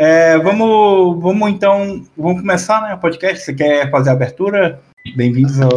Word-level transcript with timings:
É, 0.00 0.38
vamos, 0.38 1.20
vamos 1.20 1.50
então, 1.50 2.00
vamos 2.16 2.42
começar, 2.42 2.80
né, 2.82 2.94
o 2.94 3.00
podcast. 3.00 3.40
Você 3.40 3.52
quer 3.52 3.90
fazer 3.90 4.10
a 4.10 4.12
abertura? 4.12 4.78
Bem-vindos 5.16 5.60
ao. 5.60 5.70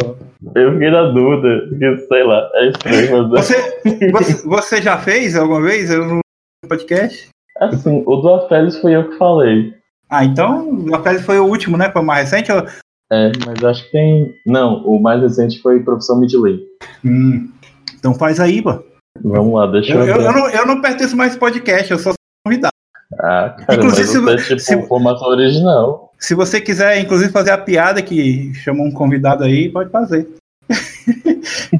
Eu 0.54 0.74
fiquei 0.74 0.90
na 0.92 1.08
dúvida, 1.08 1.66
porque, 1.68 1.98
sei 2.06 2.22
lá, 2.22 2.48
é 2.54 2.68
estranho. 2.68 3.28
Mas... 3.28 3.48
Você, 3.48 4.10
você, 4.12 4.46
você 4.46 4.80
já 4.80 4.96
fez 4.96 5.34
alguma 5.34 5.60
vez 5.62 5.90
no 5.90 6.20
podcast? 6.68 7.30
Assim, 7.58 8.04
o 8.06 8.16
do 8.18 8.32
Aphelios 8.32 8.78
foi 8.78 8.94
eu 8.94 9.10
que 9.10 9.18
falei. 9.18 9.74
Ah, 10.08 10.24
então 10.24 10.70
o 10.70 10.94
Aphelios 10.94 11.24
foi 11.24 11.40
o 11.40 11.46
último, 11.46 11.76
né? 11.76 11.90
Foi 11.90 12.02
o 12.02 12.04
mais 12.04 12.30
recente? 12.30 12.52
Ou... 12.52 12.64
É, 13.12 13.32
mas 13.44 13.64
acho 13.64 13.84
que 13.86 13.90
tem. 13.90 14.32
Não, 14.46 14.84
o 14.86 15.02
mais 15.02 15.20
recente 15.20 15.60
foi 15.60 15.80
Profissão 15.80 16.20
Midley. 16.20 16.60
Hum, 17.04 17.50
então 17.98 18.14
faz 18.14 18.38
aí, 18.38 18.62
pô. 18.62 18.84
Vamos 19.20 19.52
lá, 19.52 19.66
deixa 19.66 19.94
Eu, 19.94 20.06
eu. 20.06 20.06
eu, 20.06 20.22
eu 20.22 20.32
não, 20.32 20.48
eu 20.48 20.66
não 20.66 20.80
pertenço 20.80 21.16
mais 21.16 21.36
podcast, 21.36 21.90
eu 21.90 21.98
sou 21.98 22.12
convidado. 22.46 22.72
Ah, 23.20 23.54
cara, 23.66 23.78
Inclusive, 23.84 24.18
mas 24.20 24.46
se- 24.46 24.54
é 24.54 24.56
tipo 24.56 24.82
se- 24.82 24.88
formação 24.88 25.28
original. 25.28 26.12
Se 26.18 26.34
você 26.34 26.60
quiser, 26.60 26.98
inclusive, 27.00 27.32
fazer 27.32 27.50
a 27.50 27.58
piada 27.58 28.00
que 28.02 28.52
chamou 28.54 28.86
um 28.86 28.92
convidado 28.92 29.44
aí, 29.44 29.68
pode 29.68 29.90
fazer. 29.90 30.28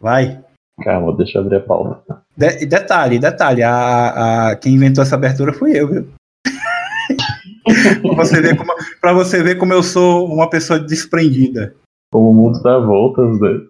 Vai. 0.00 0.40
Calma, 0.82 1.16
deixa 1.16 1.38
eu 1.38 1.42
abrir 1.42 1.56
a 1.56 1.60
pauta. 1.60 2.18
De- 2.36 2.66
detalhe, 2.66 3.18
detalhe, 3.18 3.62
a, 3.62 4.50
a- 4.50 4.56
quem 4.56 4.74
inventou 4.74 5.02
essa 5.02 5.16
abertura 5.16 5.52
fui 5.52 5.72
eu, 5.78 5.88
viu? 5.88 6.08
pra, 8.02 8.14
você 8.24 8.40
ver 8.40 8.56
como, 8.56 8.72
pra 9.00 9.12
você 9.12 9.42
ver 9.42 9.56
como 9.56 9.72
eu 9.72 9.82
sou 9.82 10.26
uma 10.26 10.48
pessoa 10.48 10.78
desprendida. 10.78 11.74
Como 12.12 12.30
o 12.30 12.34
mundo 12.34 12.62
dá 12.62 12.78
voltas, 12.78 13.40
né? 13.40 13.60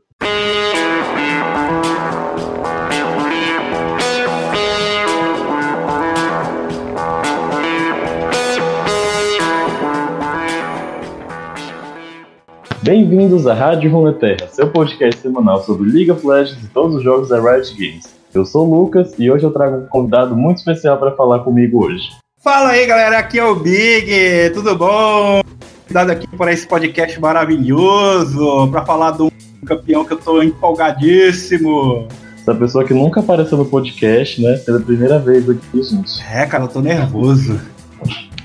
Bem-vindos 12.89 13.47
à 13.47 13.53
Rádio 13.53 13.91
Runeterra, 13.91 14.49
seu 14.51 14.71
podcast 14.71 15.21
semanal 15.21 15.63
sobre 15.63 15.91
League 15.91 16.11
of 16.11 16.27
Legends 16.27 16.65
e 16.65 16.69
todos 16.69 16.97
os 16.97 17.03
jogos 17.03 17.29
da 17.29 17.39
Riot 17.39 17.75
Games. 17.75 18.07
Eu 18.33 18.47
sou 18.47 18.67
o 18.67 18.81
Lucas 18.81 19.13
e 19.19 19.31
hoje 19.31 19.45
eu 19.45 19.51
trago 19.51 19.77
um 19.77 19.87
convidado 19.89 20.35
muito 20.35 20.57
especial 20.57 20.97
para 20.97 21.15
falar 21.15 21.41
comigo 21.41 21.85
hoje. 21.85 22.09
Fala 22.43 22.71
aí, 22.71 22.87
galera, 22.87 23.19
aqui 23.19 23.39
é 23.39 23.45
o 23.45 23.57
Big, 23.57 24.55
tudo 24.55 24.75
bom? 24.75 25.43
Dado 25.91 26.13
aqui 26.13 26.27
por 26.29 26.49
esse 26.49 26.67
podcast 26.67 27.21
maravilhoso, 27.21 28.69
pra 28.71 28.83
falar 28.87 29.11
de 29.11 29.23
um 29.25 29.31
campeão 29.67 30.03
que 30.03 30.15
eu 30.15 30.19
tô 30.19 30.43
empolgadíssimo. 30.43 32.09
Essa 32.41 32.55
pessoa 32.55 32.87
que 32.87 32.95
nunca 32.95 33.21
apareceu 33.21 33.59
no 33.59 33.67
podcast, 33.67 34.43
né? 34.43 34.57
Pela 34.65 34.81
primeira 34.81 35.19
vez 35.19 35.47
aqui, 35.47 35.83
gente. 35.83 36.23
É, 36.23 36.47
cara, 36.47 36.65
eu 36.65 36.69
tô 36.69 36.81
nervoso. 36.81 37.61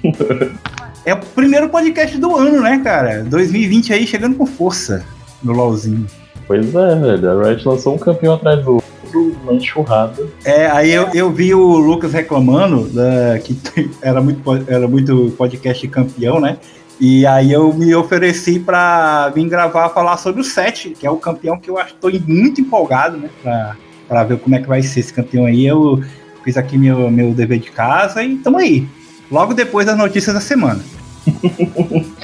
É 1.05 1.13
o 1.13 1.17
primeiro 1.17 1.67
podcast 1.69 2.17
do 2.17 2.35
ano, 2.35 2.61
né, 2.61 2.79
cara? 2.83 3.23
2020 3.23 3.93
aí 3.93 4.07
chegando 4.07 4.35
com 4.35 4.45
força 4.45 5.03
no 5.43 5.51
LOLzinho. 5.51 6.05
Pois 6.47 6.73
é, 6.73 6.95
velho. 6.95 7.29
A 7.41 7.43
Riot 7.49 7.67
lançou 7.67 7.95
um 7.95 7.97
campeão 7.97 8.35
atrás 8.35 8.63
do 8.63 8.75
outro, 8.75 9.37
uma 9.43 9.53
enxurrada. 9.53 10.25
É, 10.45 10.67
aí 10.67 10.91
eu, 10.93 11.09
eu 11.13 11.29
vi 11.31 11.53
o 11.53 11.77
Lucas 11.77 12.13
reclamando 12.13 12.87
da- 12.89 13.37
que 13.39 13.57
era 14.01 14.21
muito, 14.21 14.41
era 14.67 14.87
muito 14.87 15.33
podcast 15.37 15.85
campeão, 15.89 16.39
né? 16.39 16.57
E 16.99 17.25
aí 17.25 17.51
eu 17.51 17.73
me 17.73 17.93
ofereci 17.95 18.59
pra 18.59 19.27
vir 19.29 19.47
gravar 19.49 19.89
falar 19.89 20.15
sobre 20.17 20.39
o 20.41 20.43
7, 20.43 20.91
que 20.91 21.05
é 21.05 21.11
o 21.11 21.17
campeão 21.17 21.57
que 21.59 21.69
eu 21.69 21.77
acho 21.77 21.95
tô 21.95 22.09
muito 22.27 22.61
empolgado, 22.61 23.17
né? 23.17 23.29
Pra, 23.41 23.75
pra 24.07 24.23
ver 24.23 24.37
como 24.39 24.55
é 24.55 24.59
que 24.59 24.67
vai 24.67 24.81
ser 24.81 25.01
esse 25.01 25.11
campeão 25.13 25.45
aí. 25.45 25.65
Eu 25.65 26.01
fiz 26.45 26.55
aqui 26.55 26.77
meu, 26.77 27.09
meu 27.11 27.31
dever 27.33 27.59
de 27.59 27.71
casa 27.71 28.23
e 28.23 28.37
tamo 28.37 28.57
aí. 28.57 28.87
Logo 29.33 29.55
depois 29.55 29.87
das 29.87 29.97
notícias 29.97 30.35
da 30.35 30.39
semana. 30.39 30.79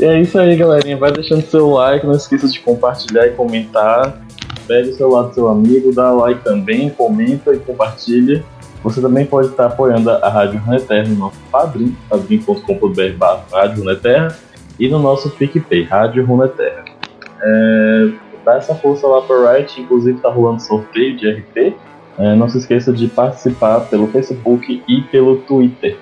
É 0.00 0.20
isso 0.20 0.36
aí, 0.38 0.56
galerinha. 0.56 0.96
Vai 0.96 1.12
deixando 1.12 1.42
seu 1.42 1.70
like, 1.70 2.04
não 2.04 2.14
esqueça 2.14 2.48
de 2.48 2.58
compartilhar 2.58 3.26
e 3.26 3.32
comentar. 3.32 4.20
Pega 4.66 4.90
o 4.90 4.94
celular 4.94 5.22
do 5.24 5.34
seu 5.34 5.48
amigo, 5.48 5.94
dá 5.94 6.10
like 6.10 6.42
também, 6.42 6.90
comenta 6.90 7.52
e 7.52 7.58
compartilha. 7.58 8.42
Você 8.82 9.00
também 9.00 9.26
pode 9.26 9.48
estar 9.48 9.66
apoiando 9.66 10.10
a 10.10 10.28
Rádio 10.28 10.58
Runeterra 10.60 11.08
no 11.08 11.14
nosso 11.14 11.38
padrim, 11.52 11.96
padrim.com.br 12.08 13.24
Rádio 13.52 13.80
Runeterra 13.80 14.36
e 14.80 14.88
no 14.88 14.98
nosso 14.98 15.30
PicPay, 15.30 15.84
Rádio 15.84 16.24
Runeterra. 16.24 16.84
É, 17.40 18.08
dá 18.44 18.56
essa 18.56 18.74
força 18.74 19.06
lá 19.06 19.20
para 19.22 19.52
Riot, 19.52 19.80
inclusive 19.80 20.18
tá 20.18 20.30
rolando 20.30 20.62
sorteio 20.62 21.16
de 21.16 21.30
RP. 21.30 21.76
É, 22.18 22.34
não 22.34 22.48
se 22.48 22.58
esqueça 22.58 22.92
de 22.92 23.08
participar 23.08 23.80
pelo 23.80 24.06
Facebook 24.08 24.82
e 24.86 25.02
pelo 25.02 25.38
Twitter. 25.38 25.98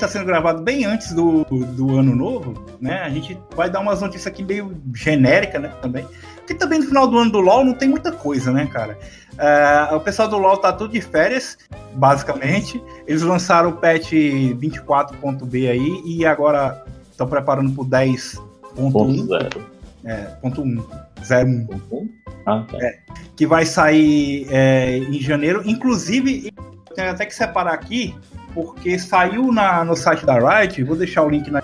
Podcast 0.00 0.06
está 0.06 0.08
sendo 0.08 0.26
gravado 0.26 0.62
bem 0.62 0.84
antes 0.84 1.12
do, 1.12 1.44
do 1.44 1.98
ano 1.98 2.14
novo, 2.16 2.64
né? 2.80 3.02
A 3.02 3.10
gente 3.10 3.38
vai 3.54 3.68
dar 3.68 3.80
umas 3.80 4.00
notícias 4.00 4.26
aqui 4.26 4.42
meio 4.42 4.74
genéricas, 4.94 5.60
né? 5.60 5.72
Também. 5.82 6.06
Porque 6.36 6.54
também 6.54 6.78
no 6.78 6.86
final 6.86 7.06
do 7.06 7.18
ano 7.18 7.30
do 7.30 7.40
LoL 7.40 7.64
não 7.64 7.74
tem 7.74 7.88
muita 7.88 8.10
coisa, 8.10 8.50
né, 8.50 8.66
cara? 8.66 8.98
Ah, 9.38 9.90
o 9.92 10.00
pessoal 10.00 10.26
do 10.26 10.38
LoL 10.38 10.56
tá 10.56 10.72
tudo 10.72 10.92
de 10.92 11.00
férias, 11.00 11.58
basicamente. 11.94 12.82
Eles 13.06 13.22
lançaram 13.22 13.70
o 13.70 13.72
patch 13.74 14.12
24.b 14.12 15.68
aí 15.68 16.02
e 16.04 16.24
agora 16.24 16.82
estão 17.10 17.28
preparando 17.28 17.72
pro 17.72 17.84
10.1. 17.84 18.92
Ponto 18.92 19.26
zero. 19.26 19.66
É, 20.04 20.16
ponto 20.40 20.62
1. 20.62 20.82
01 21.20 21.68
Uhum. 21.92 22.08
Ah, 22.46 22.64
tá. 22.70 22.78
que 23.36 23.46
vai 23.46 23.66
sair 23.66 24.46
é, 24.50 24.96
em 24.96 25.20
janeiro. 25.20 25.62
Inclusive, 25.66 26.50
tenho 26.94 27.10
até 27.10 27.26
que 27.26 27.34
separar 27.34 27.74
aqui, 27.74 28.14
porque 28.54 28.98
saiu 28.98 29.52
na, 29.52 29.84
no 29.84 29.96
site 29.96 30.26
da 30.26 30.38
Riot, 30.38 30.82
vou 30.84 30.96
deixar 30.96 31.22
o 31.22 31.28
link 31.28 31.50
na 31.50 31.62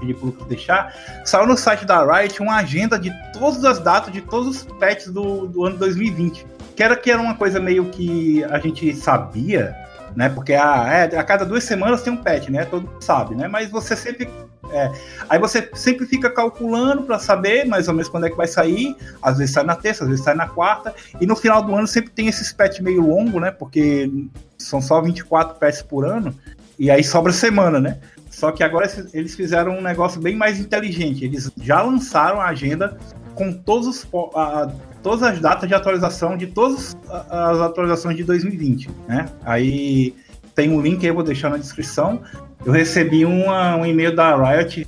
pedir 0.00 0.16
deixar. 0.48 0.94
Saiu 1.24 1.46
no 1.46 1.56
site 1.56 1.84
da 1.84 2.04
Riot 2.04 2.42
uma 2.42 2.56
agenda 2.56 2.98
de 2.98 3.12
todas 3.32 3.64
as 3.64 3.78
datas 3.78 4.12
de 4.12 4.20
todos 4.20 4.48
os 4.48 4.62
patches 4.64 5.10
do, 5.10 5.46
do 5.46 5.64
ano 5.64 5.76
2020. 5.76 6.46
Que 6.74 6.82
era, 6.82 6.96
que 6.96 7.10
era 7.10 7.20
uma 7.20 7.34
coisa 7.34 7.60
meio 7.60 7.84
que 7.86 8.42
a 8.44 8.58
gente 8.58 8.94
sabia, 8.94 9.76
né? 10.16 10.28
Porque 10.28 10.54
a, 10.54 10.86
é, 10.88 11.16
a 11.16 11.22
cada 11.22 11.44
duas 11.44 11.64
semanas 11.64 12.02
tem 12.02 12.12
um 12.12 12.16
patch, 12.16 12.48
né? 12.48 12.64
Todo 12.64 12.86
mundo 12.86 13.02
sabe, 13.02 13.34
né? 13.34 13.48
Mas 13.48 13.70
você 13.70 13.94
sempre. 13.94 14.28
É, 14.72 14.90
aí 15.28 15.38
você 15.38 15.68
sempre 15.74 16.06
fica 16.06 16.30
calculando 16.30 17.02
para 17.02 17.18
saber 17.18 17.64
mais 17.66 17.88
ou 17.88 17.94
menos 17.94 18.08
quando 18.08 18.26
é 18.26 18.30
que 18.30 18.36
vai 18.36 18.46
sair. 18.46 18.94
Às 19.22 19.38
vezes 19.38 19.54
sai 19.54 19.64
na 19.64 19.76
terça, 19.76 20.04
às 20.04 20.10
vezes 20.10 20.24
sai 20.24 20.34
na 20.34 20.48
quarta. 20.48 20.94
E 21.20 21.26
no 21.26 21.36
final 21.36 21.62
do 21.62 21.74
ano 21.74 21.86
sempre 21.86 22.10
tem 22.10 22.28
esses 22.28 22.52
patch 22.52 22.80
meio 22.80 23.00
longo, 23.06 23.40
né? 23.40 23.50
Porque 23.50 24.10
são 24.58 24.80
só 24.80 25.00
24 25.00 25.58
patches 25.58 25.82
por 25.82 26.04
ano. 26.04 26.34
E 26.78 26.90
aí 26.90 27.04
sobra 27.04 27.32
semana, 27.32 27.78
né? 27.80 27.98
Só 28.30 28.52
que 28.52 28.62
agora 28.62 28.90
eles 29.12 29.34
fizeram 29.34 29.76
um 29.78 29.82
negócio 29.82 30.20
bem 30.20 30.36
mais 30.36 30.58
inteligente. 30.58 31.24
Eles 31.24 31.50
já 31.60 31.82
lançaram 31.82 32.40
a 32.40 32.46
agenda 32.46 32.96
com 33.34 33.52
todos 33.52 33.86
os, 33.86 34.06
a- 34.34 34.70
todas 35.02 35.22
as 35.22 35.40
datas 35.40 35.68
de 35.68 35.74
atualização 35.74 36.36
de 36.36 36.46
todas 36.46 36.96
as 37.08 37.58
atualizações 37.58 38.16
de 38.16 38.24
2020, 38.24 38.88
né? 39.08 39.26
Aí 39.44 40.14
tem 40.54 40.70
um 40.70 40.80
link 40.80 41.00
aí, 41.02 41.08
eu 41.08 41.14
vou 41.14 41.22
deixar 41.24 41.50
na 41.50 41.56
descrição. 41.56 42.20
Eu 42.64 42.72
recebi 42.72 43.24
uma- 43.24 43.76
um 43.76 43.86
e-mail 43.86 44.14
da 44.14 44.36
Riot 44.36 44.86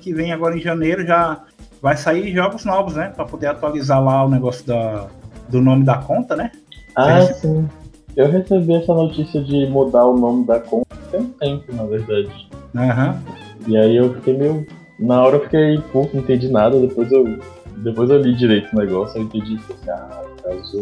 que 0.00 0.12
vem 0.14 0.32
agora 0.32 0.56
em 0.56 0.60
janeiro 0.60 1.06
já 1.06 1.40
vai 1.80 1.96
sair 1.96 2.32
jogos 2.32 2.64
novos, 2.64 2.94
né? 2.94 3.12
Para 3.14 3.24
poder 3.24 3.46
atualizar 3.46 4.02
lá 4.02 4.24
o 4.24 4.28
negócio 4.28 4.66
da, 4.66 5.06
do 5.48 5.60
nome 5.60 5.84
da 5.84 5.98
conta, 5.98 6.34
né? 6.36 6.50
Ah, 6.96 7.20
Sim. 7.22 7.34
sim. 7.34 7.68
Eu 8.16 8.28
recebi 8.30 8.74
essa 8.74 8.92
notícia 8.92 9.40
de 9.42 9.66
mudar 9.66 10.04
o 10.06 10.18
nome 10.18 10.44
da 10.44 10.58
conta 10.58 10.96
tem 11.10 11.20
um 11.20 11.30
tempo, 11.30 11.74
na 11.74 11.84
verdade. 11.84 12.48
Aham. 12.74 13.22
E 13.66 13.76
aí 13.76 13.96
eu 13.96 14.14
fiquei 14.14 14.36
meio. 14.36 14.66
Na 14.98 15.22
hora 15.22 15.36
eu 15.36 15.42
fiquei, 15.44 15.78
pô, 15.92 16.08
não 16.12 16.20
entendi 16.20 16.48
nada, 16.48 16.78
depois 16.78 17.10
eu. 17.12 17.38
Depois 17.78 18.10
eu 18.10 18.20
li 18.20 18.34
direito 18.34 18.74
o 18.74 18.78
negócio, 18.78 19.18
eu 19.18 19.22
entendi 19.22 19.56
que 19.56 19.90
ah, 19.90 20.22
casou, 20.42 20.80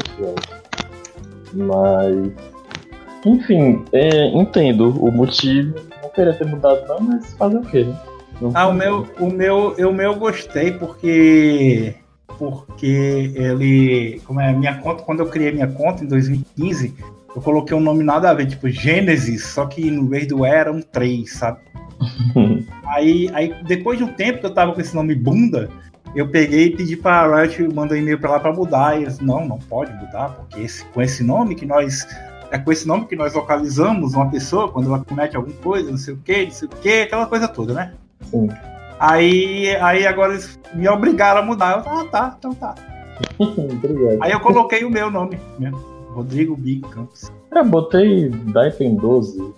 Mas. 1.55 2.33
Enfim, 3.25 3.85
é, 3.93 4.27
entendo 4.29 4.91
o 5.05 5.11
motivo. 5.13 5.75
Não 6.19 6.25
queria 6.25 6.35
ter 6.35 6.47
mudado 6.47 6.85
não, 6.89 7.01
mas 7.01 7.33
fazer 7.35 7.59
o 7.59 7.63
quê, 7.63 7.85
né? 7.85 7.97
Não 8.41 8.51
Ah, 8.55 8.67
o 8.67 8.73
meu, 8.73 9.07
o 9.21 9.31
meu, 9.31 9.75
o 9.75 9.93
meu 9.93 10.13
eu 10.13 10.17
gostei 10.17 10.73
porque 10.73 11.95
porque 12.39 13.33
ele, 13.35 14.21
como 14.25 14.41
é 14.41 14.51
a 14.51 14.53
minha 14.53 14.77
conta, 14.79 15.03
quando 15.03 15.21
eu 15.21 15.27
criei 15.27 15.53
minha 15.53 15.67
conta 15.67 16.05
em 16.05 16.07
2015, 16.07 16.95
eu 17.35 17.43
coloquei 17.43 17.77
um 17.77 17.81
nome 17.81 18.05
nada 18.05 18.31
a 18.31 18.35
ver, 18.35 18.47
tipo 18.47 18.69
Gênesis, 18.69 19.45
só 19.45 19.67
que 19.67 19.91
no 19.91 20.07
vez 20.07 20.27
do 20.29 20.45
era 20.45 20.73
um 20.73 20.81
3, 20.81 21.33
sabe? 21.33 21.61
Aí, 22.87 23.29
aí 23.35 23.55
depois 23.65 23.99
de 23.99 24.05
um 24.05 24.13
tempo 24.15 24.39
que 24.39 24.47
eu 24.47 24.55
tava 24.55 24.73
com 24.73 24.81
esse 24.81 24.95
nome 24.95 25.15
bunda, 25.15 25.69
eu 26.15 26.27
peguei 26.31 26.67
e 26.67 26.77
pedi 26.77 26.97
pra 26.97 27.43
Riot, 27.43 27.69
mandei 27.75 27.99
um 27.99 28.03
e-mail 28.03 28.19
pra 28.19 28.31
lá 28.31 28.41
pra 28.41 28.51
mudar, 28.51 28.99
e 28.99 29.03
eles, 29.03 29.21
não, 29.21 29.47
não 29.47 29.59
pode 29.59 29.93
mudar, 29.93 30.31
porque 30.31 30.61
esse, 30.61 30.85
com 30.87 31.03
esse 31.03 31.23
nome 31.23 31.55
que 31.55 31.67
nós 31.67 32.07
é 32.51 32.59
com 32.59 32.73
esse 32.73 32.87
nome 32.87 33.07
que 33.07 33.17
nós 33.17 33.35
localizamos 33.35 34.15
uma 34.15 34.31
pessoa 34.31 34.71
quando 34.71 34.87
ela 34.89 35.05
comete 35.05 35.37
alguma 35.37 35.57
coisa, 35.57 35.91
não 35.91 35.99
sei 35.99 36.15
o 36.15 36.19
que, 36.19 36.45
não 36.45 36.51
sei 36.51 36.69
o 36.69 36.71
que, 36.71 37.03
aquela 37.03 37.27
coisa 37.27 37.47
toda, 37.49 37.75
né? 37.75 37.93
Sim. 38.23 38.49
Aí, 38.99 39.77
aí 39.77 40.07
agora 40.07 40.33
eles 40.33 40.59
me 40.75 40.89
obrigaram 40.89 41.41
a 41.41 41.45
mudar. 41.45 41.79
Eu, 41.79 41.93
ah, 41.93 42.05
tá, 42.05 42.37
então 42.39 42.55
tá. 42.55 42.75
Obrigado. 43.39 44.23
Aí 44.23 44.33
eu 44.33 44.41
coloquei 44.41 44.85
o 44.85 44.91
meu 44.91 45.11
nome 45.11 45.39
mesmo. 45.59 45.79
Rodrigo 46.11 46.57
Big 46.57 46.81
Campos. 46.89 47.31
Eu 47.53 47.65
botei 47.65 48.29
Daipen 48.29 48.97
12. 48.97 49.55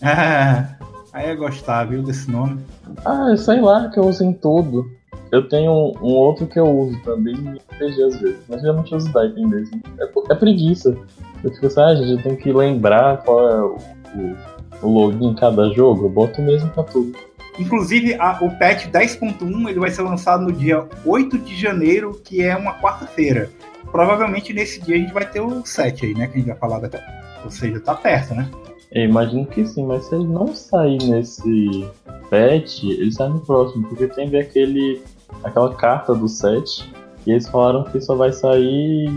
É, 0.00 0.66
aí 1.12 1.30
eu 1.30 1.36
gostar, 1.36 1.84
viu, 1.84 2.02
desse 2.02 2.30
nome. 2.30 2.60
Ah, 3.04 3.36
sei 3.36 3.60
lá, 3.60 3.88
que 3.90 3.98
eu 3.98 4.04
uso 4.04 4.24
em 4.24 4.32
tudo. 4.32 4.90
Eu 5.30 5.48
tenho 5.48 5.72
um, 5.72 5.92
um 6.00 6.14
outro 6.14 6.46
que 6.46 6.58
eu 6.58 6.68
uso 6.68 6.98
também 7.02 7.34
em 7.34 7.54
RPG 7.54 8.02
às 8.02 8.20
vezes, 8.20 8.38
mas 8.48 8.60
geralmente 8.60 8.92
eu 8.92 8.98
uso 8.98 9.12
Daipen 9.12 9.46
mesmo. 9.46 9.80
É, 9.98 10.32
é 10.32 10.34
preguiça. 10.34 10.96
Eu 11.44 11.50
fico 11.52 11.66
assim, 11.66 11.80
ah, 11.80 11.94
gente, 11.94 12.10
eu 12.12 12.22
tenho 12.22 12.36
que 12.36 12.52
lembrar 12.52 13.18
qual 13.18 13.48
é 13.50 13.60
o, 13.62 13.76
o, 14.16 14.36
o 14.82 14.88
login 14.88 15.28
em 15.28 15.34
cada 15.34 15.68
jogo, 15.72 16.06
eu 16.06 16.10
boto 16.10 16.40
mesmo 16.42 16.68
pra 16.70 16.82
tudo. 16.82 17.12
Inclusive, 17.58 18.14
a- 18.14 18.38
o 18.40 18.50
patch 18.58 18.86
10.1 18.88 19.68
ele 19.68 19.78
vai 19.78 19.90
ser 19.90 20.02
lançado 20.02 20.42
no 20.44 20.52
dia 20.52 20.84
8 21.04 21.38
de 21.38 21.54
janeiro, 21.54 22.20
que 22.24 22.42
é 22.42 22.56
uma 22.56 22.74
quarta-feira. 22.80 23.48
Provavelmente 23.92 24.52
nesse 24.52 24.80
dia 24.80 24.96
a 24.96 24.98
gente 24.98 25.12
vai 25.12 25.24
ter 25.24 25.40
o 25.40 25.64
7 25.64 26.06
aí, 26.06 26.14
né? 26.14 26.26
Que 26.26 26.34
a 26.34 26.36
gente 26.38 26.48
vai 26.48 26.56
falar 26.56 26.80
daqui. 26.80 26.96
a- 26.96 27.22
Ou 27.44 27.50
seja, 27.50 27.78
tá 27.78 27.94
perto, 27.94 28.34
né? 28.34 28.48
Eu 28.90 29.04
imagino 29.04 29.44
que 29.46 29.64
sim, 29.66 29.84
mas 29.86 30.04
se 30.06 30.14
ele 30.14 30.26
não 30.26 30.54
sair 30.54 30.98
nesse 31.04 31.88
patch, 32.30 32.84
ele 32.84 33.12
sai 33.12 33.28
no 33.28 33.40
próximo, 33.40 33.86
porque 33.88 34.06
tem 34.08 34.36
aquele, 34.38 35.02
aquela 35.42 35.74
carta 35.74 36.14
do 36.14 36.26
set, 36.28 36.90
e 37.26 37.30
eles 37.32 37.48
falaram 37.48 37.84
que 37.84 38.00
só 38.00 38.14
vai 38.16 38.32
sair. 38.32 39.12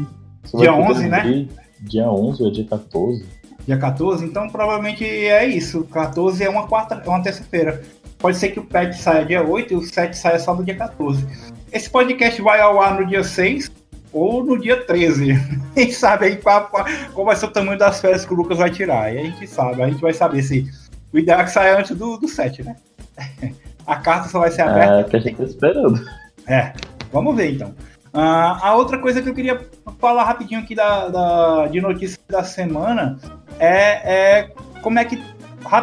só 0.45 0.57
Dia 0.59 0.71
vai 0.71 0.81
poder 0.87 0.91
11, 0.99 1.07
né? 1.09 1.47
Dia 1.81 2.09
11 2.11 2.43
ou 2.43 2.51
dia 2.51 2.65
14. 2.65 3.25
Dia 3.65 3.77
14, 3.77 4.25
então 4.25 4.49
provavelmente 4.49 5.03
é 5.05 5.45
isso. 5.45 5.83
14 5.85 6.43
é 6.43 6.49
uma 6.49 6.67
quarta, 6.67 7.01
é 7.05 7.09
uma 7.09 7.21
terça-feira. 7.21 7.81
Pode 8.17 8.37
ser 8.37 8.49
que 8.49 8.59
o 8.59 8.65
patch 8.65 8.95
saia 8.95 9.25
dia 9.25 9.43
8 9.45 9.73
e 9.73 9.77
o 9.77 9.81
7 9.83 10.17
saia 10.17 10.39
só 10.39 10.55
no 10.55 10.63
dia 10.63 10.75
14. 10.75 11.25
Esse 11.71 11.89
podcast 11.89 12.41
vai 12.41 12.59
ao 12.61 12.81
ar 12.81 12.99
no 12.99 13.05
dia 13.05 13.23
6 13.23 13.69
ou 14.13 14.43
no 14.43 14.59
dia 14.59 14.83
13. 14.85 15.33
Quem 15.75 15.91
sabe 15.91 16.25
aí 16.25 16.35
qual, 16.37 16.67
qual- 16.69 17.25
vai 17.25 17.35
ser 17.35 17.45
o 17.45 17.51
tamanho 17.51 17.77
das 17.77 17.99
férias 17.99 18.25
que 18.25 18.33
o 18.33 18.37
Lucas 18.37 18.57
vai 18.57 18.71
tirar. 18.71 19.03
Aí 19.03 19.19
a 19.19 19.23
gente 19.23 19.45
sabe, 19.47 19.81
a 19.83 19.89
gente 19.89 20.01
vai 20.01 20.13
saber 20.13 20.41
se. 20.41 20.65
O 21.13 21.19
ideal 21.19 21.41
é 21.41 21.43
que 21.43 21.51
saia 21.51 21.77
antes 21.77 21.95
do, 21.95 22.17
do 22.17 22.27
7, 22.27 22.63
né? 22.63 22.75
A 23.85 23.95
carta 23.95 24.27
só 24.27 24.39
vai 24.39 24.51
ser 24.51 24.63
aberta. 24.63 24.99
É, 24.99 25.03
que 25.05 25.15
a 25.15 25.19
gente 25.19 25.37
tá 25.37 25.43
esperando. 25.43 26.05
É, 26.45 26.73
vamos 27.11 27.35
ver 27.35 27.53
então. 27.53 27.73
Ah, 28.19 28.57
a 28.69 28.75
outra 28.75 28.97
coisa 28.97 29.21
que 29.21 29.29
eu 29.29 29.33
queria 29.35 29.61
falar 29.99 30.23
rapidinho 30.23 30.59
aqui 30.59 30.73
da, 30.73 31.07
da- 31.07 31.67
de 31.67 31.79
notícia 31.79 32.17
da 32.27 32.43
semana 32.43 33.19
é, 33.59 34.39
é 34.39 34.51
como 34.81 34.97
é 34.97 35.05
que 35.05 35.21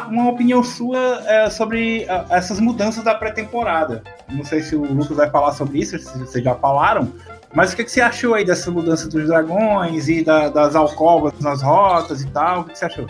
uma 0.09 0.31
opinião 0.31 0.63
sua 0.65 0.99
é, 1.27 1.49
sobre 1.51 2.07
ah, 2.09 2.25
essas 2.31 2.59
mudanças 2.59 3.05
da 3.05 3.15
pré-temporada. 3.15 4.03
Não 4.29 4.45
sei 4.45 4.63
se 4.63 4.75
o 4.75 4.83
Lucas 4.85 5.17
vai 5.17 5.31
falar 5.31 5.53
sobre 5.53 5.79
isso, 5.79 5.97
se 5.99 6.19
vocês 6.19 6.43
já 6.43 6.55
falaram. 6.57 7.09
Mas 7.55 7.73
o 7.73 7.77
que, 7.77 7.85
que 7.85 7.91
você 7.93 8.01
achou 8.01 8.35
aí 8.35 8.45
dessa 8.45 8.69
mudança 8.69 9.09
dos 9.09 9.29
dragões 9.29 10.09
e 10.09 10.25
da- 10.25 10.49
das 10.49 10.75
alcovas 10.75 11.39
nas 11.39 11.63
rotas 11.63 12.21
e 12.23 12.27
tal? 12.31 12.63
O 12.63 12.65
que, 12.65 12.73
que 12.73 12.79
você 12.81 12.87
achou? 12.87 13.07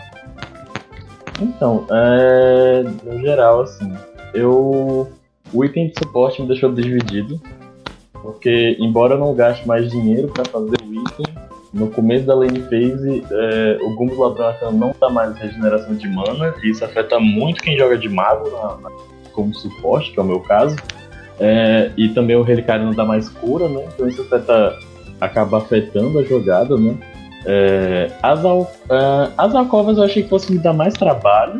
Então, 1.41 1.87
é, 1.89 2.83
no 3.03 3.19
geral, 3.21 3.61
assim, 3.61 3.91
eu. 4.33 5.11
O 5.53 5.63
item 5.63 5.87
de 5.89 5.93
suporte 5.97 6.41
me 6.41 6.47
deixou 6.47 6.71
dividido. 6.71 7.41
Porque, 8.25 8.75
embora 8.79 9.13
eu 9.13 9.19
não 9.19 9.35
gaste 9.35 9.67
mais 9.67 9.87
dinheiro 9.91 10.27
para 10.29 10.43
fazer 10.45 10.77
o 10.81 10.93
item, 10.93 11.25
no 11.71 11.87
começo 11.91 12.25
da 12.25 12.33
lane 12.33 12.59
phase, 12.61 13.23
é, 13.31 13.77
o 13.83 13.95
Gumbus 13.95 14.39
Arcano 14.39 14.77
não 14.77 14.95
dá 14.99 15.09
mais 15.09 15.37
regeneração 15.37 15.93
de 15.93 16.07
mana, 16.07 16.55
e 16.63 16.71
isso 16.71 16.83
afeta 16.83 17.19
muito 17.19 17.61
quem 17.61 17.77
joga 17.77 17.97
de 17.97 18.09
mago 18.09 18.49
na- 18.49 18.77
na- 18.77 18.95
como 19.31 19.53
suporte, 19.53 20.11
que 20.11 20.19
é 20.19 20.23
o 20.23 20.25
meu 20.25 20.39
caso. 20.39 20.75
É, 21.39 21.91
e 21.97 22.09
também 22.09 22.35
o 22.35 22.41
Relicário 22.41 22.85
não 22.85 22.93
dá 22.93 23.05
mais 23.05 23.29
cura, 23.29 23.67
né? 23.69 23.85
Então 23.93 24.07
isso 24.07 24.21
afeta, 24.23 24.75
acaba 25.21 25.57
afetando 25.59 26.17
a 26.17 26.23
jogada, 26.23 26.77
né? 26.77 26.95
É, 27.45 28.09
as, 28.23 28.43
al, 28.43 28.71
é, 28.89 29.29
as 29.37 29.53
alcovas 29.53 29.97
eu 29.97 30.03
achei 30.03 30.23
que 30.23 30.29
fosse 30.29 30.51
me 30.51 30.57
dar 30.57 30.73
mais 30.73 30.95
trabalho. 30.95 31.59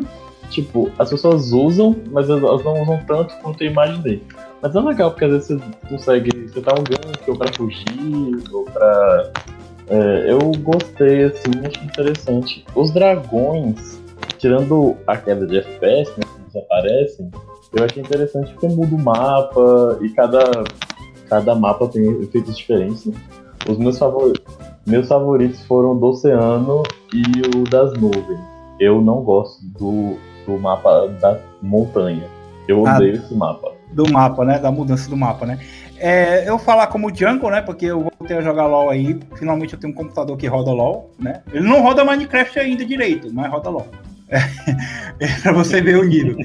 Tipo, 0.50 0.90
as 0.98 1.10
pessoas 1.10 1.52
usam, 1.52 1.94
mas 2.10 2.30
elas 2.30 2.64
não 2.64 2.80
usam 2.82 2.98
tanto 3.06 3.34
quanto 3.42 3.62
eu 3.62 3.70
imaginei. 3.70 4.22
Mas 4.62 4.74
é 4.74 4.80
legal, 4.80 5.10
porque 5.10 5.24
às 5.26 5.30
vezes 5.32 5.48
você 5.48 5.60
consegue. 5.88 6.48
Você 6.48 6.60
tá 6.60 6.72
um 6.72 6.84
gank 6.84 7.30
ou 7.30 7.36
pra 7.36 7.52
fugir, 7.52 8.42
ou 8.52 8.64
pra. 8.64 9.30
É, 9.88 10.32
eu 10.32 10.38
gostei, 10.62 11.24
assim, 11.24 11.50
achei 11.64 11.84
interessante. 11.84 12.64
Os 12.74 12.90
dragões, 12.90 14.00
tirando 14.38 14.96
a 15.06 15.16
queda 15.16 15.46
de 15.46 15.58
FPS, 15.58 16.10
né, 16.18 16.24
que 16.24 16.40
eles 16.42 16.56
aparecem, 16.56 17.30
eu 17.72 17.84
achei 17.84 18.02
interessante 18.02 18.52
porque 18.52 18.68
muda 18.68 18.94
o 18.94 18.98
mapa 18.98 19.98
e 20.00 20.08
cada, 20.10 20.64
cada 21.28 21.54
mapa 21.54 21.86
tem 21.88 22.04
efeitos 22.22 22.56
diferentes. 22.56 23.06
Né? 23.06 23.14
Os 23.68 23.78
meus 23.78 23.98
favoritos, 23.98 24.42
meus 24.86 25.06
favoritos 25.06 25.64
foram 25.66 25.92
o 25.92 25.98
do 26.00 26.06
oceano 26.06 26.82
e 27.12 27.56
o 27.56 27.64
das 27.64 27.92
nuvens. 27.92 28.40
Eu 28.80 29.00
não 29.00 29.22
gosto 29.22 29.64
do, 29.66 30.16
do 30.46 30.58
mapa 30.58 31.06
da 31.20 31.38
montanha. 31.62 32.24
Eu 32.66 32.84
Ah. 32.86 32.96
odeio 32.96 33.14
esse 33.16 33.34
mapa. 33.34 33.72
Do 33.96 34.12
mapa, 34.12 34.44
né? 34.44 34.58
Da 34.58 34.70
mudança 34.70 35.08
do 35.08 35.16
mapa, 35.16 35.46
né? 35.46 35.58
É, 35.98 36.48
eu 36.48 36.58
falar 36.58 36.88
como 36.88 37.14
Jungle, 37.14 37.50
né? 37.50 37.62
Porque 37.62 37.86
eu 37.86 38.00
voltei 38.18 38.36
a 38.36 38.42
jogar 38.42 38.66
LOL 38.66 38.90
aí. 38.90 39.18
Finalmente 39.36 39.72
eu 39.72 39.80
tenho 39.80 39.92
um 39.92 39.96
computador 39.96 40.36
que 40.36 40.46
roda 40.46 40.70
LOL, 40.70 41.10
né? 41.18 41.40
Ele 41.52 41.66
não 41.66 41.80
roda 41.80 42.04
Minecraft 42.04 42.58
ainda 42.60 42.84
direito, 42.84 43.32
mas 43.32 43.50
roda 43.50 43.70
LOL. 43.70 43.88
É, 44.28 44.38
é 45.24 45.40
pra 45.40 45.52
você 45.52 45.80
ver 45.80 45.96
o 45.96 46.04
nível. 46.04 46.36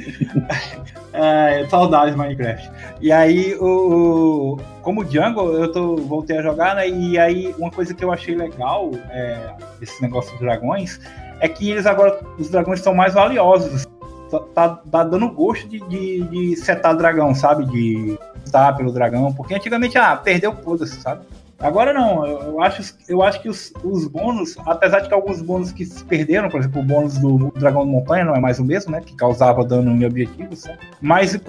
É, 1.12 1.66
saudades 1.70 2.16
Minecraft. 2.16 2.72
E 3.02 3.12
aí, 3.12 3.56
o, 3.60 4.58
como 4.82 5.04
Jungle, 5.04 5.52
eu 5.54 5.70
tô, 5.70 5.98
voltei 5.98 6.38
a 6.38 6.42
jogar, 6.42 6.76
né? 6.76 6.88
E 6.88 7.20
aí, 7.20 7.54
uma 7.58 7.70
coisa 7.70 7.94
que 7.94 8.04
eu 8.04 8.14
achei 8.14 8.34
legal, 8.34 8.92
é, 9.10 9.38
esse 9.82 10.02
negócio 10.02 10.32
dos 10.32 10.40
dragões, 10.40 11.02
é 11.42 11.50
que 11.50 11.70
eles 11.70 11.86
agora, 11.86 12.18
os 12.40 12.50
dragões 12.50 12.80
são 12.80 12.94
mais 12.94 13.14
valiosos 13.14 13.86
tá, 14.32 14.40
tá- 14.54 14.82
tá 14.92 15.04
dando 15.04 15.30
gosto 15.30 15.68
de, 15.68 15.80
de, 15.88 16.22
de 16.24 16.56
setar 16.56 16.96
dragão, 16.96 17.36
sabe? 17.36 17.66
De 17.66 18.18
lutar 18.46 18.76
pelo 18.76 18.92
dragão. 18.92 19.34
Porque 19.34 19.54
antigamente, 19.54 19.98
ah, 19.98 20.16
perdeu, 20.16 20.56
foda-se, 20.64 21.00
sabe? 21.02 21.22
Agora 21.60 21.94
não, 21.94 22.26
eu, 22.26 22.60
acho, 22.60 22.96
eu 23.08 23.22
acho 23.22 23.40
que 23.40 23.48
os, 23.48 23.72
os 23.84 24.08
bônus, 24.08 24.56
apesar 24.66 25.02
de 25.02 25.08
que 25.08 25.14
alguns 25.14 25.44
bônus 25.44 25.72
que 25.72 25.86
se 25.86 26.04
perderam, 26.04 26.50
por 26.50 26.60
exemplo, 26.60 26.82
o 26.82 26.84
bônus 26.84 27.20
do 27.20 27.52
Dragão 27.56 27.86
de 27.86 27.92
Montanha 27.92 28.26
não 28.26 28.34
é 28.36 28.40
mais 28.40 28.58
o 28.58 28.66
mesmo, 28.66 28.92
né? 28.92 29.00
Que 29.00 29.16
causava 29.16 29.64
dano 29.64 29.92
em 29.92 30.04
objetivos. 30.04 30.66
né? 30.66 30.76
Mas 31.00 31.36
é, 31.36 31.40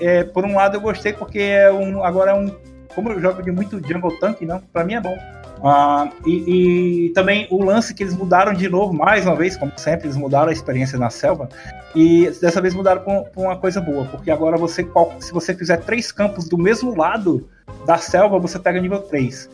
é, 0.00 0.24
por 0.24 0.46
um 0.46 0.54
lado 0.54 0.78
eu 0.78 0.80
gostei 0.80 1.12
porque 1.12 1.38
é 1.40 1.70
um, 1.70 2.02
agora 2.02 2.30
é 2.30 2.34
um. 2.34 2.50
Como 2.94 3.10
eu 3.10 3.20
jogo 3.20 3.42
de 3.42 3.50
muito 3.52 3.78
Jungle 3.86 4.18
Tank, 4.18 4.40
não, 4.40 4.58
pra 4.58 4.84
mim 4.84 4.94
é 4.94 5.00
bom. 5.02 5.14
Ah, 5.62 6.10
e, 6.24 7.06
e 7.06 7.10
também 7.10 7.46
o 7.50 7.62
lance 7.62 7.92
que 7.92 8.02
eles 8.02 8.14
mudaram 8.14 8.52
de 8.52 8.68
novo, 8.68 8.92
mais 8.92 9.26
uma 9.26 9.34
vez, 9.34 9.56
como 9.56 9.72
sempre, 9.76 10.06
eles 10.06 10.16
mudaram 10.16 10.50
a 10.50 10.52
experiência 10.52 10.98
na 10.98 11.10
selva. 11.10 11.48
E 11.94 12.30
dessa 12.40 12.60
vez 12.60 12.74
mudaram 12.74 13.02
pra 13.02 13.24
uma 13.36 13.56
coisa 13.56 13.80
boa, 13.80 14.04
porque 14.04 14.30
agora 14.30 14.56
você, 14.56 14.86
se 15.20 15.32
você 15.32 15.54
fizer 15.54 15.78
três 15.78 16.12
campos 16.12 16.48
do 16.48 16.56
mesmo 16.56 16.96
lado 16.96 17.48
da 17.86 17.98
selva, 17.98 18.38
você 18.38 18.58
pega 18.58 18.80
nível 18.80 19.00
3. 19.00 19.50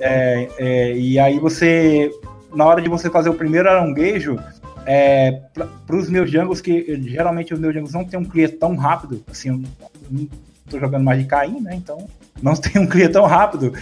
É, 0.00 0.48
é, 0.58 0.96
e 0.96 1.18
aí 1.18 1.38
você, 1.38 2.10
na 2.54 2.66
hora 2.66 2.82
de 2.82 2.88
você 2.88 3.08
fazer 3.08 3.30
o 3.30 3.34
primeiro 3.34 3.68
aranguejo, 3.68 4.38
é, 4.84 5.40
para 5.54 5.96
os 5.96 6.10
meus 6.10 6.30
jungles, 6.30 6.60
que 6.60 7.00
geralmente 7.02 7.54
os 7.54 7.60
meus 7.60 7.74
jungles 7.74 7.92
não 7.92 8.04
tem 8.04 8.18
um 8.18 8.24
clear 8.24 8.50
tão 8.52 8.74
rápido, 8.74 9.22
assim, 9.30 9.48
eu 9.50 9.62
não 10.10 10.28
tô 10.68 10.78
jogando 10.78 11.04
mais 11.04 11.20
de 11.20 11.26
Caim, 11.26 11.60
né? 11.60 11.74
Então 11.74 12.08
não 12.42 12.54
tem 12.54 12.80
um 12.80 12.86
clear 12.86 13.10
tão 13.10 13.26
rápido. 13.26 13.72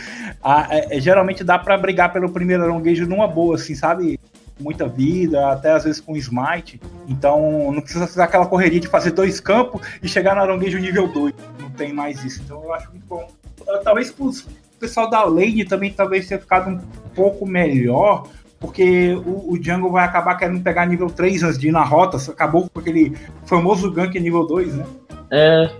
Ah, 0.42 0.66
é, 0.70 0.96
é, 0.96 1.00
geralmente 1.00 1.42
dá 1.44 1.58
para 1.58 1.76
brigar 1.76 2.12
pelo 2.12 2.30
primeiro 2.30 2.64
aranguejo 2.64 3.06
numa 3.06 3.26
boa, 3.26 3.56
assim, 3.56 3.74
sabe? 3.74 4.18
Muita 4.60 4.88
vida, 4.88 5.52
até 5.52 5.70
às 5.70 5.84
vezes 5.84 6.00
com 6.00 6.16
smite. 6.16 6.80
Então 7.06 7.70
não 7.72 7.80
precisa 7.80 8.06
fazer 8.06 8.22
aquela 8.22 8.46
correria 8.46 8.80
de 8.80 8.88
fazer 8.88 9.12
dois 9.12 9.38
campos 9.38 9.80
e 10.02 10.08
chegar 10.08 10.34
no 10.34 10.42
aranguejo 10.42 10.78
nível 10.78 11.06
2. 11.06 11.34
Não 11.60 11.70
tem 11.70 11.92
mais 11.92 12.24
isso. 12.24 12.42
Então 12.44 12.62
eu 12.64 12.74
acho 12.74 12.90
muito 12.90 13.06
bom. 13.06 13.28
Talvez 13.84 14.10
pro 14.10 14.32
pessoal 14.80 15.08
da 15.08 15.22
lane 15.24 15.64
também 15.64 15.92
talvez 15.92 16.26
tenha 16.26 16.40
ficado 16.40 16.70
um 16.70 16.78
pouco 17.14 17.46
melhor. 17.46 18.26
Porque 18.58 19.14
o, 19.24 19.52
o 19.52 19.62
Jungle 19.62 19.92
vai 19.92 20.04
acabar 20.04 20.34
querendo 20.34 20.60
pegar 20.60 20.84
nível 20.86 21.08
3 21.08 21.44
antes 21.44 21.58
de 21.58 21.68
ir 21.68 21.72
na 21.72 21.84
rota. 21.84 22.16
Acabou 22.30 22.68
com 22.68 22.80
aquele 22.80 23.16
famoso 23.46 23.90
gank 23.92 24.18
nível 24.18 24.44
2, 24.44 24.74
né? 24.74 24.86
É, 25.30 25.70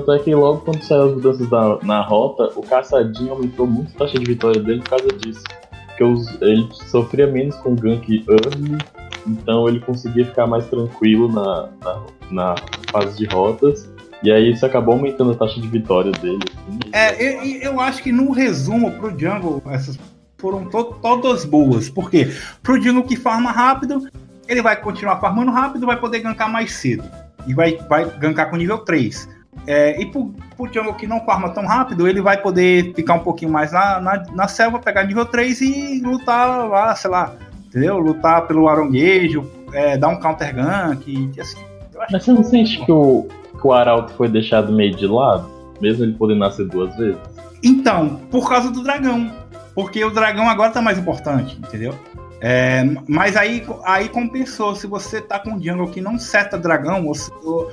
tanto 0.00 0.12
é 0.12 0.18
que 0.18 0.34
logo 0.34 0.60
quando 0.60 0.82
saiu 0.82 1.04
as 1.08 1.14
mudanças 1.14 1.48
da- 1.50 1.78
na 1.82 2.00
rota, 2.00 2.50
o 2.56 2.62
caçadinho 2.62 3.32
aumentou 3.32 3.66
muito 3.66 3.92
a 3.94 3.98
taxa 3.98 4.18
de 4.18 4.24
vitória 4.24 4.60
dele 4.60 4.80
por 4.80 4.90
causa 4.90 5.08
disso. 5.18 5.42
Porque 5.88 6.04
os- 6.04 6.40
ele 6.40 6.66
sofria 6.72 7.26
menos 7.26 7.54
com 7.56 7.74
gank 7.74 8.24
early, 8.28 8.78
então 9.26 9.68
ele 9.68 9.80
conseguia 9.80 10.24
ficar 10.24 10.46
mais 10.46 10.66
tranquilo 10.66 11.30
na, 11.30 11.68
na, 11.84 12.02
na 12.30 12.54
fase 12.90 13.18
de 13.18 13.26
rotas. 13.26 13.88
E 14.22 14.30
aí 14.32 14.52
isso 14.52 14.64
acabou 14.64 14.94
aumentando 14.94 15.32
a 15.32 15.34
taxa 15.34 15.60
de 15.60 15.68
vitória 15.68 16.12
dele. 16.12 16.38
assim. 16.46 16.78
É, 16.92 17.22
eu, 17.22 17.72
eu 17.72 17.80
acho 17.80 18.02
que 18.02 18.10
no 18.12 18.30
resumo 18.32 18.90
pro 18.92 19.10
Jungle, 19.10 19.60
essas 19.66 19.98
foram 20.38 20.64
to 20.70 20.84
todas 21.02 21.44
boas. 21.44 21.90
Por 21.90 22.08
quê? 22.10 22.28
Pro 22.62 22.80
Jungle 22.80 23.02
que 23.04 23.16
farma 23.16 23.50
rápido, 23.50 24.08
ele 24.48 24.62
vai 24.62 24.80
continuar 24.80 25.20
farmando 25.20 25.50
rápido, 25.50 25.86
vai 25.86 25.98
poder 26.00 26.20
gankar 26.20 26.50
mais 26.50 26.72
cedo. 26.72 27.04
E 27.46 27.52
vai, 27.52 27.76
vai 27.88 28.04
gankar 28.18 28.48
com 28.48 28.56
nível 28.56 28.78
3. 28.78 29.28
É, 29.66 30.00
e 30.00 30.06
pro, 30.06 30.34
pro 30.56 30.72
Jungle 30.72 30.94
que 30.94 31.06
não 31.06 31.24
farma 31.24 31.50
tão 31.50 31.64
rápido, 31.64 32.08
ele 32.08 32.20
vai 32.20 32.36
poder 32.36 32.92
ficar 32.94 33.14
um 33.14 33.20
pouquinho 33.20 33.50
mais 33.50 33.72
na, 33.72 34.00
na, 34.00 34.22
na 34.32 34.48
selva, 34.48 34.78
pegar 34.78 35.04
nível 35.04 35.24
3 35.24 35.60
e 35.60 36.00
lutar 36.00 36.68
lá, 36.68 36.94
sei 36.96 37.10
lá, 37.10 37.34
entendeu? 37.66 37.98
Lutar 37.98 38.46
pelo 38.46 38.68
aronguejo, 38.68 39.48
é, 39.72 39.96
dar 39.96 40.08
um 40.08 40.18
counter 40.18 40.54
gank, 40.54 41.40
assim. 41.40 41.60
Mas 42.10 42.24
você 42.24 42.32
não 42.32 42.42
sente 42.42 42.84
que 42.84 42.90
o, 42.90 43.28
que 43.60 43.66
o 43.66 43.72
Arauto 43.72 44.12
foi 44.14 44.28
deixado 44.28 44.72
meio 44.72 44.94
de 44.94 45.06
lado? 45.06 45.48
Mesmo 45.80 46.04
ele 46.04 46.14
poder 46.14 46.34
nascer 46.34 46.66
duas 46.66 46.94
vezes? 46.96 47.18
Então, 47.62 48.20
por 48.30 48.48
causa 48.48 48.70
do 48.70 48.82
dragão. 48.82 49.30
Porque 49.74 50.04
o 50.04 50.10
dragão 50.10 50.48
agora 50.48 50.70
tá 50.70 50.82
mais 50.82 50.98
importante, 50.98 51.56
entendeu? 51.56 51.94
É, 52.40 52.84
mas 53.08 53.36
aí, 53.36 53.64
aí 53.84 54.08
compensou. 54.08 54.74
Se 54.74 54.86
você 54.86 55.20
tá 55.20 55.38
com 55.38 55.50
um 55.50 55.62
jungle 55.62 55.88
que 55.88 56.00
não 56.00 56.18
seta 56.18 56.58
dragão, 56.58 57.06
ou, 57.06 57.14
ou, 57.44 57.70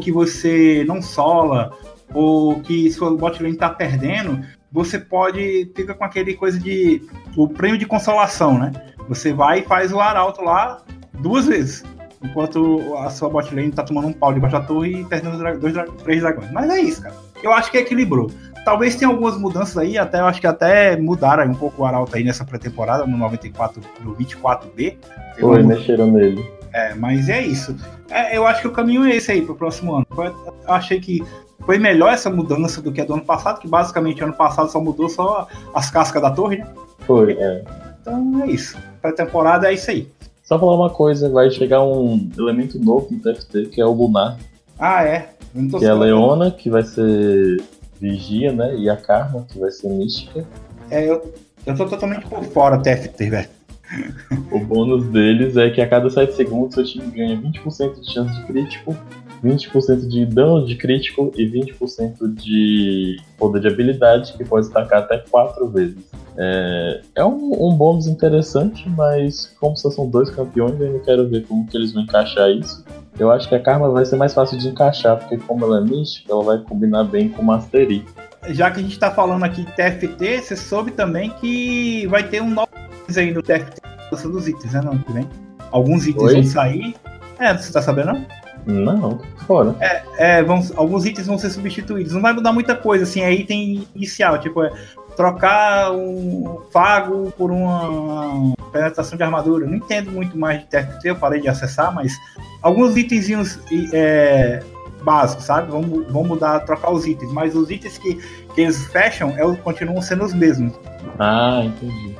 que 0.00 0.12
você 0.12 0.84
não 0.86 1.00
sola, 1.00 1.72
ou 2.12 2.60
que 2.60 2.90
sua 2.90 3.16
bot 3.16 3.42
lane 3.42 3.56
tá 3.56 3.70
perdendo, 3.70 4.40
você 4.72 4.98
pode. 4.98 5.70
Fica 5.74 5.94
com 5.94 6.04
aquele 6.04 6.34
coisa 6.34 6.58
de. 6.58 7.02
O 7.36 7.48
prêmio 7.48 7.78
de 7.78 7.86
consolação, 7.86 8.58
né? 8.58 8.72
Você 9.08 9.32
vai 9.32 9.60
e 9.60 9.62
faz 9.62 9.92
o 9.92 10.00
arauto 10.00 10.42
lá 10.42 10.82
duas 11.20 11.46
vezes. 11.46 11.84
Enquanto 12.22 12.94
a 12.96 13.10
sua 13.10 13.28
bot 13.28 13.54
lane 13.54 13.70
tá 13.70 13.82
tomando 13.82 14.08
um 14.08 14.12
pau 14.12 14.32
debaixo 14.32 14.58
da 14.58 14.64
torre 14.64 15.00
e 15.00 15.04
perdendo 15.04 15.38
dois, 15.58 15.74
três 16.02 16.20
dragões. 16.20 16.50
Mas 16.50 16.70
é 16.70 16.80
isso, 16.80 17.02
cara. 17.02 17.14
Eu 17.42 17.52
acho 17.52 17.70
que 17.70 17.78
equilibrou. 17.78 18.30
Talvez 18.64 18.96
tenha 18.96 19.10
algumas 19.10 19.38
mudanças 19.38 19.78
aí, 19.78 19.96
até 19.96 20.20
eu 20.20 20.26
acho 20.26 20.40
que 20.40 20.46
até 20.46 20.96
mudaram 20.96 21.44
um 21.50 21.54
pouco 21.54 21.82
o 21.82 21.86
Arauto 21.86 22.14
aí 22.16 22.24
nessa 22.24 22.44
pré-temporada, 22.44 23.06
no 23.06 23.16
94, 23.16 23.80
no 24.00 24.14
24B. 24.14 24.96
Foi, 25.38 25.62
mexeram 25.62 26.10
nele. 26.10 26.44
É, 26.72 26.94
mas 26.94 27.28
é 27.28 27.40
isso. 27.40 27.76
É, 28.10 28.36
eu 28.36 28.46
acho 28.46 28.62
que 28.62 28.68
o 28.68 28.72
caminho 28.72 29.04
é 29.04 29.16
esse 29.16 29.32
aí 29.32 29.42
pro 29.42 29.54
próximo 29.54 29.94
ano. 29.94 30.06
Eu 30.16 30.74
achei 30.74 31.00
que 31.00 31.24
foi 31.64 31.78
melhor 31.78 32.12
essa 32.12 32.30
mudança 32.30 32.80
do 32.80 32.92
que 32.92 33.00
a 33.00 33.04
do 33.04 33.14
ano 33.14 33.24
passado, 33.24 33.60
que 33.60 33.68
basicamente 33.68 34.22
ano 34.22 34.32
passado 34.32 34.70
só 34.70 34.80
mudou 34.80 35.08
só 35.08 35.46
as 35.74 35.90
cascas 35.90 36.22
da 36.22 36.30
torre, 36.30 36.58
né? 36.58 36.66
Foi, 37.00 37.32
é. 37.32 37.64
Então 38.00 38.42
é 38.42 38.46
isso. 38.46 38.76
Pré-temporada 39.00 39.70
é 39.70 39.74
isso 39.74 39.90
aí. 39.90 40.08
Só 40.42 40.58
falar 40.58 40.76
uma 40.76 40.90
coisa, 40.90 41.28
vai 41.28 41.50
chegar 41.50 41.82
um 41.82 42.30
elemento 42.38 42.78
novo 42.78 43.08
no 43.10 43.20
TFT, 43.20 43.66
que 43.66 43.80
é 43.80 43.84
o 43.84 43.92
Lunar. 43.92 44.38
Ah, 44.78 45.04
é? 45.04 45.30
Que 45.78 45.84
é 45.84 45.88
a 45.88 45.94
Leona, 45.94 46.50
que 46.50 46.70
vai 46.70 46.82
ser 46.82 47.62
Vigia, 48.00 48.52
né? 48.52 48.74
E 48.76 48.88
a 48.88 48.96
Karma, 48.96 49.44
que 49.48 49.58
vai 49.58 49.70
ser 49.70 49.88
Mística. 49.88 50.46
É, 50.90 51.04
eu, 51.06 51.34
eu 51.66 51.76
tô 51.76 51.86
totalmente 51.86 52.26
por 52.26 52.42
fora 52.44 52.78
TFT, 52.78 53.28
velho. 53.28 53.57
O 54.50 54.58
bônus 54.60 55.04
deles 55.06 55.56
é 55.56 55.70
que 55.70 55.80
a 55.80 55.88
cada 55.88 56.08
7 56.08 56.34
segundos 56.34 56.74
seu 56.74 56.84
time 56.84 57.10
ganha 57.10 57.36
20% 57.36 58.00
de 58.00 58.12
chance 58.12 58.34
de 58.34 58.46
crítico, 58.46 58.96
20% 59.44 60.08
de 60.08 60.26
dano 60.26 60.66
de 60.66 60.76
crítico 60.76 61.32
e 61.36 61.46
20% 61.46 62.34
de 62.34 63.16
poder 63.38 63.60
de 63.60 63.68
habilidade, 63.68 64.32
que 64.32 64.44
pode 64.44 64.66
destacar 64.66 65.00
até 65.00 65.18
4 65.18 65.68
vezes. 65.68 65.96
É, 66.36 67.00
é 67.16 67.24
um, 67.24 67.68
um, 67.68 67.74
bônus 67.74 68.06
interessante, 68.06 68.88
mas 68.90 69.54
como 69.60 69.76
só 69.76 69.90
são 69.90 70.08
dois 70.08 70.30
campeões, 70.30 70.80
eu 70.80 70.92
não 70.92 71.00
quero 71.00 71.28
ver 71.28 71.44
como 71.46 71.66
que 71.66 71.76
eles 71.76 71.92
vão 71.92 72.02
encaixar 72.02 72.50
isso. 72.50 72.84
Eu 73.18 73.30
acho 73.32 73.48
que 73.48 73.54
a 73.54 73.60
Karma 73.60 73.90
vai 73.90 74.04
ser 74.04 74.16
mais 74.16 74.32
fácil 74.32 74.56
de 74.56 74.68
encaixar, 74.68 75.18
porque 75.18 75.36
como 75.36 75.64
ela 75.64 75.78
é 75.78 75.80
mística, 75.80 76.32
ela 76.32 76.44
vai 76.44 76.58
combinar 76.58 77.04
bem 77.04 77.28
com 77.28 77.42
Mastery. 77.42 78.04
Já 78.50 78.70
que 78.70 78.78
a 78.78 78.82
gente 78.82 78.92
está 78.92 79.10
falando 79.10 79.42
aqui 79.42 79.64
de 79.64 79.72
TFT, 79.72 80.42
você 80.42 80.56
soube 80.56 80.92
também 80.92 81.30
que 81.30 82.06
vai 82.06 82.22
ter 82.22 82.40
um 82.40 82.50
novo 82.50 82.68
aí 83.16 83.32
no 83.32 83.42
TFT 83.42 83.80
dos 84.26 84.48
itens, 84.48 84.72
né? 84.72 84.80
Não, 84.82 84.98
que 84.98 85.12
vem. 85.12 85.28
Alguns 85.70 86.06
itens 86.06 86.24
Oi? 86.24 86.34
vão 86.34 86.44
sair. 86.44 86.96
É, 87.38 87.56
você 87.56 87.72
tá 87.72 87.80
sabendo 87.80 88.12
não? 88.12 88.26
Não, 88.66 89.18
fora. 89.46 89.74
É, 89.80 90.02
é 90.18 90.42
vão, 90.42 90.62
alguns 90.76 91.06
itens 91.06 91.26
vão 91.26 91.38
ser 91.38 91.50
substituídos. 91.50 92.12
Não 92.12 92.20
vai 92.20 92.32
mudar 92.32 92.52
muita 92.52 92.74
coisa, 92.74 93.04
assim, 93.04 93.22
é 93.22 93.32
item 93.32 93.86
inicial. 93.94 94.38
Tipo, 94.38 94.62
é, 94.62 94.72
trocar 95.16 95.92
um 95.92 96.60
fago 96.70 97.32
por 97.36 97.50
uma 97.50 98.54
penetração 98.70 99.16
de 99.16 99.22
armadura. 99.22 99.66
Não 99.66 99.76
entendo 99.76 100.10
muito 100.10 100.36
mais 100.36 100.60
de 100.60 100.66
TFT, 100.66 101.08
eu 101.08 101.16
parei 101.16 101.40
de 101.40 101.48
acessar, 101.48 101.94
mas 101.94 102.12
alguns 102.60 102.96
itenzinhos 102.96 103.58
é, 103.92 104.62
básicos, 105.02 105.44
sabe? 105.44 105.70
Vão, 105.70 105.82
vão 105.82 106.24
mudar, 106.24 106.60
trocar 106.60 106.90
os 106.90 107.06
itens, 107.06 107.32
mas 107.32 107.56
os 107.56 107.70
itens 107.70 107.96
que, 107.96 108.14
que 108.54 108.60
eles 108.60 108.84
fecham 108.88 109.30
é, 109.30 109.56
continuam 109.56 110.02
sendo 110.02 110.24
os 110.24 110.34
mesmos. 110.34 110.74
Ah, 111.18 111.62
entendi. 111.64 112.14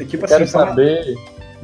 É 0.00 0.04
tipo 0.04 0.26
Quero 0.26 0.44
assim, 0.44 0.52
saber. 0.52 1.14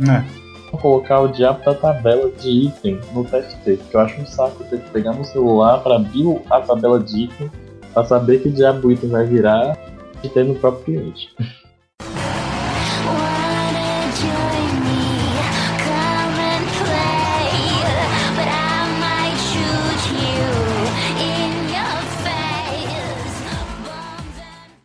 É. 0.09 0.41
Colocar 0.71 1.21
o 1.21 1.29
diabo 1.29 1.65
da 1.65 1.75
tabela 1.75 2.31
de 2.31 2.67
item 2.67 3.01
no 3.13 3.25
TFT, 3.25 3.77
que 3.91 3.97
eu 3.97 4.01
acho 4.01 4.21
um 4.21 4.27
saco 4.27 4.63
ter 4.65 4.81
que 4.81 4.91
pegar 4.91 5.13
no 5.13 5.25
celular 5.25 5.79
para 5.83 5.97
abrir 5.97 6.41
a 6.49 6.61
tabela 6.61 7.01
de 7.01 7.25
item 7.25 7.51
para 7.93 8.05
saber 8.05 8.41
que 8.41 8.49
diabo 8.51 8.87
o 8.87 8.93
item 8.93 9.11
vai 9.11 9.27
virar 9.27 9.77
e 10.23 10.29
ter 10.29 10.45
no 10.45 10.55
próprio 10.55 10.85
cliente. 10.85 11.35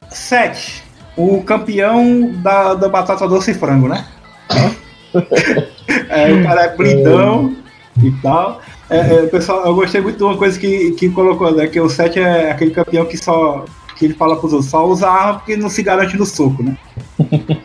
Sete. 0.09 0.84
O 1.17 1.41
campeão 1.43 2.31
da, 2.41 2.73
da 2.73 2.89
batata 2.89 3.27
doce 3.27 3.51
e 3.51 3.53
frango, 3.53 3.87
né? 3.87 4.05
é, 6.09 6.33
o 6.33 6.43
cara 6.43 6.63
é 6.63 6.75
blindão 6.75 7.55
e 8.01 8.11
tal. 8.21 8.61
É, 8.89 8.99
é, 8.99 9.25
pessoal, 9.27 9.65
eu 9.65 9.75
gostei 9.75 10.01
muito 10.01 10.17
de 10.17 10.23
uma 10.23 10.37
coisa 10.37 10.59
que, 10.59 10.91
que 10.91 11.09
colocou, 11.09 11.51
né? 11.53 11.67
Que 11.67 11.79
o 11.79 11.89
7 11.89 12.19
é 12.19 12.51
aquele 12.51 12.71
campeão 12.71 13.05
que 13.05 13.17
só 13.17 13.65
que 13.95 14.05
ele 14.05 14.13
fala 14.13 14.35
pros 14.35 14.51
outros, 14.51 14.69
só 14.69 14.85
usa 14.85 15.07
arma 15.07 15.35
porque 15.35 15.55
não 15.55 15.69
se 15.69 15.81
garante 15.81 16.17
no 16.17 16.25
soco, 16.25 16.61
né? 16.61 16.77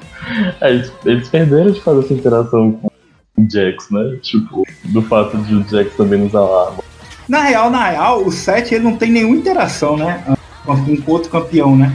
é, 0.61 0.71
eles, 0.71 0.93
eles, 1.05 1.29
perderam 1.29 1.73
de 1.73 1.81
fazer 1.81 2.05
essa 2.05 2.15
interação 2.15 2.73
com 2.73 2.87
o 2.87 3.51
Jax, 3.51 3.91
né? 3.91 4.17
Tipo, 4.23 4.65
do 4.85 5.03
fato 5.03 5.37
de 5.39 5.57
o 5.57 5.69
Jax 5.69 5.95
também 5.97 6.25
usar 6.25 6.43
arma. 6.43 6.85
Na 7.29 7.43
real, 7.43 7.69
na 7.71 7.89
real, 7.89 8.25
o 8.25 8.31
7 8.31 8.75
ele 8.75 8.85
não 8.85 8.97
tem 8.97 9.11
nenhuma 9.11 9.37
interação, 9.37 9.97
né? 9.97 10.25
Com, 10.65 10.97
com 10.97 11.13
outro 11.13 11.31
campeão, 11.31 11.77
né? 11.77 11.93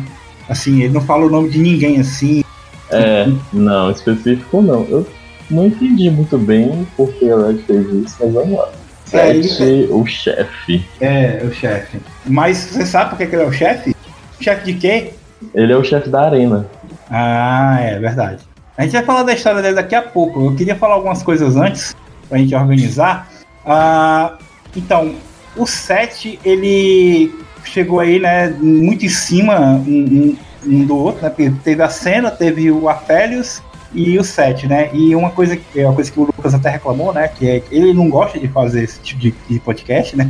Assim, 0.47 0.81
ele 0.81 0.93
não 0.93 1.01
fala 1.01 1.25
o 1.25 1.29
nome 1.29 1.49
de 1.49 1.59
ninguém 1.59 1.99
assim. 1.99 2.43
É, 2.91 3.27
não, 3.51 3.89
específico 3.89 4.61
não. 4.61 4.85
Eu 4.85 5.07
não 5.49 5.67
entendi 5.67 6.09
muito 6.09 6.37
bem 6.37 6.87
porque 6.95 7.25
a 7.29 7.47
Red 7.47 7.57
fez 7.59 7.87
isso, 7.87 8.15
mas 8.19 8.33
vamos 8.33 8.57
lá. 8.57 8.69
É, 9.13 9.29
ele... 9.29 9.87
o 9.91 10.05
chefe. 10.05 10.85
É, 10.99 11.41
o 11.43 11.53
chefe. 11.53 11.99
Mas 12.25 12.57
você 12.57 12.85
sabe 12.85 13.11
por 13.11 13.17
que 13.17 13.23
ele 13.23 13.43
é 13.43 13.45
o 13.45 13.51
chefe? 13.51 13.95
Chefe 14.39 14.65
de 14.65 14.73
quê? 14.73 15.13
Ele 15.53 15.71
é 15.71 15.77
o 15.77 15.83
chefe 15.83 16.09
da 16.09 16.21
arena. 16.21 16.67
Ah, 17.09 17.77
é 17.79 17.99
verdade. 17.99 18.43
A 18.77 18.83
gente 18.83 18.93
vai 18.93 19.03
falar 19.03 19.23
da 19.23 19.33
história 19.33 19.61
dele 19.61 19.75
daqui 19.75 19.95
a 19.95 20.01
pouco. 20.01 20.45
Eu 20.45 20.55
queria 20.55 20.75
falar 20.75 20.95
algumas 20.95 21.23
coisas 21.23 21.55
antes, 21.55 21.95
pra 22.27 22.37
gente 22.37 22.53
organizar. 22.53 23.29
Ah, 23.65 24.37
então, 24.75 25.15
o 25.55 25.65
7, 25.65 26.39
ele 26.43 27.33
chegou 27.69 27.99
aí, 27.99 28.19
né, 28.19 28.49
muito 28.59 29.05
em 29.05 29.09
cima 29.09 29.83
um, 29.87 29.91
um, 29.91 30.37
um 30.65 30.85
do 30.85 30.97
outro, 30.97 31.21
né? 31.23 31.29
Porque 31.29 31.51
teve 31.63 31.81
a 31.81 31.89
cena, 31.89 32.31
teve 32.31 32.71
o 32.71 32.89
Afélios 32.89 33.61
e 33.95 34.19
o 34.19 34.23
7, 34.23 34.67
né? 34.67 34.89
E 34.93 35.15
uma 35.15 35.29
coisa 35.29 35.55
que 35.55 35.79
é 35.79 35.85
uma 35.85 35.95
coisa 35.95 36.11
que 36.11 36.19
o 36.19 36.23
Lucas 36.23 36.53
até 36.53 36.69
reclamou, 36.69 37.13
né? 37.13 37.27
Que 37.29 37.47
é 37.47 37.63
ele 37.71 37.93
não 37.93 38.09
gosta 38.09 38.37
de 38.37 38.47
fazer 38.47 38.83
esse 38.83 38.99
tipo 38.99 39.21
de, 39.21 39.33
de 39.49 39.59
podcast, 39.59 40.15
né? 40.15 40.27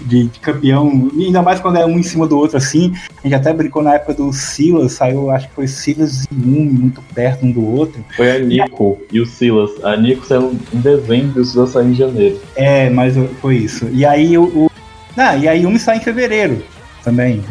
De, 0.00 0.24
de, 0.24 0.40
campeão, 0.40 1.10
ainda 1.16 1.42
mais 1.42 1.60
quando 1.60 1.76
é 1.76 1.86
um 1.86 1.98
em 1.98 2.02
cima 2.02 2.26
do 2.26 2.36
outro 2.36 2.56
assim. 2.56 2.92
A 3.18 3.22
gente 3.22 3.34
até 3.34 3.52
brincou 3.52 3.82
na 3.82 3.94
época 3.94 4.14
do 4.14 4.32
Silas, 4.32 4.92
saiu, 4.92 5.30
acho 5.30 5.48
que 5.48 5.54
foi 5.54 5.68
Silas 5.68 6.24
e 6.24 6.34
Yumi, 6.34 6.72
muito 6.72 7.02
perto 7.14 7.46
um 7.46 7.52
do 7.52 7.64
outro. 7.64 8.04
Foi 8.16 8.32
a 8.32 8.38
Nico 8.38 8.98
e, 9.12 9.16
e 9.16 9.20
o 9.20 9.26
Silas. 9.26 9.70
A 9.84 9.96
Nico 9.96 10.26
saiu 10.26 10.56
em 10.72 10.80
dezembro 10.80 11.38
e 11.38 11.40
o 11.40 11.44
Silas 11.44 11.70
saiu 11.70 11.90
em 11.90 11.94
janeiro. 11.94 12.40
É, 12.56 12.90
mas 12.90 13.14
foi 13.40 13.56
isso. 13.56 13.88
E 13.92 14.04
aí 14.04 14.36
o. 14.36 14.44
o... 14.44 14.67
Não, 15.18 15.36
e 15.36 15.48
aí 15.48 15.62
Yumi 15.62 15.80
sai 15.80 15.96
em 15.96 16.00
fevereiro 16.00 16.64
também. 17.02 17.42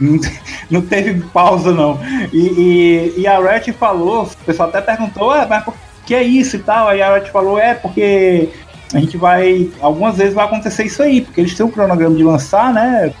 não, 0.68 0.82
teve 0.82 1.20
pausa, 1.28 1.72
não. 1.72 2.00
E, 2.32 3.14
e, 3.16 3.20
e 3.20 3.26
a 3.28 3.38
Red 3.38 3.72
falou, 3.72 4.24
o 4.24 4.44
pessoal 4.44 4.68
até 4.68 4.80
perguntou, 4.80 5.30
ah, 5.30 5.46
mas 5.48 5.62
por 5.62 5.74
que 6.04 6.12
é 6.12 6.24
isso 6.24 6.56
e 6.56 6.58
tal? 6.58 6.88
Aí 6.88 7.00
a 7.00 7.14
Red 7.14 7.26
falou, 7.26 7.56
é 7.56 7.72
porque 7.72 8.48
a 8.92 8.98
gente 8.98 9.16
vai. 9.16 9.70
Algumas 9.80 10.16
vezes 10.16 10.34
vai 10.34 10.44
acontecer 10.44 10.82
isso 10.82 11.00
aí, 11.04 11.20
porque 11.20 11.40
eles 11.40 11.54
têm 11.54 11.64
um 11.64 11.70
cronograma 11.70 12.16
de 12.16 12.24
lançar, 12.24 12.74
né? 12.74 13.14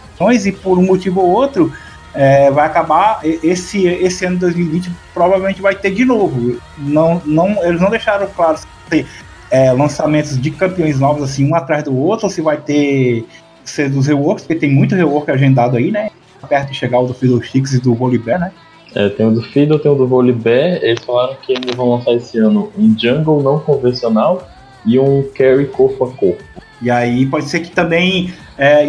E 0.44 0.52
por 0.52 0.76
um 0.76 0.84
motivo 0.84 1.20
ou 1.20 1.30
outro. 1.30 1.72
É, 2.14 2.50
vai 2.50 2.66
acabar 2.66 3.20
esse, 3.24 3.86
esse 3.86 4.26
ano 4.26 4.34
de 4.34 4.40
2020 4.40 4.90
provavelmente 5.14 5.62
vai 5.62 5.76
ter 5.76 5.94
de 5.94 6.04
novo. 6.04 6.60
Não, 6.76 7.22
não, 7.24 7.64
eles 7.64 7.80
não 7.80 7.88
deixaram 7.88 8.26
claro 8.26 8.58
se 8.90 9.06
é, 9.52 9.70
lançamentos 9.70 10.40
de 10.40 10.50
campeões 10.50 10.98
novos 10.98 11.22
assim 11.22 11.46
um 11.46 11.54
atrás 11.54 11.84
do 11.84 11.94
outro, 11.94 12.26
ou 12.26 12.32
se 12.32 12.40
vai 12.40 12.56
ter 12.56 13.26
ser 13.64 13.88
dos 13.88 14.06
reworks, 14.06 14.44
porque 14.44 14.60
tem 14.60 14.70
muito 14.70 14.94
rework 14.94 15.30
agendado 15.30 15.76
aí, 15.76 15.90
né? 15.90 16.10
Perto 16.48 16.70
de 16.70 16.74
chegar 16.74 17.00
o 17.00 17.06
do 17.06 17.14
Fiddlesticks 17.14 17.74
e 17.74 17.80
do 17.80 17.94
Volibear, 17.94 18.40
né? 18.40 18.52
É, 18.94 19.08
tem 19.08 19.26
o 19.26 19.30
do 19.30 19.42
Fiddle, 19.42 19.78
tem 19.78 19.90
o 19.90 19.94
do 19.94 20.06
Volibear. 20.06 20.82
Eles 20.82 21.04
falaram 21.04 21.36
que 21.40 21.52
eles 21.52 21.74
vão 21.74 21.90
lançar 21.90 22.12
esse 22.12 22.38
ano 22.38 22.72
um 22.76 22.94
Jungle 22.98 23.42
não 23.42 23.58
convencional 23.58 24.48
e 24.84 24.98
um 24.98 25.22
Carry 25.34 25.66
corpo 25.66 26.04
a 26.04 26.10
corpo. 26.10 26.42
E 26.80 26.90
aí 26.90 27.24
pode 27.26 27.48
ser 27.48 27.60
que 27.60 27.70
também 27.70 28.34
é, 28.58 28.84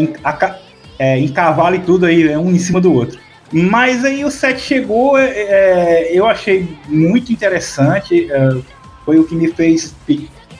é, 0.99 1.19
encavale 1.19 1.79
tudo 1.79 2.05
aí, 2.05 2.35
um 2.35 2.49
em 2.49 2.59
cima 2.59 2.81
do 2.81 2.91
outro. 2.91 3.19
Mas 3.51 4.03
aí 4.03 4.25
o 4.25 4.31
set 4.31 4.59
chegou, 4.59 5.17
é, 5.17 5.29
é 5.29 6.11
eu 6.11 6.25
achei 6.25 6.75
muito 6.87 7.31
interessante. 7.31 8.31
É, 8.31 8.57
foi 9.05 9.19
o 9.19 9.25
que 9.25 9.35
me 9.35 9.47
fez 9.49 9.95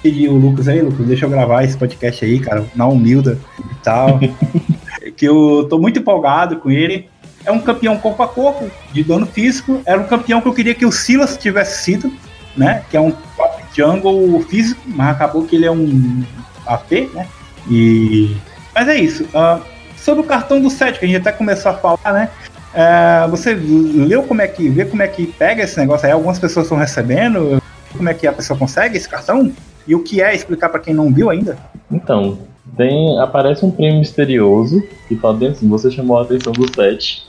pedir 0.04 0.28
o 0.28 0.36
Lucas 0.36 0.68
aí, 0.68 0.82
Lucas, 0.82 1.08
deixa 1.08 1.26
eu 1.26 1.30
gravar 1.30 1.64
esse 1.64 1.78
podcast 1.78 2.26
aí, 2.26 2.38
cara, 2.38 2.66
na 2.76 2.86
humilda 2.86 3.40
e 3.58 3.76
tal. 3.76 4.20
que 5.16 5.26
eu 5.26 5.66
tô 5.70 5.80
muito 5.80 6.00
empolgado 6.00 6.58
com 6.58 6.70
ele. 6.70 7.10
É 7.46 7.52
um 7.52 7.60
campeão 7.60 7.98
corpo 7.98 8.22
a 8.22 8.28
corpo, 8.28 8.70
de 8.92 9.04
dano 9.04 9.26
físico. 9.26 9.82
Era 9.86 10.00
um 10.00 10.06
campeão 10.06 10.42
que 10.42 10.48
eu 10.48 10.54
queria 10.54 10.76
que 10.76 10.86
o 10.86 10.92
Silas 10.92 11.38
tivesse 11.38 11.84
sido, 11.84 12.12
né? 12.56 12.84
Que 12.90 12.98
é 12.98 13.02
um 13.02 13.12
top 13.12 13.64
jungle 13.76 14.42
físico, 14.44 14.82
mas 14.86 15.10
acabou 15.10 15.46
que 15.46 15.56
ele 15.56 15.66
é 15.66 15.72
um 15.72 16.24
AP, 16.66 17.10
né? 17.14 17.28
E. 17.70 18.36
Mas 18.74 18.88
é 18.88 18.96
isso. 18.96 19.24
Uh, 19.26 19.62
sobre 19.98 20.22
o 20.22 20.26
cartão 20.26 20.62
do 20.62 20.70
set, 20.70 21.00
que 21.00 21.06
a 21.06 21.08
gente 21.08 21.22
até 21.22 21.32
começou 21.32 21.72
a 21.72 21.76
falar, 21.76 22.14
né? 22.14 22.30
Uh, 22.74 23.30
você 23.30 23.54
leu 23.54 24.24
como 24.24 24.42
é 24.42 24.48
que. 24.48 24.70
vê 24.70 24.86
como 24.86 25.02
é 25.02 25.08
que 25.08 25.28
pega 25.28 25.64
esse 25.64 25.78
negócio 25.78 26.06
aí? 26.06 26.14
Algumas 26.14 26.40
pessoas 26.40 26.66
estão 26.66 26.78
recebendo. 26.78 27.62
Como 27.92 28.08
é 28.08 28.14
que 28.14 28.26
a 28.26 28.34
pessoa 28.34 28.58
consegue 28.58 28.98
esse 28.98 29.08
cartão? 29.08 29.54
E 29.88 29.96
o 29.96 30.04
que 30.04 30.22
é 30.22 30.34
explicar 30.34 30.70
para 30.70 30.80
quem 30.80 30.94
não 30.94 31.12
viu 31.14 31.30
ainda? 31.30 31.58
Então, 31.92 32.38
tem 32.78 33.20
aparece 33.20 33.66
um 33.66 33.72
prêmio 33.72 34.00
misterioso 34.00 34.82
que 35.08 35.16
fala 35.16 35.36
bem 35.36 35.50
assim, 35.50 35.68
você 35.68 35.92
chamou 35.92 36.18
a 36.18 36.24
atenção 36.24 36.54
do 36.54 36.74
set 36.74 37.24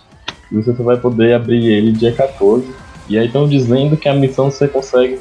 e 0.51 0.57
você 0.57 0.75
só 0.75 0.83
vai 0.83 0.97
poder 0.97 1.35
abrir 1.35 1.67
ele 1.67 1.93
dia 1.93 2.13
14. 2.13 2.65
E 3.09 3.19
aí 3.19 3.27
estão 3.27 3.49
dizendo 3.49 3.97
que 3.97 4.09
a 4.09 4.15
missão 4.15 4.51
você 4.51 4.67
consegue 4.67 5.19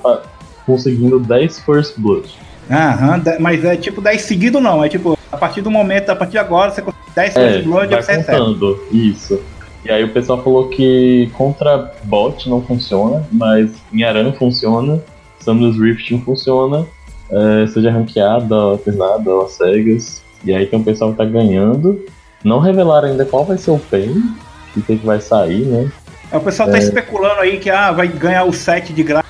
conseguindo 0.66 1.20
10 1.20 1.60
First 1.60 2.00
Blood. 2.00 2.30
Aham, 2.72 3.22
mas 3.40 3.66
é 3.66 3.76
tipo 3.76 4.00
10 4.00 4.22
seguido 4.22 4.62
não, 4.62 4.84
é 4.84 4.88
tipo, 4.88 5.18
a 5.30 5.38
partir 5.38 5.62
do 5.62 5.70
momento, 5.70 6.10
a 6.10 6.16
partir 6.16 6.34
de 6.34 6.38
agora, 6.38 6.72
você 6.72 6.82
consegue 6.82 7.04
10 7.14 7.34
First 7.34 7.56
é, 7.56 7.62
Blood 7.62 7.94
vai 7.94 8.04
você 8.04 8.16
contando, 8.18 8.74
recebe. 8.74 9.10
Isso. 9.10 9.40
E 9.84 9.92
aí 9.92 10.04
o 10.04 10.14
pessoal 10.14 10.42
falou 10.42 10.70
que 10.70 11.30
contra 11.34 11.94
bot 12.04 12.50
não 12.50 12.62
funciona, 12.62 13.28
mas 13.30 13.70
em 13.92 14.04
Aran 14.04 14.32
funciona, 14.32 15.04
Summoners 15.42 15.78
Rift 15.78 16.10
não 16.14 16.22
funciona, 16.22 16.86
é, 17.30 17.68
seja 17.68 17.92
ranqueada, 17.92 18.56
alternada, 18.56 19.30
ou 19.30 19.48
cegas. 19.48 20.22
E 20.44 20.54
aí 20.54 20.66
tem 20.66 20.80
um 20.80 20.84
pessoal 20.84 21.12
que 21.12 21.18
tá 21.18 21.26
ganhando. 21.26 22.04
Não 22.44 22.60
revelaram 22.60 23.08
ainda 23.08 23.26
qual 23.26 23.46
vai 23.46 23.58
ser 23.58 23.72
o 23.72 23.80
pen, 23.80 24.36
que 24.74 24.82
que 24.82 25.06
vai 25.06 25.22
sair, 25.22 25.66
né? 25.66 25.92
É, 26.32 26.38
o 26.38 26.42
pessoal 26.42 26.70
tá 26.70 26.78
é... 26.78 26.80
especulando 26.80 27.42
aí 27.42 27.60
que 27.60 27.70
ah, 27.70 27.92
vai 27.92 28.08
ganhar 28.08 28.44
o 28.44 28.52
set 28.52 28.92
de 28.92 29.04
graça. 29.04 29.28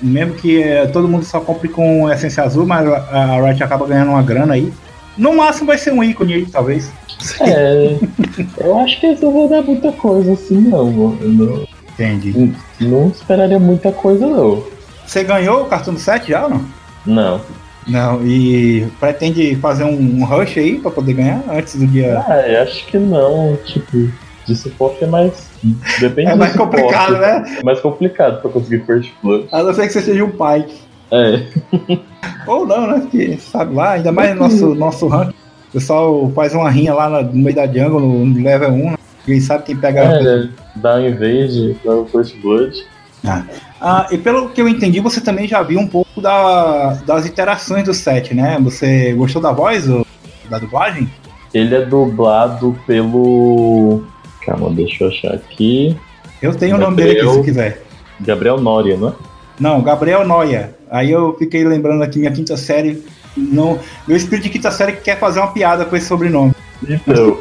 mesmo 0.00 0.34
que 0.34 0.62
é, 0.62 0.86
todo 0.86 1.08
mundo 1.08 1.24
só 1.24 1.40
compre 1.40 1.68
com 1.68 2.10
essência 2.10 2.42
azul, 2.42 2.64
mas 2.66 2.86
a, 2.86 2.96
a 2.96 3.40
Riot 3.42 3.62
acaba 3.62 3.86
ganhando 3.86 4.10
uma 4.10 4.22
grana 4.22 4.54
aí. 4.54 4.72
No 5.16 5.36
máximo 5.36 5.66
vai 5.68 5.78
ser 5.78 5.92
um 5.92 6.02
ícone 6.02 6.34
aí, 6.34 6.46
talvez. 6.46 6.90
É, 7.40 7.98
eu 8.58 8.78
acho 8.80 8.98
que 8.98 9.06
eles 9.06 9.20
não 9.20 9.32
vão 9.32 9.48
dar 9.48 9.62
muita 9.62 9.92
coisa 9.92 10.32
assim, 10.32 10.60
não. 10.60 10.90
não 10.90 11.66
Entendi. 11.92 12.52
Não, 12.80 12.88
não 12.88 13.08
esperaria 13.08 13.58
muita 13.58 13.92
coisa, 13.92 14.26
não. 14.26 14.64
Você 15.06 15.22
ganhou 15.22 15.62
o 15.62 15.66
cartão 15.66 15.94
do 15.94 16.00
set 16.00 16.28
já 16.28 16.44
ou 16.44 16.50
não? 16.50 16.64
Não. 17.06 17.40
Não, 17.86 18.26
e 18.26 18.86
pretende 18.98 19.56
fazer 19.56 19.84
um 19.84 20.24
rush 20.24 20.56
aí 20.56 20.78
pra 20.78 20.90
poder 20.90 21.14
ganhar 21.14 21.42
antes 21.50 21.76
do 21.76 21.86
dia. 21.86 22.22
Ah, 22.26 22.40
eu 22.48 22.62
acho 22.62 22.86
que 22.86 22.98
não. 22.98 23.58
Tipo, 23.64 24.10
de 24.46 24.56
suporte 24.56 25.04
é 25.04 25.06
mais. 25.06 25.50
Depende 26.00 26.30
É 26.30 26.34
mais 26.34 26.54
complicado, 26.56 27.18
né? 27.18 27.44
É 27.60 27.62
mais 27.62 27.80
complicado 27.80 28.40
pra 28.40 28.50
conseguir 28.50 28.84
First 28.84 29.10
Blood. 29.22 29.48
A 29.52 29.62
não 29.62 29.74
ser 29.74 29.86
que 29.86 29.92
você 29.92 30.00
seja 30.00 30.24
um 30.24 30.30
pai. 30.30 30.66
É. 31.10 31.42
Ou 32.46 32.66
não, 32.66 32.86
né? 32.86 33.00
Porque 33.00 33.36
sabe 33.38 33.74
lá, 33.74 33.92
ainda 33.92 34.12
mais 34.12 34.34
no 34.34 34.40
nosso, 34.40 34.74
nosso 34.74 35.06
rank. 35.06 35.34
O 35.68 35.72
pessoal 35.72 36.32
faz 36.34 36.54
uma 36.54 36.70
rinha 36.70 36.94
lá 36.94 37.22
no 37.22 37.32
meio 37.34 37.56
da 37.56 37.66
jungle, 37.66 38.00
no 38.00 38.42
level 38.42 38.70
1, 38.70 38.90
né? 38.90 38.96
Quem 39.24 39.40
sabe 39.40 39.64
quem 39.64 39.76
pega. 39.76 40.00
É, 40.00 40.48
dá 40.76 40.96
um 40.96 41.08
invade, 41.08 41.76
dá 41.84 41.94
o 41.94 42.06
First 42.06 42.36
Blood. 42.40 42.84
Ah. 43.24 43.42
ah. 43.80 44.06
e 44.10 44.18
pelo 44.18 44.50
que 44.50 44.60
eu 44.60 44.68
entendi, 44.68 45.00
você 45.00 45.20
também 45.20 45.48
já 45.48 45.62
viu 45.62 45.80
um 45.80 45.86
pouco 45.86 46.20
da, 46.20 46.94
das 47.06 47.26
interações 47.26 47.84
do 47.84 47.94
set, 47.94 48.34
né? 48.34 48.58
Você 48.62 49.12
gostou 49.14 49.40
da 49.40 49.52
voz, 49.52 49.88
ou, 49.88 50.06
da 50.48 50.58
dublagem? 50.58 51.10
Ele 51.52 51.74
é 51.74 51.84
dublado 51.84 52.78
pelo. 52.86 54.02
Calma, 54.44 54.70
deixa 54.70 55.04
eu 55.04 55.08
achar 55.08 55.34
aqui. 55.34 55.96
Eu 56.42 56.54
tenho 56.54 56.72
Gabriel... 56.72 56.76
o 56.76 56.80
nome 56.80 56.96
dele 56.96 57.20
aqui 57.20 57.32
se 57.32 57.42
quiser. 57.42 57.82
Gabriel 58.20 58.60
Noria, 58.60 58.96
não 58.96 59.08
é? 59.08 59.12
Não, 59.58 59.82
Gabriel 59.82 60.26
Noia. 60.26 60.74
Aí 60.90 61.10
eu 61.10 61.34
fiquei 61.38 61.64
lembrando 61.64 62.02
aqui 62.02 62.18
minha 62.18 62.32
quinta 62.32 62.56
série. 62.56 63.02
Não, 63.36 63.78
meu 64.06 64.16
espírito 64.16 64.44
de 64.44 64.50
quinta 64.50 64.70
série 64.70 64.92
quer 64.92 65.18
fazer 65.18 65.40
uma 65.40 65.52
piada 65.52 65.84
com 65.84 65.96
esse 65.96 66.06
sobrenome. 66.06 66.52
Então. 66.82 67.38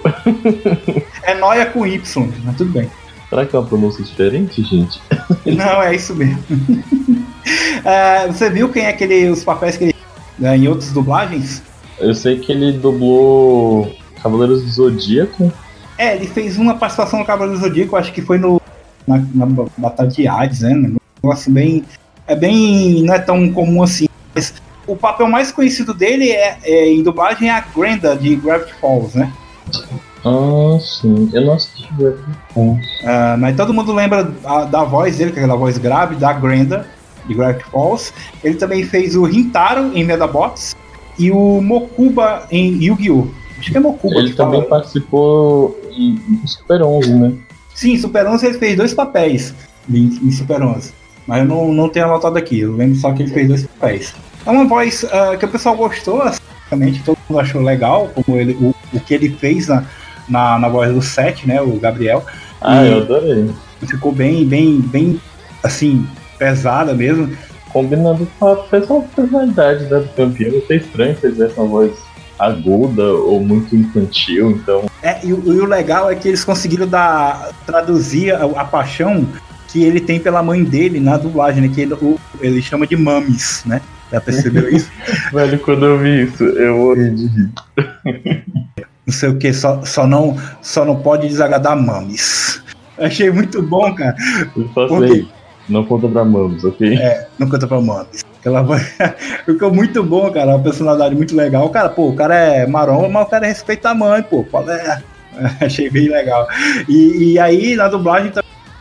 é 1.23 1.33
Noia 1.35 1.65
com 1.65 1.85
Y, 1.85 2.31
mas 2.43 2.55
tudo 2.55 2.71
bem. 2.71 2.89
Será 3.33 3.47
que 3.47 3.55
é 3.55 3.59
uma 3.59 3.67
pronúncia 3.67 4.03
diferente, 4.03 4.61
gente? 4.61 5.01
Não, 5.43 5.81
é 5.81 5.95
isso 5.95 6.15
mesmo. 6.15 6.37
uh, 6.39 8.29
você 8.31 8.47
viu 8.51 8.69
quem 8.69 8.83
é 8.83 8.89
aquele, 8.89 9.27
os 9.27 9.43
papéis 9.43 9.75
que 9.75 9.85
ele 9.85 9.95
uh, 10.39 10.45
em 10.49 10.67
outras 10.67 10.91
dublagens? 10.91 11.63
Eu 11.97 12.13
sei 12.13 12.37
que 12.37 12.51
ele 12.51 12.73
dublou 12.73 13.91
Cavaleiros 14.21 14.61
do 14.61 14.69
Zodíaco. 14.69 15.51
É, 15.97 16.15
ele 16.15 16.27
fez 16.27 16.59
uma 16.59 16.75
participação 16.75 17.17
no 17.17 17.25
Cavaleiros 17.25 17.59
do 17.59 17.67
Zodíaco, 17.67 17.95
acho 17.95 18.13
que 18.13 18.21
foi 18.21 18.37
no 18.37 18.61
na, 19.07 19.17
na 19.33 19.47
Batalha 19.79 20.09
de 20.09 20.27
Hades, 20.27 20.59
né? 20.59 20.75
Um 20.75 20.97
negócio 21.23 21.51
bem. 21.51 21.83
É 22.27 22.35
bem. 22.35 23.01
não 23.01 23.15
é 23.15 23.19
tão 23.19 23.51
comum 23.51 23.81
assim. 23.81 24.07
Mas 24.35 24.53
o 24.85 24.95
papel 24.95 25.27
mais 25.27 25.51
conhecido 25.51 25.91
dele 25.91 26.29
é, 26.29 26.59
é 26.63 26.87
em 26.87 27.01
dublagem 27.01 27.49
é 27.49 27.53
a 27.53 27.61
Grenda 27.61 28.15
de 28.15 28.35
Gravity 28.35 28.75
Falls, 28.79 29.17
né? 29.17 29.33
Ah, 30.25 30.79
sim. 30.79 31.29
Eu 31.33 31.41
não 31.45 31.53
assisti 31.53 31.89
Gravity. 31.93 32.23
Uh, 32.55 32.77
mas 33.37 33.55
todo 33.57 33.73
mundo 33.73 33.93
lembra 33.93 34.31
a, 34.45 34.63
da 34.63 34.83
voz 34.83 35.17
dele, 35.17 35.31
que 35.31 35.39
é 35.39 35.43
aquela 35.43 35.57
voz 35.57 35.77
grave, 35.77 36.15
da 36.15 36.31
Grenda, 36.31 36.87
de 37.27 37.33
Gravity 37.33 37.65
Falls. 37.69 38.13
Ele 38.43 38.55
também 38.55 38.83
fez 38.83 39.15
o 39.15 39.27
Hintaro 39.27 39.91
em 39.93 40.03
Medabots 40.03 40.75
e 41.19 41.29
o 41.29 41.61
Mokuba 41.61 42.47
em 42.49 42.83
Yu-Gi-Oh! 42.83 43.27
Acho 43.59 43.71
que 43.71 43.77
é 43.77 43.79
Mokuba. 43.79 44.15
Ele 44.15 44.33
também 44.33 44.61
fala. 44.61 44.81
participou 44.81 45.79
em, 45.91 46.19
em, 46.29 46.47
Super 46.47 46.81
11, 46.81 47.13
né? 47.13 47.33
Sim, 47.75 47.97
Super 47.97 48.25
11 48.25 48.45
ele 48.45 48.57
fez 48.57 48.77
dois 48.77 48.93
papéis 48.93 49.53
em, 49.89 50.19
em 50.21 50.31
Super 50.31 50.61
11. 50.61 50.93
Mas 51.27 51.39
eu 51.39 51.45
não, 51.45 51.73
não 51.73 51.89
tenho 51.89 52.05
anotado 52.05 52.37
aqui, 52.37 52.59
eu 52.59 52.75
lembro 52.75 52.95
só 52.97 53.11
que 53.13 53.23
ele 53.23 53.31
fez 53.31 53.47
dois 53.47 53.67
papéis. 53.67 54.13
É 54.45 54.49
uma 54.49 54.65
voz 54.65 55.03
uh, 55.03 55.37
que 55.37 55.45
o 55.45 55.47
pessoal 55.47 55.75
gostou, 55.75 56.21
assim, 56.21 56.41
todo 57.05 57.17
mundo 57.29 57.39
achou 57.39 57.61
legal, 57.61 58.11
como 58.13 58.37
ele, 58.37 58.53
o, 58.59 58.75
o 58.93 58.99
que 58.99 59.13
ele 59.13 59.29
fez 59.29 59.69
na, 59.69 59.85
na, 60.27 60.57
na 60.59 60.69
voz 60.69 60.93
do 60.93 61.01
set, 61.01 61.47
né? 61.47 61.61
O 61.61 61.79
Gabriel. 61.79 62.25
Ah, 62.61 62.83
e 62.83 62.91
eu 62.91 62.97
adorei. 62.99 63.49
Ficou 63.87 64.11
bem, 64.11 64.45
bem, 64.45 64.79
bem, 64.79 65.19
assim, 65.61 66.07
pesada 66.37 66.93
mesmo. 66.93 67.35
Combinando 67.71 68.27
com 68.39 68.47
a 68.47 68.55
personalidade 68.55 69.85
né, 69.85 69.99
do 69.99 70.09
campeão. 70.09 70.61
Sei 70.67 70.77
estranho 70.77 71.17
se 71.17 71.25
ele 71.25 71.51
uma 71.57 71.65
voz 71.65 71.91
aguda 72.37 73.03
ou 73.03 73.39
muito 73.39 73.75
infantil, 73.75 74.51
então. 74.51 74.85
É, 75.01 75.19
e, 75.23 75.29
e, 75.29 75.33
o 75.33 75.65
legal 75.65 76.09
é 76.09 76.15
que 76.15 76.27
eles 76.27 76.43
conseguiram 76.43 76.87
dar, 76.87 77.51
traduzir 77.65 78.33
a, 78.33 78.43
a, 78.43 78.65
paixão 78.65 79.27
que 79.67 79.83
ele 79.83 79.99
tem 79.99 80.19
pela 80.19 80.43
mãe 80.43 80.63
dele 80.63 80.99
na 80.99 81.17
dublagem, 81.17 81.61
né? 81.61 81.71
Que 81.73 81.81
ele, 81.81 81.93
o, 81.93 82.19
ele 82.41 82.61
chama 82.61 82.85
de 82.85 82.95
mames, 82.95 83.63
né? 83.65 83.81
Já 84.11 84.21
percebeu 84.21 84.69
isso? 84.69 84.91
Velho, 85.33 85.59
quando 85.59 85.85
eu 85.85 85.97
vi 85.97 86.23
isso, 86.23 86.43
eu 86.43 86.77
morri 86.77 87.09
de 87.11 87.27
rir. 87.27 88.42
não 89.05 89.13
sei 89.13 89.29
o 89.29 89.37
que, 89.37 89.53
só, 89.53 89.83
só, 89.83 90.07
não, 90.07 90.37
só 90.61 90.85
não 90.85 90.95
pode 90.95 91.27
desagradar 91.27 91.79
mames. 91.79 92.63
Achei 92.97 93.29
muito 93.31 93.61
bom, 93.61 93.93
cara. 93.93 94.15
Porque... 94.73 95.25
Não 95.69 95.85
conta 95.85 96.09
pra 96.09 96.25
mames, 96.25 96.63
ok? 96.63 96.97
É, 96.97 97.27
não 97.39 97.47
conta 97.49 97.65
pra 97.65 97.79
mames. 97.79 98.23
Ela 98.43 98.65
ficou 99.45 99.73
muito 99.73 100.03
bom, 100.03 100.29
cara. 100.29 100.51
Uma 100.51 100.63
personalidade 100.63 101.15
muito 101.15 101.35
legal. 101.35 101.65
O 101.65 101.69
cara, 101.69 101.87
pô, 101.89 102.09
o 102.09 102.15
cara 102.15 102.35
é 102.35 102.67
maromba, 102.67 103.07
mas 103.07 103.27
o 103.27 103.29
cara 103.29 103.47
respeita 103.47 103.89
a 103.89 103.95
mãe, 103.95 104.21
pô. 104.21 104.45
É? 104.67 105.01
Achei 105.65 105.89
bem 105.89 106.09
legal. 106.09 106.47
E, 106.87 107.33
e 107.33 107.39
aí, 107.39 107.75
na 107.75 107.87
dublagem 107.87 108.31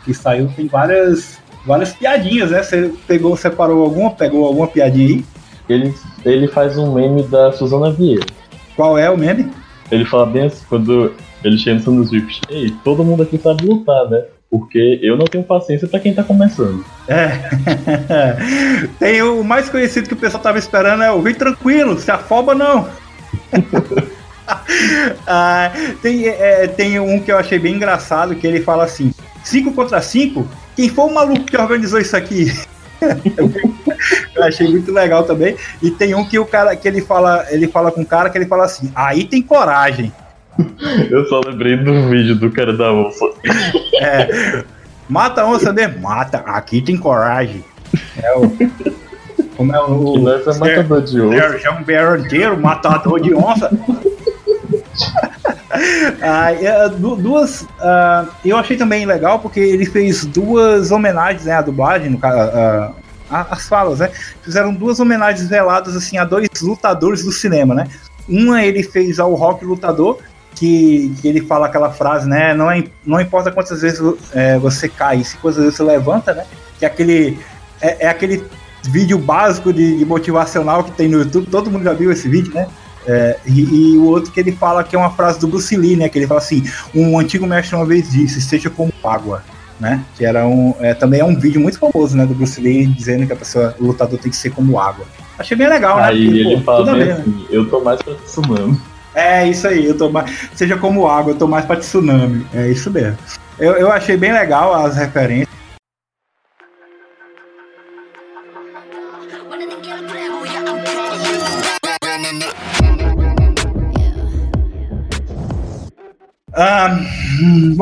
que 0.04 0.12
saiu, 0.12 0.50
tem 0.56 0.66
várias, 0.66 1.38
várias 1.64 1.92
piadinhas, 1.92 2.50
né? 2.50 2.62
Você 2.62 2.92
pegou, 3.06 3.36
separou 3.36 3.84
alguma, 3.84 4.10
pegou 4.10 4.46
alguma 4.46 4.66
piadinha 4.66 5.08
aí? 5.08 5.24
Ele, 5.68 5.94
ele 6.24 6.48
faz 6.48 6.76
um 6.76 6.92
meme 6.92 7.22
da 7.22 7.52
Suzana 7.52 7.92
Vieira. 7.92 8.26
Qual 8.74 8.98
é 8.98 9.08
o 9.08 9.16
meme? 9.16 9.50
Ele 9.90 10.04
fala 10.04 10.26
bem 10.26 10.44
assim, 10.44 10.64
quando 10.68 11.12
ele 11.44 11.58
chega 11.58 11.90
no 11.90 12.04
Rift, 12.04 12.40
ei, 12.48 12.72
todo 12.84 13.04
mundo 13.04 13.22
aqui 13.22 13.38
sabe 13.38 13.66
lutar, 13.66 14.08
né? 14.08 14.24
Porque 14.50 14.98
eu 15.02 15.16
não 15.16 15.24
tenho 15.24 15.44
paciência 15.44 15.88
para 15.88 16.00
quem 16.00 16.14
tá 16.14 16.22
começando. 16.22 16.84
É. 17.08 17.30
tem 18.98 19.22
o 19.22 19.42
mais 19.42 19.68
conhecido 19.68 20.08
que 20.08 20.14
o 20.14 20.18
pessoal 20.18 20.42
tava 20.42 20.58
esperando 20.58 21.02
é 21.02 21.10
o 21.10 21.22
Vem 21.22 21.34
tranquilo, 21.34 21.98
se 21.98 22.10
afoba 22.10 22.54
não. 22.54 22.88
ah, 25.26 25.70
tem, 26.02 26.28
é, 26.28 26.66
tem 26.66 27.00
um 27.00 27.18
que 27.18 27.32
eu 27.32 27.38
achei 27.38 27.58
bem 27.58 27.76
engraçado 27.76 28.34
que 28.34 28.46
ele 28.46 28.60
fala 28.60 28.84
assim: 28.84 29.12
5 29.42 29.72
contra 29.72 30.02
5, 30.02 30.46
quem 30.76 30.88
foi 30.88 31.04
o 31.06 31.14
maluco 31.14 31.44
que 31.44 31.56
organizou 31.56 31.98
isso 31.98 32.16
aqui? 32.16 32.52
eu 34.34 34.42
achei 34.44 34.68
muito 34.68 34.92
legal 34.92 35.24
também. 35.24 35.56
E 35.82 35.90
tem 35.90 36.14
um 36.14 36.24
que 36.24 36.38
o 36.38 36.46
cara 36.46 36.74
que 36.76 36.86
ele 36.86 37.00
fala, 37.00 37.46
ele 37.50 37.68
fala 37.68 37.90
com 37.90 38.02
o 38.02 38.06
cara 38.06 38.30
que 38.30 38.38
ele 38.38 38.46
fala 38.46 38.64
assim: 38.64 38.90
aí 38.94 39.24
tem 39.24 39.42
coragem. 39.42 40.12
Eu 41.10 41.24
só 41.26 41.40
lembrei 41.40 41.76
do 41.76 42.08
vídeo 42.08 42.36
do 42.36 42.50
cara 42.50 42.76
da 42.76 42.92
onça. 42.92 43.24
É. 44.00 44.64
Mata 45.08 45.42
a 45.42 45.46
onça 45.46 45.72
mesmo? 45.72 46.00
Mata, 46.00 46.38
aqui 46.38 46.80
tem 46.80 46.96
coragem. 46.96 47.64
É 48.22 48.34
o. 48.34 48.50
Como 49.56 49.74
é 49.74 49.80
o. 49.80 50.14
Que 50.14 50.50
é 50.50 50.58
matador 50.58 51.02
de 51.02 51.20
onça. 51.20 51.60
É 51.64 51.70
um 51.70 51.82
berranteiro, 51.82 52.60
matador 52.60 53.20
de 53.20 53.34
onça. 53.34 53.70
Ah, 56.22 56.88
duas. 56.88 57.62
Uh, 57.62 58.28
eu 58.44 58.56
achei 58.56 58.76
também 58.76 59.06
legal 59.06 59.38
porque 59.38 59.60
ele 59.60 59.86
fez 59.86 60.24
duas 60.24 60.90
homenagens 60.90 61.44
né, 61.44 61.54
à 61.54 61.62
dublagem, 61.62 62.10
no, 62.10 62.18
uh, 62.18 62.94
as 63.30 63.68
falas, 63.68 64.00
né? 64.00 64.10
Fizeram 64.42 64.74
duas 64.74 65.00
homenagens 65.00 65.48
veladas 65.48 65.96
assim 65.96 66.18
a 66.18 66.24
dois 66.24 66.48
lutadores 66.60 67.24
do 67.24 67.32
cinema, 67.32 67.74
né? 67.74 67.88
Uma 68.28 68.62
ele 68.62 68.82
fez 68.82 69.18
ao 69.18 69.34
Rock 69.34 69.64
Lutador, 69.64 70.18
que, 70.54 71.14
que 71.20 71.28
ele 71.28 71.40
fala 71.40 71.66
aquela 71.66 71.90
frase, 71.90 72.28
né? 72.28 72.54
Não, 72.54 72.70
é, 72.70 72.84
não 73.04 73.20
importa 73.20 73.50
quantas 73.50 73.80
vezes 73.80 74.00
é, 74.32 74.58
você 74.58 74.88
cai, 74.88 75.24
se 75.24 75.36
quantas 75.38 75.62
vezes 75.62 75.76
você 75.76 75.82
levanta, 75.82 76.34
né? 76.34 76.44
Que 76.78 76.84
é 76.84 76.88
aquele. 76.88 77.38
É, 77.80 78.06
é 78.06 78.08
aquele 78.08 78.44
vídeo 78.84 79.16
básico 79.16 79.72
de, 79.72 79.98
de, 79.98 80.04
motivacional 80.04 80.82
que 80.82 80.90
tem 80.90 81.08
no 81.08 81.18
YouTube, 81.18 81.46
todo 81.46 81.70
mundo 81.70 81.84
já 81.84 81.92
viu 81.92 82.10
esse 82.10 82.28
vídeo, 82.28 82.52
né? 82.52 82.66
É, 83.06 83.36
e, 83.46 83.60
e, 83.94 83.98
o 83.98 84.04
outro 84.04 84.30
que 84.30 84.38
ele 84.38 84.52
fala 84.52 84.84
que 84.84 84.94
é 84.94 84.98
uma 84.98 85.10
frase 85.10 85.40
do 85.40 85.48
Bruce 85.48 85.76
Lee, 85.76 85.96
né? 85.96 86.08
Que 86.08 86.18
ele 86.18 86.26
fala 86.26 86.40
assim: 86.40 86.62
um 86.94 87.18
antigo 87.18 87.46
mestre 87.46 87.76
uma 87.76 87.86
vez 87.86 88.10
disse, 88.10 88.40
seja 88.40 88.70
como 88.70 88.92
água. 89.02 89.42
Né? 89.80 90.04
Que 90.16 90.24
era 90.24 90.46
um, 90.46 90.72
é, 90.78 90.94
também 90.94 91.18
é 91.18 91.24
um 91.24 91.36
vídeo 91.36 91.60
muito 91.60 91.76
famoso, 91.76 92.16
né? 92.16 92.24
Do 92.24 92.34
Bruce 92.34 92.60
Lee 92.60 92.86
dizendo 92.86 93.26
que 93.26 93.32
a 93.32 93.36
pessoa, 93.36 93.74
o 93.80 93.86
lutador 93.86 94.16
tem 94.18 94.30
que 94.30 94.36
ser 94.36 94.50
como 94.50 94.78
água. 94.78 95.04
Achei 95.36 95.56
bem 95.56 95.68
legal, 95.68 95.96
né? 95.96 96.04
Aí 96.04 96.24
ele 96.24 96.56
pô, 96.58 96.62
fala 96.62 96.92
bem 96.94 97.10
assim, 97.10 97.30
né? 97.30 97.46
eu 97.50 97.68
tô 97.68 97.80
mais 97.80 98.00
pra 98.00 98.14
tsunami. 98.14 98.80
É 99.14 99.46
isso 99.46 99.66
aí, 99.66 99.84
eu 99.84 99.96
tô 99.96 100.08
mais, 100.08 100.48
seja 100.54 100.76
como 100.76 101.08
água, 101.08 101.32
eu 101.32 101.36
tô 101.36 101.48
mais 101.48 101.64
pra 101.64 101.76
tsunami. 101.76 102.46
É 102.54 102.68
isso 102.68 102.90
mesmo. 102.90 103.18
Eu, 103.58 103.72
eu 103.72 103.90
achei 103.90 104.16
bem 104.16 104.32
legal 104.32 104.72
as 104.72 104.96
referências. 104.96 105.48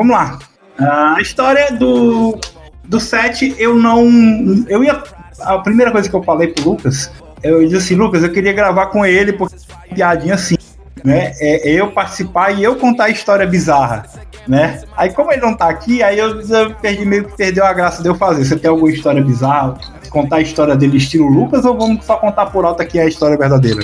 Vamos 0.01 0.15
lá. 0.15 0.39
A 0.79 1.21
história 1.21 1.71
do, 1.71 2.39
do 2.85 2.99
set, 2.99 3.55
eu 3.57 3.75
não. 3.75 4.07
Eu 4.67 4.83
ia. 4.83 5.01
A 5.41 5.57
primeira 5.59 5.91
coisa 5.91 6.09
que 6.09 6.15
eu 6.15 6.23
falei 6.23 6.49
pro 6.49 6.71
Lucas, 6.71 7.11
eu 7.43 7.61
disse 7.63 7.77
assim, 7.77 7.95
Lucas, 7.95 8.23
eu 8.23 8.31
queria 8.31 8.53
gravar 8.53 8.87
com 8.87 9.05
ele, 9.05 9.33
porque 9.33 9.55
piadinha 9.93 10.35
assim, 10.35 10.55
né? 11.03 11.33
É, 11.39 11.69
é, 11.69 11.73
eu 11.73 11.91
participar 11.91 12.51
e 12.51 12.63
eu 12.63 12.75
contar 12.75 13.05
a 13.05 13.09
história 13.09 13.45
bizarra, 13.45 14.05
né? 14.47 14.81
Aí 14.95 15.11
como 15.11 15.31
ele 15.31 15.41
não 15.41 15.55
tá 15.55 15.67
aqui, 15.67 16.03
aí 16.03 16.19
eu, 16.19 16.41
eu 16.41 16.75
perdi 16.75 17.05
meio 17.05 17.25
que 17.25 17.35
perdeu 17.35 17.65
a 17.65 17.73
graça 17.73 18.03
de 18.03 18.09
eu 18.09 18.15
fazer. 18.15 18.45
Você 18.45 18.55
tem 18.55 18.69
alguma 18.69 18.91
história 18.91 19.21
bizarra? 19.21 19.77
Contar 20.09 20.37
a 20.37 20.41
história 20.41 20.75
dele 20.75 20.97
estilo 20.97 21.27
Lucas 21.27 21.65
ou 21.65 21.77
vamos 21.77 22.05
só 22.05 22.17
contar 22.17 22.47
por 22.47 22.65
alto 22.65 22.81
aqui 22.81 22.99
a 22.99 23.05
história 23.05 23.37
verdadeira? 23.37 23.81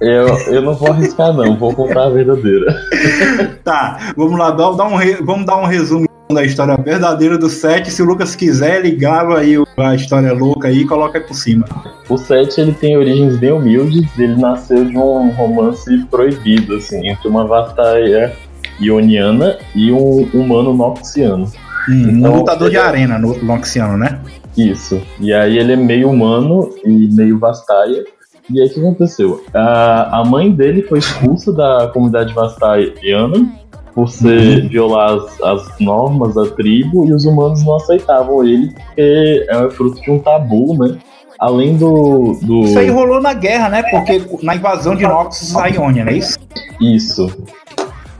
Eu, 0.00 0.28
eu 0.52 0.62
não 0.62 0.74
vou 0.74 0.90
arriscar, 0.90 1.32
não, 1.32 1.56
vou 1.56 1.74
contar 1.74 2.04
a 2.04 2.10
verdadeira. 2.10 2.74
tá, 3.64 4.12
vamos 4.16 4.38
lá, 4.38 4.50
dá, 4.50 4.70
dá 4.72 4.84
um 4.84 4.96
re, 4.96 5.14
vamos 5.22 5.46
dar 5.46 5.56
um 5.56 5.64
resumo 5.64 6.06
da 6.32 6.44
história 6.44 6.76
verdadeira 6.76 7.38
do 7.38 7.48
Sete. 7.48 7.90
Se 7.90 8.02
o 8.02 8.04
Lucas 8.04 8.34
quiser, 8.34 8.80
ele 8.80 8.90
grava 8.90 9.38
aí 9.38 9.54
a 9.76 9.94
história 9.94 10.32
louca 10.32 10.68
aí 10.68 10.80
e 10.80 10.86
coloca 10.86 11.18
aí 11.18 11.24
por 11.24 11.34
cima. 11.34 11.64
O 12.08 12.18
Sete 12.18 12.60
ele 12.60 12.72
tem 12.72 12.96
origens 12.96 13.36
bem 13.38 13.52
humildes, 13.52 14.06
ele 14.18 14.36
nasceu 14.36 14.84
de 14.84 14.96
um 14.96 15.30
romance 15.30 16.04
proibido, 16.10 16.76
assim, 16.76 17.08
entre 17.08 17.28
uma 17.28 17.46
vastaia 17.46 18.32
ioniana 18.80 19.58
e 19.74 19.92
um 19.92 20.28
humano 20.34 20.74
noxiano. 20.74 21.50
Hum, 21.88 22.10
então, 22.10 22.32
um 22.32 22.36
lutador 22.38 22.68
de 22.68 22.76
é 22.76 22.80
arena 22.80 23.18
no 23.18 23.42
noxiano, 23.42 23.96
né? 23.96 24.20
Isso. 24.56 25.00
E 25.20 25.32
aí 25.32 25.58
ele 25.58 25.74
é 25.74 25.76
meio 25.76 26.10
humano 26.10 26.74
e 26.84 27.08
meio 27.14 27.38
vastaia. 27.38 28.04
E 28.50 28.60
aí 28.60 28.68
o 28.68 28.72
que 28.72 28.80
aconteceu? 28.80 29.44
A, 29.52 30.20
a 30.20 30.24
mãe 30.24 30.50
dele 30.52 30.82
foi 30.82 30.98
expulsa 30.98 31.52
da 31.52 31.88
comunidade 31.92 32.32
vastaiana 32.32 33.48
por 33.92 34.08
ser 34.08 34.62
uhum. 34.62 34.68
violar 34.68 35.14
as, 35.14 35.40
as, 35.42 35.78
normas 35.80 36.34
da 36.34 36.46
tribo 36.48 37.06
e 37.06 37.14
os 37.14 37.24
humanos 37.24 37.64
não 37.64 37.76
aceitavam 37.76 38.44
ele 38.44 38.70
porque 38.70 39.46
é 39.48 39.70
fruto 39.70 40.00
de 40.00 40.10
um 40.10 40.18
tabu, 40.18 40.76
né? 40.78 40.98
Além 41.38 41.76
do, 41.76 42.38
do. 42.42 42.60
Isso 42.62 42.78
aí 42.78 42.88
rolou 42.88 43.20
na 43.20 43.32
guerra, 43.32 43.68
né? 43.68 43.82
Porque 43.82 44.22
na 44.42 44.54
invasão 44.54 44.94
de 44.94 45.02
Noxus 45.02 45.54
a 45.56 45.66
Ionia, 45.66 46.04
não 46.04 46.12
é 46.12 46.16
isso? 46.16 46.38
Isso. 46.80 47.44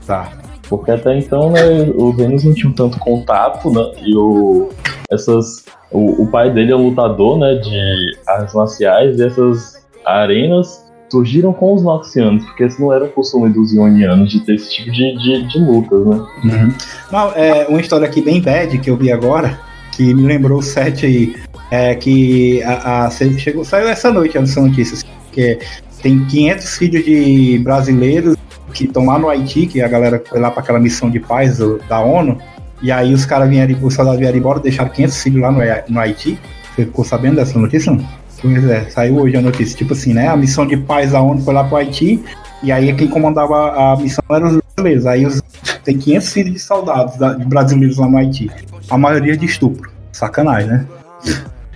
Tá. 0.05 0.31
Porque 0.69 0.91
até 0.91 1.17
então, 1.17 1.51
né, 1.51 1.61
os 1.95 2.15
Vênus 2.15 2.43
não 2.43 2.53
tinham 2.53 2.73
tanto 2.73 2.99
contato, 2.99 3.71
né? 3.71 3.91
E 4.03 4.15
o, 4.15 4.69
essas, 5.11 5.63
o, 5.91 6.23
o 6.23 6.27
pai 6.27 6.51
dele 6.51 6.71
é 6.71 6.75
um 6.75 6.89
lutador, 6.89 7.39
né? 7.39 7.55
De 7.55 8.17
artes 8.27 8.53
marciais 8.53 9.19
e 9.19 9.25
essas 9.25 9.86
arenas 10.05 10.85
surgiram 11.09 11.53
com 11.53 11.73
os 11.73 11.83
Noxianos, 11.83 12.43
porque 12.45 12.63
esse 12.63 12.81
não 12.81 12.91
era 12.91 13.05
o 13.05 13.09
costume 13.09 13.49
dos 13.49 13.71
Ionianos 13.73 14.29
de 14.29 14.41
ter 14.41 14.55
esse 14.55 14.69
tipo 14.71 14.91
de, 14.91 15.17
de, 15.17 15.47
de 15.47 15.59
lutas, 15.59 16.05
né? 16.05 16.27
Uhum. 16.43 16.73
Não, 17.11 17.31
é, 17.33 17.65
uma 17.67 17.79
história 17.79 18.05
aqui 18.05 18.21
bem 18.21 18.41
bad 18.41 18.77
que 18.77 18.89
eu 18.89 18.97
vi 18.97 19.11
agora, 19.11 19.59
que 19.93 20.13
me 20.13 20.23
lembrou 20.23 20.59
o 20.59 20.63
set 20.63 21.05
aí, 21.05 21.35
é 21.71 21.95
que 21.95 22.61
a, 22.63 23.05
a 23.05 23.09
chegou, 23.09 23.63
saiu 23.63 23.87
essa 23.87 24.11
noite 24.11 24.37
essa 24.37 24.61
notícia, 24.61 24.95
assim, 24.95 25.07
que 25.31 25.59
tem 26.01 26.25
500 26.25 26.77
filhos 26.77 27.05
de 27.05 27.59
brasileiros 27.59 28.35
que 28.73 28.83
estão 28.83 29.05
lá 29.05 29.17
no 29.17 29.29
Haiti, 29.29 29.65
que 29.65 29.81
a 29.81 29.87
galera 29.87 30.21
foi 30.27 30.39
lá 30.39 30.51
para 30.51 30.61
aquela 30.61 30.79
missão 30.79 31.09
de 31.09 31.19
paz 31.19 31.57
da 31.87 31.99
ONU, 31.99 32.37
e 32.81 32.91
aí 32.91 33.13
os 33.13 33.25
caras 33.25 33.49
vieram, 33.49 33.75
os 33.81 33.93
soldados 33.93 34.19
vieram 34.19 34.37
embora, 34.37 34.59
deixaram 34.59 34.89
500 34.91 35.23
filhos 35.23 35.41
lá 35.41 35.51
no, 35.51 35.59
no 35.89 35.99
Haiti. 35.99 36.37
Você 36.75 36.85
ficou 36.85 37.03
sabendo 37.03 37.37
dessa 37.37 37.57
notícia? 37.57 37.91
Não? 37.91 38.05
Pois 38.41 38.63
é, 38.69 38.89
saiu 38.89 39.17
hoje 39.17 39.35
a 39.35 39.41
notícia. 39.41 39.77
Tipo 39.77 39.93
assim, 39.93 40.13
né? 40.13 40.27
A 40.27 40.37
missão 40.37 40.65
de 40.65 40.77
paz 40.77 41.11
da 41.11 41.21
ONU 41.21 41.41
foi 41.41 41.53
lá 41.53 41.63
pro 41.63 41.77
Haiti, 41.77 42.23
e 42.61 42.71
aí 42.71 42.93
quem 42.93 43.07
comandava 43.07 43.93
a 43.93 43.97
missão 43.97 44.23
eram 44.29 44.47
os 44.47 44.61
brasileiros. 44.75 45.05
Aí 45.05 45.25
os, 45.25 45.41
tem 45.83 45.97
500 45.97 46.33
filhos 46.33 46.53
de 46.53 46.59
soldados 46.59 47.17
da, 47.17 47.33
de 47.33 47.45
brasileiros 47.45 47.97
lá 47.97 48.07
no 48.07 48.17
Haiti. 48.17 48.49
A 48.89 48.97
maioria 48.97 49.35
de 49.35 49.45
estupro. 49.45 49.89
Sacanagem, 50.11 50.69
né? 50.69 50.85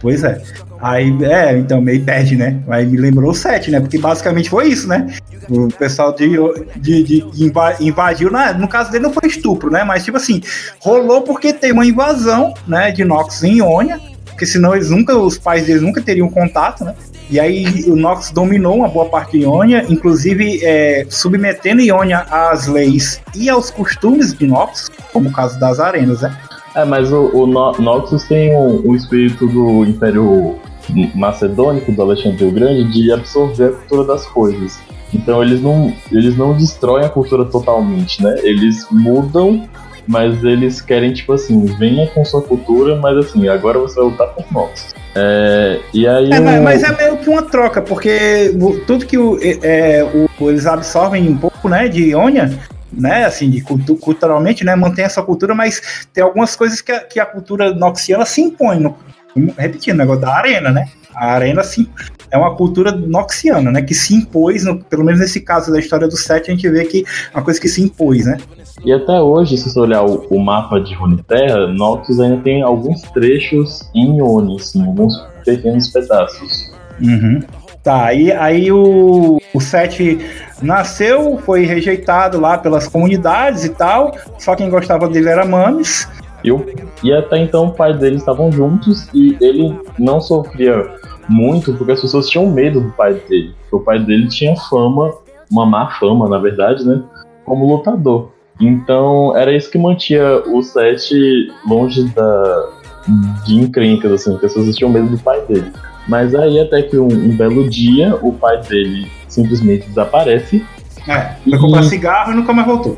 Pois 0.02 0.24
é. 0.24 0.42
Aí, 0.82 1.16
é, 1.24 1.58
então, 1.60 1.80
meio 1.80 2.02
bad, 2.02 2.36
né? 2.36 2.60
Aí 2.68 2.88
me 2.88 2.98
lembrou 2.98 3.30
o 3.30 3.36
7, 3.36 3.70
né? 3.70 3.80
Porque 3.80 4.00
basicamente 4.00 4.50
foi 4.50 4.70
isso, 4.70 4.88
né? 4.88 5.14
O 5.48 5.68
pessoal 5.68 6.14
de, 6.14 6.30
de, 6.78 7.04
de 7.04 7.54
invadiu, 7.80 8.32
né? 8.32 8.54
no 8.54 8.68
caso 8.68 8.92
dele 8.92 9.04
não 9.04 9.14
foi 9.14 9.30
estupro, 9.30 9.70
né? 9.70 9.84
Mas, 9.84 10.04
tipo 10.04 10.18
assim, 10.18 10.42
rolou 10.80 11.22
porque 11.22 11.54
tem 11.54 11.72
uma 11.72 11.86
invasão, 11.86 12.54
né, 12.68 12.92
de 12.92 13.04
Nox 13.04 13.44
em 13.44 13.58
Ionia, 13.58 14.00
porque 14.42 14.48
senão 14.48 14.74
eles 14.74 14.90
nunca, 14.90 15.16
os 15.16 15.38
pais 15.38 15.68
deles 15.68 15.84
nunca 15.84 16.02
teriam 16.02 16.28
contato, 16.28 16.84
né? 16.84 16.96
E 17.30 17.40
aí 17.40 17.64
o 17.86 17.96
Nox 17.96 18.32
dominou 18.32 18.78
uma 18.78 18.88
boa 18.88 19.06
parte 19.06 19.38
de 19.38 19.44
Ionia, 19.44 19.86
inclusive 19.88 20.60
é, 20.64 21.06
submetendo 21.08 21.80
Ionia 21.80 22.22
às 22.22 22.66
leis 22.66 23.22
e 23.36 23.52
aos 23.52 23.70
costumes 23.70 24.34
de 24.34 24.48
Nox, 24.48 24.90
como 25.14 25.30
o 25.30 25.32
caso 25.32 25.60
das 25.60 25.80
arenas, 25.80 26.24
né? 26.24 26.36
É, 26.74 26.84
mas 26.84 27.14
o, 27.14 27.30
o 27.36 27.46
no 27.46 27.74
Noxus 27.74 28.24
tem 28.24 28.56
o, 28.56 28.82
o 28.84 28.96
espírito 28.96 29.46
do 29.46 29.86
Império 29.86 30.56
Macedônico, 31.14 31.92
do 31.92 32.02
Alexandre 32.02 32.44
o 32.44 32.52
Grande, 32.52 32.92
de 32.92 33.12
absorver 33.12 33.66
a 33.66 33.72
cultura 33.74 34.06
das 34.06 34.26
coisas. 34.26 34.80
Então 35.14 35.44
eles 35.44 35.62
não, 35.62 35.94
eles 36.12 36.36
não 36.36 36.58
destroem 36.58 37.06
a 37.06 37.10
cultura 37.10 37.46
totalmente, 37.46 38.24
né? 38.24 38.40
Eles 38.42 38.88
mudam 38.90 39.70
mas 40.08 40.44
eles 40.44 40.82
querem, 40.82 41.14
tipo 41.14 41.34
assim, 41.34 41.66
venha 41.78 42.08
com 42.08 42.24
sua 42.26 42.42
cultura, 42.42 42.96
mas 42.96 43.18
assim, 43.18 43.48
agora 43.48 43.80
você 43.80 43.96
vai 43.96 44.06
lutar 44.06 44.28
com 44.30 44.44
nós. 44.52 44.94
É, 45.16 45.80
e 45.94 46.08
aí 46.08 46.32
é, 46.32 46.40
o... 46.40 46.64
mas 46.64 46.84
é 46.84 46.96
meio 46.96 47.18
que 47.18 47.30
uma 47.30 47.44
troca, 47.44 47.82
porque 47.82 48.54
tudo 48.88 49.06
que 49.06 49.18
o, 49.18 49.38
é, 49.42 50.04
o, 50.04 50.50
eles 50.50 50.66
absorvem 50.66 51.28
um 51.28 51.38
pouco, 51.38 51.68
né, 51.68 51.88
de 51.88 52.12
Ionia, 52.12 52.58
né, 52.92 53.26
assim, 53.26 53.50
de 53.50 53.62
culturalmente, 53.62 54.64
né, 54.64 54.76
mantém 54.76 55.06
essa 55.06 55.22
cultura, 55.22 55.54
mas 55.54 56.08
tem 56.14 56.24
algumas 56.24 56.56
coisas 56.56 56.82
que 56.82 56.92
a, 56.92 57.00
que 57.02 57.20
a 57.20 57.26
cultura 57.26 57.74
noxiana 57.74 58.26
se 58.26 58.42
impõe, 58.42 58.80
no, 58.80 58.96
repetindo, 59.58 59.96
o 59.96 59.98
negócio 59.98 60.22
da 60.22 60.36
arena, 60.36 60.72
né, 60.72 60.88
a 61.16 61.34
arena 61.34 61.64
sim, 61.64 61.88
é 62.32 62.38
uma 62.38 62.56
cultura 62.56 62.92
noxiana, 62.92 63.72
né, 63.72 63.82
que 63.82 63.94
se 63.94 64.16
impôs, 64.16 64.64
no, 64.64 64.80
pelo 64.84 65.04
menos 65.04 65.20
nesse 65.20 65.42
caso 65.42 65.72
da 65.72 65.80
história 65.80 66.08
do 66.08 66.16
Sete, 66.16 66.50
a 66.50 66.54
gente 66.54 66.68
vê 66.70 66.86
que 66.86 67.04
é 67.34 67.38
uma 67.38 67.44
coisa 67.44 67.60
que 67.60 67.68
se 67.68 67.82
impôs, 67.82 68.26
né. 68.26 68.38
E 68.84 68.92
até 68.92 69.20
hoje, 69.20 69.58
se 69.58 69.70
você 69.70 69.80
olhar 69.80 70.04
o, 70.04 70.26
o 70.30 70.40
mapa 70.40 70.80
de 70.80 70.96
Runeterra, 70.96 71.68
Noxus 71.68 72.20
ainda 72.20 72.42
tem 72.42 72.62
alguns 72.62 73.02
trechos 73.02 73.90
em 73.94 74.18
Ione, 74.18 74.56
assim, 74.56 74.84
alguns 74.86 75.14
pequenos 75.46 75.90
pedaços. 75.90 76.72
Uhum. 77.00 77.42
Tá, 77.84 78.06
aí, 78.06 78.32
aí 78.32 78.72
o, 78.72 79.40
o 79.54 79.60
Sete 79.60 80.20
nasceu, 80.62 81.40
foi 81.40 81.66
rejeitado 81.66 82.40
lá 82.40 82.58
pelas 82.58 82.88
comunidades 82.88 83.66
e 83.66 83.70
tal, 83.70 84.16
só 84.38 84.56
quem 84.56 84.70
gostava 84.70 85.10
dele 85.10 85.30
era 85.30 85.46
Mames. 85.46 86.08
Eu, 86.44 86.66
e 87.04 87.14
até 87.14 87.38
então 87.38 87.68
o 87.68 87.72
pai 87.72 87.94
dele 87.94 88.16
estavam 88.16 88.52
juntos 88.52 89.08
e 89.14 89.38
ele 89.42 89.80
não 89.98 90.20
sofria 90.20 90.90
muito 91.30 91.74
porque 91.74 91.92
as 91.94 92.02
pessoas 92.02 92.30
tinham 92.30 92.50
medo 92.50 92.82
do 92.82 92.92
pai 92.92 93.14
dele. 93.14 93.54
O 93.72 93.80
pai 93.80 94.00
dele 94.00 94.28
tinha 94.28 94.56
fama, 94.56 95.14
uma 95.50 95.66
má 95.66 95.92
fama, 95.92 96.28
na 96.28 96.38
verdade, 96.38 96.86
né? 96.86 97.02
Como 97.46 97.66
lutador. 97.66 98.30
Então 98.60 99.36
era 99.36 99.56
isso 99.56 99.72
que 99.72 99.78
mantinha 99.78 100.38
o 100.48 100.62
Seth 100.62 101.12
longe 101.68 102.04
da, 102.10 102.70
de 103.46 103.56
encrencas, 103.56 104.12
assim, 104.12 104.32
porque 104.32 104.46
as 104.46 104.54
pessoas 104.54 104.76
tinham 104.76 104.92
medo 104.92 105.10
do 105.10 105.18
pai 105.18 105.42
dele. 105.46 105.72
Mas 106.08 106.36
aí 106.36 106.60
até 106.60 106.82
que 106.82 106.98
um, 106.98 107.08
um 107.08 107.36
belo 107.36 107.70
dia 107.70 108.16
o 108.22 108.34
pai 108.34 108.62
dele 108.64 109.08
simplesmente 109.28 109.88
desaparece. 109.88 110.66
É, 111.08 111.36
foi 111.50 111.58
comprar 111.58 111.82
e... 111.82 111.86
cigarro 111.86 112.32
e 112.32 112.36
nunca 112.36 112.54
mais 112.54 112.68
voltou. 112.68 112.98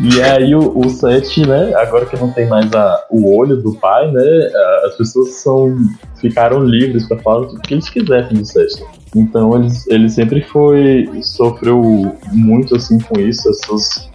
E 0.00 0.22
aí 0.22 0.54
o, 0.54 0.78
o 0.78 0.88
Seth, 0.88 1.38
né, 1.38 1.74
agora 1.74 2.06
que 2.06 2.16
não 2.16 2.30
tem 2.32 2.46
mais 2.48 2.72
a, 2.72 3.04
o 3.10 3.36
olho 3.36 3.56
do 3.56 3.74
pai, 3.74 4.10
né, 4.10 4.50
as 4.84 4.96
pessoas 4.96 5.34
são, 5.34 5.76
ficaram 6.20 6.64
livres 6.64 7.06
para 7.08 7.18
falar 7.18 7.40
o 7.40 7.60
que 7.60 7.74
eles 7.74 7.88
quiserem 7.88 8.38
do 8.38 8.44
Seth. 8.44 8.82
Então 9.14 9.56
ele, 9.56 9.68
ele 9.88 10.08
sempre 10.08 10.42
foi, 10.42 11.08
sofreu 11.22 12.16
muito 12.32 12.76
assim 12.76 12.98
com 12.98 13.18
isso, 13.20 13.48
as 13.48 13.60
pessoas 13.60 14.08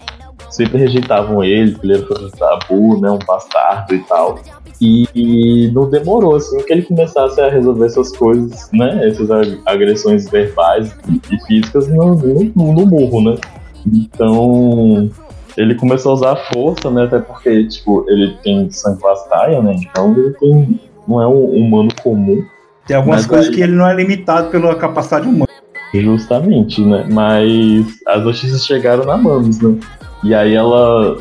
sempre 0.50 0.78
rejeitavam 0.78 1.44
ele, 1.44 1.76
que 1.76 1.86
ele 1.86 1.94
era 1.94 2.26
um 2.26 2.30
tabu, 2.30 3.02
né, 3.02 3.10
um 3.10 3.20
bastardo 3.20 3.94
e 3.94 4.00
tal. 4.00 4.40
E, 4.82 5.08
e, 5.16 5.72
não 5.72 5.90
demorou, 5.90 6.36
assim, 6.36 6.58
que 6.64 6.74
ele 6.74 6.82
começasse 6.82 7.40
a 7.40 7.50
resolver 7.50 7.86
essas 7.86 8.16
coisas, 8.18 8.70
né? 8.74 9.08
Essas 9.08 9.30
agressões 9.66 10.30
verbais 10.30 10.94
e 11.32 11.46
físicas 11.46 11.88
no, 11.88 12.16
no, 12.16 12.74
no 12.74 12.86
murro, 12.86 13.22
né? 13.22 13.38
Então, 13.86 15.10
ele 15.58 15.76
começou 15.76 16.12
a 16.12 16.16
usar 16.16 16.32
a 16.34 16.36
força, 16.36 16.90
né? 16.90 17.04
Até 17.04 17.20
porque, 17.20 17.68
tipo, 17.68 18.06
ele 18.10 18.36
tem 18.44 18.70
sangue 18.72 19.02
vastaia, 19.02 19.62
né? 19.62 19.76
Então 19.76 20.18
ele 20.18 20.32
tem, 20.32 20.80
não 21.08 21.22
é 21.22 21.28
um 21.28 21.46
humano 21.46 21.90
comum. 22.02 22.44
Tem 22.88 22.98
algumas 22.98 23.26
coisas 23.26 23.48
aí... 23.50 23.56
que 23.56 23.62
ele 23.62 23.74
não 23.74 23.88
é 23.88 23.96
limitado 23.96 24.50
pela 24.50 24.76
capacidade 24.76 25.28
humana. 25.28 25.48
Justamente, 25.94 26.82
né? 26.82 27.06
Mas 27.10 27.86
as 28.08 28.24
notícias 28.24 28.66
chegaram 28.66 29.06
na 29.06 29.16
Mames, 29.16 29.62
né? 29.62 29.78
E 30.24 30.34
aí 30.34 30.56
ela 30.56 31.18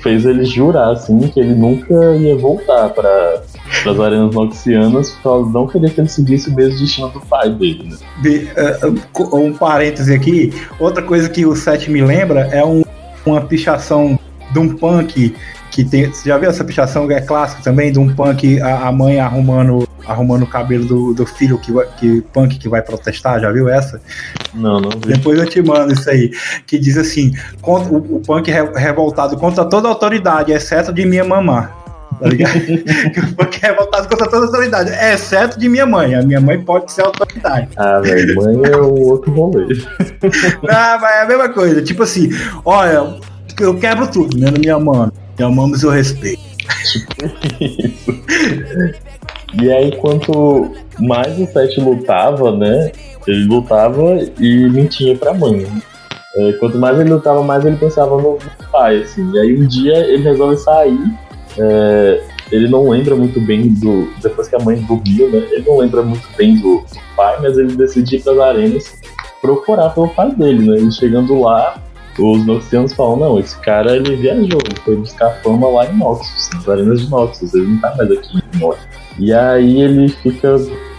fez 0.00 0.24
ele 0.24 0.44
jurar, 0.44 0.92
assim, 0.92 1.18
que 1.28 1.40
ele 1.40 1.54
nunca 1.54 2.14
ia 2.14 2.36
voltar 2.36 2.88
para 2.90 3.42
as 3.86 4.00
arenas 4.00 4.34
noxianas, 4.34 5.10
porque 5.22 5.52
não 5.52 5.66
queria 5.66 5.90
que 5.90 6.00
ele 6.00 6.08
seguisse 6.08 6.48
o 6.48 6.54
mesmo 6.54 6.78
destino 6.78 7.08
do 7.08 7.20
pai 7.20 7.50
dele, 7.50 7.90
né? 7.90 7.96
De, 8.22 8.48
uh, 9.20 9.36
um 9.36 9.52
parêntese 9.52 10.12
aqui, 10.12 10.52
outra 10.78 11.02
coisa 11.02 11.28
que 11.28 11.44
o 11.44 11.54
Seth 11.54 11.88
me 11.88 12.02
lembra 12.02 12.48
é 12.52 12.64
um, 12.64 12.82
uma 13.26 13.40
pichação 13.40 14.18
de 14.52 14.58
um 14.58 14.76
punk 14.76 15.34
que 15.70 15.84
tem. 15.84 16.06
Você 16.06 16.28
já 16.28 16.38
viu 16.38 16.48
essa 16.48 16.64
pichação 16.64 17.10
é 17.10 17.20
clássica 17.20 17.62
também, 17.62 17.90
de 17.90 17.98
um 17.98 18.14
punk, 18.14 18.60
a, 18.60 18.88
a 18.88 18.92
mãe 18.92 19.18
arrumando 19.18 19.88
arrumando 20.06 20.42
o 20.42 20.46
cabelo 20.46 20.84
do, 20.84 21.14
do 21.14 21.26
filho 21.26 21.58
que, 21.58 21.72
que 21.98 22.20
punk 22.32 22.58
que 22.58 22.68
vai 22.68 22.82
protestar, 22.82 23.40
já 23.40 23.50
viu 23.50 23.68
essa? 23.68 24.00
Não, 24.52 24.80
não 24.80 24.90
vi. 24.90 25.14
Depois 25.14 25.38
eu 25.38 25.48
te 25.48 25.62
mando 25.62 25.92
isso 25.92 26.08
aí, 26.08 26.30
que 26.66 26.78
diz 26.78 26.96
assim, 26.96 27.32
contra, 27.60 27.92
o, 27.92 28.16
o 28.16 28.20
punk 28.20 28.50
revoltado 28.50 29.36
contra 29.36 29.64
toda 29.64 29.88
a 29.88 29.90
autoridade, 29.90 30.52
exceto 30.52 30.92
de 30.92 31.06
minha 31.06 31.24
mamã. 31.24 31.70
Tá 32.20 32.28
ligado? 32.28 32.56
o 33.32 33.36
punk 33.36 33.58
revoltado 33.60 34.08
contra 34.08 34.28
toda 34.28 34.44
a 34.44 34.46
autoridade, 34.46 34.90
exceto 34.90 35.58
de 35.58 35.68
minha 35.68 35.86
mãe. 35.86 36.14
A 36.14 36.22
minha 36.22 36.40
mãe 36.40 36.60
pode 36.60 36.92
ser 36.92 37.02
autoridade. 37.02 37.68
Ah, 37.76 38.00
velho, 38.00 38.34
mãe 38.36 38.70
é 38.70 38.76
um 38.76 39.02
outro 39.02 39.32
rolê. 39.32 39.66
ah, 40.68 40.98
mas 41.00 41.14
é 41.14 41.22
a 41.22 41.26
mesma 41.26 41.48
coisa. 41.48 41.82
Tipo 41.82 42.02
assim, 42.02 42.30
olha, 42.64 43.18
eu 43.60 43.78
quebro 43.78 44.10
tudo, 44.10 44.38
né, 44.38 44.50
minha 44.50 44.78
mãe. 44.78 45.10
Minha 45.38 45.50
mãe 45.50 45.72
o 45.72 45.76
seu 45.76 45.90
respeito. 45.90 46.42
Isso. 46.82 47.04
E 49.60 49.72
aí, 49.72 49.92
quanto 49.98 50.72
mais 50.98 51.38
o 51.38 51.46
Seth 51.46 51.78
lutava, 51.78 52.56
né? 52.56 52.90
Ele 53.26 53.44
lutava 53.44 54.18
e 54.40 54.68
mentia 54.68 55.16
pra 55.16 55.32
mãe. 55.32 55.64
É, 56.36 56.52
quanto 56.54 56.76
mais 56.76 56.98
ele 56.98 57.10
lutava, 57.10 57.42
mais 57.42 57.64
ele 57.64 57.76
pensava 57.76 58.20
no 58.20 58.36
pai, 58.72 59.02
assim. 59.02 59.30
E 59.32 59.38
aí 59.38 59.56
um 59.56 59.66
dia 59.66 59.96
ele 59.98 60.24
resolve 60.24 60.56
sair. 60.56 60.98
É, 61.58 62.22
ele 62.50 62.68
não 62.68 62.88
lembra 62.88 63.14
muito 63.16 63.40
bem 63.40 63.68
do. 63.68 64.08
Depois 64.22 64.48
que 64.48 64.56
a 64.56 64.58
mãe 64.58 64.76
dormiu, 64.82 65.30
né? 65.30 65.46
Ele 65.50 65.64
não 65.66 65.78
lembra 65.78 66.02
muito 66.02 66.28
bem 66.36 66.56
do, 66.56 66.78
do 66.78 67.00
pai, 67.16 67.38
mas 67.40 67.56
ele 67.56 67.74
decide 67.76 68.16
ir 68.16 68.22
pras 68.22 68.38
arenas 68.38 69.00
procurar 69.40 69.90
pelo 69.90 70.08
pai 70.08 70.34
dele, 70.34 70.70
né? 70.70 70.78
E 70.78 70.90
chegando 70.90 71.38
lá, 71.38 71.78
os 72.18 72.46
noxianos 72.46 72.94
falam, 72.94 73.16
não, 73.16 73.38
esse 73.38 73.58
cara 73.60 73.94
ele 73.94 74.16
viajou, 74.16 74.60
foi 74.84 74.96
buscar 74.96 75.30
fama 75.42 75.68
lá 75.68 75.86
em 75.86 75.98
Noxus, 75.98 76.48
nas 76.54 76.68
arenas 76.68 77.02
de 77.02 77.10
Noxus, 77.10 77.52
ele 77.54 77.66
não 77.66 77.80
tá 77.80 77.94
mais 77.96 78.10
aqui 78.10 78.38
em. 78.38 79.22
E 79.24 79.32
aí 79.32 79.82
ele 79.82 80.08
fica 80.08 80.56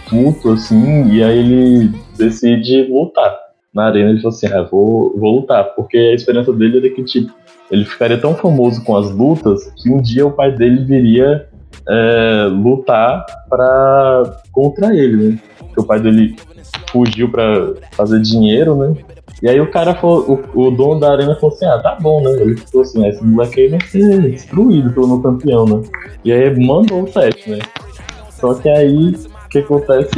puto, 0.08 0.52
assim, 0.52 1.08
e 1.10 1.22
aí 1.22 1.38
ele 1.38 1.92
decide 2.16 2.84
lutar 2.84 3.36
na 3.74 3.86
arena. 3.86 4.10
Ele 4.10 4.20
falou 4.20 4.36
assim: 4.36 4.46
ah, 4.46 4.62
vou, 4.62 5.18
vou 5.18 5.40
lutar, 5.40 5.64
porque 5.74 5.96
a 5.96 6.14
esperança 6.14 6.52
dele 6.52 6.78
era 6.78 6.90
que, 6.90 7.02
tipo, 7.02 7.32
ele 7.70 7.84
ficaria 7.84 8.18
tão 8.18 8.34
famoso 8.34 8.82
com 8.84 8.96
as 8.96 9.10
lutas 9.10 9.72
que 9.76 9.90
um 9.90 10.00
dia 10.00 10.26
o 10.26 10.32
pai 10.32 10.52
dele 10.52 10.84
viria 10.84 11.48
é, 11.88 12.48
lutar 12.50 13.24
para 13.48 14.40
contra 14.52 14.94
ele, 14.94 15.30
né? 15.30 15.38
Porque 15.58 15.80
o 15.80 15.84
pai 15.84 16.00
dele 16.00 16.36
fugiu 16.90 17.30
para 17.30 17.74
fazer 17.92 18.20
dinheiro, 18.20 18.74
né? 18.76 18.94
E 19.42 19.48
aí 19.48 19.60
o 19.60 19.70
cara 19.70 19.94
falou, 19.94 20.42
o, 20.54 20.68
o, 20.68 20.70
dono 20.70 21.00
da 21.00 21.12
arena 21.12 21.34
falou 21.34 21.54
assim, 21.54 21.66
ah, 21.66 21.78
tá 21.78 21.96
bom, 22.00 22.22
né? 22.22 22.30
Ele 22.40 22.56
falou 22.56 22.82
assim, 22.82 23.04
ah, 23.04 23.08
esse 23.08 23.22
moleque 23.22 23.60
aí 23.60 23.68
vai 23.68 23.80
ser 23.82 24.22
destruído 24.30 24.92
pelo 24.92 25.08
meu 25.08 25.20
campeão, 25.20 25.66
né? 25.66 25.82
E 26.24 26.32
aí 26.32 26.66
mandou 26.66 27.02
o 27.02 27.12
set, 27.12 27.50
né? 27.50 27.58
Só 28.30 28.54
que 28.54 28.68
aí, 28.68 29.14
o 29.14 29.48
que 29.48 29.58
acontece? 29.58 30.10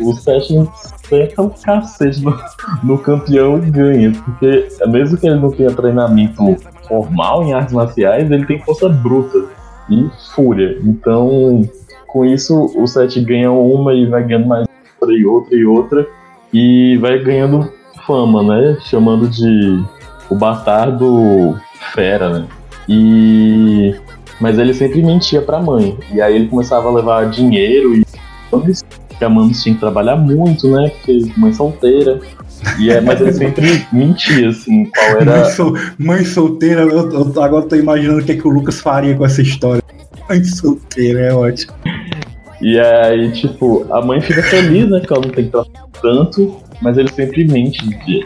O 0.00 0.12
Session 0.14 0.66
senta 1.08 1.42
o 1.42 1.50
cacete 1.50 2.22
no, 2.22 2.36
no 2.82 2.98
campeão 2.98 3.58
e 3.58 3.70
ganha. 3.70 4.12
Porque 4.12 4.68
mesmo 4.88 5.18
que 5.18 5.26
ele 5.26 5.40
não 5.40 5.50
tenha 5.50 5.70
treinamento 5.70 6.56
formal 6.86 7.44
em 7.44 7.52
artes 7.52 7.74
marciais, 7.74 8.30
ele 8.30 8.46
tem 8.46 8.60
força 8.60 8.88
bruta 8.88 9.46
e 9.90 10.08
fúria. 10.34 10.78
Então, 10.82 11.68
com 12.06 12.24
isso, 12.24 12.72
o 12.76 12.86
Seth 12.86 13.18
ganha 13.24 13.50
uma 13.50 13.92
e 13.92 14.06
vai 14.06 14.22
ganhando 14.24 14.46
mais 14.46 14.66
outra 15.00 15.16
e 15.16 15.26
outra 15.26 15.56
e 15.56 15.64
outra. 15.64 16.06
E 16.52 16.96
vai 16.98 17.18
ganhando 17.18 17.72
fama, 18.06 18.42
né? 18.42 18.78
Chamando 18.82 19.28
de 19.28 19.82
o 20.30 20.34
bastardo 20.34 21.58
fera, 21.92 22.38
né? 22.38 22.46
E 22.88 23.94
mas 24.40 24.58
ele 24.58 24.74
sempre 24.74 25.02
mentia 25.02 25.40
pra 25.40 25.60
mãe. 25.60 25.96
E 26.12 26.20
aí 26.20 26.34
ele 26.34 26.48
começava 26.48 26.88
a 26.88 26.92
levar 26.92 27.30
dinheiro 27.30 27.94
e 27.94 28.04
que 29.18 29.24
a 29.24 29.28
Mames 29.28 29.62
tinha 29.62 29.74
que 29.74 29.80
trabalhar 29.80 30.16
muito, 30.16 30.68
né? 30.68 30.90
Porque 30.90 31.30
mãe 31.36 31.52
solteira. 31.52 32.20
E 32.78 32.90
é, 32.90 33.00
mas 33.00 33.20
ele 33.20 33.32
sempre 33.32 33.86
mentia, 33.92 34.48
assim, 34.48 34.86
qual 34.86 35.20
era. 35.20 35.24
Mãe, 35.24 35.44
sol, 35.50 35.78
mãe 35.98 36.24
solteira, 36.24 36.82
eu, 36.82 37.10
eu, 37.10 37.42
agora 37.42 37.66
tô 37.66 37.76
imaginando 37.76 38.20
o 38.20 38.24
que, 38.24 38.32
é 38.32 38.36
que 38.36 38.46
o 38.46 38.50
Lucas 38.50 38.80
faria 38.80 39.14
com 39.14 39.24
essa 39.24 39.42
história. 39.42 39.82
Mãe 40.28 40.42
solteira, 40.44 41.20
é 41.20 41.32
ótimo. 41.32 41.72
E 42.60 42.78
aí, 42.78 43.30
tipo, 43.32 43.86
a 43.92 44.00
mãe 44.00 44.20
fica 44.20 44.42
feliz, 44.42 44.88
né? 44.88 45.00
Que 45.00 45.12
ela 45.12 45.22
não 45.22 45.32
tem 45.32 45.44
que 45.44 45.50
trabalhar 45.50 45.84
tanto, 46.00 46.56
mas 46.80 46.96
ele 46.96 47.10
sempre 47.12 47.46
mente 47.46 47.82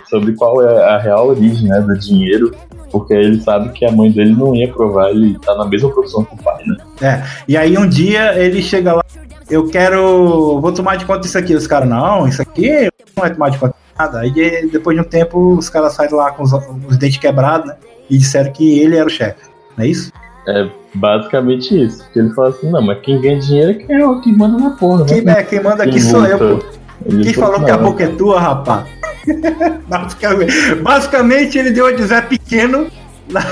sobre 0.09 0.33
qual 0.33 0.63
é 0.63 0.85
a 0.85 0.99
real 0.99 1.29
origem 1.29 1.69
né, 1.69 1.81
do 1.81 1.99
dinheiro 1.99 2.55
porque 2.91 3.15
ele 3.15 3.41
sabe 3.41 3.71
que 3.71 3.85
a 3.85 3.93
mãe 3.93 4.11
dele 4.11 4.33
não 4.33 4.55
ia 4.55 4.73
provar, 4.73 5.11
ele 5.11 5.39
tá 5.39 5.55
na 5.55 5.67
mesma 5.67 5.91
profissão 5.91 6.25
que 6.25 6.35
o 6.35 6.39
pai, 6.39 6.63
né? 6.65 6.77
É, 7.01 7.23
e 7.47 7.57
aí 7.57 7.77
um 7.77 7.89
dia 7.89 8.39
ele 8.39 8.63
chega 8.63 8.95
lá, 8.95 9.05
eu 9.51 9.69
quero, 9.69 10.61
vou 10.61 10.73
tomar 10.73 10.97
de 10.97 11.05
conta 11.05 11.21
disso 11.21 11.39
aqui, 11.39 11.55
os 11.55 11.67
caras, 11.67 11.89
não, 11.89 12.27
isso 12.27 12.43
aqui 12.43 12.91
não 13.17 13.23
vai 13.23 13.33
tomar 13.33 13.51
de 13.51 13.59
conta 13.59 13.75
nada. 13.99 14.21
Aí 14.21 14.31
depois 14.71 14.97
de 14.97 15.03
um 15.03 15.09
tempo 15.09 15.55
os 15.57 15.69
caras 15.69 15.95
saem 15.95 16.13
lá 16.13 16.31
com 16.31 16.43
os, 16.43 16.53
os 16.53 16.97
dentes 16.97 17.19
quebrados, 17.19 17.69
né? 17.69 17.77
E 18.09 18.17
disseram 18.17 18.53
que 18.53 18.79
ele 18.79 18.97
era 18.97 19.07
o 19.07 19.11
chefe, 19.11 19.45
não 19.77 19.85
é 19.85 19.89
isso? 19.89 20.13
É 20.47 20.69
basicamente 20.95 21.85
isso. 21.85 22.03
Porque 22.05 22.19
ele 22.19 22.31
fala 22.31 22.49
assim, 22.49 22.71
não, 22.71 22.81
mas 22.81 23.01
quem 23.01 23.21
ganha 23.21 23.39
dinheiro 23.39 23.71
é 23.73 23.75
quem, 23.75 23.97
é, 23.97 24.21
quem 24.21 24.37
manda 24.37 24.59
na 24.59 24.71
porra. 24.71 25.05
Quem, 25.05 25.21
né? 25.23 25.41
é, 25.41 25.43
quem 25.43 25.63
manda 25.63 25.85
aqui 25.85 26.01
sou 26.01 26.25
eu, 26.25 26.39
pô. 26.39 26.65
Quem 27.23 27.33
falou 27.35 27.65
que 27.65 27.71
a 27.71 27.77
boca 27.77 28.03
é 28.03 28.09
tua, 28.09 28.41
rapaz? 28.41 28.89
basicamente, 29.87 30.75
basicamente, 30.77 31.59
ele 31.59 31.71
deu 31.71 31.87
a 31.87 31.93
dizer 31.93 32.27
pequeno 32.27 32.89
na, 33.31 33.43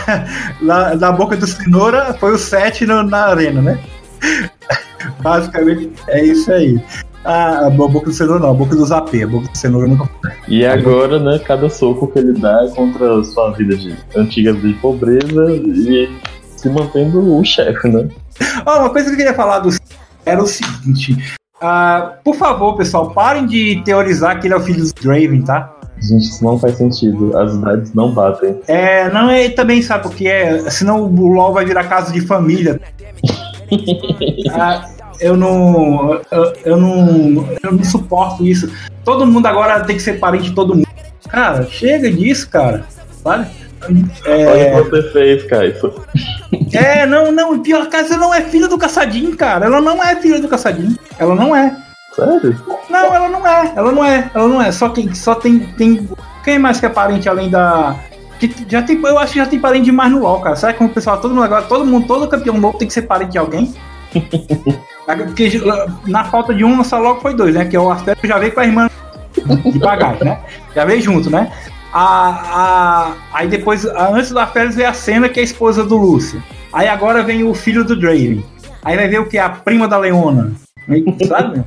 na, 0.60 0.94
na, 0.94 1.12
boca 1.12 1.36
do 1.36 1.46
cenoura, 1.46 2.14
foi 2.14 2.32
o 2.32 2.38
7 2.38 2.86
na 2.86 3.26
arena, 3.26 3.60
né? 3.60 3.78
basicamente 5.20 5.92
é 6.08 6.24
isso 6.24 6.50
aí. 6.50 6.80
Ah, 7.26 7.66
a 7.66 7.70
boca 7.70 8.06
do 8.06 8.12
cenoura 8.12 8.40
não, 8.40 8.50
a 8.50 8.54
boca 8.54 8.76
do 8.76 8.86
Zapê, 8.86 9.24
a 9.24 9.26
boca 9.26 9.48
do 9.48 9.58
cenoura 9.58 9.88
nunca 9.88 10.08
E 10.46 10.64
agora, 10.64 11.18
né, 11.18 11.40
cada 11.40 11.68
soco 11.68 12.06
que 12.06 12.20
ele 12.20 12.32
dá 12.34 12.64
é 12.64 12.68
contra 12.68 13.18
a 13.18 13.24
sua 13.24 13.50
vida 13.50 13.76
de 13.76 13.96
antiga 14.14 14.52
vida 14.52 14.68
de 14.68 14.74
pobreza 14.74 15.50
e 15.50 16.08
se 16.56 16.68
mantendo 16.68 17.36
o 17.36 17.44
chefe, 17.44 17.88
né? 17.88 18.08
Oh, 18.64 18.78
uma 18.78 18.90
coisa 18.90 19.08
que 19.08 19.14
eu 19.14 19.16
queria 19.16 19.34
falar 19.34 19.58
do 19.58 19.70
era 20.24 20.40
o 20.40 20.46
seguinte: 20.46 21.16
Uh, 21.56 22.12
por 22.22 22.36
favor, 22.36 22.76
pessoal, 22.76 23.10
parem 23.10 23.46
de 23.46 23.82
teorizar 23.82 24.38
que 24.38 24.46
ele 24.46 24.54
é 24.54 24.56
o 24.58 24.60
filho 24.60 24.84
do 24.84 24.92
Draven, 24.92 25.42
tá? 25.42 25.74
Gente, 26.00 26.24
isso 26.24 26.44
não 26.44 26.58
faz 26.58 26.76
sentido. 26.76 27.36
As 27.36 27.54
idades 27.54 27.94
não 27.94 28.12
batem. 28.12 28.60
É, 28.68 29.10
não 29.10 29.30
é 29.30 29.48
também, 29.48 29.80
sabe 29.80 30.02
porque 30.02 30.28
é? 30.28 30.68
Senão 30.70 31.04
o 31.04 31.28
LOL 31.28 31.54
vai 31.54 31.64
virar 31.64 31.84
casa 31.84 32.12
de 32.12 32.20
família. 32.20 32.78
ah, 34.52 34.86
eu 35.20 35.36
não. 35.36 36.20
Eu, 36.30 36.52
eu, 36.64 36.76
não. 36.76 37.48
Eu 37.62 37.72
não 37.72 37.84
suporto 37.84 38.44
isso. 38.44 38.70
Todo 39.04 39.26
mundo 39.26 39.46
agora 39.46 39.84
tem 39.84 39.96
que 39.96 40.02
ser 40.02 40.18
parente 40.18 40.50
de 40.50 40.54
todo 40.54 40.74
mundo. 40.74 40.88
Cara, 41.28 41.66
chega 41.66 42.10
disso, 42.10 42.48
cara. 42.48 42.84
Sabe? 43.22 43.46
É... 44.24 44.72
Olha 44.74 44.82
o 44.82 44.84
que 44.84 44.90
você 44.90 45.12
fez, 45.12 45.42
Caio. 45.44 45.74
É, 46.72 47.06
não, 47.06 47.32
não. 47.32 47.58
Pior 47.60 47.88
que 47.88 47.96
ela 47.96 48.16
não 48.16 48.34
é 48.34 48.42
filha 48.42 48.68
do 48.68 48.78
caçadinho, 48.78 49.36
cara. 49.36 49.66
Ela 49.66 49.80
não 49.80 50.02
é 50.02 50.16
filha 50.16 50.40
do 50.40 50.48
caçadinho. 50.48 50.96
Ela 51.18 51.34
não 51.34 51.54
é. 51.54 51.76
Sério? 52.14 52.60
Não, 52.90 53.14
ela 53.14 53.28
não 53.28 53.46
é. 53.46 53.72
Ela 53.76 53.92
não 53.92 54.04
é. 54.04 54.30
Ela 54.34 54.48
não 54.48 54.62
é. 54.62 54.72
Só 54.72 54.88
quem 54.88 55.14
só 55.14 55.34
tem. 55.34 55.60
tem 55.60 56.08
quem 56.44 56.58
mais 56.58 56.78
que 56.78 56.86
é 56.86 56.88
parente 56.88 57.28
além 57.28 57.50
da. 57.50 57.96
Que 58.38 58.52
já 58.68 58.82
tem, 58.82 59.00
eu 59.02 59.18
acho 59.18 59.32
que 59.32 59.38
já 59.38 59.46
tem 59.46 59.58
parente 59.58 59.86
demais 59.86 60.10
no 60.12 60.20
LoL, 60.20 60.40
cara. 60.40 60.56
Sabe 60.56 60.74
como 60.74 60.90
o 60.90 60.92
pessoal, 60.92 61.20
todo 61.20 61.34
mundo 61.34 61.44
agora, 61.44 61.62
todo 61.62 61.86
mundo, 61.86 62.06
todo 62.06 62.28
campeão 62.28 62.58
novo 62.58 62.78
tem 62.78 62.86
que 62.86 62.94
ser 62.94 63.02
parente 63.02 63.32
de 63.32 63.38
alguém? 63.38 63.74
Porque 65.06 65.60
na 66.06 66.24
falta 66.24 66.52
de 66.52 66.64
um, 66.64 66.82
só 66.82 66.98
logo 66.98 67.20
foi 67.20 67.34
dois, 67.34 67.54
né? 67.54 67.64
Que 67.64 67.76
é 67.76 67.80
o 67.80 67.90
Arthur 67.90 68.16
já 68.24 68.38
veio 68.38 68.52
com 68.52 68.60
a 68.60 68.66
irmã 68.66 68.90
de 69.64 69.78
bagagem, 69.78 70.24
né? 70.24 70.40
Já 70.74 70.84
veio 70.84 71.00
junto, 71.00 71.30
né? 71.30 71.52
A, 71.92 72.02
a, 72.02 73.16
aí 73.32 73.48
depois, 73.48 73.86
a, 73.86 74.10
antes 74.10 74.32
da 74.32 74.46
Félix 74.46 74.74
veio 74.74 74.88
a 74.88 74.92
cena 74.92 75.28
que 75.28 75.38
é 75.38 75.42
a 75.42 75.44
esposa 75.44 75.84
do 75.84 75.96
Lúcio. 75.96 76.42
Aí 76.72 76.88
agora 76.88 77.22
vem 77.22 77.44
o 77.44 77.54
filho 77.54 77.84
do 77.84 77.96
Draven. 77.96 78.44
Aí 78.84 78.96
vai 78.96 79.08
ver 79.08 79.20
o 79.20 79.28
que? 79.28 79.38
A 79.38 79.48
prima 79.48 79.88
da 79.88 79.96
Leona. 79.96 80.52
Sabe? 81.26 81.64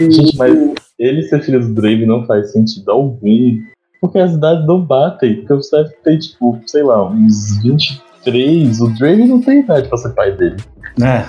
Gente, 0.00 0.36
mas 0.36 0.56
ele 0.98 1.22
ser 1.24 1.42
filho 1.42 1.60
do 1.60 1.74
Draven 1.74 2.06
não 2.06 2.24
faz 2.24 2.52
sentido 2.52 2.90
algum. 2.90 3.58
Porque 4.00 4.18
as 4.18 4.32
idades 4.32 4.66
não 4.66 4.80
batem. 4.80 5.36
Porque 5.36 5.52
o 5.52 5.62
Seth 5.62 5.90
tem, 6.02 6.18
tipo, 6.18 6.60
sei 6.66 6.82
lá, 6.82 7.06
uns 7.08 7.62
23. 7.62 8.80
O 8.80 8.88
Draven 8.98 9.26
não 9.26 9.40
tem 9.40 9.60
idade 9.60 9.88
pra 9.88 9.98
ser 9.98 10.10
pai 10.10 10.32
dele. 10.32 10.56
É. 11.02 11.24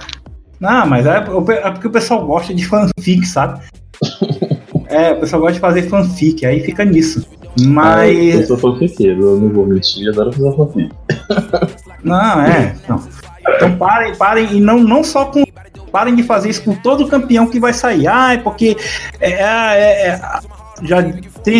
Não, 0.59 0.85
mas 0.85 1.05
é, 1.05 1.17
é 1.17 1.71
porque 1.71 1.87
o 1.87 1.91
pessoal 1.91 2.25
gosta 2.25 2.53
de 2.53 2.65
fanfic, 2.65 3.25
sabe? 3.25 3.61
é, 4.87 5.11
o 5.11 5.19
pessoal 5.19 5.41
gosta 5.41 5.55
de 5.55 5.59
fazer 5.59 5.83
fanfic, 5.83 6.45
aí 6.45 6.61
fica 6.61 6.85
nisso. 6.85 7.25
Mas. 7.59 7.97
Ah, 7.97 8.07
eu 8.07 8.45
sou 8.45 8.57
fanfiqueiro, 8.57 9.21
eu 9.21 9.39
não 9.39 9.49
vou 9.49 9.65
mentir, 9.65 10.09
adoro 10.09 10.31
fazer 10.31 10.55
fanfic. 10.55 10.91
não, 12.03 12.41
é. 12.41 12.75
Não. 12.87 13.01
Então 13.55 13.77
parem, 13.77 14.15
parem, 14.15 14.53
e 14.53 14.59
não, 14.59 14.79
não 14.79 15.03
só 15.03 15.25
com. 15.25 15.43
Parem 15.91 16.15
de 16.15 16.23
fazer 16.23 16.49
isso 16.49 16.63
com 16.63 16.75
todo 16.75 17.07
campeão 17.07 17.47
que 17.47 17.59
vai 17.59 17.73
sair. 17.73 18.07
Ai, 18.07 18.41
porque. 18.41 18.75
É, 19.19 19.31
é, 19.31 20.07
é, 20.07 20.21
já, 20.83 20.97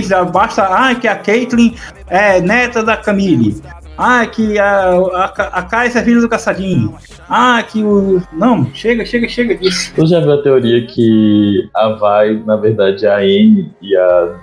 já 0.04 0.26
basta. 0.26 0.64
Ai, 0.64 1.00
que 1.00 1.08
a 1.08 1.16
Caitlyn 1.16 1.76
é 2.08 2.42
neta 2.42 2.84
da 2.84 2.98
Camille. 2.98 3.62
Ah, 3.98 4.26
que 4.26 4.60
a, 4.60 4.92
a, 4.92 5.26
a 5.26 5.62
Kai 5.64 5.88
é 5.88 6.04
filha 6.04 6.20
do 6.20 6.28
caçadinho. 6.30 6.96
Ah, 7.30 7.64
que 7.64 7.82
o. 7.82 8.22
Não, 8.34 8.66
chega, 8.74 9.06
chega, 9.06 9.28
chega 9.28 9.56
disso. 9.56 9.94
Tu 9.96 10.06
já 10.06 10.20
viu 10.20 10.34
a 10.34 10.42
teoria 10.44 10.86
que 10.86 11.70
a 11.74 11.90
Vai, 11.90 12.42
na 12.46 12.58
verdade, 12.58 13.06
é 13.06 13.10
a 13.10 13.26
N 13.26 13.72
e 13.82 13.96
a 13.96 14.36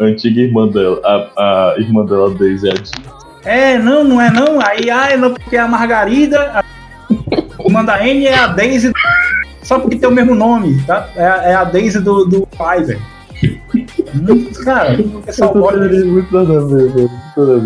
antiga 0.00 0.40
irmã 0.40 0.68
dela, 0.68 1.00
a, 1.04 1.72
a 1.72 1.74
irmã 1.78 2.04
dela, 2.06 2.30
Daisy, 2.30 2.68
é 2.68 2.72
a 2.72 2.74
Jean? 2.76 3.14
É, 3.44 3.78
não, 3.78 4.04
não 4.04 4.20
é 4.20 4.30
não. 4.30 4.60
Aí, 4.60 4.90
ah, 4.90 5.10
é 5.10 5.16
não, 5.16 5.34
porque 5.34 5.56
a 5.56 5.68
Margarida, 5.68 6.40
a 6.54 6.64
irmã 7.62 7.84
da 7.84 8.06
N 8.06 8.26
é 8.26 8.38
a 8.38 8.46
Daisy. 8.46 8.90
Só 9.62 9.78
porque 9.78 9.96
tem 9.96 10.08
o 10.08 10.12
mesmo 10.12 10.34
nome, 10.34 10.82
tá? 10.86 11.08
É, 11.16 11.52
é 11.52 11.54
a 11.54 11.64
Daisy 11.64 12.00
do, 12.00 12.24
do 12.24 12.46
Cara, 14.64 15.00
o 15.00 15.22
pessoal 15.22 15.52
gosta. 15.52 15.88
De... 15.88 16.04
Muito 16.04 16.32
nada 16.32 16.56
a 16.56 16.64
ver, 16.64 16.92
velho. 16.92 17.10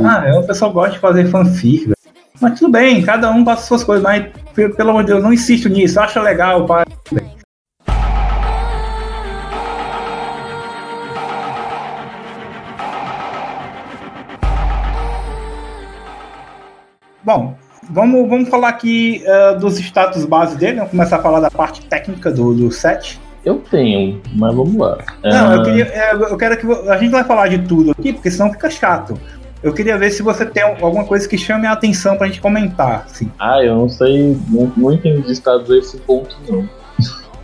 Ah, 0.07 0.39
o 0.39 0.47
pessoal 0.47 0.73
gosta 0.73 0.93
de 0.93 0.99
fazer 0.99 1.27
fanfic, 1.27 1.85
velho. 1.85 1.95
Mas 2.41 2.59
tudo 2.59 2.73
bem, 2.73 3.03
cada 3.03 3.31
um 3.31 3.45
passa 3.45 3.67
suas 3.67 3.83
coisas, 3.83 4.03
mas 4.03 4.31
pelo 4.55 4.91
amor 4.91 5.03
de 5.03 5.09
Deus, 5.09 5.23
não 5.23 5.33
insisto 5.33 5.69
nisso, 5.69 5.99
acha 5.99 6.23
legal, 6.23 6.65
pai. 6.67 6.85
Bom, 17.25 17.59
vamos, 17.91 18.29
vamos 18.29 18.49
falar 18.49 18.69
aqui 18.69 19.23
uh, 19.27 19.59
dos 19.59 19.79
status 19.79 20.25
base 20.25 20.57
dele, 20.57 20.77
vamos 20.77 20.93
começar 20.93 21.17
a 21.17 21.23
falar 21.23 21.41
da 21.41 21.51
parte 21.51 21.85
técnica 21.87 22.31
do, 22.31 22.55
do 22.55 22.71
set. 22.71 23.21
Eu 23.49 23.63
tenho, 23.71 24.21
mas 24.35 24.55
vamos 24.55 24.77
lá. 24.77 24.99
Não, 25.25 25.55
eu 25.55 25.61
ah. 25.63 25.65
queria. 25.65 25.85
É, 25.85 26.13
eu 26.13 26.37
quero 26.37 26.55
que. 26.59 26.91
A 26.91 26.99
gente 26.99 27.11
vai 27.11 27.25
falar 27.25 27.49
de 27.49 27.59
tudo 27.61 27.93
aqui, 27.93 28.13
porque 28.13 28.31
senão 28.31 28.53
fica 28.53 28.69
chato. 28.69 29.19
Eu 29.63 29.73
queria 29.73 29.97
ver 29.97 30.11
se 30.11 30.23
você 30.23 30.45
tem 30.45 30.63
alguma 30.63 31.07
coisa 31.07 31.27
que 31.27 31.39
chame 31.39 31.67
a 31.67 31.73
atenção 31.73 32.19
pra 32.19 32.27
gente 32.27 32.43
comentar. 32.43 33.07
Assim. 33.07 33.33
Ah, 33.39 33.65
eu 33.65 33.75
não 33.75 33.89
sei, 33.89 34.37
não, 34.51 34.71
não 34.77 34.93
entendo 34.93 35.23
de 35.23 35.33
estados 35.33 35.71
a 35.71 35.79
esse 35.79 35.97
ponto, 35.97 36.37
não. 36.47 36.69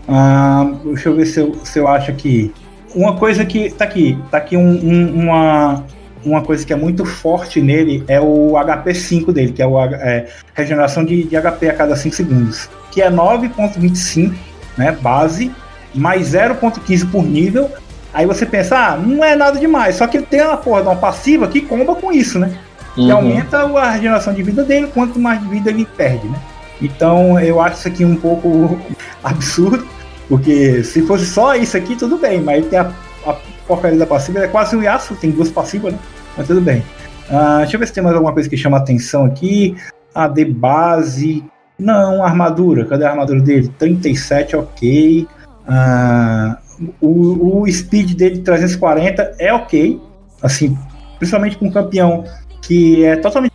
Ah, 0.06 0.70
deixa 0.84 1.08
eu 1.08 1.16
ver 1.16 1.24
se 1.24 1.40
eu, 1.40 1.54
se 1.64 1.78
eu 1.78 1.88
acho 1.88 2.10
aqui. 2.10 2.52
Uma 2.94 3.16
coisa 3.16 3.42
que. 3.46 3.70
Tá 3.70 3.84
aqui, 3.84 4.18
tá 4.30 4.36
aqui 4.36 4.58
um, 4.58 4.60
um, 4.62 5.22
uma, 5.22 5.86
uma 6.22 6.42
coisa 6.42 6.66
que 6.66 6.72
é 6.74 6.76
muito 6.76 7.06
forte 7.06 7.62
nele 7.62 8.04
é 8.08 8.20
o 8.20 8.52
HP5 8.52 9.32
dele, 9.32 9.52
que 9.52 9.62
é 9.62 9.64
a 9.64 9.84
é, 10.02 10.28
regeneração 10.52 11.02
de, 11.02 11.24
de 11.24 11.40
HP 11.40 11.70
a 11.70 11.74
cada 11.74 11.96
5 11.96 12.14
segundos. 12.14 12.68
Que 12.92 13.00
é 13.00 13.10
9.25, 13.10 14.34
né? 14.76 14.92
Base 14.92 15.50
mais 15.94 16.32
0.15 16.32 17.10
por 17.10 17.24
nível. 17.24 17.70
Aí 18.12 18.26
você 18.26 18.46
pensa, 18.46 18.76
ah, 18.76 18.96
não 18.96 19.24
é 19.24 19.34
nada 19.34 19.58
demais. 19.58 19.96
Só 19.96 20.06
que 20.06 20.18
ele 20.18 20.26
tem 20.26 20.42
uma 20.42 20.56
porra 20.56 20.82
de 20.82 20.88
uma 20.88 20.96
passiva 20.96 21.48
que 21.48 21.60
comba 21.60 21.94
com 21.94 22.12
isso, 22.12 22.38
né? 22.38 22.56
Uhum. 22.96 23.08
E 23.08 23.10
aumenta 23.10 23.58
a 23.58 23.90
regeneração 23.90 24.32
de 24.32 24.42
vida 24.42 24.62
dele, 24.62 24.88
quanto 24.94 25.18
mais 25.18 25.42
vida 25.44 25.70
ele 25.70 25.84
perde, 25.84 26.28
né? 26.28 26.38
Então 26.80 27.38
eu 27.40 27.60
acho 27.60 27.78
isso 27.78 27.88
aqui 27.88 28.04
um 28.04 28.16
pouco 28.16 28.78
absurdo, 29.22 29.86
porque 30.28 30.84
se 30.84 31.02
fosse 31.02 31.26
só 31.26 31.56
isso 31.56 31.76
aqui, 31.76 31.96
tudo 31.96 32.18
bem, 32.18 32.40
mas 32.40 32.58
ele 32.58 32.66
tem 32.68 32.78
a, 32.78 32.92
a 33.26 33.36
porcaria 33.66 33.98
da 33.98 34.06
passiva, 34.06 34.40
é 34.40 34.48
quase 34.48 34.76
um 34.76 34.82
Yasuo, 34.82 35.16
tem 35.16 35.30
duas 35.30 35.50
passivas, 35.50 35.92
né? 35.92 35.98
Mas 36.36 36.46
tudo 36.46 36.60
bem. 36.60 36.84
Uh, 37.28 37.58
deixa 37.58 37.76
eu 37.76 37.80
ver 37.80 37.86
se 37.86 37.92
tem 37.92 38.02
mais 38.02 38.14
alguma 38.14 38.32
coisa 38.32 38.48
que 38.48 38.56
chama 38.56 38.76
atenção 38.76 39.24
aqui. 39.24 39.76
A 40.14 40.28
de 40.28 40.44
base. 40.44 41.44
Não, 41.78 42.22
armadura. 42.22 42.84
Cadê 42.84 43.04
a 43.04 43.10
armadura 43.10 43.40
dele? 43.40 43.68
37, 43.78 44.56
ok. 44.56 45.26
Ah, 45.66 46.58
o, 47.00 47.62
o 47.62 47.72
speed 47.72 48.14
dele 48.14 48.36
de 48.36 48.42
340 48.42 49.36
é 49.38 49.52
ok, 49.52 50.00
assim, 50.42 50.76
principalmente 51.18 51.56
com 51.56 51.66
um 51.66 51.70
campeão 51.70 52.24
que 52.62 53.04
é 53.04 53.16
totalmente 53.16 53.52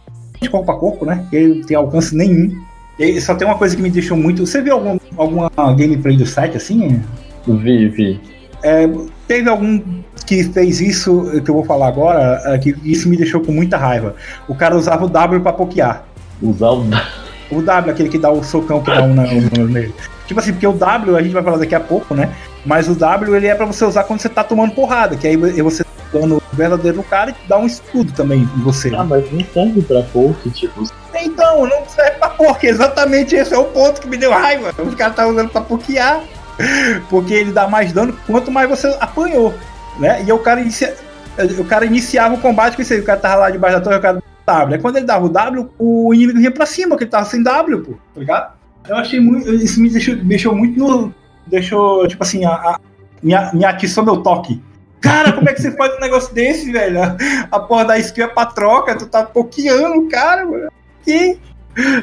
corpo 0.49 0.71
a 0.71 0.79
corpo, 0.79 1.05
né? 1.05 1.25
Ele 1.31 1.55
não 1.55 1.65
tem 1.65 1.75
alcance 1.75 2.15
nenhum. 2.15 2.55
E 2.97 3.19
só 3.21 3.33
tem 3.35 3.47
uma 3.47 3.57
coisa 3.57 3.75
que 3.75 3.81
me 3.81 3.89
deixou 3.89 4.17
muito. 4.17 4.45
Você 4.45 4.61
viu 4.61 4.73
algum, 4.73 4.97
alguma 5.17 5.49
gameplay 5.73 6.17
do 6.17 6.25
site 6.25 6.57
assim? 6.57 7.01
Vi, 7.47 7.87
vi. 7.87 8.21
É, 8.61 8.89
teve 9.27 9.49
algum 9.49 9.81
que 10.25 10.43
fez 10.43 10.81
isso 10.81 11.41
que 11.43 11.49
eu 11.49 11.55
vou 11.55 11.63
falar 11.63 11.87
agora, 11.87 12.41
é, 12.45 12.57
que 12.57 12.75
isso 12.83 13.09
me 13.09 13.17
deixou 13.17 13.41
com 13.41 13.51
muita 13.51 13.77
raiva. 13.77 14.15
O 14.47 14.55
cara 14.55 14.75
usava 14.75 15.05
o 15.05 15.09
W 15.09 15.41
pra 15.41 15.53
pokear. 15.53 16.05
Usar 16.41 16.71
o 16.71 16.85
O 17.51 17.61
W, 17.61 17.91
aquele 17.91 18.09
que 18.09 18.17
dá 18.17 18.29
o 18.29 18.43
socão 18.43 18.81
que 18.81 18.91
dá 18.91 19.01
um, 19.03 19.11
um 19.13 19.65
nele. 19.65 19.93
Tipo 20.29 20.41
assim, 20.41 20.51
porque 20.51 20.67
o 20.67 20.73
W, 20.73 21.17
a 21.17 21.23
gente 21.23 21.33
vai 21.33 21.41
falar 21.41 21.57
daqui 21.57 21.73
a 21.73 21.79
pouco, 21.79 22.13
né? 22.13 22.31
Mas 22.63 22.87
o 22.87 22.93
W 22.93 23.35
ele 23.35 23.47
é 23.47 23.55
para 23.55 23.65
você 23.65 23.83
usar 23.83 24.03
quando 24.03 24.19
você 24.19 24.29
tá 24.29 24.43
tomando 24.43 24.75
porrada, 24.75 25.17
que 25.17 25.27
aí 25.27 25.35
você 25.35 25.83
tá 25.83 25.89
dando 26.13 26.37
o 26.37 26.55
verdadeiro 26.55 26.97
no 26.97 27.03
cara 27.03 27.31
e 27.31 27.35
dá 27.49 27.57
um 27.57 27.65
escudo 27.65 28.11
também 28.11 28.41
em 28.41 28.61
você. 28.61 28.93
Ah, 28.95 29.03
mas 29.03 29.25
não 29.31 29.43
serve 29.43 29.81
pra 29.81 30.03
poke, 30.03 30.51
tipo. 30.51 30.83
Então, 31.15 31.65
não 31.65 31.83
serve 31.87 32.11
pra 32.19 32.29
poke, 32.29 32.67
exatamente 32.67 33.35
esse 33.35 33.55
é 33.55 33.57
o 33.57 33.63
ponto 33.65 33.99
que 33.99 34.07
me 34.07 34.17
deu 34.17 34.29
raiva. 34.29 34.71
Os 34.77 34.93
caras 34.93 35.15
tá 35.15 35.25
usando 35.25 35.49
pra 35.49 35.61
pokear. 35.61 36.21
Porque 37.09 37.33
ele 37.33 37.51
dá 37.51 37.67
mais 37.67 37.91
dano 37.91 38.15
quanto 38.27 38.51
mais 38.51 38.69
você 38.69 38.95
apanhou. 38.99 39.51
Né? 39.97 40.23
E 40.27 40.31
o 40.31 40.37
cara, 40.37 40.61
inicia... 40.61 40.95
o 41.57 41.65
cara 41.65 41.87
iniciava 41.87 42.35
o 42.35 42.39
combate 42.39 42.75
com 42.75 42.83
isso 42.83 42.93
aí. 42.93 42.99
O 42.99 43.03
cara 43.03 43.19
tava 43.19 43.35
lá 43.35 43.49
debaixo 43.49 43.77
da 43.77 43.83
torre, 43.83 43.97
o 43.97 44.01
cara 44.01 44.23
W. 44.45 44.75
Aí 44.75 44.79
quando 44.79 44.97
ele 44.97 45.07
dava 45.07 45.25
o 45.25 45.29
W, 45.29 45.71
o 45.79 46.13
inimigo 46.13 46.39
ia 46.39 46.51
pra 46.51 46.67
cima, 46.67 46.89
porque 46.89 47.05
ele 47.05 47.11
tava 47.11 47.25
sem 47.25 47.41
W, 47.41 47.81
pô, 47.81 47.93
tá 48.13 48.19
ligado? 48.19 48.58
Eu 48.87 48.95
achei 48.95 49.19
muito. 49.19 49.53
Isso 49.53 49.81
me 49.81 49.89
deixou, 49.89 50.15
deixou 50.15 50.55
muito 50.55 50.79
no. 50.79 51.13
Deixou, 51.47 52.07
tipo 52.07 52.23
assim, 52.23 52.45
a, 52.45 52.51
a, 52.51 52.79
me, 53.21 53.33
me 53.53 53.65
atiçou 53.65 54.03
meu 54.03 54.17
toque. 54.17 54.61
Cara, 55.01 55.31
como 55.31 55.49
é 55.49 55.53
que 55.53 55.61
você 55.61 55.71
faz 55.77 55.95
um 55.95 55.99
negócio 55.99 56.33
desse, 56.33 56.71
velho? 56.71 56.99
A 57.51 57.59
porra 57.59 57.85
da 57.85 57.97
skill 57.99 58.25
é 58.25 58.27
pra 58.27 58.45
troca, 58.45 58.97
tu 58.97 59.07
tá 59.07 59.23
pokeando 59.23 59.99
o 59.99 60.09
cara, 60.09 60.45
mano. 60.45 60.71
Que? 61.03 61.39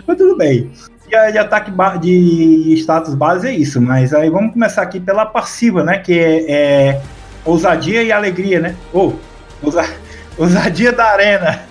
Mas 0.06 0.16
tudo 0.16 0.36
bem. 0.36 0.70
E 1.08 1.32
de 1.32 1.38
ataque 1.38 1.70
de 2.00 2.74
status 2.78 3.14
base 3.14 3.46
é 3.46 3.52
isso, 3.52 3.80
mas 3.80 4.12
aí 4.12 4.28
vamos 4.28 4.52
começar 4.52 4.82
aqui 4.82 4.98
pela 4.98 5.24
passiva, 5.24 5.84
né? 5.84 5.98
Que 5.98 6.18
é, 6.18 6.52
é 6.52 7.02
ousadia 7.44 8.02
e 8.02 8.10
alegria, 8.10 8.58
né? 8.58 8.76
Ou 8.92 9.16
oh, 9.62 9.66
ousa, 9.66 9.84
ousadia 10.36 10.92
da 10.92 11.04
arena. 11.12 11.65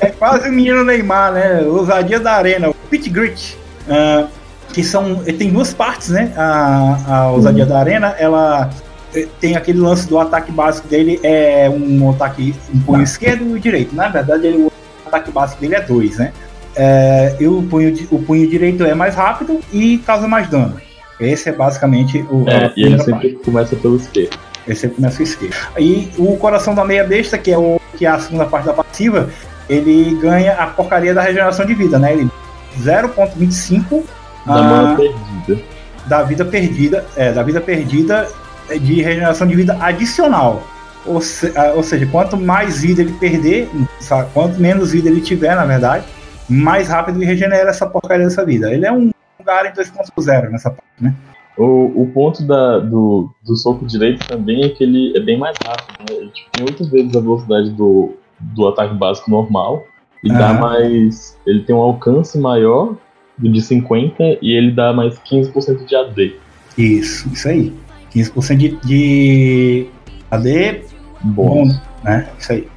É 0.00 0.06
quase 0.10 0.48
o 0.48 0.52
menino 0.52 0.84
Neymar, 0.84 1.32
né? 1.32 1.62
Ousadia 1.62 2.20
da 2.20 2.32
arena, 2.32 2.70
o 2.70 2.74
Pit 2.88 3.08
Grit. 3.08 3.56
Uh, 3.88 4.28
que 4.72 4.82
são. 4.84 5.16
Tem 5.16 5.50
duas 5.50 5.74
partes, 5.74 6.10
né? 6.10 6.32
A, 6.36 6.98
a 7.08 7.30
ousadia 7.30 7.64
uhum. 7.64 7.70
da 7.70 7.78
arena, 7.78 8.14
ela 8.18 8.70
eh, 9.14 9.26
tem 9.40 9.56
aquele 9.56 9.80
lance 9.80 10.08
do 10.08 10.18
ataque 10.18 10.52
básico 10.52 10.88
dele 10.88 11.18
é 11.22 11.68
um 11.68 12.10
ataque 12.10 12.54
um 12.72 12.80
punho 12.80 13.02
esquerdo 13.02 13.56
e 13.56 13.60
direito. 13.60 13.94
Na 13.94 14.08
verdade, 14.08 14.46
ele, 14.46 14.58
o 14.64 14.72
ataque 15.06 15.30
básico 15.30 15.60
dele 15.60 15.74
é 15.74 15.80
dois, 15.80 16.18
né? 16.18 16.32
É, 16.76 17.36
e 17.40 17.46
o 17.46 17.62
punho, 17.62 17.92
o 18.10 18.22
punho 18.22 18.48
direito 18.48 18.84
é 18.84 18.94
mais 18.94 19.14
rápido 19.14 19.60
e 19.72 19.98
causa 19.98 20.28
mais 20.28 20.48
dano. 20.48 20.80
Esse 21.18 21.48
é 21.48 21.52
basicamente 21.52 22.24
o. 22.30 22.48
É, 22.48 22.72
e 22.76 22.84
ele 22.84 22.98
sempre 22.98 23.30
parte. 23.30 23.44
começa 23.44 23.76
pelo 23.76 23.96
esquerdo. 23.96 24.38
Ele 24.66 24.76
sempre 24.76 24.96
começa 24.96 25.16
pelo 25.16 25.28
esquerdo. 25.28 25.56
E 25.78 26.10
o 26.16 26.36
coração 26.36 26.74
da 26.74 26.84
meia 26.84 27.04
besta, 27.04 27.36
que 27.36 27.50
é, 27.50 27.58
o, 27.58 27.79
que 27.96 28.06
é 28.06 28.08
a 28.08 28.18
segunda 28.18 28.46
parte 28.46 28.66
da 28.66 28.72
passiva, 28.72 29.28
ele 29.68 30.16
ganha 30.20 30.54
a 30.54 30.66
porcaria 30.66 31.14
da 31.14 31.22
regeneração 31.22 31.64
de 31.64 31.74
vida, 31.74 31.98
né? 31.98 32.12
Ele 32.12 32.30
0.25 32.78 34.04
da 34.46 34.92
ah, 34.92 34.96
perdida. 34.96 35.64
Da 36.06 36.22
vida 36.22 36.44
perdida, 36.44 37.06
é, 37.16 37.32
da 37.32 37.42
vida 37.42 37.60
perdida 37.60 38.28
de 38.68 39.02
regeneração 39.02 39.46
de 39.46 39.54
vida 39.54 39.76
adicional. 39.80 40.62
Ou, 41.06 41.20
se, 41.20 41.52
ah, 41.56 41.72
ou 41.74 41.82
seja, 41.82 42.06
quanto 42.06 42.36
mais 42.36 42.80
vida 42.80 43.02
ele 43.02 43.12
perder, 43.12 43.68
sabe, 44.00 44.28
quanto 44.32 44.60
menos 44.60 44.92
vida 44.92 45.08
ele 45.08 45.20
tiver, 45.20 45.54
na 45.54 45.64
verdade, 45.64 46.04
mais 46.48 46.88
rápido 46.88 47.18
ele 47.18 47.26
regenera 47.26 47.70
essa 47.70 47.86
porcaria 47.86 48.24
dessa 48.24 48.44
vida. 48.44 48.72
Ele 48.72 48.86
é 48.86 48.92
um 48.92 49.10
lugar 49.38 49.66
em 49.66 49.72
2.0 49.72 50.50
nessa 50.50 50.70
parte, 50.70 50.84
né? 51.00 51.14
O, 51.60 52.04
o 52.04 52.06
ponto 52.06 52.42
da, 52.42 52.78
do, 52.78 53.28
do 53.44 53.54
soco 53.54 53.84
direito 53.84 54.26
também 54.26 54.64
é 54.64 54.70
que 54.70 54.82
ele 54.82 55.12
é 55.14 55.20
bem 55.20 55.36
mais 55.36 55.54
rápido, 55.62 55.98
né? 55.98 56.16
Ele 56.16 56.30
tipo, 56.30 56.50
tem 56.52 56.64
oito 56.64 56.90
vezes 56.90 57.14
a 57.14 57.20
velocidade 57.20 57.70
do, 57.72 58.14
do 58.40 58.66
ataque 58.66 58.94
básico 58.94 59.30
normal 59.30 59.84
e 60.24 60.30
uhum. 60.30 60.38
dá 60.38 60.54
mais. 60.54 61.36
Ele 61.46 61.60
tem 61.60 61.76
um 61.76 61.80
alcance 61.80 62.38
maior 62.38 62.96
de 63.38 63.60
50 63.60 64.38
e 64.40 64.56
ele 64.56 64.70
dá 64.70 64.94
mais 64.94 65.18
15% 65.18 65.84
de 65.84 65.94
AD. 65.94 66.36
Isso, 66.78 67.28
isso 67.30 67.46
aí. 67.46 67.74
15% 68.14 68.56
de, 68.56 68.76
de 68.82 69.86
AD 70.30 70.84
bom, 71.20 71.66
né? 72.02 72.26
Isso 72.38 72.52
aí. 72.52 72.68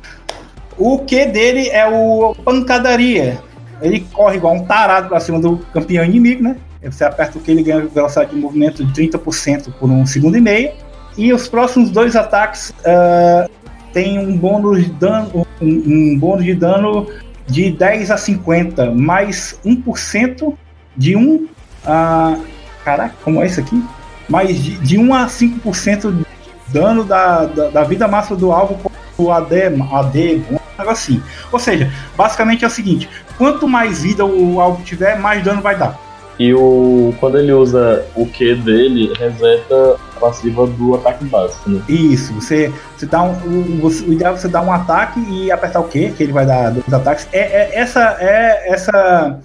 O 0.77 0.99
que 0.99 1.25
dele 1.25 1.69
é 1.69 1.87
o 1.87 2.35
pancadaria. 2.43 3.39
Ele 3.81 4.01
corre 4.11 4.35
igual 4.35 4.55
um 4.55 4.65
tarado 4.65 5.07
pra 5.07 5.21
cima 5.21 5.39
do 5.39 5.59
campeão 5.71 6.03
inimigo, 6.03 6.43
né? 6.43 6.57
Você 6.83 7.03
aperta 7.03 7.37
o 7.37 7.41
que 7.41 7.51
ele 7.51 7.63
ganha 7.63 7.85
velocidade 7.85 8.31
de 8.31 8.37
movimento 8.37 8.83
de 8.85 9.09
30% 9.09 9.71
por 9.79 9.89
um 9.89 10.05
segundo 10.05 10.37
e 10.37 10.41
meio. 10.41 10.71
E 11.17 11.31
os 11.31 11.47
próximos 11.47 11.91
dois 11.91 12.15
ataques 12.15 12.71
uh, 12.71 13.49
tem 13.93 14.19
um 14.19 14.35
bônus 14.35 14.83
de 14.83 14.91
dano, 14.91 15.47
um, 15.61 15.67
um 15.67 16.19
bônus 16.19 16.43
de 16.43 16.55
dano 16.55 17.07
de 17.47 17.71
10 17.71 18.11
a 18.11 18.17
50, 18.17 18.91
mais 18.91 19.59
1% 19.65 20.53
de 20.95 21.15
1 21.15 21.47
a. 21.85 22.37
Caraca, 22.83 23.15
como 23.23 23.41
é 23.41 23.45
isso 23.45 23.59
aqui? 23.59 23.81
Mais 24.27 24.61
de, 24.61 24.77
de 24.79 24.97
1 24.97 25.13
a 25.13 25.27
5% 25.27 26.17
de 26.17 26.25
dano 26.73 27.03
da, 27.03 27.45
da, 27.45 27.69
da, 27.69 27.83
vida 27.83 28.07
máxima 28.07 28.35
do 28.35 28.51
alvo 28.51 28.91
o 29.17 29.31
AD, 29.31 29.67
AD, 29.91 30.43
um 30.49 30.57
negócio 30.77 30.91
assim. 30.91 31.23
Ou 31.51 31.59
seja, 31.59 31.91
basicamente 32.17 32.65
é 32.65 32.67
o 32.67 32.71
seguinte: 32.71 33.07
quanto 33.37 33.67
mais 33.67 34.01
vida 34.01 34.25
o 34.25 34.59
alvo 34.59 34.83
tiver, 34.83 35.17
mais 35.17 35.43
dano 35.43 35.61
vai 35.61 35.77
dar. 35.77 35.99
E 36.39 36.53
o, 36.53 37.13
quando 37.19 37.37
ele 37.37 37.51
usa 37.51 38.05
o 38.15 38.25
Q 38.25 38.55
dele, 38.55 39.13
reseta 39.17 39.95
a 40.15 40.19
passiva 40.19 40.65
do 40.65 40.95
ataque 40.95 41.25
básico, 41.25 41.69
né? 41.69 41.81
Isso, 41.87 42.33
você, 42.33 42.73
você 42.97 43.05
dá 43.05 43.21
um. 43.21 43.33
O, 43.81 43.87
o 43.87 44.13
ideal 44.13 44.33
é 44.33 44.37
você 44.37 44.47
dar 44.47 44.63
um 44.63 44.71
ataque 44.71 45.19
e 45.29 45.51
apertar 45.51 45.79
o 45.79 45.87
Q, 45.87 46.13
que 46.17 46.23
ele 46.23 46.33
vai 46.33 46.45
dar 46.45 46.71
dois 46.71 46.91
ataques. 46.91 47.27
É, 47.31 47.39
é, 47.39 47.79
essa 47.79 48.17
é 48.19 48.73
essa, 48.73 49.39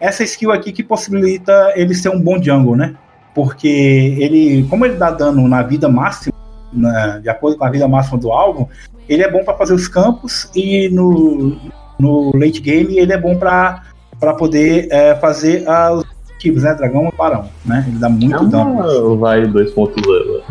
essa 0.00 0.24
skill 0.24 0.50
aqui 0.50 0.72
que 0.72 0.82
possibilita 0.82 1.72
ele 1.76 1.94
ser 1.94 2.08
um 2.08 2.20
bom 2.20 2.42
jungle, 2.42 2.74
né? 2.74 2.94
Porque 3.32 3.68
ele, 3.68 4.66
como 4.68 4.84
ele 4.84 4.96
dá 4.96 5.10
dano 5.10 5.46
na 5.48 5.62
vida 5.62 5.88
máxima, 5.88 6.34
de 7.22 7.28
acordo 7.28 7.56
com 7.56 7.64
a 7.64 7.70
vida 7.70 7.86
máxima 7.86 8.18
do 8.18 8.32
alvo, 8.32 8.68
ele 9.08 9.22
é 9.22 9.30
bom 9.30 9.44
para 9.44 9.54
fazer 9.54 9.74
os 9.74 9.86
campos 9.86 10.50
e 10.54 10.88
no, 10.88 11.56
no 11.98 12.36
late 12.36 12.60
game 12.60 12.98
ele 12.98 13.12
é 13.12 13.18
bom 13.18 13.36
para 13.36 13.82
poder 14.36 14.88
é, 14.90 15.14
fazer 15.16 15.64
os 15.92 16.13
objetivos, 16.44 16.62
né? 16.62 16.74
Dragão 16.74 17.10
e 17.12 17.16
Barão, 17.16 17.48
né? 17.64 17.84
Ele 17.88 17.98
dá 17.98 18.08
muito 18.08 18.34
é 18.34 18.46
dano. 18.46 19.16
Vai 19.18 19.42
2.0. 19.46 20.42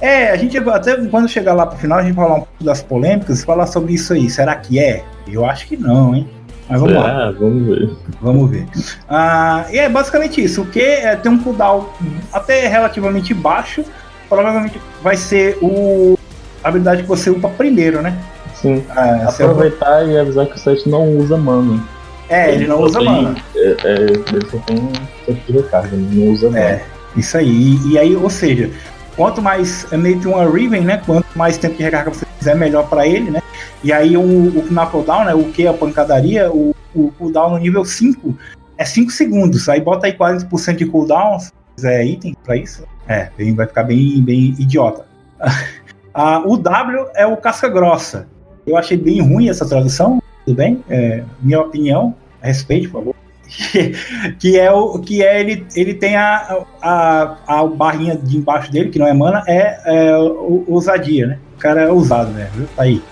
É, 0.00 0.30
a 0.30 0.36
gente 0.36 0.56
até 0.58 0.96
quando 1.06 1.28
chegar 1.28 1.54
lá 1.54 1.66
pro 1.66 1.78
final, 1.78 1.98
a 1.98 2.02
gente 2.02 2.14
vai 2.14 2.24
falar 2.24 2.36
um 2.36 2.42
pouco 2.42 2.64
das 2.64 2.82
polêmicas 2.82 3.42
e 3.42 3.44
falar 3.44 3.66
sobre 3.66 3.94
isso 3.94 4.12
aí. 4.12 4.28
Será 4.30 4.54
que 4.56 4.78
é? 4.78 5.04
Eu 5.30 5.44
acho 5.44 5.66
que 5.66 5.76
não, 5.76 6.14
hein? 6.14 6.28
Mas 6.68 6.80
vamos 6.80 6.96
é, 6.96 6.98
lá. 6.98 7.30
Vamos 7.32 7.66
ver. 7.66 7.90
Vamos 8.20 8.50
ver. 8.50 8.66
Ah, 9.08 9.66
e 9.70 9.78
é 9.78 9.88
basicamente 9.88 10.42
isso. 10.42 10.62
O 10.62 10.66
que 10.66 10.80
é, 10.80 11.14
tem 11.16 11.30
um 11.30 11.38
cooldown 11.38 11.88
até 12.32 12.66
relativamente 12.66 13.34
baixo. 13.34 13.84
Provavelmente 14.28 14.80
vai 15.02 15.16
ser 15.16 15.58
o, 15.60 16.18
a 16.62 16.68
habilidade 16.68 17.02
que 17.02 17.08
você 17.08 17.28
upa 17.30 17.48
primeiro, 17.50 18.00
né? 18.00 18.18
Sim. 18.54 18.82
Ah, 18.90 19.28
Aproveitar 19.28 20.08
e 20.08 20.18
avisar 20.18 20.46
que 20.46 20.56
o 20.56 20.58
site 20.58 20.88
não 20.88 21.06
usa 21.18 21.36
mana. 21.36 21.82
É, 22.28 22.48
ele, 22.48 22.56
ele 22.56 22.66
não 22.66 22.80
usa 22.80 22.98
tem, 22.98 23.06
mana. 23.06 23.36
É, 23.54 23.76
é, 23.84 23.94
ele 23.94 24.50
só 24.50 24.58
tem 24.58 24.92
tempo 25.26 25.40
de 25.46 25.52
recarga, 25.52 25.94
ele 25.94 26.20
não 26.20 26.32
usa 26.32 26.50
mana. 26.50 26.60
É, 26.60 26.84
isso 27.16 27.36
aí. 27.36 27.48
E, 27.48 27.92
e, 27.92 27.98
aí, 27.98 28.16
ou 28.16 28.30
seja, 28.30 28.70
quanto 29.16 29.42
mais 29.42 29.86
é 29.92 29.96
meio 29.96 30.18
que 30.20 30.26
uma 30.26 30.48
Riven, 30.48 30.82
né? 30.82 31.02
Quanto 31.04 31.26
mais 31.36 31.58
tempo 31.58 31.76
de 31.76 31.82
recarga 31.82 32.12
você 32.12 32.26
fizer, 32.38 32.54
melhor 32.54 32.88
para 32.88 33.06
ele, 33.06 33.30
né? 33.30 33.42
E 33.82 33.92
aí 33.92 34.16
o, 34.16 34.22
o 34.22 34.62
Knuckle 34.62 35.04
né? 35.24 35.34
O 35.34 35.44
que 35.44 35.66
é 35.66 35.68
a 35.68 35.74
pancadaria, 35.74 36.50
o, 36.50 36.74
o 36.94 37.12
cooldown 37.18 37.50
no 37.50 37.58
nível 37.58 37.84
5 37.84 38.36
é 38.78 38.84
5 38.84 39.10
segundos. 39.10 39.68
Aí 39.68 39.80
bota 39.80 40.06
aí 40.06 40.16
40% 40.16 40.76
de 40.76 40.86
cooldown, 40.86 41.38
se 41.38 41.52
quiser 41.76 42.04
item 42.06 42.36
para 42.44 42.56
isso. 42.56 42.84
É, 43.06 43.28
vai 43.54 43.66
ficar 43.66 43.84
bem, 43.84 44.22
bem 44.22 44.54
idiota. 44.58 45.06
ah, 46.14 46.42
o 46.44 46.56
W 46.56 47.06
é 47.14 47.26
o 47.26 47.36
casca 47.36 47.68
grossa. 47.68 48.26
Eu 48.66 48.78
achei 48.78 48.96
bem 48.96 49.20
ruim 49.20 49.50
essa 49.50 49.68
tradução, 49.68 50.22
tudo 50.44 50.56
bem? 50.56 50.84
É, 50.88 51.22
minha 51.40 51.60
opinião, 51.60 52.14
respeite, 52.42 52.88
por 52.88 53.00
favor. 53.00 53.14
que 54.38 54.58
é 54.58 54.72
o 54.72 54.98
que 54.98 55.22
é 55.22 55.40
ele 55.40 55.66
ele 55.76 55.94
tem 55.94 56.16
a, 56.16 56.64
a, 56.82 57.36
a 57.46 57.66
barrinha 57.66 58.16
de 58.16 58.36
embaixo 58.36 58.72
dele 58.72 58.90
que 58.90 58.98
não 58.98 59.06
é 59.06 59.12
mana 59.12 59.44
é, 59.46 59.80
é 59.84 60.16
o, 60.16 60.64
ousadia 60.66 61.26
né? 61.26 61.38
O 61.56 61.58
cara 61.60 61.82
é 61.82 61.88
ousado 61.88 62.30
né? 62.32 62.50
Tá 62.74 62.82
aí. 62.82 63.02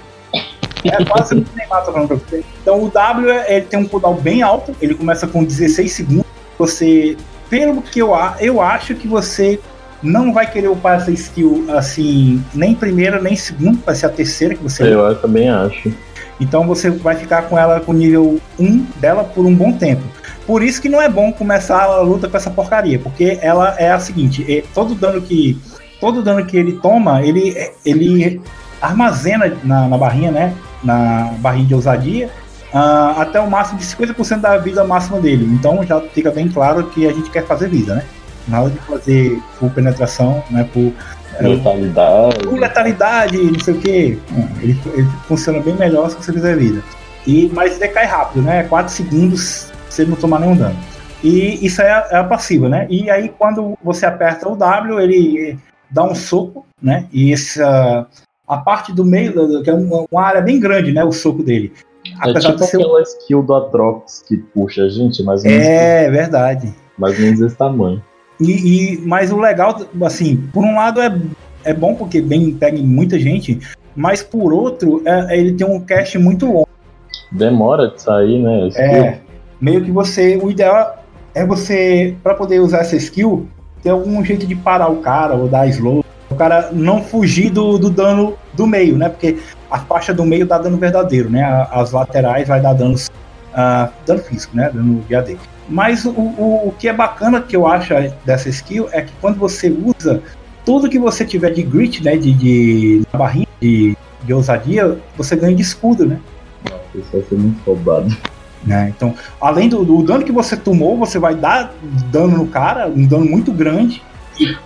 É 0.85 1.05
quase 1.05 1.41
tá 1.43 1.83
falando 1.85 2.09
pra 2.09 2.16
você. 2.16 2.43
Então 2.61 2.83
o 2.83 2.91
W 2.91 3.30
ele 3.47 3.66
tem 3.66 3.78
um 3.78 3.87
cooldown 3.87 4.16
bem 4.16 4.43
alto 4.43 4.74
ele 4.80 4.95
começa 4.95 5.26
com 5.26 5.45
16 5.45 5.93
segundos. 5.93 6.26
Você 6.59 7.16
pelo 7.49 7.83
que 7.83 8.01
eu 8.01 8.12
eu 8.41 8.61
acho 8.61 8.95
que 8.95 9.07
você 9.07 9.61
não 10.03 10.33
vai 10.33 10.51
querer 10.51 10.68
upar 10.68 10.97
essa 10.97 11.12
skill 11.12 11.66
assim 11.68 12.43
nem 12.53 12.74
primeira 12.74 13.20
nem 13.20 13.37
segunda 13.37 13.78
vai 13.85 13.95
ser 13.95 14.07
a 14.07 14.09
terceira 14.09 14.55
que 14.55 14.62
você 14.62 14.83
eu 14.83 15.14
também 15.20 15.49
acho 15.49 15.93
então 16.43 16.66
você 16.66 16.90
vai 16.90 17.16
ficar 17.16 17.43
com 17.43 17.59
ela 17.59 17.80
com 17.80 17.93
nível 17.93 18.40
1 18.59 18.86
dela 19.01 19.24
por 19.24 19.47
um 19.47 19.55
bom 19.55 19.72
tempo. 19.72 20.03
Por 20.47 20.62
isso 20.62 20.82
que 20.82 20.88
não 20.88 21.01
é 21.01 21.09
bom 21.09 21.32
começar 21.32 21.82
a 21.82 22.01
luta 22.01 22.28
com 22.28 22.36
essa 22.36 22.51
porcaria, 22.51 22.99
porque 22.99 23.38
ela 23.40 23.76
é 23.78 23.90
a 23.93 24.01
seguinte, 24.01 24.45
é, 24.49 24.64
todo 24.74 24.95
dano 24.95 25.20
que 25.22 25.59
todo 26.01 26.22
dano 26.22 26.45
que 26.45 26.57
ele 26.57 26.72
toma, 26.72 27.22
ele 27.22 27.55
ele 27.84 28.40
armazena 28.80 29.57
na, 29.62 29.88
na 29.88 29.97
barrinha, 29.97 30.32
né? 30.32 30.55
Na 30.82 31.32
barrinha 31.38 31.66
de 31.66 31.74
ousadia, 31.74 32.28
uh, 32.74 33.20
até 33.20 33.40
o 33.40 33.49
máximo 33.49 33.78
de 33.78 33.86
50% 33.86 34.40
da 34.40 34.59
vida 34.59 34.82
máxima 34.84 35.20
dele. 35.20 35.45
Então 35.45 35.84
já 35.84 36.01
fica 36.01 36.30
bem 36.30 36.49
claro 36.49 36.84
que 36.84 37.07
a 37.07 37.12
gente 37.12 37.30
quer 37.30 37.47
fazer 37.47 37.68
vida, 37.68 37.95
né? 37.95 38.05
Nada 38.49 38.70
de 38.70 38.78
fazer 38.78 39.40
full 39.59 39.70
penetração, 39.70 40.43
né? 40.51 40.68
Por 40.72 40.93
Letalidade. 41.40 42.47
Com 42.47 42.57
letalidade, 42.57 43.38
não 43.38 43.61
sei 43.61 43.74
o 43.74 43.78
que. 43.80 44.18
Ele, 44.61 44.78
ele, 44.95 45.09
funciona 45.26 45.61
bem 45.61 45.74
melhor 45.74 46.11
se 46.11 46.16
você 46.16 46.32
fizer 46.32 46.57
vida. 46.57 46.82
E, 47.26 47.51
mas 47.55 47.78
decai 47.78 48.05
rápido, 48.05 48.43
né? 48.43 48.64
4 48.64 48.93
segundos 48.93 49.72
se 49.88 50.03
ele 50.03 50.11
não 50.11 50.18
tomar 50.18 50.40
nenhum 50.40 50.57
dano. 50.57 50.76
E 51.22 51.64
isso 51.64 51.80
é 51.80 51.90
a, 51.90 52.09
é 52.11 52.16
a 52.16 52.24
passiva, 52.24 52.68
né? 52.68 52.86
E 52.90 53.09
aí 53.09 53.28
quando 53.28 53.78
você 53.82 54.05
aperta 54.05 54.49
o 54.49 54.57
W, 54.57 55.01
ele 55.01 55.59
dá 55.90 56.03
um 56.05 56.14
soco, 56.14 56.66
né? 56.80 57.07
E 57.12 57.32
essa 57.32 58.07
a 58.47 58.57
parte 58.59 58.93
do 58.93 59.05
meio, 59.05 59.62
que 59.62 59.70
é 59.70 59.74
uma, 59.74 60.05
uma 60.11 60.22
área 60.22 60.43
bem 60.43 60.59
grande, 60.59 60.93
né? 60.93 61.05
O 61.05 61.12
soco 61.12 61.43
dele. 61.43 61.72
É 62.05 62.30
Apesar 62.30 62.51
é 62.51 62.53
tipo 62.53 62.64
ser... 62.64 62.76
aquela 62.78 63.03
skill 63.03 63.43
do 63.43 63.55
Atrox 63.55 64.24
que 64.26 64.36
puxa 64.36 64.82
a 64.82 64.88
gente, 64.88 65.22
mais 65.22 65.45
ou 65.45 65.51
menos. 65.51 65.66
É, 65.66 66.11
verdade. 66.11 66.74
Mais 66.99 67.14
ou 67.14 67.24
menos 67.24 67.40
esse 67.40 67.57
tamanho. 67.57 68.03
E, 68.43 68.95
e, 68.95 69.01
mas 69.07 69.30
o 69.30 69.38
legal, 69.38 69.80
assim, 70.05 70.36
por 70.53 70.64
um 70.64 70.76
lado 70.76 71.01
é, 71.01 71.16
é 71.64 71.74
bom 71.74 71.95
porque 71.95 72.20
bem 72.20 72.53
pega 72.53 72.78
muita 72.78 73.18
gente, 73.18 73.61
mas 73.95 74.22
por 74.22 74.53
outro, 74.53 75.03
é, 75.05 75.38
ele 75.38 75.53
tem 75.53 75.66
um 75.66 75.80
cache 75.80 76.18
muito 76.18 76.47
longo. 76.47 76.68
Demora 77.30 77.88
de 77.88 78.03
sair, 78.03 78.43
né? 78.43 78.68
É, 78.76 79.18
meio 79.61 79.82
que 79.82 79.90
você. 79.90 80.36
O 80.36 80.51
ideal 80.51 81.03
é 81.34 81.47
você, 81.47 82.14
para 82.22 82.34
poder 82.34 82.61
usar 82.61 82.78
essa 82.78 82.97
skill, 82.97 83.49
ter 83.82 83.90
algum 83.90 84.24
jeito 84.24 84.47
de 84.47 84.55
parar 84.55 84.88
o 84.88 84.97
cara 84.97 85.34
ou 85.34 85.49
dar 85.49 85.66
slow. 85.68 86.05
O 86.30 86.34
cara 86.34 86.70
não 86.72 87.03
fugir 87.03 87.51
do, 87.51 87.78
do 87.78 87.90
dano 87.90 88.36
do 88.55 88.66
meio, 88.66 88.97
né? 88.97 89.09
Porque 89.09 89.38
a 89.70 89.78
faixa 89.78 90.12
do 90.14 90.24
meio 90.24 90.47
dá 90.47 90.59
dano 90.59 90.76
verdadeiro, 90.76 91.30
né? 91.30 91.43
As 91.70 91.93
laterais 91.93 92.49
vai 92.49 92.61
dar 92.61 92.74
dano, 92.74 92.95
uh, 92.95 93.93
dano 94.07 94.20
físico, 94.20 94.57
né? 94.57 94.70
Dano 94.72 95.03
de 95.07 95.14
AD. 95.14 95.38
Mas 95.69 96.05
o, 96.05 96.11
o, 96.11 96.69
o, 96.69 96.75
que 96.79 96.89
é 96.89 96.93
bacana 96.93 97.41
que 97.41 97.57
eu 97.57 97.67
acho 97.67 97.95
dessa 98.25 98.49
skill 98.49 98.89
é 98.93 99.03
que 99.03 99.13
quando 99.21 99.39
você 99.39 99.71
usa, 99.71 100.23
tudo 100.65 100.89
que 100.89 100.99
você 100.99 101.25
tiver 101.25 101.51
de 101.51 101.63
grit, 101.63 102.03
né? 102.03 102.17
De, 102.17 102.33
de 102.33 103.03
barrinha, 103.13 103.47
de, 103.61 103.97
de 104.25 104.35
ousadia, 104.35 104.99
você 105.17 105.37
ganha 105.37 105.55
de 105.55 105.63
escudo, 105.63 106.07
né? 106.07 106.19
Isso 106.95 107.09
vai 107.13 107.23
ser 107.23 107.37
muito 107.37 107.63
roubado. 107.65 108.15
Né? 108.65 108.93
Então, 108.97 109.15
além 109.41 109.69
do, 109.69 109.85
do, 109.85 110.03
dano 110.03 110.25
que 110.25 110.33
você 110.33 110.57
tomou, 110.57 110.97
você 110.97 111.19
vai 111.19 111.35
dar 111.35 111.75
dano 112.11 112.37
no 112.39 112.47
cara, 112.47 112.87
um 112.87 113.07
dano 113.07 113.25
muito 113.25 113.53
grande. 113.53 114.03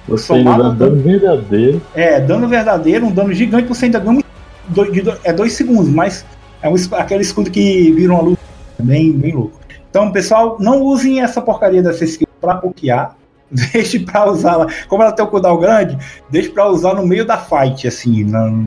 Você 0.06 0.34
ainda 0.34 0.58
dá 0.58 0.68
dano 0.70 1.02
verdadeiro. 1.02 1.82
É, 1.94 2.20
dano 2.20 2.46
verdadeiro, 2.46 3.06
um 3.06 3.12
dano 3.12 3.32
gigante, 3.32 3.68
você 3.68 3.86
ainda 3.86 3.98
ganha 3.98 4.22
dois, 4.68 4.90
é 5.24 5.32
dois 5.32 5.52
segundos, 5.54 5.88
mas 5.88 6.24
é 6.62 6.68
um, 6.68 6.74
aquele 6.92 7.22
escudo 7.22 7.50
que 7.50 7.92
vira 7.92 8.12
uma 8.12 8.22
luz 8.22 8.38
bem, 8.78 9.12
bem 9.12 9.32
louco. 9.32 9.55
Então, 9.96 10.12
pessoal, 10.12 10.58
não 10.60 10.82
usem 10.82 11.22
essa 11.22 11.40
porcaria 11.40 11.82
dessa 11.82 12.04
skill 12.04 12.28
pra 12.38 12.56
pokear. 12.56 13.16
Deixe 13.50 13.98
pra 13.98 14.30
usá-la. 14.30 14.66
Como 14.88 15.02
ela 15.02 15.10
tem 15.10 15.24
o 15.24 15.28
cooldown 15.28 15.56
grande, 15.58 15.96
deixe 16.28 16.50
pra 16.50 16.68
usar 16.68 16.92
no 16.92 17.06
meio 17.06 17.24
da 17.24 17.38
fight, 17.38 17.88
assim. 17.88 18.24
Na, 18.24 18.64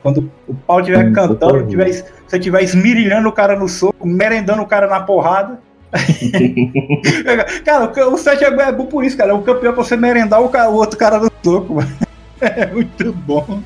quando, 0.00 0.30
o 0.46 0.54
pau 0.54 0.78
estiver 0.78 1.10
cantando, 1.12 1.66
tiver, 1.66 1.90
você 1.90 2.36
estiver 2.36 2.62
esmirilhando 2.62 3.28
o 3.28 3.32
cara 3.32 3.58
no 3.58 3.68
soco, 3.68 4.06
merendando 4.06 4.62
o 4.62 4.66
cara 4.66 4.86
na 4.86 5.00
porrada. 5.00 5.58
cara, 7.64 7.90
o 8.08 8.16
7 8.16 8.44
é 8.44 8.70
bom 8.70 8.86
por 8.86 9.02
isso, 9.02 9.16
cara. 9.16 9.34
O 9.34 9.42
campeão 9.42 9.72
é 9.72 9.74
pra 9.74 9.82
você 9.82 9.96
merendar 9.96 10.40
o, 10.40 10.48
cara, 10.48 10.70
o 10.70 10.74
outro 10.74 10.96
cara 10.96 11.18
no 11.18 11.32
soco, 11.42 11.74
mano. 11.74 11.90
É 12.40 12.66
muito 12.66 13.12
bom. 13.12 13.60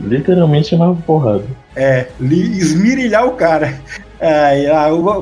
Literalmente 0.00 0.72
é 0.72 0.78
uma 0.78 0.94
porrada. 0.94 1.44
É, 1.74 2.06
esmirilhar 2.18 3.26
o 3.26 3.32
cara. 3.32 3.78
É, 4.18 4.68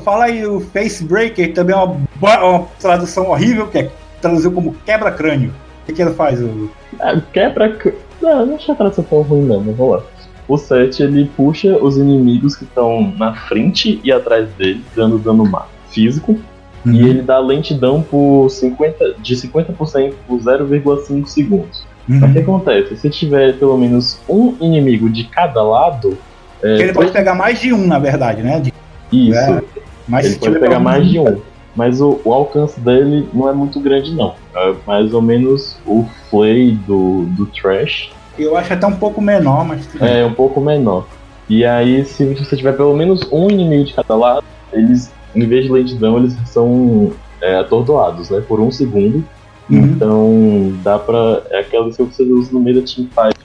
fala 0.04 0.24
aí, 0.24 0.46
o 0.46 0.60
Facebreaker 0.60 1.52
também 1.52 1.74
é 1.74 1.78
uma, 1.78 1.96
uma 2.20 2.66
tradução 2.78 3.30
horrível, 3.30 3.66
que 3.66 3.78
é 3.78 3.90
traduziu 4.24 4.52
como 4.52 4.74
quebra-crânio. 4.86 5.50
O 5.82 5.86
que, 5.86 5.92
que 5.92 6.02
ele 6.02 6.14
faz? 6.14 6.40
O... 6.40 6.70
Ah, 6.98 7.20
quebra 7.32 7.76
Não, 8.22 8.46
não 8.46 8.56
achei 8.56 8.72
a 8.72 8.76
tradução 8.76 9.04
tão 9.04 9.22
ruim, 9.22 9.42
não, 9.42 9.60
mas 9.60 9.76
vamos 9.76 9.96
lá. 9.96 10.02
O 10.48 10.56
7 10.56 11.02
ele 11.02 11.30
puxa 11.36 11.76
os 11.76 11.96
inimigos 11.96 12.56
que 12.56 12.64
estão 12.64 13.12
na 13.18 13.34
frente 13.34 14.00
e 14.02 14.12
atrás 14.12 14.48
dele, 14.50 14.82
dando 14.94 15.18
dano 15.18 15.50
físico. 15.90 16.38
Uhum. 16.84 16.92
E 16.92 17.08
ele 17.08 17.22
dá 17.22 17.38
lentidão 17.38 18.02
por 18.02 18.50
50, 18.50 19.14
de 19.18 19.36
50% 19.36 20.14
por 20.26 20.38
0,5 20.38 21.26
segundos. 21.26 21.86
Uhum. 22.08 22.18
O 22.18 22.32
que 22.32 22.38
acontece? 22.38 22.96
Se 22.96 23.08
tiver 23.08 23.54
pelo 23.54 23.78
menos 23.78 24.20
um 24.28 24.54
inimigo 24.60 25.08
de 25.08 25.24
cada 25.24 25.62
lado. 25.62 26.18
É, 26.62 26.80
ele 26.80 26.92
pode 26.92 27.10
pegar 27.10 27.34
mais 27.34 27.58
de 27.60 27.72
um, 27.72 27.86
na 27.86 27.98
verdade, 27.98 28.42
né? 28.42 28.60
De... 28.60 28.72
Isso. 29.14 29.38
É, 29.38 29.62
mas 30.08 30.26
ele 30.26 30.36
pode 30.36 30.58
pegar 30.58 30.80
mais 30.80 31.08
de 31.08 31.18
um. 31.18 31.40
Mas 31.76 32.00
o, 32.00 32.20
o, 32.24 32.32
alcance 32.32 32.78
dele 32.78 33.28
não 33.32 33.48
é 33.48 33.52
muito 33.52 33.80
grande, 33.80 34.14
não. 34.14 34.34
É 34.54 34.74
mais 34.86 35.12
ou 35.12 35.20
menos 35.20 35.76
o 35.86 36.04
flay 36.30 36.72
do, 36.86 37.24
do 37.30 37.46
Trash. 37.46 38.12
Eu 38.38 38.56
acho 38.56 38.72
até 38.72 38.86
um 38.86 38.96
pouco 38.96 39.20
menor, 39.20 39.64
mas. 39.64 39.88
É, 40.00 40.24
um 40.24 40.34
pouco 40.34 40.60
menor. 40.60 41.06
E 41.48 41.64
aí, 41.64 42.04
se 42.04 42.24
você 42.34 42.56
tiver 42.56 42.76
pelo 42.76 42.96
menos 42.96 43.20
um 43.30 43.50
inimigo 43.50 43.84
de 43.84 43.94
cada 43.94 44.14
lado, 44.14 44.44
eles, 44.72 45.12
em 45.34 45.46
vez 45.46 45.64
de 45.64 45.72
lentidão, 45.72 46.16
eles 46.18 46.36
são 46.46 47.12
é, 47.40 47.56
atordoados, 47.56 48.30
né? 48.30 48.40
Por 48.46 48.60
um 48.60 48.70
segundo. 48.70 49.24
Uhum. 49.68 49.84
Então, 49.84 50.72
dá 50.82 50.98
pra. 50.98 51.42
É 51.50 51.60
aquela 51.60 51.90
que 51.90 51.96
você 51.96 52.22
usa 52.22 52.52
no 52.52 52.60
meio 52.60 52.80
da 52.80 52.86
teamfight. 52.86 53.38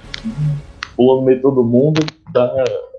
Pula 0.95 1.19
no 1.19 1.25
meio 1.25 1.37
de 1.37 1.41
todo 1.41 1.63
mundo, 1.63 2.01
dá, 2.31 2.51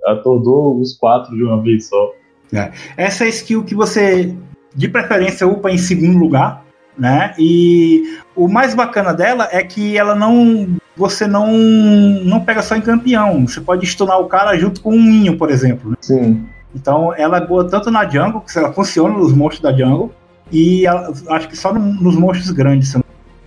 atordoa 0.06 0.74
os 0.74 0.96
quatro 0.96 1.34
de 1.34 1.42
uma 1.42 1.60
vez 1.60 1.88
só. 1.88 2.12
É. 2.52 2.70
Essa 2.96 3.24
é 3.24 3.26
a 3.26 3.30
skill 3.30 3.64
que 3.64 3.74
você 3.74 4.34
de 4.74 4.88
preferência 4.88 5.46
upa 5.46 5.70
em 5.70 5.78
segundo 5.78 6.18
lugar, 6.18 6.64
né? 6.96 7.34
E 7.38 8.18
o 8.36 8.48
mais 8.48 8.74
bacana 8.74 9.12
dela 9.12 9.48
é 9.50 9.62
que 9.62 9.96
ela 9.96 10.14
não 10.14 10.76
você 10.96 11.26
não 11.26 11.52
não 11.52 12.40
pega 12.40 12.62
só 12.62 12.76
em 12.76 12.80
campeão, 12.80 13.46
você 13.46 13.60
pode 13.60 13.86
stunar 13.86 14.20
o 14.20 14.26
cara 14.26 14.56
junto 14.58 14.80
com 14.80 14.94
um 14.94 15.02
ninho, 15.02 15.36
por 15.36 15.50
exemplo. 15.50 15.90
Né? 15.90 15.96
Sim. 16.00 16.46
Então 16.74 17.14
ela 17.16 17.38
é 17.38 17.46
boa 17.46 17.68
tanto 17.68 17.90
na 17.90 18.08
jungle, 18.08 18.40
que 18.40 18.58
ela 18.58 18.72
funciona 18.72 19.16
nos 19.16 19.32
monstros 19.32 19.62
da 19.62 19.72
jungle, 19.76 20.12
e 20.52 20.86
ela, 20.86 21.12
acho 21.30 21.48
que 21.48 21.56
só 21.56 21.72
no, 21.72 21.80
nos 21.80 22.16
monstros 22.16 22.50
grandes, 22.50 22.94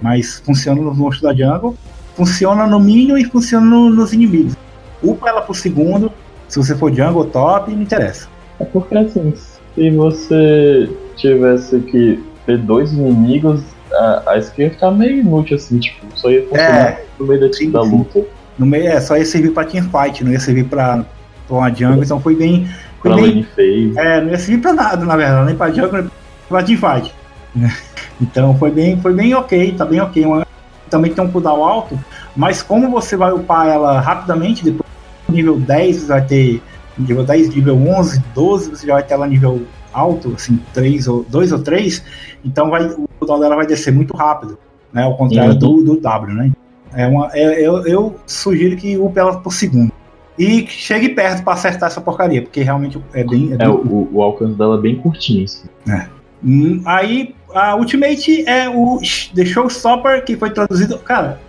mas 0.02 0.42
funciona 0.46 0.82
nos 0.82 0.98
monstros 0.98 1.22
da 1.22 1.34
jungle, 1.34 1.78
funciona 2.16 2.68
no 2.68 2.80
minion 2.80 3.18
e 3.18 3.26
funciona 3.26 3.66
no, 3.66 3.90
nos 3.90 4.14
inimigos. 4.14 4.56
Upa 5.02 5.30
ela 5.30 5.42
pro 5.42 5.54
segundo, 5.54 6.12
se 6.48 6.58
você 6.58 6.76
for 6.76 6.94
jungle 6.94 7.26
top, 7.26 7.72
não 7.72 7.82
interessa. 7.82 8.28
É 8.64 8.66
porque 8.66 8.98
assim, 8.98 9.34
se 9.76 9.92
você 9.92 10.90
tivesse 11.18 11.80
que 11.82 12.24
ter 12.46 12.58
dois 12.60 12.94
inimigos, 12.94 13.62
a, 13.92 14.32
a 14.32 14.38
skill 14.38 14.66
ia 14.66 14.72
ficar 14.72 14.92
meio 14.92 15.20
inútil, 15.20 15.58
assim, 15.58 15.80
tipo, 15.80 16.06
só 16.16 16.32
ia 16.32 16.44
funcionar 16.44 16.92
é, 16.92 17.06
no 17.20 17.28
meio 17.28 17.42
da, 17.42 17.54
sim, 17.54 17.70
da 17.70 17.82
luta. 17.82 18.24
No 18.58 18.66
meio, 18.66 18.88
é, 18.88 19.02
só 19.02 19.18
ia 19.18 19.26
servir 19.26 19.52
pra 19.52 19.66
teamfight, 19.66 20.24
não 20.24 20.32
ia 20.32 20.40
servir 20.40 20.64
pra, 20.64 21.06
pra 21.46 21.58
uma 21.58 21.70
jungle, 21.70 22.04
então 22.04 22.22
foi 22.22 22.36
bem. 22.36 22.70
Foi 23.02 23.12
pra 23.12 23.22
bem 23.22 23.44
phase. 23.44 23.94
É, 23.98 24.22
não 24.22 24.30
ia 24.30 24.38
servir 24.38 24.62
pra 24.62 24.72
nada, 24.72 25.06
na 25.06 25.18
verdade, 25.18 25.46
nem 25.46 25.56
pra 25.56 25.72
jungle, 25.72 26.02
nem 26.02 26.12
pra 26.48 26.64
teamfight. 26.64 27.14
Então 28.22 28.56
foi 28.58 28.70
bem, 28.70 29.02
foi 29.02 29.12
bem 29.12 29.34
ok, 29.34 29.74
tá 29.74 29.86
bem 29.86 30.00
ok. 30.00 30.24
Uma, 30.24 30.48
também 30.88 31.12
tem 31.12 31.22
um 31.22 31.32
cooldown 31.32 31.66
alto, 31.66 32.00
mas 32.36 32.62
como 32.62 32.90
você 32.90 33.18
vai 33.18 33.34
upar 33.34 33.68
ela 33.68 34.00
rapidamente, 34.00 34.64
depois 34.64 34.88
nível 35.28 35.60
10 35.60 35.96
você 35.98 36.08
vai 36.08 36.26
ter 36.26 36.62
nível 36.98 37.24
10, 37.24 37.56
nível 37.56 37.76
11, 37.76 38.24
12, 38.34 38.70
você 38.70 38.88
já 38.88 38.94
vai 38.94 39.04
ter 39.04 39.14
ela 39.14 39.28
nível 39.28 39.64
alto, 39.92 40.34
assim, 40.36 40.60
3 40.74 41.08
ou 41.08 41.24
2 41.30 41.52
ou 41.52 41.60
3, 41.60 42.04
então 42.44 42.70
vai, 42.70 42.86
o 42.86 43.26
dela 43.26 43.56
vai 43.56 43.66
descer 43.66 43.94
muito 43.94 44.16
rápido, 44.16 44.58
né? 44.92 45.04
Ao 45.04 45.16
contrário 45.16 45.54
uhum. 45.54 45.60
do, 45.60 45.84
do 45.84 46.02
W, 46.02 46.34
né? 46.36 46.52
É 46.94 47.08
uma, 47.08 47.30
é, 47.34 47.66
eu, 47.66 47.86
eu 47.86 48.16
sugiro 48.26 48.76
que 48.76 48.98
upe 48.98 49.20
ela 49.20 49.40
por 49.40 49.52
segundo. 49.52 49.92
E 50.38 50.66
chegue 50.68 51.10
perto 51.10 51.44
para 51.44 51.54
acertar 51.54 51.88
essa 51.88 52.02
porcaria, 52.02 52.42
porque 52.42 52.62
realmente 52.62 53.00
é 53.14 53.24
bem. 53.24 53.52
É, 53.52 53.54
é 53.56 53.58
bem... 53.58 53.68
O, 53.70 54.10
o, 54.12 54.24
alcance 54.24 54.56
dela 54.56 54.78
é 54.78 54.82
bem 54.82 54.96
curtinho. 54.96 55.46
Assim. 55.46 55.68
É. 55.88 56.08
Hum, 56.44 56.82
aí 56.86 57.36
a 57.54 57.76
Ultimate 57.76 58.48
é 58.48 58.68
o 58.68 59.00
The 59.36 59.46
Showstopper, 59.46 60.26
que 60.26 60.36
foi 60.36 60.50
traduzido. 60.50 60.98
Cara, 61.00 61.40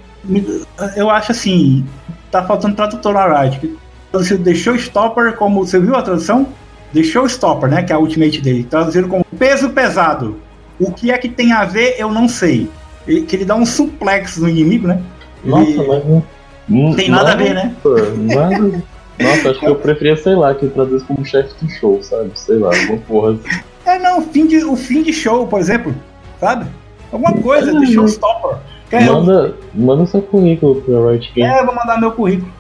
eu 0.97 1.09
acho 1.11 1.33
assim. 1.33 1.85
Tá 2.31 2.45
faltando 2.45 2.77
tradutor 2.77 3.15
na 3.15 3.43
Riot. 3.43 3.75
Traduzido 4.15 4.45
The 4.45 4.55
Showstopper, 4.55 5.35
como. 5.35 5.67
Você 5.67 5.81
viu 5.81 5.97
a 5.97 6.03
tradução? 6.03 6.47
The 6.93 7.03
Showstopper, 7.03 7.69
né? 7.69 7.83
Que 7.83 7.93
é 7.93 7.97
a 7.97 7.99
ultimate 7.99 8.41
dele. 8.41 8.63
Traduzido 8.63 9.09
como 9.09 9.25
peso 9.37 9.71
pesado. 9.71 10.37
O 10.79 10.93
que 10.93 11.11
é 11.11 11.19
que 11.19 11.29
tem 11.29 11.53
a 11.53 11.65
ver, 11.65 11.97
eu 11.99 12.13
não 12.13 12.29
sei. 12.29 12.71
Ele, 13.09 13.23
que 13.23 13.35
ele 13.35 13.45
dá 13.45 13.57
um 13.57 13.67
suplex 13.67 14.39
no 14.39 14.49
inimigo, 14.49 14.87
né? 14.87 15.03
Nossa, 15.45 15.83
mas 15.83 16.05
não, 16.07 16.23
não 16.69 16.95
tem 16.95 17.09
nada, 17.09 17.31
nada, 17.31 17.33
a 17.33 17.45
ver, 17.45 17.55
né? 17.55 17.75
Nada. 18.19 18.83
Nossa, 19.21 19.51
acho 19.51 19.59
que 19.59 19.67
eu 19.67 19.77
preferia, 19.77 20.17
sei 20.17 20.37
lá, 20.37 20.55
que 20.55 20.69
traduz 20.69 21.03
como 21.03 21.25
chefe 21.25 21.53
do 21.61 21.69
show, 21.73 22.01
sabe? 22.01 22.31
Sei 22.37 22.57
lá, 22.57 22.71
alguma 22.73 22.99
porra 23.01 23.33
assim. 23.33 23.63
É, 23.85 23.99
não, 23.99 24.21
o 24.21 24.23
fim 24.23 24.47
de, 24.47 24.65
o 24.65 24.77
fim 24.77 25.03
de 25.03 25.13
show, 25.13 25.45
por 25.47 25.59
exemplo, 25.59 25.93
sabe? 26.39 26.67
Alguma 27.11 27.33
coisa, 27.33 27.71
é, 27.71 27.81
The 27.81 27.87
Showstopper. 27.87 28.59
Manda, 28.93 29.33
eu... 29.33 29.57
manda 29.75 30.07
seu 30.07 30.23
currículo 30.23 30.81
pra 30.83 31.11
Riot 31.11 31.33
Game. 31.35 31.53
É, 31.53 31.65
vou 31.65 31.75
mandar 31.75 32.01
meu 32.01 32.13
currículo. 32.13 32.51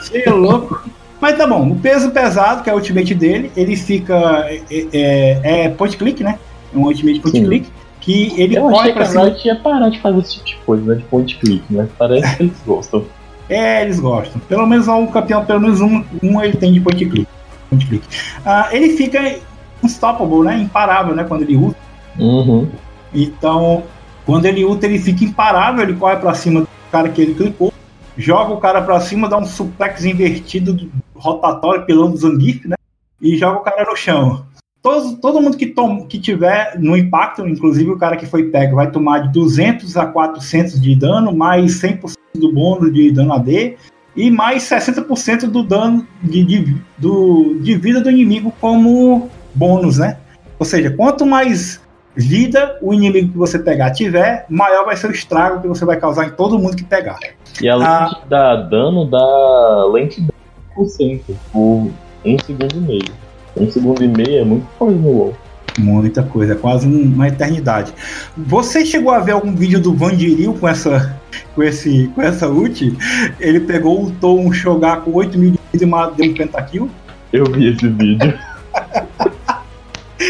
Você 0.00 0.22
é 0.26 0.30
louco. 0.30 0.82
Mas 1.20 1.38
tá 1.38 1.46
bom, 1.46 1.70
o 1.70 1.76
peso 1.76 2.10
pesado, 2.10 2.62
que 2.62 2.68
é 2.68 2.72
o 2.72 2.76
ultimate 2.76 3.14
dele, 3.14 3.50
ele 3.56 3.76
fica. 3.76 4.46
É, 4.46 4.60
é, 4.92 5.64
é 5.64 5.68
point 5.70 5.96
click, 5.96 6.22
né? 6.22 6.38
É 6.74 6.76
um 6.76 6.84
ultimate 6.84 7.20
point 7.20 7.38
Sim. 7.38 7.46
click. 7.46 7.70
Que 8.00 8.38
ele 8.38 8.58
Eu 8.58 8.68
achei 8.68 8.92
que 8.92 8.98
a 8.98 9.06
Riot 9.06 9.48
ia 9.48 9.56
parar 9.56 9.88
de 9.88 9.98
fazer 10.00 10.18
esse 10.18 10.34
tipo 10.34 10.44
de 10.44 10.56
coisa, 10.66 10.84
né? 10.84 10.94
De 10.96 11.04
point 11.04 11.36
click, 11.38 11.64
mas 11.70 11.88
parece 11.96 12.36
que 12.36 12.42
eles 12.42 12.62
gostam. 12.66 13.04
É, 13.48 13.82
eles 13.82 13.98
gostam. 13.98 14.40
Pelo 14.46 14.66
menos 14.66 14.86
um 14.88 15.06
campeão, 15.06 15.44
pelo 15.44 15.60
menos 15.60 15.80
um, 15.80 16.04
um 16.22 16.42
ele 16.42 16.56
tem 16.56 16.72
de 16.72 16.80
point 16.80 17.06
click. 17.06 17.28
Point 17.70 17.86
click. 17.86 18.06
Ah, 18.44 18.68
ele 18.72 18.90
fica 18.90 19.38
unstoppable, 19.82 20.40
né? 20.40 20.58
Imparável, 20.58 21.14
né? 21.14 21.24
Quando 21.24 21.42
ele 21.42 21.56
usa. 21.56 21.76
Uhum. 22.18 22.68
Então, 23.14 23.84
quando 24.26 24.44
ele 24.46 24.64
usa, 24.64 24.84
ele 24.84 24.98
fica 24.98 25.24
imparável, 25.24 25.82
ele 25.82 25.94
corre 25.94 26.16
para 26.16 26.34
cima 26.34 26.60
do 26.60 26.68
cara 26.92 27.08
que 27.08 27.22
ele 27.22 27.34
clicou 27.34 27.73
joga 28.16 28.52
o 28.52 28.60
cara 28.60 28.82
para 28.82 29.00
cima, 29.00 29.28
dá 29.28 29.36
um 29.36 29.44
suplex 29.44 30.04
invertido 30.04 30.90
rotatório, 31.14 31.84
pilão 31.84 32.10
do 32.10 32.16
Zangief, 32.16 32.66
né? 32.66 32.76
E 33.20 33.36
joga 33.36 33.58
o 33.58 33.62
cara 33.62 33.84
no 33.84 33.96
chão. 33.96 34.46
Todo, 34.82 35.16
todo 35.16 35.40
mundo 35.40 35.56
que, 35.56 35.66
tom, 35.66 36.04
que 36.06 36.18
tiver 36.18 36.78
no 36.78 36.96
impacto, 36.96 37.46
inclusive 37.48 37.90
o 37.90 37.98
cara 37.98 38.16
que 38.16 38.26
foi 38.26 38.50
pego, 38.50 38.76
vai 38.76 38.90
tomar 38.90 39.20
de 39.20 39.32
200 39.32 39.96
a 39.96 40.06
400 40.06 40.78
de 40.80 40.94
dano, 40.94 41.34
mais 41.34 41.80
100% 41.80 42.14
do 42.34 42.52
bônus 42.52 42.92
de 42.92 43.10
dano 43.10 43.32
AD 43.32 43.76
e 44.14 44.30
mais 44.30 44.64
60% 44.64 45.46
do 45.46 45.62
dano 45.62 46.06
de, 46.22 46.44
de, 46.44 46.76
do, 46.98 47.58
de 47.60 47.76
vida 47.76 48.00
do 48.00 48.10
inimigo 48.10 48.52
como 48.60 49.30
bônus, 49.54 49.98
né? 49.98 50.18
Ou 50.58 50.66
seja, 50.66 50.90
quanto 50.90 51.24
mais 51.24 51.80
vida 52.16 52.78
o 52.80 52.94
inimigo 52.94 53.32
que 53.32 53.38
você 53.38 53.58
pegar 53.58 53.90
tiver, 53.90 54.46
maior 54.48 54.84
vai 54.84 54.96
ser 54.96 55.08
o 55.08 55.12
estrago 55.12 55.60
que 55.60 55.68
você 55.68 55.84
vai 55.84 55.98
causar 55.98 56.26
em 56.26 56.30
todo 56.30 56.58
mundo 56.58 56.76
que 56.76 56.84
pegar. 56.84 57.18
E 57.60 57.68
além 57.68 57.86
ah, 57.86 58.20
de 58.22 58.28
dar 58.28 58.56
dano, 58.56 59.04
dá 59.04 59.86
lentidão 59.92 60.34
por 60.74 60.86
cento 60.86 61.36
por 61.52 61.90
um 62.24 62.38
segundo 62.44 62.76
e 62.76 62.80
meio. 62.80 63.24
Um 63.56 63.70
segundo 63.70 64.02
e 64.02 64.08
meio 64.08 64.40
é 64.40 64.44
muito 64.44 64.66
coisa 64.78 64.96
no 64.96 65.12
LoL. 65.12 65.34
Muita 65.76 66.22
coisa, 66.22 66.54
quase 66.54 66.86
uma 66.86 67.26
eternidade. 67.26 67.92
Você 68.36 68.86
chegou 68.86 69.12
a 69.12 69.18
ver 69.18 69.32
algum 69.32 69.54
vídeo 69.54 69.80
do 69.80 69.92
Vandiril 69.92 70.54
com 70.54 70.68
essa 70.68 71.18
com, 71.54 71.62
esse, 71.62 72.10
com 72.14 72.22
essa 72.22 72.48
ult, 72.48 72.96
ele 73.40 73.60
pegou, 73.60 74.00
ultou 74.00 74.38
um 74.38 74.52
Shogar 74.52 75.00
com 75.00 75.12
8 75.12 75.38
mil 75.38 75.50
de 75.50 75.58
vida 75.72 76.12
e 76.12 76.16
deu 76.16 76.30
um 76.30 76.34
pentakill. 76.34 76.90
Eu 77.32 77.44
vi 77.46 77.68
esse 77.68 77.88
vídeo. 77.88 78.38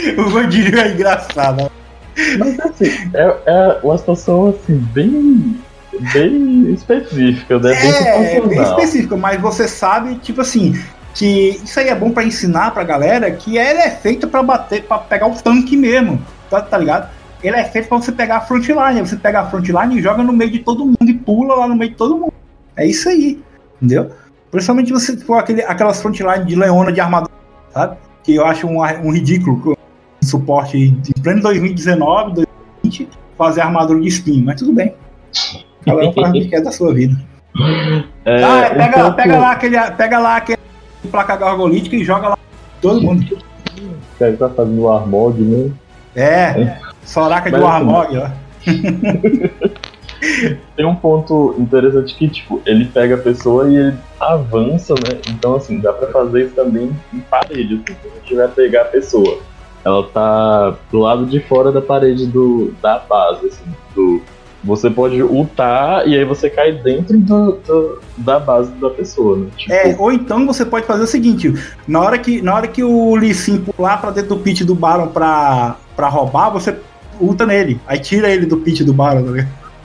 o 0.19 0.29
Vandinho 0.31 0.79
é 0.79 0.93
engraçado. 0.93 1.71
Mas 2.39 2.61
assim, 2.61 3.11
é, 3.15 3.37
é 3.47 3.81
uma 3.83 3.99
situação 3.99 4.49
assim, 4.49 4.77
bem 4.93 5.57
bem 6.13 6.73
específica, 6.73 7.59
né? 7.59 7.75
Bem 7.75 7.91
é, 7.91 8.41
bem 8.41 8.63
específica, 8.63 9.17
mas 9.17 9.41
você 9.41 9.69
sabe, 9.69 10.17
tipo 10.17 10.41
assim, 10.41 10.75
que 11.15 11.61
isso 11.63 11.79
aí 11.79 11.89
é 11.89 11.95
bom 11.95 12.11
para 12.11 12.25
ensinar 12.25 12.73
pra 12.73 12.83
galera 12.83 13.31
que 13.31 13.57
ele 13.57 13.79
é 13.79 13.91
feito 13.91 14.27
para 14.29 14.43
bater, 14.43 14.83
para 14.85 14.99
pegar 14.99 15.27
o 15.27 15.35
tanque 15.35 15.77
mesmo, 15.77 16.21
tá, 16.51 16.61
tá 16.61 16.79
ligado? 16.79 17.11
Ele 17.43 17.57
é 17.57 17.65
feito 17.65 17.89
para 17.89 17.99
você 17.99 18.11
pegar 18.11 18.39
a 18.39 18.41
frontline, 18.41 19.01
você 19.01 19.17
pega 19.17 19.41
a 19.41 19.47
frontline 19.47 19.99
e 19.99 20.03
joga 20.03 20.23
no 20.23 20.33
meio 20.33 20.51
de 20.51 20.61
todo 20.61 20.85
mundo 20.87 21.09
e 21.09 21.15
pula 21.15 21.55
lá 21.55 21.69
no 21.69 21.77
meio 21.77 21.91
de 21.91 21.97
todo 21.97 22.17
mundo. 22.17 22.33
É 22.77 22.87
isso 22.87 23.09
aí, 23.09 23.41
entendeu? 23.77 24.11
Principalmente 24.51 24.99
se 24.99 25.17
for 25.19 25.39
aquele, 25.39 25.63
aquelas 25.63 26.01
frontline 26.01 26.45
de 26.45 26.57
leona 26.57 26.91
de 26.91 27.01
armadura, 27.01 27.33
sabe? 27.73 27.97
Que 28.23 28.35
eu 28.35 28.47
acho 28.47 28.67
um, 28.67 28.81
um 28.81 29.13
ridículo 29.13 29.77
suporte 30.25 30.77
em 30.77 31.23
pleno 31.23 31.43
2019, 31.43 32.47
2020, 32.83 33.09
fazer 33.37 33.61
armadura 33.61 34.01
de 34.01 34.09
spin, 34.09 34.43
mas 34.43 34.61
tudo 34.61 34.73
bem. 34.73 34.95
Cada 35.85 36.09
um 36.09 36.13
faz 36.13 36.31
o 36.31 36.33
que 36.33 36.49
quer 36.49 36.63
da 36.63 36.73
sua 36.73 36.95
vida. 36.95 37.17
É, 38.25 38.43
ah, 38.43 38.71
pega, 38.71 38.99
um 38.99 39.03
pouco... 39.03 39.17
pega, 39.17 39.39
lá 39.39 39.53
aquele, 39.53 39.91
pega 39.93 40.19
lá 40.19 40.37
aquele 40.37 40.59
placa 41.11 41.37
gargolítica 41.37 41.95
e 41.95 42.05
joga 42.05 42.31
lá 42.31 42.39
todo 42.81 43.03
mundo. 43.03 43.25
Cara 44.19 44.37
tá 44.37 44.49
fazendo 44.49 44.83
o 44.83 44.91
Armog, 44.91 45.41
né? 45.41 45.71
É, 46.17 46.79
Soraka 47.05 47.51
de 47.51 47.57
Armog, 47.57 48.17
ó. 48.17 48.31
Tem 50.75 50.87
um 50.87 50.95
ponto 50.95 51.55
interessante 51.59 52.15
que, 52.15 52.29
tipo, 52.29 52.63
ele 52.65 52.87
pega 52.87 53.15
a 53.17 53.19
pessoa 53.19 53.69
e 53.69 53.77
ele 53.77 53.97
avança, 54.19 54.95
né? 54.95 55.21
Então, 55.29 55.57
assim, 55.57 55.81
dá 55.81 55.93
pra 55.93 56.09
fazer 56.09 56.47
isso 56.47 56.55
também 56.55 56.91
em 57.13 57.21
parede. 57.21 57.75
Assim, 57.75 57.99
se 58.01 58.09
a 58.09 58.21
gente 58.21 58.35
vai 58.35 58.49
pegar 58.49 58.83
a 58.83 58.87
pessoa, 58.87 59.39
ela 59.85 60.03
tá 60.05 60.77
do 60.91 60.99
lado 60.99 61.27
de 61.27 61.41
fora 61.41 61.71
da 61.71 61.81
parede 61.81 62.27
do, 62.27 62.73
da 62.81 62.99
base, 62.99 63.47
assim, 63.47 63.65
do, 63.95 64.23
você 64.65 64.89
pode 64.89 65.23
ultar 65.23 66.09
e 66.09 66.17
aí 66.17 66.25
você 66.25 66.49
cai 66.49 66.73
dentro 66.73 67.19
do, 67.19 67.53
do, 67.67 68.01
da 68.17 68.41
base 68.41 68.73
da 68.73 68.89
pessoa, 68.89 69.37
né? 69.37 69.47
Tipo... 69.57 69.73
É, 69.73 69.95
ou 69.99 70.11
então 70.11 70.47
você 70.47 70.65
pode 70.65 70.87
fazer 70.87 71.03
o 71.03 71.07
seguinte: 71.07 71.53
na 71.87 72.01
hora 72.01 72.19
que, 72.19 72.41
na 72.41 72.55
hora 72.55 72.67
que 72.67 72.83
o 72.83 73.15
Lee 73.15 73.35
Sin 73.35 73.59
pular 73.59 74.01
pra 74.01 74.11
dentro 74.11 74.35
do 74.35 74.43
pit 74.43 74.65
do 74.65 74.75
Baron 74.75 75.09
pra, 75.09 75.77
pra 75.95 76.09
roubar, 76.09 76.51
você 76.51 76.75
ulta 77.21 77.45
nele. 77.45 77.79
Aí 77.87 77.99
tira 77.99 78.31
ele 78.31 78.47
do 78.47 78.57
pit 78.57 78.83
do 78.83 78.95
Baron, 78.95 79.35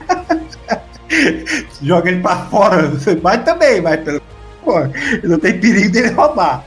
tá 0.08 0.82
Joga 1.82 2.10
ele 2.10 2.22
pra 2.22 2.38
fora. 2.46 2.88
Você 2.88 3.16
vai 3.16 3.44
também, 3.44 3.82
vai 3.82 3.98
pelo. 3.98 4.22
Pô, 4.64 4.76
não 5.24 5.40
tem 5.40 5.60
perigo 5.60 5.92
dele 5.92 6.12
roubar. 6.12 6.64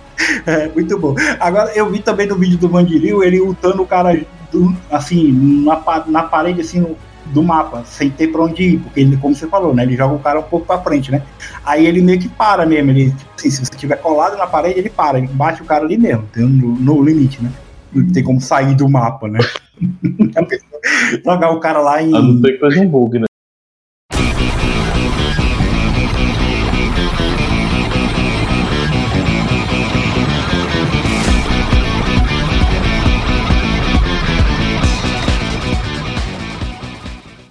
É, 0.47 0.69
muito 0.69 0.99
bom. 0.99 1.15
Agora, 1.41 1.73
eu 1.75 1.91
vi 1.91 2.01
também 2.01 2.27
no 2.27 2.37
vídeo 2.37 2.59
do 2.59 2.69
Mandiril 2.69 3.23
ele 3.23 3.41
ultando 3.41 3.83
o 3.83 3.87
cara 3.87 4.21
do, 4.51 4.75
assim, 4.91 5.33
na, 5.65 6.05
na 6.07 6.23
parede, 6.23 6.61
assim, 6.61 6.95
do 7.27 7.43
mapa, 7.43 7.83
sem 7.85 8.11
ter 8.11 8.29
pra 8.29 8.43
onde 8.43 8.63
ir, 8.63 8.79
porque 8.79 9.01
ele, 9.01 9.17
como 9.17 9.35
você 9.35 9.47
falou, 9.47 9.75
né? 9.75 9.83
Ele 9.83 9.97
joga 9.97 10.15
o 10.15 10.19
cara 10.19 10.41
um 10.41 10.45
pouco 10.45 10.67
pra 10.67 10.79
frente, 10.79 11.11
né? 11.11 11.23
Aí 11.65 11.87
ele 11.87 12.03
meio 12.03 12.19
que 12.19 12.29
para 12.29 12.67
mesmo. 12.67 12.91
Ele, 12.91 13.11
tipo 13.11 13.31
assim, 13.37 13.51
se 13.51 13.65
você 13.65 13.75
estiver 13.75 13.97
colado 13.97 14.37
na 14.37 14.47
parede, 14.47 14.79
ele 14.79 14.91
para, 14.91 15.19
ele 15.19 15.29
bate 15.29 15.63
o 15.63 15.65
cara 15.65 15.85
ali 15.85 15.97
mesmo, 15.97 16.25
no, 16.37 16.77
no 16.77 17.03
limite, 17.03 17.43
né? 17.43 17.51
Não 17.93 18.11
tem 18.11 18.23
como 18.23 18.41
sair 18.41 18.75
do 18.75 18.89
mapa, 18.89 19.29
né? 19.29 19.39
Jogar 21.25 21.51
o 21.51 21.61
cara 21.61 21.81
lá 21.81 22.03
em. 22.03 22.15
A 22.15 22.21
não 22.21 22.41
ser 22.41 22.53
que 22.53 22.59
seja 22.59 22.81
um 22.81 22.89
bug, 22.89 23.19
né? 23.19 23.27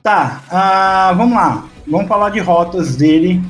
Tá, 0.04 0.42
uh, 0.48 1.16
vamos 1.16 1.36
lá. 1.36 1.66
Vamos 1.88 2.08
falar 2.08 2.30
de 2.30 2.40
rotas 2.40 2.96
dele. 2.96 3.42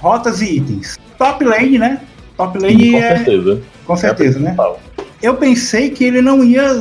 Rotas 0.00 0.40
e 0.40 0.56
itens. 0.56 0.96
Top 1.16 1.44
lane, 1.44 1.78
né? 1.78 2.00
Top 2.36 2.56
lane 2.58 2.92
com 2.92 2.98
é. 2.98 3.16
Certeza. 3.16 3.62
Com 3.84 3.96
certeza, 3.96 4.38
é 4.38 4.42
né? 4.42 4.56
Eu 5.20 5.34
pensei 5.34 5.90
que 5.90 6.04
ele 6.04 6.22
não 6.22 6.44
ia 6.44 6.78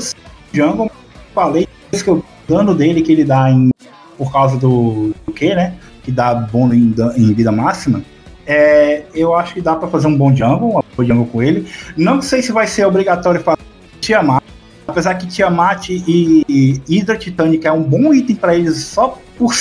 jungle. 0.53 0.91
Falei 1.33 1.67
que 1.91 2.11
o 2.11 2.23
dano 2.47 2.75
dele 2.75 3.01
que 3.01 3.11
ele 3.11 3.23
dá 3.23 3.49
em, 3.49 3.71
por 4.17 4.31
causa 4.31 4.57
do, 4.57 5.13
do 5.25 5.33
que, 5.33 5.55
né? 5.55 5.73
Que 6.03 6.11
dá 6.11 6.35
bom 6.35 6.71
em, 6.71 6.93
em 7.15 7.33
vida 7.33 7.51
máxima. 7.51 8.03
É, 8.45 9.03
eu 9.13 9.35
acho 9.35 9.55
que 9.55 9.61
dá 9.61 9.75
para 9.75 9.87
fazer 9.87 10.07
um 10.07 10.17
bom 10.17 10.33
jungle, 10.35 10.77
um 10.77 10.81
bom 10.95 11.03
jungle 11.03 11.25
com 11.25 11.41
ele. 11.41 11.67
Não 11.97 12.21
sei 12.21 12.41
se 12.41 12.51
vai 12.51 12.67
ser 12.67 12.85
obrigatório 12.85 13.41
fazer 13.41 13.57
Tiamat, 13.99 14.43
apesar 14.87 15.15
que 15.15 15.27
Tiamat 15.27 15.89
e 15.89 16.81
Hydra 16.89 17.17
Titânica 17.17 17.67
é 17.67 17.71
um 17.71 17.83
bom 17.83 18.13
item 18.13 18.35
para 18.35 18.55
eles 18.55 18.77
só 18.77 19.19
por, 19.37 19.53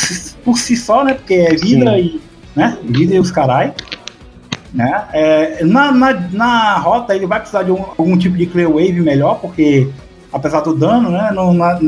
por 0.44 0.58
si 0.58 0.76
só, 0.76 1.04
né? 1.04 1.14
Porque 1.14 1.34
é 1.34 1.54
vida 1.54 1.90
Sim. 1.90 1.98
e. 1.98 2.20
Né? 2.54 2.78
Vida 2.84 3.14
e 3.14 3.18
os 3.18 3.30
carai. 3.30 3.74
Né? 4.72 5.04
É, 5.12 5.64
na, 5.64 5.92
na, 5.92 6.12
na 6.32 6.78
rota 6.78 7.14
ele 7.14 7.26
vai 7.26 7.38
precisar 7.40 7.62
de 7.62 7.70
um, 7.70 7.82
algum 7.82 8.16
tipo 8.16 8.36
de 8.36 8.46
clear 8.46 8.70
wave 8.70 9.00
melhor, 9.00 9.40
porque 9.40 9.88
apesar 10.32 10.60
do 10.60 10.74
dano, 10.74 11.10
né? 11.10 11.30
No, 11.32 11.52
na, 11.52 11.78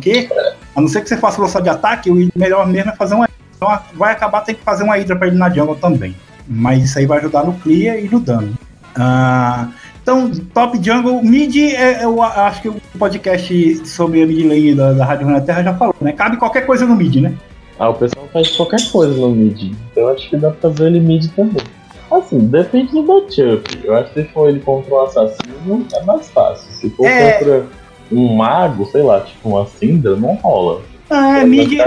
que, 0.00 0.28
a 0.74 0.80
não 0.80 0.88
ser 0.88 1.02
que 1.02 1.08
você 1.08 1.16
faça 1.16 1.36
velocidade 1.36 1.64
de 1.64 1.70
ataque, 1.70 2.10
o 2.10 2.30
melhor 2.36 2.66
mesmo 2.66 2.90
é 2.90 2.96
fazer 2.96 3.14
uma. 3.14 3.28
Então 3.56 3.78
vai 3.94 4.12
acabar 4.12 4.42
tendo 4.42 4.56
que 4.56 4.64
fazer 4.64 4.84
uma 4.84 4.96
Hydra 4.96 5.16
para 5.16 5.26
ele 5.28 5.36
na 5.36 5.50
jungle 5.50 5.76
também. 5.76 6.14
Mas 6.46 6.84
isso 6.84 6.98
aí 6.98 7.06
vai 7.06 7.18
ajudar 7.18 7.44
no 7.44 7.52
clear 7.54 7.98
e 7.98 8.08
no 8.08 8.20
dano. 8.20 8.56
Uh, 8.96 9.68
então, 10.08 10.30
Top 10.54 10.82
Jungle, 10.82 11.22
Mid, 11.22 11.54
é, 11.54 12.02
eu 12.02 12.22
acho 12.22 12.62
que 12.62 12.68
o 12.70 12.80
podcast 12.98 13.86
sobre 13.86 14.22
a 14.22 14.26
mid 14.26 14.42
lane 14.46 14.74
da, 14.74 14.94
da 14.94 15.04
Rádio 15.04 15.28
Terra 15.42 15.62
já 15.62 15.74
falou, 15.74 15.94
né? 16.00 16.12
Cabe 16.12 16.38
qualquer 16.38 16.64
coisa 16.64 16.86
no 16.86 16.96
mid, 16.96 17.16
né? 17.16 17.34
Ah, 17.78 17.90
o 17.90 17.94
pessoal 17.94 18.26
faz 18.32 18.56
qualquer 18.56 18.90
coisa 18.90 19.14
no 19.14 19.28
mid. 19.28 19.64
Então 19.64 20.04
eu 20.04 20.08
acho 20.08 20.30
que 20.30 20.38
dá 20.38 20.50
pra 20.50 20.70
fazer 20.70 20.86
ele 20.86 21.00
mid 21.00 21.26
também. 21.36 21.62
Assim, 22.10 22.38
depende 22.38 22.92
do 22.92 23.02
matchup. 23.02 23.80
Eu 23.84 23.94
acho 23.96 24.14
que 24.14 24.22
se 24.22 24.28
for 24.28 24.48
ele 24.48 24.60
contra 24.60 24.94
um 24.94 25.02
assassino, 25.02 25.86
é 25.92 26.02
mais 26.04 26.30
fácil. 26.30 26.72
Se 26.72 26.88
for 26.88 27.04
é... 27.04 27.32
contra 27.32 27.66
um 28.10 28.34
mago, 28.34 28.86
sei 28.86 29.02
lá, 29.02 29.20
tipo 29.20 29.50
uma 29.50 29.66
Syndra, 29.66 30.16
não 30.16 30.36
rola. 30.36 30.80
Ah, 31.10 31.40
é, 31.40 31.44
mid 31.44 31.78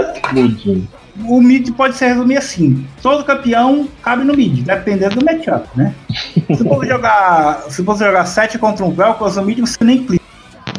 o 1.24 1.40
mid 1.40 1.70
pode 1.72 1.96
se 1.96 2.06
resumir 2.06 2.38
assim: 2.38 2.86
todo 3.02 3.24
campeão 3.24 3.88
cabe 4.02 4.24
no 4.24 4.34
mid, 4.34 4.64
dependendo 4.64 5.16
do 5.16 5.24
matchup, 5.24 5.68
né? 5.76 5.94
se 6.56 6.62
você 6.62 6.86
jogar, 6.88 7.62
se 7.68 7.82
você 7.82 8.04
jogar 8.04 8.24
7 8.24 8.58
contra 8.58 8.84
um 8.84 8.92
Velcro, 8.92 9.30
no 9.30 9.42
mid 9.42 9.60
você 9.60 9.84
nem 9.84 10.04
clica. 10.04 10.22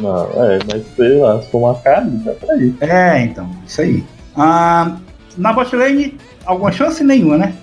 Não, 0.01 0.23
é, 0.43 0.59
mas 0.71 0.83
sei 0.95 1.19
lá, 1.19 1.41
se 1.41 1.49
for 1.49 1.59
uma 1.59 1.75
carne, 1.75 2.17
dá 2.23 2.33
pra 2.33 2.55
ir. 2.57 2.75
É, 2.81 3.19
então, 3.21 3.49
isso 3.65 3.81
aí. 3.81 4.03
Ah, 4.35 4.97
na 5.37 5.53
bot 5.53 5.75
lane, 5.75 6.17
alguma 6.45 6.71
chance 6.71 7.03
nenhuma, 7.03 7.37
né? 7.37 7.53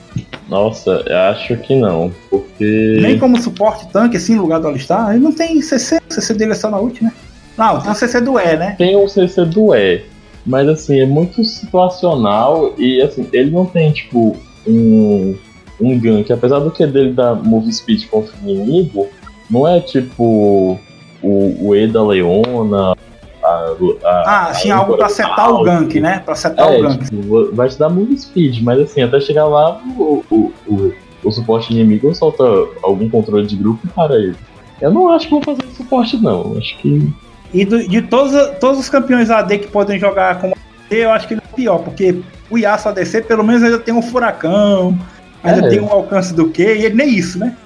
Nossa, 0.48 1.02
eu 1.06 1.18
acho 1.18 1.56
que 1.58 1.74
não, 1.76 2.12
porque. 2.28 2.98
Nem 3.00 3.18
como 3.18 3.40
suporte 3.40 3.88
tanque, 3.88 4.16
assim, 4.16 4.36
no 4.36 4.42
lugar 4.42 4.60
do 4.60 4.68
Alistar, 4.68 5.10
ele 5.10 5.20
não 5.20 5.32
tem 5.32 5.60
CC, 5.60 6.00
o 6.08 6.12
CC 6.12 6.34
dele 6.34 6.52
é 6.52 6.54
só 6.54 6.70
na 6.70 6.78
ult, 6.78 7.02
né? 7.02 7.12
Não, 7.56 7.80
tem 7.80 7.90
o 7.90 7.94
CC 7.94 8.20
do 8.20 8.38
E, 8.38 8.56
né? 8.56 8.74
Tem 8.78 8.96
o 8.96 9.08
CC 9.08 9.44
do 9.44 9.74
E. 9.74 10.02
Mas 10.47 10.68
assim, 10.68 11.01
é 11.01 11.07
muito 11.07 11.45
situacional 11.45 12.74
e 12.78 13.01
assim, 13.03 13.28
ele 13.32 13.51
não 13.51 13.66
tem, 13.66 13.93
tipo, 13.93 14.36
um, 14.66 15.36
um 15.80 15.99
gank. 15.99 16.32
Apesar 16.32 16.61
do 16.61 16.70
que 16.70 16.86
dele 16.86 17.12
dar 17.12 17.34
move 17.34 17.72
speed 17.72 18.09
contra 18.09 18.32
o 18.43 18.49
inimigo, 18.49 19.09
não 19.51 19.66
é 19.66 19.80
tipo 19.80 20.78
o, 21.22 21.68
o 21.68 21.74
E 21.74 21.86
da 21.86 22.03
Leona. 22.03 22.97
A, 23.43 23.74
a, 24.05 24.49
ah, 24.49 24.53
tinha 24.53 24.76
algo 24.76 24.97
pra 24.97 25.09
setar 25.09 25.53
o 25.53 25.62
gank, 25.62 25.99
né? 25.99 26.20
Pra 26.20 26.34
setar 26.34 26.72
é, 26.72 26.78
o 26.78 26.82
gank. 26.82 27.05
Tipo, 27.05 27.55
vai 27.55 27.68
te 27.68 27.78
dar 27.78 27.88
move 27.88 28.16
speed, 28.18 28.62
mas 28.62 28.80
assim, 28.80 29.03
até 29.03 29.20
chegar 29.20 29.47
lá, 29.47 29.80
o, 29.99 30.24
o, 30.30 30.53
o, 30.66 30.93
o 31.24 31.32
suporte 31.32 31.72
inimigo 31.72 32.14
solta 32.14 32.45
algum 32.82 33.09
controle 33.09 33.47
de 33.47 33.57
grupo 33.57 33.86
para 33.88 34.14
ele. 34.14 34.36
Eu 34.80 34.91
não 34.91 35.11
acho 35.11 35.26
que 35.26 35.32
vou 35.32 35.43
fazer 35.43 35.62
suporte, 35.76 36.16
não. 36.16 36.57
Acho 36.57 36.78
que 36.78 37.12
e 37.53 37.64
do, 37.64 37.86
de 37.86 38.03
todos, 38.03 38.32
todos 38.59 38.78
os 38.78 38.88
campeões 38.88 39.30
AD 39.30 39.59
que 39.59 39.68
podem 39.68 39.98
jogar 39.98 40.40
como 40.40 40.55
AD, 40.55 40.96
eu 40.96 41.11
acho 41.11 41.28
que 41.28 41.34
ele 41.34 41.42
é 41.44 41.53
o 41.53 41.57
pior, 41.57 41.78
porque 41.78 42.20
o 42.48 42.59
Yasuo 42.59 42.90
ADC 42.90 43.22
pelo 43.22 43.44
menos 43.44 43.62
ainda 43.62 43.78
tem 43.78 43.94
um 43.94 44.03
furacão, 44.03 44.98
ainda 45.42 45.66
é. 45.66 45.70
tem 45.70 45.80
um 45.80 45.90
alcance 45.90 46.34
do 46.34 46.48
que, 46.48 46.62
e 46.62 46.84
ele 46.86 46.94
nem 46.94 47.09
isso, 47.11 47.38
né? 47.38 47.57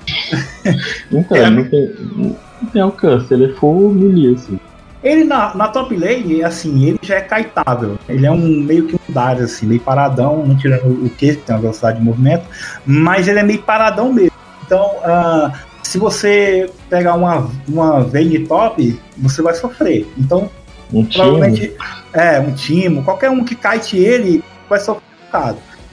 Então, 1.12 1.36
é. 1.36 1.50
não, 1.50 1.64
tem, 1.64 1.94
não 2.16 2.36
tem 2.72 2.82
alcance, 2.82 3.32
ele 3.32 3.46
é 3.46 3.48
full 3.54 3.92
melee, 3.92 4.34
assim. 4.34 4.58
Ele 5.02 5.22
na, 5.22 5.54
na 5.54 5.68
top 5.68 5.94
lane, 5.94 6.42
assim, 6.42 6.86
ele 6.86 6.98
já 7.02 7.16
é 7.16 7.20
kaitável. 7.20 7.98
Ele 8.08 8.24
é 8.24 8.32
um 8.32 8.38
meio 8.38 8.86
que 8.86 8.94
um 8.94 9.12
Darius, 9.12 9.52
assim, 9.52 9.66
meio 9.66 9.80
paradão, 9.82 10.46
não 10.46 10.56
tirando 10.56 11.04
o 11.04 11.10
que, 11.10 11.34
tem 11.34 11.54
uma 11.54 11.60
velocidade 11.60 11.98
de 11.98 12.04
movimento, 12.04 12.46
mas 12.86 13.28
ele 13.28 13.38
é 13.38 13.42
meio 13.42 13.60
paradão 13.60 14.10
mesmo. 14.10 14.32
Então, 14.64 14.96
uh, 15.04 15.52
se 15.94 15.98
você 15.98 16.68
pegar 16.90 17.14
uma, 17.14 17.48
uma 17.68 18.00
Vayne 18.02 18.40
top, 18.48 19.00
você 19.16 19.40
vai 19.40 19.54
sofrer. 19.54 20.04
Então, 20.18 20.50
um 20.92 21.04
provavelmente, 21.04 21.72
é, 22.12 22.40
um 22.40 22.52
timo, 22.52 23.04
qualquer 23.04 23.30
um 23.30 23.44
que 23.44 23.54
kite 23.54 23.96
ele 23.96 24.42
vai 24.68 24.80
sofrer. 24.80 25.04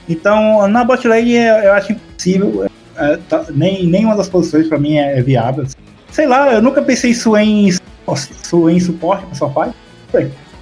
Então, 0.08 0.66
na 0.66 0.82
bot 0.82 1.06
lane 1.06 1.34
eu 1.34 1.72
acho 1.72 1.92
impossível. 1.92 2.68
É, 2.96 3.16
tá, 3.28 3.46
nem 3.54 3.86
nenhuma 3.86 4.16
das 4.16 4.28
posições 4.28 4.66
para 4.66 4.76
mim 4.76 4.96
é, 4.96 5.20
é, 5.20 5.22
viável. 5.22 5.64
Sei 6.10 6.26
lá, 6.26 6.52
eu 6.52 6.60
nunca 6.60 6.82
pensei 6.82 7.12
isso 7.12 7.36
em, 7.36 7.68
isso 7.68 8.68
em 8.68 8.80
suporte 8.80 9.24
só 9.38 9.48
faz. 9.50 9.72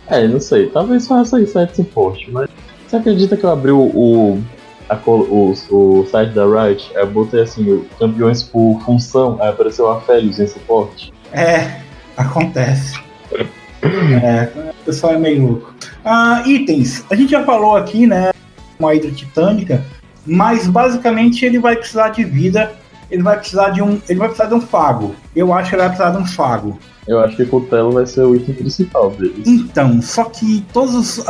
É, 0.09 0.28
não 0.28 0.38
sei. 0.38 0.66
Talvez 0.66 1.07
faça 1.07 1.41
isso 1.41 1.59
em 1.59 1.74
suporte, 1.74 2.30
mas. 2.30 2.51
Você 2.86 2.97
acredita 2.97 3.38
que 3.38 3.45
eu 3.45 3.51
abri 3.51 3.70
o, 3.70 3.80
o, 3.80 4.43
a, 4.91 4.99
o, 5.07 5.55
o 5.70 6.07
site 6.11 6.32
da 6.32 6.45
Riot? 6.45 6.91
Eu 6.95 7.07
botei 7.07 7.43
assim, 7.43 7.84
campeões 7.99 8.43
por 8.43 8.80
função, 8.84 9.38
aí 9.41 9.49
apareceu 9.49 9.88
a 9.91 10.01
Felios 10.01 10.41
em 10.41 10.47
suporte. 10.47 11.12
É, 11.32 11.80
acontece. 12.16 13.01
é, 13.82 14.51
o 14.82 14.84
pessoal 14.84 15.14
é 15.14 15.18
meio 15.18 15.47
louco. 15.47 15.74
Ah, 16.05 16.43
itens. 16.45 17.05
A 17.11 17.14
gente 17.14 17.30
já 17.30 17.45
falou 17.45 17.76
aqui, 17.76 18.07
né? 18.07 18.30
Uma 18.78 18.95
hidra 18.95 19.11
titânica, 19.11 19.84
mas 20.26 20.66
basicamente 20.66 21.45
ele 21.45 21.59
vai 21.59 21.76
precisar 21.76 22.09
de 22.09 22.24
vida. 22.24 22.72
Ele 23.11 23.22
vai 23.22 23.38
precisar 23.38 23.70
de 23.70 23.82
um. 23.82 24.01
Ele 24.09 24.18
vai 24.18 24.28
precisar 24.28 24.49
de 24.49 24.55
um 24.55 24.61
fago. 24.61 25.14
Eu 25.34 25.53
acho 25.53 25.68
que 25.68 25.76
ele 25.76 25.82
vai 25.82 25.91
precisar 25.91 26.16
de 26.16 26.22
um 26.22 26.26
fago. 26.26 26.78
Eu 27.07 27.20
acho 27.20 27.36
que 27.36 27.45
Cutelo 27.45 27.93
vai 27.93 28.07
ser 28.07 28.22
o 28.22 28.34
item 28.36 28.55
principal 28.55 29.11
deles. 29.11 29.47
Então, 29.47 30.01
só 30.01 30.24
que 30.24 30.64
todos 30.72 30.95
os, 30.95 31.28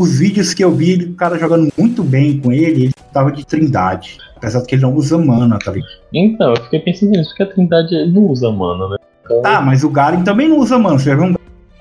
os 0.00 0.18
vídeos 0.18 0.54
que 0.54 0.64
eu 0.64 0.72
vi, 0.72 1.04
o 1.04 1.14
cara 1.14 1.38
jogando 1.38 1.72
muito 1.76 2.02
bem 2.02 2.38
com 2.38 2.52
ele, 2.52 2.84
ele 2.84 2.92
tava 3.12 3.30
de 3.30 3.44
trindade. 3.44 4.18
Apesar 4.36 4.60
de 4.60 4.66
que 4.66 4.74
ele 4.74 4.82
não 4.82 4.94
usa 4.94 5.18
mana, 5.18 5.58
tá 5.58 5.72
ligado? 5.72 5.90
Então, 6.12 6.54
eu 6.54 6.62
fiquei 6.64 6.80
pensando 6.80 7.10
nisso, 7.10 7.30
porque 7.30 7.42
a 7.42 7.46
trindade 7.46 8.12
não 8.12 8.22
usa 8.26 8.50
mana, 8.50 8.88
né? 8.88 8.96
Então... 9.24 9.42
Tá, 9.42 9.60
mas 9.60 9.84
o 9.84 9.90
Garen 9.90 10.22
também 10.22 10.48
não 10.48 10.58
usa 10.58 10.78
mana. 10.78 10.98
Você 10.98 11.10
já 11.10 11.16
viu 11.16 11.24
um 11.24 11.34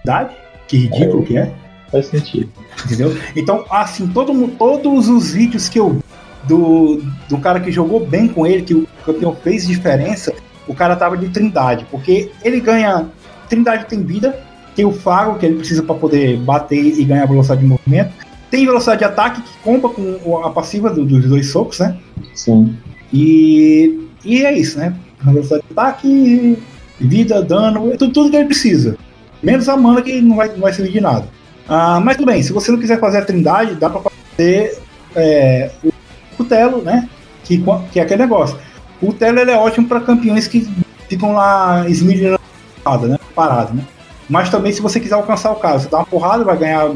trindade? 0.03 0.35
Que 0.67 0.77
ridículo 0.77 1.23
é, 1.23 1.25
que 1.25 1.37
é. 1.37 1.53
Faz 1.91 2.05
sentido. 2.07 2.49
Entendeu? 2.85 3.17
Então, 3.35 3.65
assim, 3.69 4.07
todo, 4.07 4.47
todos 4.49 5.07
os 5.07 5.31
vídeos 5.31 5.69
que 5.69 5.79
eu 5.79 5.99
do, 6.43 7.01
do 7.27 7.37
cara 7.37 7.59
que 7.59 7.71
jogou 7.71 8.05
bem 8.05 8.27
com 8.27 8.45
ele, 8.45 8.63
que 8.63 8.73
o 8.73 8.87
campeão 9.05 9.35
fez 9.35 9.67
diferença, 9.67 10.33
o 10.67 10.73
cara 10.73 10.95
tava 10.95 11.17
de 11.17 11.29
trindade, 11.29 11.85
porque 11.89 12.31
ele 12.43 12.59
ganha. 12.59 13.07
Trindade 13.47 13.85
tem 13.85 14.03
vida, 14.03 14.39
tem 14.79 14.85
o 14.85 14.93
faro 14.93 15.35
que 15.35 15.45
ele 15.45 15.57
precisa 15.57 15.83
para 15.83 15.93
poder 15.93 16.37
bater 16.37 16.77
e 16.77 17.03
ganhar 17.03 17.25
velocidade 17.25 17.59
de 17.59 17.67
movimento. 17.67 18.13
Tem 18.49 18.65
velocidade 18.65 18.99
de 18.99 19.03
ataque 19.03 19.41
que 19.41 19.57
compra 19.61 19.89
com 19.89 20.37
a 20.37 20.51
passiva 20.51 20.89
do, 20.89 21.03
dos 21.03 21.25
dois 21.25 21.51
socos, 21.51 21.79
né? 21.79 21.97
Sim. 22.33 22.77
E, 23.11 24.07
e 24.23 24.45
é 24.45 24.57
isso, 24.57 24.79
né? 24.79 24.95
Velocidade 25.21 25.63
de 25.67 25.73
ataque, 25.73 26.57
vida, 26.97 27.41
dano, 27.43 27.91
é 27.91 27.97
tudo, 27.97 28.13
tudo 28.13 28.29
que 28.31 28.37
ele 28.37 28.45
precisa. 28.45 28.95
Menos 29.43 29.67
a 29.67 29.75
mana 29.75 30.01
que 30.01 30.21
não 30.21 30.37
vai, 30.37 30.47
não 30.47 30.61
vai 30.61 30.71
servir 30.71 30.93
de 30.93 31.01
nada. 31.01 31.27
Ah, 31.67 31.99
mas 31.99 32.15
tudo 32.15 32.27
bem, 32.27 32.41
se 32.41 32.53
você 32.53 32.71
não 32.71 32.79
quiser 32.79 33.01
fazer 33.01 33.17
a 33.17 33.25
trindade, 33.25 33.75
dá 33.75 33.89
para 33.89 34.09
fazer 34.09 34.79
é, 35.13 35.71
o 35.83 35.91
cutelo, 36.37 36.81
né? 36.81 37.09
Que, 37.43 37.61
que 37.91 37.99
é 37.99 38.03
aquele 38.03 38.23
negócio. 38.23 38.57
O 39.01 39.07
cutelo 39.07 39.39
é 39.39 39.57
ótimo 39.57 39.89
para 39.89 39.99
campeões 39.99 40.47
que 40.47 40.65
ficam 41.09 41.33
lá 41.33 41.83
esmirilhando, 41.89 42.39
né? 43.09 43.19
Parado, 43.35 43.73
né? 43.73 43.83
Mas 44.29 44.49
também, 44.49 44.71
se 44.71 44.81
você 44.81 44.99
quiser 44.99 45.15
alcançar 45.15 45.51
o 45.51 45.55
cara, 45.55 45.79
você 45.79 45.89
dá 45.89 45.97
uma 45.97 46.05
porrada, 46.05 46.43
vai 46.43 46.57
ganhar 46.57 46.91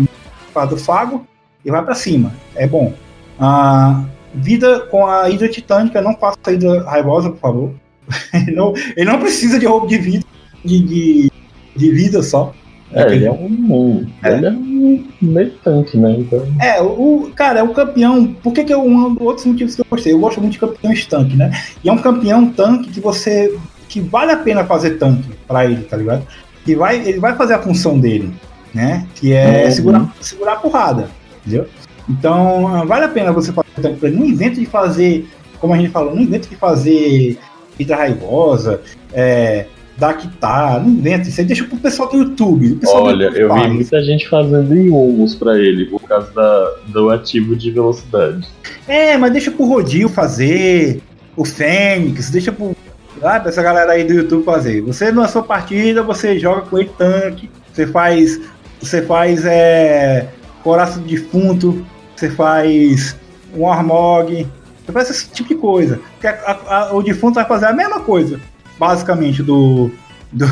a 0.55 0.65
do 0.65 0.77
Fago 0.77 1.25
e 1.65 1.71
vai 1.71 1.83
para 1.83 1.95
cima. 1.95 2.31
É 2.55 2.67
bom. 2.67 2.93
Ah, 3.39 4.03
vida 4.33 4.81
com 4.81 5.07
a 5.07 5.29
Hidra 5.29 5.49
Titânica, 5.49 6.01
não 6.01 6.15
faça 6.15 6.37
a 6.45 6.51
Hidra 6.51 6.83
Raivosa, 6.83 7.31
por 7.31 7.39
favor. 7.39 7.71
ele, 8.33 8.51
não, 8.51 8.73
ele 8.95 9.05
não 9.05 9.19
precisa 9.19 9.57
de 9.57 9.65
roubo 9.65 9.87
de 9.87 9.97
vida, 9.97 10.25
de, 10.63 10.79
de, 10.79 11.31
de 11.75 11.91
vida 11.91 12.21
só. 12.21 12.53
É, 12.93 13.11
ele 13.11 13.25
é 13.25 13.31
um, 13.31 14.07
é. 14.21 14.33
Ele 14.33 14.45
é 14.45 14.51
um 14.51 15.07
meio 15.19 15.51
tanque, 15.63 15.97
né? 15.97 16.11
Então... 16.11 16.45
É, 16.61 16.79
o, 16.79 17.31
cara, 17.35 17.59
é 17.59 17.63
o 17.63 17.73
campeão. 17.73 18.27
Por 18.35 18.53
que, 18.53 18.63
que 18.63 18.71
é 18.71 18.77
um 18.77 19.15
dos 19.15 19.25
outros 19.25 19.45
motivos 19.47 19.73
que 19.73 19.81
eu 19.81 19.85
gostei? 19.89 20.13
Eu 20.13 20.19
gosto 20.19 20.39
muito 20.39 20.53
de 20.53 20.59
campeões 20.59 21.05
tanque, 21.07 21.35
né? 21.35 21.51
E 21.83 21.89
é 21.89 21.91
um 21.91 21.97
campeão 21.97 22.51
tanque 22.51 22.91
que 22.91 22.99
você. 22.99 23.57
que 23.89 23.99
vale 23.99 24.31
a 24.31 24.37
pena 24.37 24.63
fazer 24.63 24.91
tanque 24.99 25.27
pra 25.47 25.65
ele, 25.65 25.81
tá 25.83 25.97
ligado? 25.97 26.23
Que 26.63 26.75
vai, 26.75 27.07
ele 27.07 27.19
vai 27.19 27.35
fazer 27.35 27.53
a 27.53 27.61
função 27.61 27.99
dele, 27.99 28.33
né? 28.73 29.07
Que 29.15 29.33
é 29.33 29.65
uhum. 29.65 29.71
segurar, 29.71 30.15
segurar 30.21 30.53
a 30.53 30.57
porrada, 30.57 31.09
entendeu? 31.41 31.67
Então, 32.09 32.85
vale 32.85 33.05
a 33.05 33.09
pena 33.09 33.31
você 33.31 33.51
fazer 33.51 33.69
tanque 33.81 33.99
pra 33.99 34.09
ele. 34.09 34.17
Não 34.17 34.25
inventa 34.25 34.59
de 34.59 34.65
fazer, 34.65 35.27
como 35.59 35.73
a 35.73 35.77
gente 35.77 35.89
falou, 35.89 36.15
não 36.15 36.21
inventa 36.21 36.47
de 36.47 36.55
fazer 36.55 37.37
Hidra 37.79 37.97
Raivosa, 37.97 38.81
é, 39.13 39.65
Dactar, 39.95 40.81
não 40.81 40.89
inventa. 40.89 41.29
Isso 41.29 41.39
aí 41.39 41.45
deixa 41.45 41.63
pro 41.65 41.77
pessoal 41.77 42.09
do 42.09 42.17
YouTube. 42.17 42.75
Pessoal 42.75 43.03
Olha, 43.03 43.17
do 43.17 43.23
YouTube 43.23 43.41
eu 43.41 43.49
faz. 43.49 43.63
vi 43.63 43.73
muita 43.73 44.03
gente 44.03 44.27
fazendo 44.27 44.75
Iomos 44.75 45.35
pra 45.35 45.57
ele, 45.57 45.85
por 45.85 46.01
causa 46.01 46.31
da, 46.33 46.75
do 46.87 47.09
ativo 47.11 47.55
de 47.55 47.69
velocidade. 47.69 48.47
É, 48.87 49.17
mas 49.17 49.31
deixa 49.31 49.51
pro 49.51 49.65
Rodil 49.65 50.09
fazer, 50.09 50.99
o 51.37 51.45
Fênix, 51.45 52.31
deixa 52.31 52.51
pro 52.51 52.75
ah, 53.23 53.41
essa 53.45 53.63
galera 53.63 53.91
aí 53.91 54.03
do 54.03 54.13
YouTube 54.13 54.43
fazer. 54.43 54.81
Você 54.81 55.11
na 55.11 55.27
sua 55.27 55.43
partida, 55.43 56.03
você 56.03 56.37
joga 56.37 56.61
com 56.61 56.77
ele 56.77 56.91
tanque, 56.97 57.49
você 57.71 57.87
faz. 57.87 58.39
Você 58.79 59.01
faz 59.01 59.45
é, 59.45 60.27
coração 60.61 61.01
defunto, 61.03 61.85
você 62.15 62.29
faz 62.29 63.15
um 63.55 63.71
armog, 63.71 64.45
você 64.85 64.91
faz 64.91 65.09
esse 65.09 65.29
tipo 65.29 65.49
de 65.49 65.55
coisa. 65.55 66.01
Porque 66.13 66.27
a, 66.27 66.59
a, 66.67 66.93
o 66.93 67.01
defunto 67.01 67.35
vai 67.35 67.45
fazer 67.45 67.67
a 67.67 67.73
mesma 67.73 68.01
coisa, 68.01 68.39
basicamente, 68.77 69.41
do. 69.41 69.91
do 70.31 70.47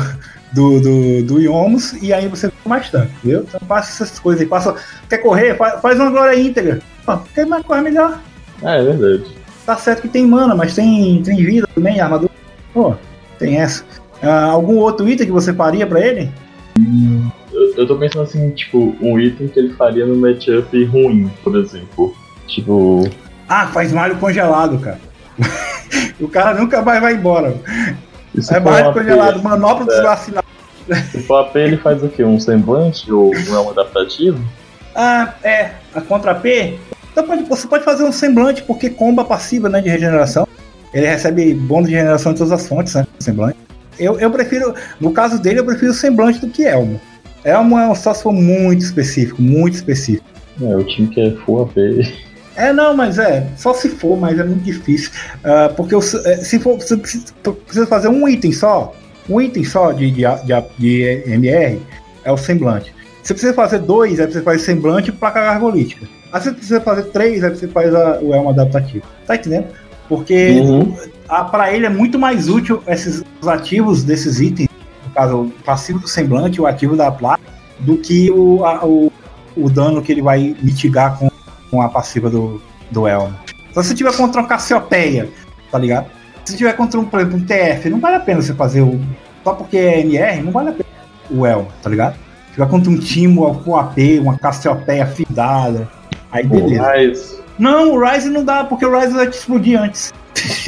do, 0.52 0.80
do, 0.80 1.22
do 1.22 1.40
e 2.02 2.12
aí 2.12 2.28
você 2.28 2.50
fica 2.50 2.68
mais 2.68 2.90
tanque, 2.90 3.10
entendeu? 3.20 3.46
Então 3.48 3.58
faça 3.66 4.04
essas 4.04 4.18
coisas 4.18 4.42
aí. 4.42 4.46
Passa, 4.46 4.74
quer 5.08 5.16
correr? 5.16 5.56
Faz, 5.56 5.80
faz 5.80 5.98
uma 5.98 6.10
glória 6.10 6.38
íntegra. 6.38 6.78
Pô, 7.06 7.16
quer 7.34 7.46
mais 7.46 7.64
correr 7.64 7.80
melhor. 7.80 8.20
Ah, 8.62 8.74
é 8.74 8.82
verdade. 8.82 9.34
Tá 9.64 9.76
certo 9.78 10.02
que 10.02 10.08
tem 10.08 10.26
mana, 10.26 10.54
mas 10.54 10.74
tem, 10.74 11.22
tem 11.22 11.42
vida 11.42 11.66
também, 11.74 11.98
armadura 12.00 12.31
Pô, 12.72 12.94
tem 13.38 13.60
essa. 13.60 13.84
Ah, 14.22 14.44
algum 14.44 14.76
outro 14.76 15.08
item 15.08 15.26
que 15.26 15.32
você 15.32 15.52
faria 15.52 15.86
para 15.86 16.00
ele? 16.00 16.30
Eu, 17.52 17.74
eu 17.76 17.86
tô 17.86 17.96
pensando 17.96 18.22
assim, 18.22 18.50
tipo, 18.50 18.96
um 19.00 19.18
item 19.18 19.48
que 19.48 19.58
ele 19.58 19.74
faria 19.74 20.06
no 20.06 20.16
matchup 20.16 20.84
ruim, 20.84 21.30
por 21.42 21.56
exemplo. 21.56 22.14
Tipo. 22.46 23.08
Ah, 23.48 23.66
faz 23.68 23.92
malho 23.92 24.16
congelado, 24.16 24.78
cara. 24.78 25.00
o 26.20 26.28
cara 26.28 26.54
nunca 26.54 26.80
mais 26.82 27.00
vai 27.00 27.14
embora. 27.14 27.54
Isso 28.34 28.54
é 28.54 28.60
malho 28.60 28.92
congelado, 28.92 29.42
manopla 29.42 29.84
é. 29.84 29.96
desvacinado. 29.96 30.46
Se 31.10 31.22
for 31.22 31.46
AP, 31.46 31.56
ele 31.56 31.76
faz 31.76 32.02
o 32.02 32.08
quê? 32.08 32.24
Um 32.24 32.40
semblante 32.40 33.10
ou 33.12 33.32
não 33.46 33.56
é 33.56 33.60
um 33.60 33.70
adaptativo? 33.70 34.42
Ah, 34.94 35.34
é. 35.42 35.72
A 35.94 36.00
contra 36.00 36.34
P. 36.34 36.78
Então 37.10 37.24
pode, 37.26 37.44
você 37.44 37.66
pode 37.66 37.84
fazer 37.84 38.04
um 38.04 38.12
semblante, 38.12 38.62
porque 38.62 38.88
comba 38.88 39.24
passiva 39.24 39.68
né, 39.68 39.80
de 39.80 39.88
regeneração. 39.88 40.46
Ele 40.92 41.06
recebe 41.06 41.54
bônus 41.54 41.88
de 41.88 41.94
regeneração 41.94 42.32
de 42.32 42.38
todas 42.38 42.52
as 42.52 42.66
fontes, 42.66 42.94
né? 42.94 43.06
Semblante. 43.18 43.56
Eu, 43.98 44.18
eu 44.18 44.30
prefiro, 44.30 44.74
no 45.00 45.12
caso 45.12 45.40
dele, 45.40 45.60
eu 45.60 45.64
prefiro 45.64 45.90
o 45.90 45.94
semblante 45.94 46.40
do 46.40 46.48
que 46.48 46.64
Elmo. 46.64 47.00
Elmo 47.44 47.78
é 47.78 47.88
um 47.88 47.94
só 47.94 48.14
se 48.14 48.22
for 48.22 48.32
muito 48.32 48.82
específico, 48.82 49.40
muito 49.40 49.74
específico. 49.74 50.26
É, 50.60 50.76
o 50.76 50.84
time 50.84 51.08
que 51.08 51.20
é 51.20 51.30
full 51.44 51.62
AP. 51.62 51.76
É, 52.54 52.72
não, 52.72 52.94
mas 52.94 53.18
é, 53.18 53.46
só 53.56 53.72
se 53.72 53.88
for, 53.88 54.18
mas 54.18 54.38
é 54.38 54.44
muito 54.44 54.62
difícil. 54.62 55.10
Uh, 55.38 55.72
porque 55.74 55.94
eu, 55.94 56.00
é, 56.00 56.36
se 56.36 56.58
for, 56.58 56.76
você 56.76 56.96
precisa 56.96 57.86
fazer 57.86 58.08
um 58.08 58.28
item 58.28 58.52
só, 58.52 58.94
um 59.28 59.40
item 59.40 59.64
só 59.64 59.92
de, 59.92 60.10
de, 60.10 60.22
de, 60.22 60.62
de 60.78 61.22
MR, 61.26 61.80
é 62.24 62.30
o 62.30 62.36
semblante. 62.36 62.94
Você 63.22 63.34
precisa 63.34 63.54
fazer 63.54 63.78
dois, 63.78 64.20
aí 64.20 64.30
você 64.30 64.42
faz 64.42 64.62
semblante 64.62 65.10
e 65.10 65.12
placa 65.12 65.40
argolítica. 65.40 66.06
Aí 66.32 66.40
você 66.40 66.52
precisa 66.52 66.80
fazer 66.80 67.04
três, 67.04 67.42
aí 67.42 67.50
você 67.50 67.68
faz 67.68 67.94
a, 67.94 68.18
o 68.20 68.34
elmo 68.34 68.50
adaptativo. 68.50 69.04
Tá 69.26 69.36
entendendo? 69.36 69.66
Porque 70.12 70.60
uhum. 70.60 70.94
para 71.50 71.72
ele 71.72 71.86
é 71.86 71.88
muito 71.88 72.18
mais 72.18 72.46
útil 72.46 72.82
esses 72.86 73.24
ativos 73.46 74.04
desses 74.04 74.40
itens, 74.40 74.68
no 75.06 75.14
caso, 75.14 75.40
o 75.44 75.50
passivo 75.64 76.00
do 76.00 76.06
semblante, 76.06 76.60
o 76.60 76.66
ativo 76.66 76.94
da 76.94 77.10
placa, 77.10 77.42
do 77.78 77.96
que 77.96 78.30
o, 78.30 78.62
a, 78.62 78.84
o, 78.84 79.10
o 79.56 79.70
dano 79.70 80.02
que 80.02 80.12
ele 80.12 80.20
vai 80.20 80.54
mitigar 80.60 81.18
com, 81.18 81.30
com 81.70 81.80
a 81.80 81.88
passiva 81.88 82.28
do, 82.28 82.60
do 82.90 83.08
Elmo. 83.08 83.34
Então, 83.70 83.82
se 83.82 83.94
tiver 83.94 84.14
contra 84.14 84.42
uma 84.42 84.46
Cassiopeia, 84.46 85.30
tá 85.70 85.78
ligado? 85.78 86.08
Se 86.44 86.58
tiver 86.58 86.74
contra 86.74 87.00
um, 87.00 87.06
por 87.06 87.18
exemplo, 87.18 87.38
um 87.38 87.46
TF, 87.46 87.88
não 87.88 87.98
vale 87.98 88.16
a 88.16 88.20
pena 88.20 88.42
você 88.42 88.52
fazer 88.52 88.82
o. 88.82 89.00
Só 89.42 89.54
porque 89.54 89.78
é 89.78 90.00
MR, 90.00 90.42
não 90.42 90.52
vale 90.52 90.68
a 90.68 90.72
pena 90.72 90.90
o 91.30 91.46
Elmo, 91.46 91.68
tá 91.82 91.88
ligado? 91.88 92.16
Se 92.48 92.52
tiver 92.52 92.68
contra 92.68 92.90
um 92.90 92.98
Timo 92.98 93.62
com 93.64 93.78
AP, 93.78 93.96
uma 94.20 94.36
Cassiopeia 94.38 95.06
fidada, 95.06 95.88
aí 96.30 96.46
beleza. 96.46 96.82
Mas 96.82 97.41
não, 97.62 97.92
o 97.92 98.04
Ryze 98.04 98.28
não 98.28 98.44
dá, 98.44 98.64
porque 98.64 98.84
o 98.84 98.90
Ryze 98.90 99.14
vai 99.14 99.28
te 99.28 99.38
explodir 99.38 99.80
antes. 99.80 100.12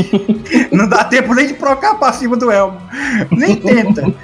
não 0.71 0.89
dá 0.89 1.03
tempo 1.03 1.35
nem 1.35 1.49
de 1.49 1.55
trocar 1.55 1.99
pra 1.99 2.13
cima 2.13 2.37
do 2.37 2.53
Elmo. 2.53 2.81
Nem 3.33 3.57
tenta. 3.57 4.15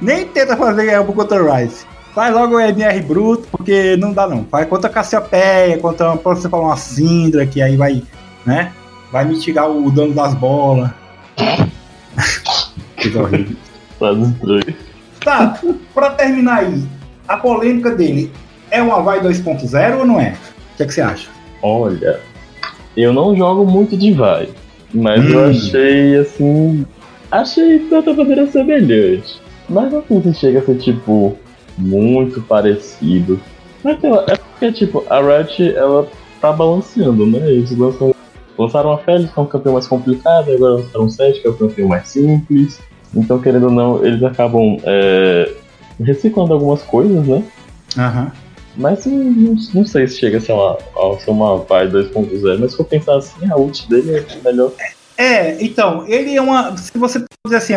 nem 0.00 0.24
tenta 0.28 0.56
fazer 0.56 0.88
Elmo 0.88 1.12
contra 1.12 1.42
o 1.42 1.52
Ryze. 1.52 1.84
Faz 2.14 2.32
logo 2.32 2.54
o 2.54 2.60
MR 2.60 3.00
bruto, 3.00 3.48
porque 3.50 3.96
não 3.96 4.12
dá 4.12 4.28
não. 4.28 4.44
Faz 4.44 4.68
contra 4.68 4.88
a 4.88 4.92
Cassiopeia, 4.92 5.76
contra 5.78 6.14
você 6.14 6.48
falar 6.48 6.68
uma 6.68 6.76
Sindra, 6.76 7.44
que 7.44 7.60
aí 7.60 7.76
vai, 7.76 8.00
né? 8.46 8.70
Vai 9.10 9.24
mitigar 9.24 9.68
o 9.68 9.90
dano 9.90 10.14
das 10.14 10.32
bolas. 10.34 10.90
que 12.98 13.18
horrível. 13.18 13.56
Tá, 15.24 15.58
pra 15.92 16.10
terminar 16.10 16.58
aí, 16.58 16.84
a 17.26 17.36
polêmica 17.36 17.90
dele 17.90 18.32
é 18.70 18.80
uma 18.80 19.02
vai 19.02 19.20
2.0 19.20 19.98
ou 19.98 20.06
não 20.06 20.20
é? 20.20 20.36
O 20.74 20.76
que, 20.76 20.82
é 20.82 20.86
que 20.86 20.94
você 20.94 21.00
acha? 21.00 21.28
Olha, 21.62 22.20
eu 22.96 23.12
não 23.12 23.36
jogo 23.36 23.64
muito 23.64 23.96
de 23.96 24.12
vai, 24.12 24.48
mas 24.92 25.24
hum. 25.24 25.28
eu 25.28 25.44
achei 25.50 26.16
assim. 26.16 26.86
Achei 27.30 27.78
de 27.78 27.88
certa 27.88 28.12
maneira 28.12 28.46
semelhante. 28.48 29.40
Mas 29.68 29.92
não 29.92 30.04
sei 30.06 30.22
se 30.22 30.34
chega 30.34 30.58
a 30.58 30.62
ser 30.62 30.76
tipo 30.78 31.38
muito 31.78 32.42
parecido. 32.42 33.40
Mas 33.82 34.02
é 34.02 34.36
porque 34.36 34.72
tipo, 34.72 35.04
a 35.08 35.20
Riot 35.20 35.74
ela 35.76 36.08
tá 36.40 36.52
balanceando, 36.52 37.26
né? 37.26 37.38
Eles 37.50 37.76
lançam, 37.76 38.14
lançaram 38.58 38.92
a 38.92 38.98
Félix, 38.98 39.32
que 39.32 39.38
é 39.38 39.42
um 39.42 39.46
campeão 39.46 39.72
mais 39.74 39.86
complicado, 39.86 40.52
agora 40.52 40.74
lançaram 40.74 41.04
o 41.04 41.10
7, 41.10 41.40
que 41.40 41.46
é 41.46 41.50
um 41.50 41.56
campeão 41.56 41.88
mais 41.88 42.08
simples. 42.08 42.80
Então, 43.14 43.38
querendo 43.38 43.66
ou 43.66 43.72
não, 43.72 44.04
eles 44.04 44.22
acabam 44.22 44.76
é, 44.82 45.52
reciclando 46.00 46.52
algumas 46.52 46.82
coisas, 46.82 47.26
né? 47.26 47.44
Aham. 47.96 48.24
Uhum. 48.24 48.43
Mas 48.76 49.06
não, 49.06 49.56
não, 49.74 49.86
sei 49.86 50.08
se 50.08 50.18
chega 50.18 50.38
a 50.38 50.40
ser 50.40 50.52
uma, 50.52 50.72
a 50.72 51.18
ser 51.20 51.30
uma 51.30 51.58
VAI 51.58 51.88
2.0, 51.88 52.58
mas 52.58 52.72
se 52.72 52.76
for 52.76 52.84
pensar 52.84 53.16
assim, 53.16 53.50
a 53.50 53.56
ult 53.56 53.88
dele 53.88 54.18
é 54.18 54.44
melhor. 54.44 54.72
É, 55.16 55.62
então, 55.62 56.04
ele 56.08 56.36
é 56.36 56.42
uma. 56.42 56.76
Se 56.76 56.96
você 56.98 57.24
dizer 57.46 57.56
assim, 57.56 57.74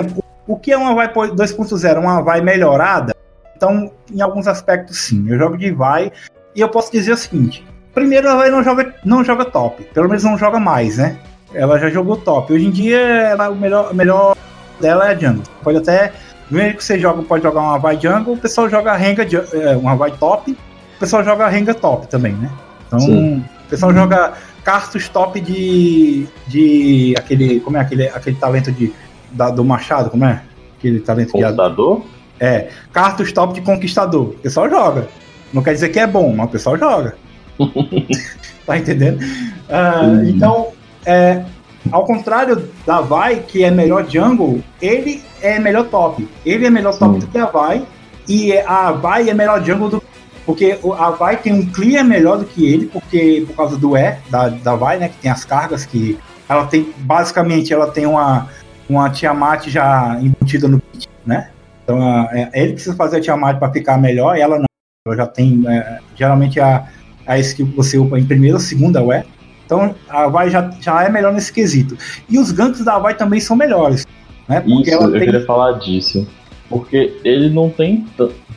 o 0.47 0.57
que 0.57 0.71
é 0.71 0.77
uma 0.77 0.95
VAI 0.95 1.13
2.0? 1.13 1.99
Uma 1.99 2.21
VAI 2.21 2.41
melhorada? 2.41 3.15
Então, 3.55 3.91
em 4.11 4.21
alguns 4.21 4.47
aspectos, 4.47 4.97
sim. 4.97 5.25
Eu 5.27 5.37
jogo 5.37 5.57
de 5.57 5.71
VAI 5.71 6.11
e 6.55 6.61
eu 6.61 6.69
posso 6.69 6.91
dizer 6.91 7.11
o 7.11 7.17
seguinte: 7.17 7.63
primeiro, 7.93 8.29
a 8.29 8.35
VAI 8.35 8.49
não 8.49 8.63
joga, 8.63 8.95
não 9.05 9.23
joga 9.23 9.45
top, 9.45 9.83
pelo 9.93 10.07
menos 10.07 10.23
não 10.23 10.37
joga 10.37 10.59
mais, 10.59 10.97
né? 10.97 11.17
Ela 11.53 11.79
já 11.79 11.89
jogou 11.89 12.17
top. 12.17 12.53
Hoje 12.53 12.65
em 12.65 12.71
dia, 12.71 12.99
ela, 12.99 13.49
o 13.49 13.55
melhor, 13.55 13.93
melhor 13.93 14.35
dela 14.79 15.11
é 15.11 15.17
jungle. 15.17 15.43
Pode 15.63 15.77
até. 15.77 16.11
Mesmo 16.49 16.77
que 16.77 16.83
você 16.83 16.97
joga, 16.97 17.21
pode 17.23 17.43
jogar 17.43 17.59
uma 17.59 17.77
vai 17.77 17.99
jungle, 17.99 18.33
o 18.33 18.37
pessoal 18.37 18.69
joga 18.69 18.95
renga, 18.95 19.27
é, 19.53 19.75
uma 19.75 19.97
vai 19.97 20.11
top, 20.11 20.57
o 20.97 20.99
pessoal 20.99 21.23
joga 21.23 21.47
renga 21.47 21.75
top 21.75 22.07
também, 22.07 22.33
né? 22.33 22.49
Então, 22.87 22.99
Sim. 22.99 23.45
o 23.65 23.69
pessoal 23.69 23.93
joga 23.93 24.33
cartos 24.63 25.07
top 25.07 25.39
de. 25.39 26.27
de. 26.47 27.13
aquele. 27.17 27.59
Como 27.59 27.77
é 27.77 27.81
aquele, 27.81 28.07
aquele 28.09 28.35
talento 28.35 28.71
de, 28.71 28.91
da, 29.31 29.51
do 29.51 29.63
Machado, 29.63 30.09
como 30.09 30.25
é? 30.25 30.41
Aquele 30.77 30.99
talento 30.99 31.33
Conquistador? 31.33 31.99
De, 31.99 32.05
é, 32.39 32.69
cartos 32.91 33.31
top 33.31 33.53
de 33.53 33.61
conquistador. 33.61 34.29
O 34.29 34.39
pessoal 34.39 34.69
joga. 34.69 35.07
Não 35.53 35.61
quer 35.61 35.73
dizer 35.73 35.89
que 35.89 35.99
é 35.99 36.07
bom, 36.07 36.35
mas 36.35 36.47
o 36.47 36.51
pessoal 36.51 36.77
joga. 36.77 37.15
tá 38.65 38.77
entendendo? 38.77 39.19
Uh, 39.21 40.27
então, 40.27 40.69
é, 41.05 41.43
ao 41.91 42.05
contrário 42.05 42.67
da 42.85 43.01
Vai, 43.01 43.37
que 43.39 43.63
é 43.63 43.71
melhor 43.71 44.09
jungle, 44.09 44.63
ele 44.81 45.23
é 45.41 45.59
melhor 45.59 45.85
top. 45.85 46.27
Ele 46.45 46.65
é 46.65 46.69
melhor 46.69 46.97
top 46.97 47.19
do 47.19 47.27
que 47.27 47.37
a 47.37 47.45
Vai. 47.45 47.85
E 48.27 48.57
a 48.57 48.91
Vai 48.91 49.29
é 49.29 49.33
melhor 49.33 49.63
jungle 49.63 49.89
do 49.89 50.03
porque 50.47 50.79
a 50.97 51.11
Vai 51.11 51.35
tem 51.35 51.51
um 51.51 51.69
clear 51.69 52.05
melhor 52.05 52.37
do 52.37 52.45
que 52.45 52.65
ele, 52.65 52.85
porque 52.85 53.43
por 53.45 53.55
causa 53.57 53.77
do 53.77 53.97
E 53.97 54.15
da, 54.29 54.47
da 54.47 54.75
Vai, 54.75 54.97
né? 54.97 55.09
Que 55.09 55.17
tem 55.17 55.29
as 55.29 55.43
cargas 55.43 55.85
que 55.85 56.17
ela 56.47 56.65
tem. 56.65 56.93
Basicamente, 56.99 57.73
ela 57.73 57.91
tem 57.91 58.05
uma, 58.05 58.47
uma 58.89 59.09
Tiamat 59.09 59.67
já 59.67 60.17
embutida 60.21 60.69
no 60.69 60.79
kit, 60.79 61.09
né? 61.25 61.49
Então 61.83 62.01
é, 62.31 62.49
ele 62.53 62.73
precisa 62.73 62.95
fazer 62.95 63.17
a 63.17 63.21
Tiamat 63.21 63.59
para 63.59 63.73
ficar 63.73 63.97
melhor, 63.97 64.37
ela 64.37 64.57
não. 64.57 64.65
Ela 65.05 65.17
já 65.17 65.27
tem. 65.27 65.65
É, 65.67 65.99
geralmente 66.15 66.61
a, 66.61 66.87
a 67.25 67.37
skill 67.39 67.67
que 67.67 67.75
você 67.75 67.97
upa 67.97 68.17
em 68.17 68.25
primeira 68.25 68.57
segunda 68.57 69.03
UE. 69.03 69.23
Então 69.65 69.93
a 70.07 70.29
Vai 70.29 70.49
já, 70.49 70.71
já 70.79 71.03
é 71.03 71.09
melhor 71.09 71.33
nesse 71.33 71.51
quesito. 71.51 71.97
E 72.29 72.39
os 72.39 72.53
ganks 72.53 72.85
da 72.85 72.97
Vai 72.97 73.15
também 73.15 73.41
são 73.41 73.57
melhores. 73.57 74.07
Né? 74.47 74.61
Porque 74.61 74.91
Isso, 74.91 75.03
eu 75.03 75.11
tem... 75.11 75.19
queria 75.25 75.45
falar 75.45 75.73
disso. 75.73 76.25
Porque 76.69 77.17
ele 77.23 77.49
não 77.49 77.69
tem 77.69 78.05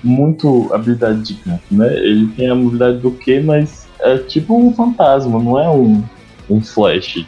muito 0.03 0.73
habilidade 0.73 1.23
de 1.23 1.35
gank, 1.35 1.63
né? 1.71 1.95
Ele 1.97 2.27
tem 2.37 2.49
a 2.49 2.53
habilidade 2.53 2.99
do 2.99 3.13
Q, 3.13 3.41
mas 3.43 3.87
é 4.01 4.19
tipo 4.19 4.57
um 4.57 4.75
fantasma, 4.75 5.39
não 5.39 5.59
é 5.59 5.71
um, 5.71 6.03
um 6.49 6.61
flash. 6.61 7.25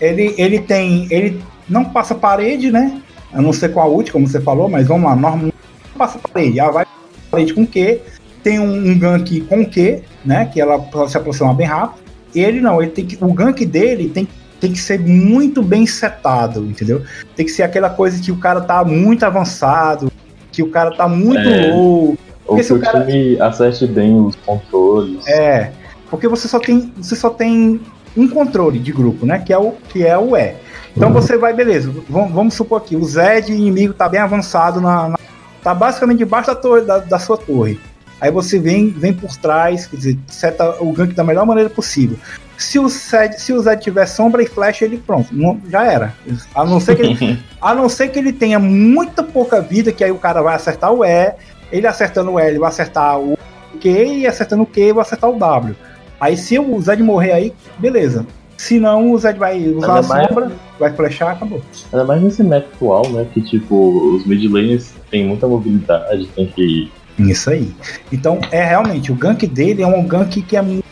Ele, 0.00 0.34
ele 0.38 0.60
tem. 0.60 1.06
Ele 1.10 1.42
não 1.68 1.84
passa 1.84 2.14
parede, 2.14 2.70
né? 2.70 3.00
A 3.32 3.40
não 3.40 3.52
com 3.52 3.80
a 3.80 3.86
ult, 3.86 4.10
como 4.10 4.26
você 4.26 4.40
falou, 4.40 4.68
mas 4.68 4.88
vamos 4.88 5.04
lá, 5.04 5.14
normal 5.14 5.52
passa 5.96 6.18
parede. 6.18 6.58
Ela 6.58 6.72
vai 6.72 6.86
parede 7.30 7.52
com 7.52 7.66
Q. 7.66 8.00
Tem 8.42 8.58
um, 8.58 8.90
um 8.90 8.98
gank 8.98 9.42
com 9.42 9.64
Q, 9.64 10.02
né? 10.24 10.46
Que 10.46 10.60
ela 10.60 10.82
se 11.08 11.16
aproximar 11.16 11.54
bem 11.54 11.66
rápido. 11.66 12.00
Ele 12.34 12.60
não, 12.60 12.80
ele 12.80 12.92
tem 12.92 13.04
que, 13.04 13.22
o 13.22 13.32
gank 13.32 13.64
dele 13.66 14.08
tem, 14.08 14.26
tem 14.60 14.72
que 14.72 14.78
ser 14.78 15.00
muito 15.00 15.62
bem 15.62 15.86
setado, 15.86 16.64
entendeu? 16.64 17.02
Tem 17.34 17.46
que 17.46 17.52
ser 17.52 17.62
aquela 17.62 17.88
coisa 17.88 18.20
que 18.20 18.30
o 18.30 18.36
cara 18.36 18.60
tá 18.60 18.84
muito 18.84 19.24
avançado, 19.24 20.12
que 20.52 20.62
o 20.62 20.70
cara 20.70 20.94
tá 20.94 21.08
muito 21.08 21.48
é, 21.48 21.72
low. 21.72 22.18
Ou 22.46 22.56
que 22.56 22.72
o 22.72 22.80
cara... 22.80 23.04
time 23.06 23.40
acerte 23.40 23.86
bem 23.86 24.20
os 24.20 24.36
controles. 24.36 25.26
É, 25.26 25.72
porque 26.10 26.28
você 26.28 26.46
só 26.46 26.58
tem, 26.58 26.92
você 26.96 27.16
só 27.16 27.30
tem 27.30 27.80
um 28.16 28.28
controle 28.28 28.78
de 28.78 28.92
grupo, 28.92 29.24
né? 29.24 29.38
Que 29.38 29.52
é 29.52 29.58
o, 29.58 29.72
que 29.88 30.04
é 30.04 30.18
o 30.18 30.36
E. 30.36 30.54
Então 30.96 31.08
uhum. 31.08 31.14
você 31.14 31.38
vai, 31.38 31.54
beleza, 31.54 31.92
vamos, 32.08 32.32
vamos, 32.32 32.54
supor 32.54 32.78
aqui, 32.78 32.96
o 32.96 33.04
Zé 33.04 33.40
de 33.40 33.52
inimigo 33.52 33.94
tá 33.94 34.08
bem 34.08 34.20
avançado, 34.20 34.80
na, 34.80 35.10
na 35.10 35.18
tá 35.62 35.72
basicamente 35.72 36.18
debaixo 36.18 36.48
da, 36.48 36.54
torre, 36.54 36.82
da, 36.82 36.98
da 36.98 37.18
sua 37.18 37.36
torre. 37.36 37.78
Aí 38.20 38.30
você 38.30 38.58
vem, 38.58 38.90
vem 38.90 39.14
por 39.14 39.34
trás, 39.36 39.86
quer 39.86 39.96
dizer, 39.96 40.18
seta 40.26 40.82
o 40.82 40.92
gank 40.92 41.14
da 41.14 41.24
melhor 41.24 41.46
maneira 41.46 41.70
possível. 41.70 42.18
Se 42.60 42.78
o 42.78 42.86
Zed, 42.90 43.40
se 43.40 43.54
o 43.54 43.60
Zed 43.62 43.82
tiver 43.82 44.04
sombra 44.04 44.42
e 44.42 44.46
flash, 44.46 44.82
ele 44.82 44.98
pronto, 44.98 45.34
não, 45.34 45.58
já 45.66 45.82
era. 45.82 46.14
A 46.54 46.62
não, 46.62 46.78
ser 46.78 46.94
que 46.94 47.02
ele, 47.02 47.38
a 47.60 47.74
não 47.74 47.88
ser 47.88 48.08
que 48.08 48.18
ele 48.18 48.34
tenha 48.34 48.58
muita 48.58 49.22
pouca 49.22 49.62
vida, 49.62 49.90
que 49.90 50.04
aí 50.04 50.10
o 50.10 50.18
cara 50.18 50.42
vai 50.42 50.54
acertar 50.54 50.92
o 50.92 51.02
E, 51.02 51.32
ele 51.72 51.86
acertando 51.86 52.32
o 52.32 52.38
ele 52.38 52.58
vai 52.58 52.68
acertar 52.68 53.18
o 53.18 53.38
Q, 53.80 53.88
e 53.88 54.26
acertando 54.26 54.64
o 54.64 54.66
Q, 54.66 54.92
vai 54.92 55.00
acertar 55.00 55.30
o 55.30 55.38
W. 55.38 55.74
Aí 56.20 56.36
se 56.36 56.58
o 56.58 56.78
Zed 56.82 57.02
morrer 57.02 57.32
aí, 57.32 57.54
beleza. 57.78 58.26
Se 58.58 58.78
não, 58.78 59.10
o 59.10 59.18
Zed 59.18 59.38
vai 59.38 59.58
usar 59.66 60.00
a 60.00 60.02
sombra, 60.02 60.48
mais... 60.48 60.52
vai 60.78 60.92
flechar, 60.92 61.32
acabou. 61.32 61.62
Ainda 61.90 62.04
mais 62.04 62.22
nesse 62.22 62.42
meta 62.42 62.68
atual, 62.74 63.08
né? 63.08 63.26
Que 63.32 63.40
tipo, 63.40 64.14
os 64.16 64.26
mid 64.26 64.44
laners 64.52 64.92
têm 65.10 65.26
muita 65.26 65.48
mobilidade, 65.48 66.26
tem 66.36 66.46
que 66.46 66.92
isso 67.18 67.50
aí. 67.50 67.74
Então, 68.12 68.38
é 68.50 68.62
realmente, 68.62 69.12
o 69.12 69.14
gank 69.14 69.46
dele 69.46 69.82
é 69.82 69.86
um 69.86 70.06
gank 70.06 70.40
que 70.42 70.56
é 70.56 70.62
muito 70.62 70.84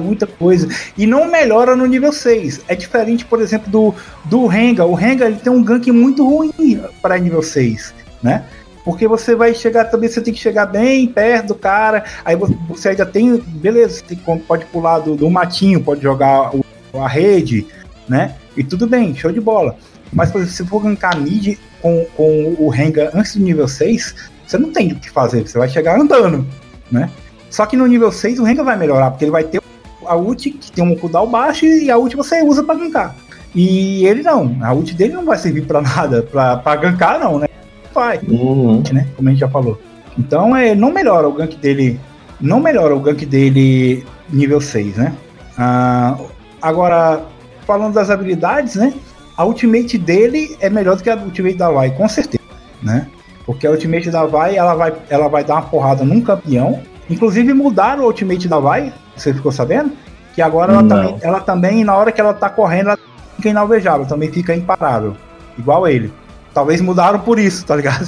muita 0.00 0.26
coisa. 0.26 0.68
E 0.96 1.06
não 1.06 1.30
melhora 1.30 1.76
no 1.76 1.86
nível 1.86 2.12
6. 2.12 2.62
É 2.68 2.74
diferente, 2.74 3.24
por 3.24 3.40
exemplo, 3.40 3.70
do, 3.70 3.94
do 4.24 4.46
Renga. 4.46 4.84
O 4.84 4.94
Renga 4.94 5.26
ele 5.26 5.36
tem 5.36 5.52
um 5.52 5.62
gank 5.62 5.90
muito 5.92 6.26
ruim 6.26 6.52
para 7.00 7.18
nível 7.18 7.42
6, 7.42 7.94
né? 8.22 8.44
Porque 8.84 9.06
você 9.06 9.34
vai 9.34 9.54
chegar 9.54 9.84
também, 9.84 10.08
você 10.08 10.20
tem 10.20 10.32
que 10.32 10.40
chegar 10.40 10.66
bem 10.66 11.06
perto 11.06 11.48
do 11.48 11.54
cara. 11.54 12.04
Aí 12.24 12.36
você 12.36 12.90
ainda 12.90 13.04
tem, 13.04 13.36
beleza, 13.36 14.02
tem, 14.02 14.18
pode 14.18 14.64
pular 14.66 15.00
do, 15.00 15.14
do 15.14 15.30
matinho, 15.30 15.82
pode 15.82 16.02
jogar 16.02 16.54
o, 16.54 16.64
a 16.94 17.06
rede, 17.06 17.66
né? 18.08 18.34
E 18.56 18.64
tudo 18.64 18.86
bem, 18.86 19.14
show 19.14 19.30
de 19.30 19.40
bola. 19.40 19.76
Mas, 20.12 20.30
por 20.30 20.40
exemplo, 20.40 20.56
se 20.56 20.66
for 20.66 20.82
gankar 20.82 21.18
mid 21.20 21.56
com, 21.80 22.04
com 22.16 22.56
o 22.58 22.68
Renga 22.68 23.10
antes 23.14 23.36
do 23.36 23.42
nível 23.42 23.68
6, 23.68 24.14
você 24.46 24.58
não 24.58 24.72
tem 24.72 24.92
o 24.92 24.96
que 24.96 25.10
fazer, 25.10 25.46
você 25.46 25.58
vai 25.58 25.68
chegar 25.68 25.98
andando, 25.98 26.46
né? 26.90 27.08
Só 27.50 27.66
que 27.66 27.76
no 27.76 27.86
nível 27.86 28.10
6 28.10 28.38
o 28.38 28.44
Rengar 28.44 28.64
vai 28.64 28.76
melhorar, 28.76 29.10
porque 29.10 29.24
ele 29.24 29.32
vai 29.32 29.44
ter 29.44 29.60
a 30.06 30.16
ult 30.16 30.50
que 30.50 30.72
tem 30.72 30.82
um 30.84 30.96
cooldown 30.96 31.28
baixo 31.28 31.66
e 31.66 31.90
a 31.90 31.98
ult 31.98 32.16
você 32.16 32.42
usa 32.42 32.62
para 32.62 32.78
gankar. 32.78 33.16
E 33.54 34.06
ele 34.06 34.22
não, 34.22 34.56
a 34.62 34.72
ult 34.72 34.94
dele 34.94 35.14
não 35.14 35.24
vai 35.24 35.36
servir 35.36 35.66
para 35.66 35.82
nada, 35.82 36.22
para 36.22 36.76
gankar 36.76 37.18
não, 37.18 37.38
né? 37.38 37.48
Vai, 37.92 38.20
uhum. 38.28 38.82
né? 38.92 39.06
Como 39.16 39.28
a 39.28 39.32
gente 39.32 39.40
já 39.40 39.48
falou. 39.48 39.80
Então 40.16 40.56
é, 40.56 40.74
não 40.74 40.92
melhora 40.92 41.28
o 41.28 41.32
gank 41.32 41.56
dele, 41.56 41.98
não 42.40 42.60
melhora 42.60 42.94
o 42.94 43.00
gank 43.00 43.26
dele 43.26 44.04
nível 44.28 44.60
6, 44.60 44.96
né? 44.96 45.12
Ah, 45.58 46.16
agora, 46.62 47.22
falando 47.66 47.94
das 47.94 48.10
habilidades, 48.10 48.76
né? 48.76 48.94
A 49.36 49.44
ultimate 49.44 49.98
dele 49.98 50.56
é 50.60 50.70
melhor 50.70 50.96
do 50.96 51.02
que 51.02 51.10
a 51.10 51.16
ultimate 51.16 51.56
da 51.56 51.70
Vai, 51.70 51.90
com 51.90 52.08
certeza, 52.08 52.44
né? 52.82 53.06
Porque 53.50 53.66
a 53.66 53.70
Ultimate 53.72 54.10
da 54.10 54.24
Vai, 54.26 54.56
ela 54.56 54.74
vai, 54.74 54.92
ela 55.08 55.26
vai 55.26 55.42
dar 55.42 55.54
uma 55.54 55.62
porrada 55.62 56.04
num 56.04 56.20
campeão. 56.20 56.80
Inclusive 57.10 57.52
mudaram 57.52 58.04
o 58.04 58.06
Ultimate 58.06 58.46
da 58.46 58.60
Vai, 58.60 58.92
você 59.16 59.34
ficou 59.34 59.50
sabendo? 59.50 59.92
Que 60.32 60.40
agora 60.40 60.72
ela 60.72 60.82
também, 60.84 61.18
ela 61.20 61.40
também, 61.40 61.84
na 61.84 61.96
hora 61.96 62.12
que 62.12 62.20
ela 62.20 62.32
tá 62.32 62.48
correndo, 62.48 62.90
ela 62.90 62.98
fica 63.36 63.48
inalvejável, 63.48 64.06
também 64.06 64.30
fica 64.30 64.54
imparável. 64.54 65.16
Igual 65.58 65.88
ele. 65.88 66.12
Talvez 66.54 66.80
mudaram 66.80 67.18
por 67.18 67.38
isso, 67.38 67.66
tá 67.66 67.74
ligado? 67.74 68.06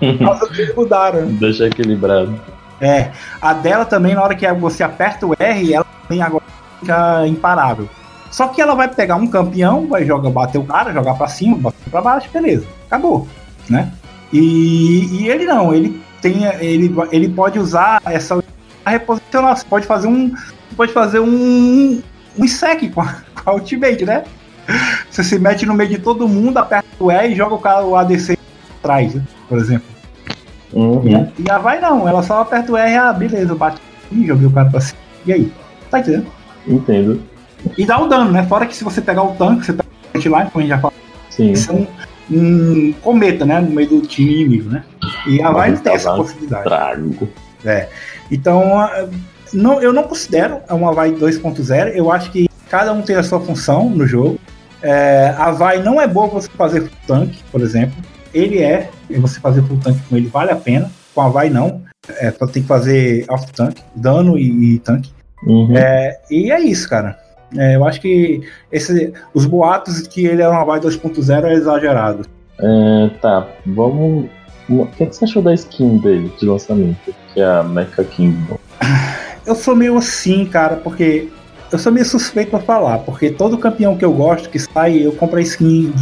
mudaram. 0.74 1.26
Deixa 1.26 1.66
equilibrado. 1.66 2.34
É. 2.80 3.10
A 3.42 3.52
dela 3.52 3.84
também, 3.84 4.14
na 4.14 4.22
hora 4.22 4.34
que 4.34 4.50
você 4.54 4.82
aperta 4.82 5.26
o 5.26 5.34
R, 5.38 5.74
ela 5.74 5.86
também 6.02 6.22
agora 6.22 6.44
fica 6.80 7.26
imparável. 7.26 7.88
Só 8.30 8.48
que 8.48 8.62
ela 8.62 8.74
vai 8.74 8.88
pegar 8.88 9.16
um 9.16 9.26
campeão, 9.26 9.86
vai 9.86 10.04
jogar, 10.06 10.30
bater 10.30 10.58
o 10.58 10.64
cara, 10.64 10.92
jogar 10.92 11.14
para 11.14 11.28
cima, 11.28 11.58
bater 11.58 11.90
pra 11.90 12.00
baixo, 12.00 12.28
beleza. 12.32 12.66
Acabou, 12.86 13.28
né? 13.68 13.92
E, 14.32 15.08
e 15.10 15.28
ele 15.28 15.44
não, 15.44 15.74
ele 15.74 16.00
tem, 16.20 16.44
ele, 16.60 16.94
ele 17.10 17.28
pode 17.28 17.58
usar 17.58 18.00
essa 18.04 18.42
reposicionar, 18.86 19.56
você 19.56 19.64
pode 19.64 19.86
fazer 19.86 20.08
um, 20.08 20.34
pode 20.76 20.92
fazer 20.92 21.20
um, 21.20 22.02
um 22.38 22.48
sec 22.48 22.92
com 22.92 23.00
a, 23.00 23.16
com 23.34 23.50
a 23.50 23.54
ultimate, 23.54 24.04
né? 24.04 24.24
Você 25.10 25.24
se 25.24 25.38
mete 25.38 25.66
no 25.66 25.74
meio 25.74 25.90
de 25.90 25.98
todo 25.98 26.28
mundo, 26.28 26.58
aperta 26.58 26.88
o 26.98 27.10
E 27.10 27.28
e 27.28 27.34
joga 27.34 27.54
o 27.54 27.58
cara 27.58 27.84
o 27.84 27.96
ADC 27.96 28.38
atrás, 28.78 29.14
né? 29.14 29.22
por 29.48 29.58
exemplo. 29.58 29.86
Uhum. 30.72 31.28
E, 31.38 31.50
a, 31.50 31.58
vai 31.58 31.80
não, 31.80 32.08
ela 32.08 32.22
só 32.22 32.40
aperta 32.40 32.72
o 32.72 32.76
R, 32.76 32.96
ah, 32.96 33.12
beleza, 33.12 33.54
bate 33.54 33.80
e 34.12 34.26
joguei 34.26 34.46
o 34.46 34.50
cara 34.50 34.70
pra 34.70 34.80
cima. 34.80 34.98
E 35.26 35.32
aí? 35.32 35.52
Tá 35.90 35.98
entendendo? 35.98 36.26
Entendo. 36.66 37.22
E 37.76 37.84
dá 37.84 38.00
o 38.00 38.08
dano, 38.08 38.30
né? 38.30 38.44
Fora 38.44 38.66
que 38.66 38.76
se 38.76 38.84
você 38.84 39.00
pegar 39.00 39.22
o 39.22 39.34
tanque, 39.34 39.66
você 39.66 39.72
pega 39.72 39.88
o 39.88 40.20
frontline, 40.20 40.50
como 40.50 40.58
a 40.58 40.60
gente 40.60 40.68
já 40.68 40.78
falou, 40.78 40.94
Sim. 41.28 41.52
isso 41.52 41.72
é 41.72 41.74
um, 41.74 41.86
um 42.30 42.92
cometa, 43.02 43.44
né? 43.44 43.60
No 43.60 43.70
meio 43.70 43.88
do 43.88 44.00
time 44.02 44.32
inimigo, 44.32 44.70
né? 44.70 44.84
E 45.26 45.42
a 45.42 45.50
Vai 45.50 45.70
Mas 45.70 45.80
tem 45.80 45.92
essa 45.94 46.04
tá 46.04 46.10
lá. 46.12 46.16
possibilidade. 46.18 46.64
Trago. 46.64 47.28
Então, 48.30 48.78
a- 48.78 49.08
não, 49.52 49.80
eu 49.82 49.92
não 49.92 50.04
considero 50.04 50.60
uma 50.70 50.92
Vai 50.92 51.10
2.0. 51.12 51.88
Eu 51.94 52.10
acho 52.10 52.30
que 52.30 52.48
cada 52.68 52.92
um 52.92 53.02
tem 53.02 53.16
a 53.16 53.22
sua 53.22 53.40
função 53.40 53.90
no 53.90 54.06
jogo. 54.06 54.38
É, 54.82 55.34
a 55.36 55.50
Vai 55.50 55.82
não 55.82 56.00
é 56.00 56.06
boa 56.06 56.26
você 56.28 56.48
fazer 56.56 56.80
full 56.82 56.90
tank, 57.06 57.34
por 57.50 57.60
exemplo. 57.60 57.96
Ele 58.32 58.62
é, 58.62 58.88
e 59.08 59.18
você 59.18 59.40
fazer 59.40 59.62
full 59.62 59.78
tank 59.78 59.98
com 60.08 60.16
ele 60.16 60.28
vale 60.28 60.52
a 60.52 60.56
pena. 60.56 60.90
Com 61.14 61.20
a 61.22 61.28
Vai 61.28 61.50
não. 61.50 61.82
É, 62.08 62.30
só 62.30 62.46
tem 62.46 62.62
que 62.62 62.68
fazer 62.68 63.24
off 63.28 63.52
tank, 63.52 63.78
dano 63.94 64.38
e, 64.38 64.74
e 64.74 64.78
tanque. 64.78 65.12
Uhum. 65.46 65.76
É, 65.76 66.18
e 66.30 66.50
é 66.50 66.60
isso, 66.60 66.88
cara. 66.88 67.18
É, 67.56 67.74
eu 67.76 67.84
acho 67.84 68.00
que 68.00 68.40
esse, 68.70 69.12
os 69.34 69.44
boatos 69.44 70.02
de 70.04 70.08
que 70.08 70.24
ele 70.24 70.40
é 70.42 70.48
uma 70.48 70.64
Vai 70.64 70.80
2.0 70.80 71.44
é 71.44 71.52
exagerado. 71.52 72.24
É, 72.58 73.10
tá, 73.20 73.48
vamos. 73.66 74.26
O 74.70 74.86
que, 74.86 75.02
é 75.02 75.06
que 75.06 75.16
você 75.16 75.24
achou 75.24 75.42
da 75.42 75.52
skin 75.52 75.98
dele 75.98 76.32
de 76.38 76.46
lançamento? 76.46 77.12
Que 77.34 77.40
é 77.40 77.44
a 77.44 77.62
Mecha 77.64 78.04
Kingdom. 78.04 78.56
Eu 79.44 79.56
sou 79.56 79.74
meio 79.74 79.98
assim, 79.98 80.44
cara, 80.44 80.76
porque 80.76 81.28
eu 81.72 81.78
sou 81.78 81.90
meio 81.90 82.06
suspeito 82.06 82.50
pra 82.50 82.60
falar, 82.60 82.98
porque 82.98 83.30
todo 83.30 83.58
campeão 83.58 83.96
que 83.96 84.04
eu 84.04 84.12
gosto 84.12 84.48
que 84.48 84.58
sai, 84.60 85.04
eu 85.04 85.12
compro 85.12 85.38
a 85.38 85.42
skin. 85.42 85.92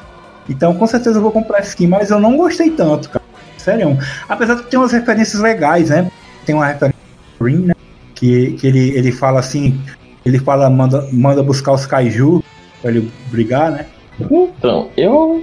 Então, 0.49 0.75
com 0.75 0.87
certeza 0.87 1.19
eu 1.19 1.23
vou 1.23 1.33
comprar 1.33 1.59
a 1.59 1.63
skin, 1.63 1.87
mas 1.87 2.11
eu 2.11 2.21
não 2.21 2.37
gostei 2.37 2.71
tanto, 2.71 3.09
cara. 3.09 3.25
Sério. 3.57 3.97
Apesar 4.29 4.55
de 4.55 4.65
ter 4.65 4.77
umas 4.77 4.93
referências 4.93 5.41
legais, 5.41 5.89
né? 5.89 6.11
Tem 6.45 6.55
uma 6.55 6.67
referência 6.67 6.99
do 7.39 7.45
Green, 7.45 7.67
né? 7.67 7.75
Que, 8.15 8.53
que 8.53 8.67
ele, 8.67 8.91
ele 8.91 9.13
fala 9.13 9.41
assim, 9.41 9.81
ele 10.27 10.39
fala, 10.39 10.69
manda, 10.69 11.09
manda 11.11 11.43
buscar 11.43 11.73
os 11.73 11.87
kaiju 11.87 12.43
pra 12.83 12.91
ele 12.91 13.11
brigar, 13.31 13.71
né? 13.71 13.87
Então, 14.21 14.89
eu. 14.97 15.43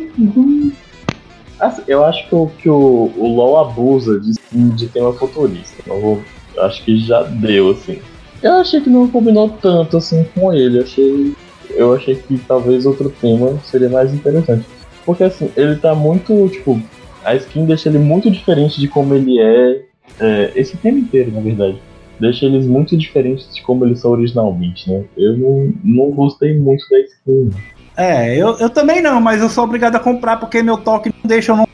Assim, 1.60 1.84
eu 1.88 2.04
acho 2.06 2.28
que, 2.28 2.36
o, 2.36 2.48
que 2.48 2.70
o, 2.70 3.12
o 3.18 3.28
LoL 3.36 3.58
abusa 3.60 4.20
de, 4.20 4.34
de 4.76 4.88
tema 4.88 5.14
futurista. 5.14 5.84
Eu 5.88 6.00
vou- 6.02 6.22
acho 6.60 6.84
que 6.84 6.98
já 6.98 7.24
deu, 7.24 7.72
assim. 7.72 8.00
Eu 8.42 8.54
achei 8.54 8.80
que 8.82 8.90
não 8.90 9.08
combinou 9.08 9.50
tanto 9.62 9.98
assim 9.98 10.26
com 10.36 10.54
ele. 10.54 10.80
Achei, 10.80 11.34
eu 11.72 11.94
achei 11.94 12.16
que 12.16 12.38
talvez 12.48 12.86
outro 12.86 13.10
tema 13.22 13.60
seria 13.64 13.90
mais 13.90 14.14
interessante. 14.14 14.66
Porque 15.06 15.24
assim, 15.24 15.50
ele 15.56 15.76
tá 15.76 15.94
muito, 15.96 16.48
tipo, 16.50 16.80
a 17.24 17.36
skin 17.36 17.66
deixa 17.66 17.90
ele 17.90 18.00
muito 18.00 18.30
diferente 18.32 18.80
de 18.80 18.88
como 18.88 19.14
ele 19.16 19.40
é. 19.40 19.82
é, 20.20 20.52
esse 20.56 20.78
tema 20.78 21.00
inteiro, 21.00 21.32
na 21.32 21.42
verdade. 21.42 21.78
Deixa 22.20 22.46
eles 22.46 22.66
muito 22.66 22.96
diferentes 22.96 23.54
de 23.54 23.62
como 23.62 23.84
eles 23.86 24.00
são 24.00 24.12
originalmente, 24.12 24.90
né? 24.90 25.04
Eu 25.18 25.36
não, 25.38 25.74
não 25.84 26.12
gostei 26.12 26.58
muito 26.58 26.88
da 26.90 27.00
skin. 27.00 27.52
É, 27.98 28.36
eu, 28.36 28.58
eu 28.58 28.70
também 28.70 29.02
não, 29.02 29.22
mas 29.22 29.42
eu 29.42 29.50
sou 29.50 29.64
obrigado 29.64 29.96
a 29.96 30.00
comprar 30.00 30.38
porque 30.38 30.62
meu 30.62 30.78
toque 30.78 31.10
não 31.10 31.28
deixa 31.28 31.52
eu 31.52 31.56
não. 31.58 31.68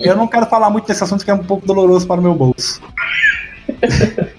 eu 0.00 0.16
não 0.16 0.26
quero 0.26 0.46
falar 0.46 0.70
muito 0.70 0.86
desse 0.86 1.04
assunto 1.04 1.24
que 1.24 1.30
é 1.30 1.34
um 1.34 1.44
pouco 1.44 1.66
doloroso 1.66 2.06
para 2.06 2.20
o 2.20 2.22
meu 2.22 2.34
bolso. 2.34 2.80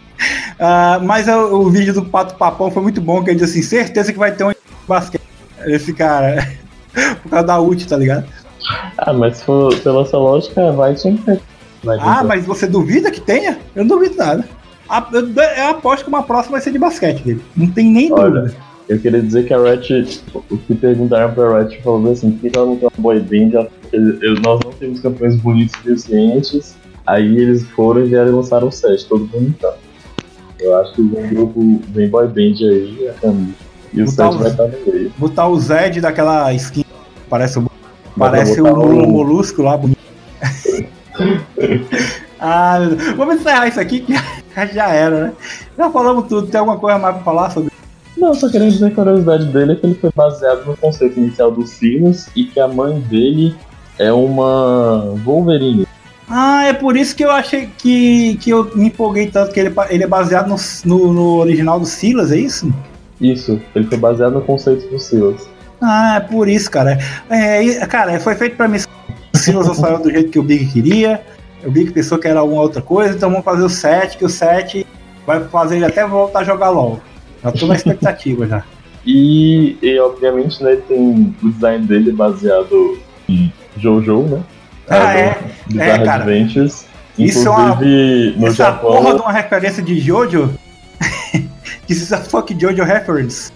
Ah, 0.60 1.00
mas 1.02 1.26
o, 1.30 1.62
o 1.62 1.70
vídeo 1.70 1.94
do 1.94 2.04
Pato 2.04 2.36
Papão 2.36 2.70
foi 2.70 2.84
muito 2.84 3.00
bom, 3.00 3.24
que 3.24 3.30
ele 3.30 3.40
disse 3.40 3.60
assim, 3.60 3.68
certeza 3.68 4.12
que 4.12 4.20
vai 4.20 4.34
ter 4.34 4.44
um 4.44 4.52
basquete. 4.86 5.24
Esse 5.66 5.94
cara, 5.94 6.46
por 7.24 7.30
causa 7.30 7.48
da 7.48 7.62
ult, 7.62 7.88
tá 7.88 7.96
ligado? 7.96 8.26
Ah, 8.98 9.14
mas 9.14 9.42
for 9.42 9.74
pela 9.80 10.02
essa 10.02 10.18
lógica, 10.18 10.72
vai 10.74 10.98
sempre. 10.98 11.40
Ah, 12.02 12.24
mas 12.26 12.46
você 12.46 12.68
duvida 12.68 13.10
que 13.10 13.22
tenha? 13.22 13.58
Eu 13.74 13.86
não 13.86 13.96
duvido 13.96 14.18
nada. 14.18 14.46
Eu, 15.14 15.30
eu 15.30 15.68
aposto 15.70 16.04
que 16.04 16.10
uma 16.10 16.24
próxima 16.24 16.54
vai 16.54 16.62
ser 16.62 16.72
de 16.72 16.80
basquete 16.80 17.24
dele. 17.24 17.46
Não 17.56 17.68
tem 17.72 17.86
nem 17.86 18.12
Olha, 18.12 18.42
dúvida. 18.42 18.56
Eu 18.90 19.00
queria 19.00 19.22
dizer 19.22 19.46
que 19.46 19.54
a 19.54 19.60
Ratchet, 19.60 20.24
o 20.34 20.58
que 20.58 20.74
perguntaram 20.74 21.32
pra 21.34 21.60
Ratchet 21.60 21.84
falou 21.84 22.12
assim, 22.12 22.32
por 22.32 22.50
que 22.50 22.58
ela 22.58 22.66
não 22.66 22.76
tem 22.76 22.90
uma 22.90 23.02
boy 23.04 23.20
band? 23.20 23.70
Nós 24.44 24.60
não 24.66 24.72
temos 24.72 25.00
campeões 25.00 25.36
bonitos 25.36 25.78
suficientes. 25.78 26.76
Aí 27.06 27.38
eles 27.38 27.64
foram 27.70 28.04
e 28.04 28.10
vieram 28.10 28.30
e 28.30 28.32
lançaram 28.32 28.68
o 28.68 28.72
set, 28.72 29.08
todo 29.08 29.26
bonitão. 29.28 29.74
Eu 30.60 30.76
acho 30.78 30.94
que 30.96 31.04
vem 31.04 31.30
grupo, 31.30 31.82
vem 31.90 32.10
boy 32.10 32.28
band 32.28 32.66
aí, 32.66 33.08
a 33.10 33.14
Camila. 33.14 33.54
E 33.94 34.02
o 34.02 34.08
set 34.08 34.36
vai 34.36 34.50
estar 34.50 34.68
no 34.68 34.92
meio. 34.92 35.14
Botar 35.18 35.48
o 35.48 35.60
Zed 35.60 36.02
daquela 36.02 36.52
skin, 36.54 36.84
parece 37.30 37.60
o 37.60 37.70
Parece 38.18 38.60
o 38.60 38.76
Lula 38.76 39.08
Molusco 39.08 39.62
lá, 39.62 39.78
bonito. 39.78 39.98
ah, 42.40 42.80
vamos 43.16 43.36
encerrar 43.36 43.68
isso 43.68 43.80
aqui 43.80 44.02
que 44.02 44.14
já 44.74 44.90
era, 44.90 45.28
né? 45.28 45.34
Já 45.78 45.90
falamos 45.90 46.28
tudo. 46.28 46.48
Tem 46.48 46.60
alguma 46.60 46.78
coisa 46.78 46.98
mais 46.98 47.16
pra 47.16 47.24
falar 47.24 47.50
sobre 47.52 47.72
Não, 48.20 48.34
só 48.34 48.50
querendo 48.50 48.72
dizer 48.72 48.88
que 48.88 49.00
a 49.00 49.04
curiosidade 49.04 49.46
dele 49.46 49.72
é 49.72 49.76
que 49.76 49.86
ele 49.86 49.96
foi 49.96 50.12
baseado 50.14 50.66
no 50.66 50.76
conceito 50.76 51.18
inicial 51.18 51.52
do 51.52 51.66
Silas 51.66 52.30
e 52.36 52.44
que 52.44 52.60
a 52.60 52.68
mãe 52.68 53.00
dele 53.00 53.56
é 53.98 54.12
uma 54.12 55.16
Wolverine. 55.24 55.88
Ah, 56.30 56.66
é 56.66 56.74
por 56.74 56.98
isso 56.98 57.16
que 57.16 57.24
eu 57.24 57.32
achei 57.32 57.70
que, 57.78 58.36
que 58.36 58.50
eu 58.50 58.70
me 58.76 58.88
empolguei 58.88 59.28
tanto, 59.28 59.52
que 59.54 59.60
ele, 59.60 59.74
ele 59.90 60.04
é 60.04 60.08
baseado 60.08 60.48
no, 60.48 60.58
no, 60.86 61.14
no 61.14 61.38
original 61.38 61.80
do 61.80 61.86
Silas, 61.86 62.32
é 62.32 62.38
isso? 62.38 62.72
Isso, 63.22 63.60
ele 63.74 63.86
foi 63.88 63.98
baseado 63.98 64.34
no 64.34 64.42
conceito 64.42 64.88
do 64.90 65.00
Silas. 65.00 65.50
Ah, 65.82 66.18
é 66.18 66.20
por 66.20 66.50
isso, 66.50 66.70
cara. 66.70 67.00
É, 67.30 67.86
cara, 67.88 68.20
foi 68.20 68.36
feito 68.36 68.58
pra 68.58 68.68
mim. 68.68 68.80
O 69.34 69.38
Silas 69.38 69.66
não 69.66 69.74
saiu 69.74 70.00
do 70.00 70.12
jeito 70.12 70.30
que 70.30 70.40
o 70.40 70.44
Big 70.44 70.66
queria. 70.68 71.22
O 71.66 71.72
Big 71.72 71.92
pensou 71.92 72.18
que 72.18 72.28
era 72.28 72.42
alguma 72.42 72.62
outra 72.62 72.82
coisa, 72.82 73.16
então 73.16 73.30
vamos 73.30 73.46
fazer 73.46 73.64
o 73.64 73.70
7, 73.70 74.18
que 74.18 74.26
o 74.26 74.30
7 74.30 74.86
vai 75.26 75.44
fazer 75.46 75.78
ele 75.78 75.86
até 75.86 76.06
voltar 76.06 76.40
a 76.40 76.44
jogar 76.44 76.70
LOL. 76.70 77.00
Já 77.44 77.52
tô 77.52 77.68
na 77.68 77.76
expectativa 77.76 78.46
já. 78.48 78.64
E, 79.06 79.78
e 79.82 80.00
obviamente, 80.00 80.62
né, 80.64 80.76
tem 80.88 81.34
o 81.42 81.50
design 81.50 81.86
dele 81.86 82.12
baseado 82.12 83.00
em 83.28 83.52
Jojo, 83.78 84.24
né? 84.24 84.42
Ah, 84.90 85.14
é? 85.18 85.38
Bizarre 85.68 85.90
É, 85.92 85.98
cara. 86.06 86.24
Adventures. 86.24 86.86
Isso 87.18 87.48
é 87.48 87.52
uma- 87.52 87.76
no 87.76 88.48
Essa 88.48 88.56
Japão. 88.56 88.92
porra 88.92 89.16
de 89.16 89.22
uma 89.22 89.32
referência 89.32 89.84
de 89.84 90.00
Jojo. 90.00 90.50
This 91.88 92.02
is 92.04 92.14
a 92.14 92.18
fuck 92.18 92.54
Jojo 92.60 92.84
reference. 92.84 93.52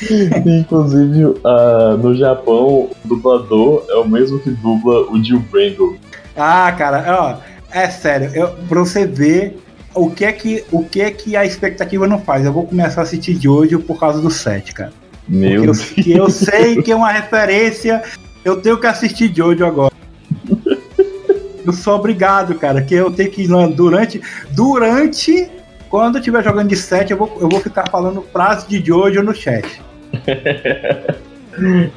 Inclusive, 0.46 1.34
ah, 1.44 1.96
no 2.00 2.14
Japão, 2.16 2.90
o 2.90 2.96
dublador 3.04 3.84
é 3.88 3.94
o 3.96 4.08
mesmo 4.08 4.38
que 4.40 4.50
dubla 4.50 5.10
o 5.10 5.22
Jill 5.22 5.40
Brandon. 5.50 5.94
Ah, 6.36 6.72
cara, 6.76 7.04
ó, 7.08 7.36
é 7.70 7.88
sério, 7.88 8.30
eu, 8.34 8.48
pra 8.68 8.80
você 8.80 9.06
ver 9.06 9.58
o 9.96 10.10
que 10.10 10.24
é 10.24 10.32
que, 10.32 10.64
o 10.70 10.84
que 10.84 11.00
é 11.00 11.10
que 11.10 11.36
a 11.36 11.44
expectativa 11.44 12.06
não 12.06 12.20
faz. 12.20 12.44
Eu 12.44 12.52
vou 12.52 12.66
começar 12.66 13.00
a 13.00 13.04
assistir 13.04 13.40
Jojo 13.40 13.80
por 13.80 13.98
causa 13.98 14.20
do 14.20 14.30
7, 14.30 14.72
cara. 14.74 14.92
Meu 15.26 15.62
Porque 15.62 15.68
eu, 15.68 15.74
Deus. 15.74 15.90
que 15.90 16.12
eu 16.12 16.30
sei 16.30 16.82
que 16.82 16.92
é 16.92 16.96
uma 16.96 17.10
referência, 17.10 18.02
eu 18.44 18.60
tenho 18.60 18.78
que 18.78 18.86
assistir 18.86 19.34
Jojo 19.34 19.64
agora. 19.64 19.92
Eu 21.64 21.72
sou 21.72 21.96
obrigado, 21.96 22.54
cara, 22.54 22.80
que 22.80 22.94
eu 22.94 23.10
tenho 23.10 23.30
que 23.30 23.42
ir 23.42 23.48
lá 23.48 23.66
durante. 23.66 24.20
Durante. 24.52 25.50
Quando 25.88 26.16
eu 26.16 26.18
estiver 26.20 26.44
jogando 26.44 26.68
de 26.68 26.76
7, 26.76 27.10
eu 27.12 27.16
vou, 27.16 27.38
eu 27.40 27.48
vou 27.48 27.60
ficar 27.60 27.88
falando 27.90 28.22
frase 28.32 28.68
de 28.68 28.84
Jojo 28.84 29.22
no 29.22 29.34
chat. 29.34 29.82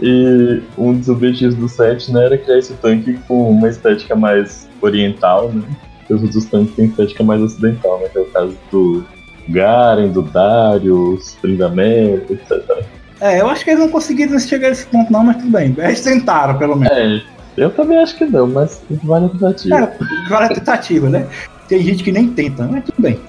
E 0.02 0.62
um 0.78 0.94
dos 0.94 1.10
objetivos 1.10 1.56
do 1.56 1.68
set 1.68 2.10
né, 2.14 2.26
era 2.26 2.38
criar 2.38 2.60
esse 2.60 2.74
tanque 2.76 3.20
com 3.28 3.52
uma 3.52 3.68
estética 3.68 4.16
mais 4.16 4.70
oriental, 4.82 5.52
né? 5.52 5.64
Porque 6.10 6.14
os 6.16 6.24
outros 6.24 6.46
tanques 6.46 6.76
têm 6.76 6.86
estética 6.86 7.24
mais 7.24 7.40
ocidental, 7.40 8.00
né? 8.00 8.10
Que 8.10 8.18
é 8.18 8.22
o 8.22 8.26
caso 8.26 8.58
do 8.72 9.06
Garen, 9.48 10.10
do 10.10 10.24
Darius, 10.24 11.34
Tryndamere, 11.40 12.26
etc. 12.32 12.84
É, 13.22 13.42
eu 13.42 13.48
acho 13.48 13.64
que 13.64 13.70
eles 13.70 13.80
não 13.80 13.90
conseguiram 13.90 14.40
chegar 14.40 14.70
nesse 14.70 14.88
ponto, 14.88 15.14
não, 15.14 15.24
mas 15.24 15.38
tudo 15.38 15.52
bem. 15.52 15.76
Eles 15.78 16.02
tentaram, 16.02 16.58
pelo 16.58 16.76
menos. 16.76 16.98
É, 16.98 17.22
eu 17.58 17.70
também 17.70 18.00
acho 18.00 18.18
que 18.18 18.26
não, 18.26 18.48
mas 18.48 18.82
vale 19.04 19.28
a 19.28 19.30
tentativa. 19.30 19.76
É, 19.76 19.98
agora 20.26 20.46
é 20.46 20.50
tentativa, 20.50 21.10
né? 21.10 21.28
Tem 21.68 21.84
gente 21.84 22.04
que 22.04 22.12
nem 22.12 22.30
tenta, 22.30 22.68
mas 22.68 22.84
tudo 22.86 23.02
bem. 23.02 23.20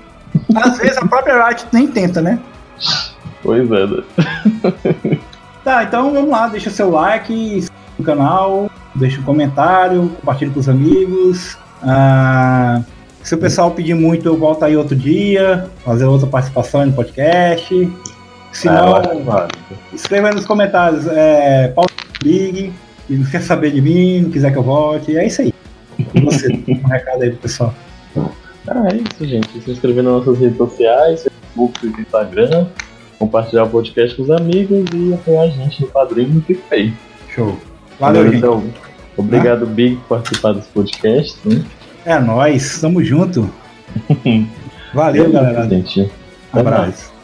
Às 0.55 0.79
vezes 0.79 0.97
a 0.97 1.07
própria 1.07 1.47
Riot 1.49 1.67
nem 1.73 1.87
tenta, 1.87 2.23
né? 2.23 2.39
Pois 3.43 3.71
é, 3.71 3.87
né? 3.87 4.03
Tá, 5.63 5.85
então 5.85 6.11
vamos 6.11 6.31
lá, 6.31 6.49
deixa 6.49 6.71
seu 6.71 6.91
like, 6.91 7.35
se 7.35 7.57
inscreve 7.59 7.93
no 7.99 8.05
canal, 8.05 8.71
deixa 8.95 9.21
um 9.21 9.25
comentário, 9.25 10.09
compartilha 10.21 10.51
com 10.51 10.61
os 10.61 10.69
amigos. 10.69 11.59
Ah, 11.83 12.83
se 13.23 13.35
o 13.35 13.39
pessoal 13.39 13.71
pedir 13.71 13.95
muito, 13.95 14.27
eu 14.27 14.37
volto 14.37 14.65
aí 14.65 14.77
outro 14.77 14.97
dia, 14.97 15.69
fazer 15.85 16.05
outra 16.05 16.27
participação 16.27 16.87
no 16.87 16.93
podcast. 16.93 17.93
Se 18.53 18.69
Ah, 18.69 19.03
não, 19.03 19.49
escreva 19.93 20.29
aí 20.29 20.35
nos 20.35 20.47
comentários, 20.47 21.07
é, 21.07 21.69
Paulo 21.69 21.91
Big, 22.23 22.73
e 23.09 23.15
não 23.15 23.27
quer 23.27 23.43
saber 23.43 23.73
de 23.73 23.81
mim, 23.81 24.23
não 24.23 24.31
quiser 24.31 24.51
que 24.53 24.59
eu 24.59 24.63
volte, 24.63 25.17
é 25.17 25.27
isso 25.27 25.43
aí. 25.43 25.55
Você, 26.25 26.49
um 26.69 26.89
recado 26.89 27.23
aí 27.23 27.31
pro 27.31 27.41
pessoal. 27.41 27.75
Ah, 28.67 28.89
é 28.93 28.97
isso, 28.97 29.27
gente. 29.27 29.61
Se 29.61 29.71
inscrever 29.71 30.03
nas 30.03 30.13
nossas 30.13 30.39
redes 30.39 30.57
sociais, 30.57 31.23
Facebook 31.23 31.87
e 31.87 32.01
Instagram, 32.01 32.67
compartilhar 33.19 33.65
o 33.65 33.71
podcast 33.71 34.17
com 34.17 34.23
os 34.23 34.31
amigos 34.31 34.85
e 34.95 35.15
apoiar 35.15 35.43
a 35.43 35.49
gente 35.49 35.83
no 35.83 35.89
padrinho 35.89 36.35
no 36.35 36.41
PicPay. 36.41 36.93
Show. 37.29 37.57
Valeu, 37.99 38.25
gente. 38.25 38.37
Então, 38.39 38.65
obrigado, 39.21 39.67
Big, 39.67 39.97
por 39.97 40.19
participar 40.19 40.53
desse 40.55 40.69
podcast. 40.69 41.39
Né? 41.45 41.65
É 42.05 42.19
nóis, 42.19 42.81
tamo 42.81 43.03
junto. 43.05 43.51
Valeu, 44.95 45.25
isso, 45.25 45.33
galera. 45.33 45.69
gente. 45.69 46.11
Abraço. 46.53 47.20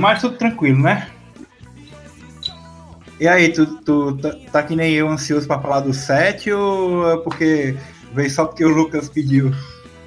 Mais 0.00 0.20
tudo 0.20 0.36
tranquilo, 0.36 0.82
né? 0.82 1.08
E 3.20 3.28
aí, 3.28 3.52
tu, 3.52 3.66
tu 3.82 4.16
tá, 4.16 4.34
tá 4.50 4.62
que 4.62 4.74
nem 4.74 4.94
eu 4.94 5.08
ansioso 5.08 5.46
pra 5.46 5.60
falar 5.60 5.80
do 5.80 5.92
7 5.92 6.50
ou 6.52 7.10
é 7.12 7.16
porque 7.18 7.76
veio 8.14 8.30
só 8.30 8.46
porque 8.46 8.64
o 8.64 8.70
Lucas 8.70 9.10
pediu? 9.10 9.52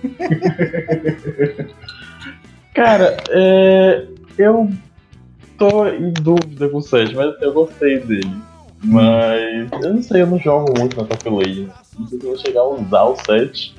Cara, 2.73 3.15
é, 3.29 4.07
eu 4.37 4.67
tô 5.59 5.85
em 5.87 6.11
dúvida 6.11 6.67
com 6.69 6.77
o 6.77 6.81
7, 6.81 7.15
mas 7.15 7.39
eu 7.39 7.53
gostei 7.53 7.99
dele. 7.99 8.35
Mas 8.83 9.69
eu 9.83 9.93
não 9.93 10.01
sei, 10.01 10.23
eu 10.23 10.27
não 10.27 10.39
jogo 10.39 10.73
muito 10.77 10.97
na 10.97 11.05
Top 11.05 11.29
Legends. 11.29 11.71
Não 11.97 12.07
sei 12.07 12.19
se 12.19 12.25
eu 12.25 12.31
vou 12.31 12.39
chegar 12.39 12.61
a 12.61 12.67
usar 12.67 13.03
o 13.03 13.15
7. 13.15 13.75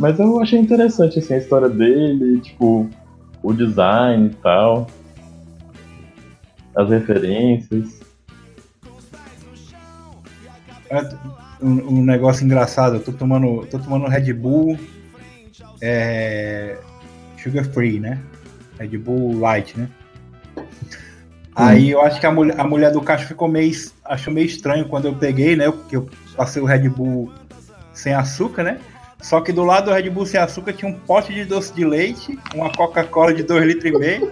Mas 0.00 0.18
eu 0.18 0.40
achei 0.40 0.58
interessante 0.58 1.18
assim, 1.18 1.34
a 1.34 1.38
história 1.38 1.68
dele, 1.68 2.40
tipo, 2.40 2.88
o 3.42 3.52
design 3.52 4.26
e 4.26 4.34
tal. 4.36 4.88
As 6.74 6.88
referências. 6.88 8.00
É, 10.90 11.00
um, 11.62 11.98
um 11.98 12.04
negócio 12.04 12.44
engraçado, 12.44 12.96
eu 12.96 13.00
tô 13.02 13.12
tomando, 13.12 13.66
tô 13.66 13.78
tomando 13.78 14.06
Red 14.08 14.32
Bull 14.32 14.78
é, 15.82 16.78
sugar 17.42 17.64
free, 17.64 17.98
né? 17.98 18.20
Red 18.78 18.96
Bull 18.98 19.38
Light, 19.38 19.76
né? 19.76 19.88
Aí 21.54 21.90
eu 21.90 22.00
acho 22.00 22.18
que 22.18 22.24
a 22.24 22.32
mulher, 22.32 22.58
a 22.58 22.64
mulher 22.64 22.92
do 22.92 23.02
caixa 23.02 23.26
ficou 23.26 23.48
meio. 23.48 23.72
achou 24.04 24.32
meio 24.32 24.46
estranho 24.46 24.88
quando 24.88 25.06
eu 25.06 25.14
peguei, 25.14 25.54
né? 25.56 25.70
Porque 25.70 25.96
eu 25.96 26.08
passei 26.36 26.62
o 26.62 26.64
Red 26.64 26.88
Bull 26.88 27.30
sem 27.92 28.14
açúcar, 28.14 28.62
né? 28.62 28.78
Só 29.20 29.40
que 29.40 29.52
do 29.52 29.62
lado 29.62 29.86
do 29.86 29.92
Red 29.92 30.08
Bull 30.08 30.24
sem 30.24 30.40
açúcar 30.40 30.72
tinha 30.72 30.90
um 30.90 30.98
pote 30.98 31.32
de 31.34 31.44
doce 31.44 31.72
de 31.74 31.84
leite, 31.84 32.38
uma 32.54 32.72
Coca-Cola 32.72 33.34
de 33.34 33.44
2,5 33.44 33.64
litros 33.66 33.84
e 33.84 33.98
meio. 33.98 34.30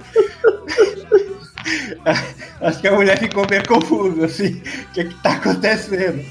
Acho 2.61 2.81
que 2.81 2.89
a 2.89 2.95
mulher 2.95 3.19
ficou 3.19 3.47
meio 3.49 3.67
confusa, 3.67 4.27
assim. 4.27 4.63
O 4.63 4.93
que, 4.93 5.01
é 5.01 5.05
que 5.05 5.15
tá 5.23 5.33
acontecendo? 5.33 6.25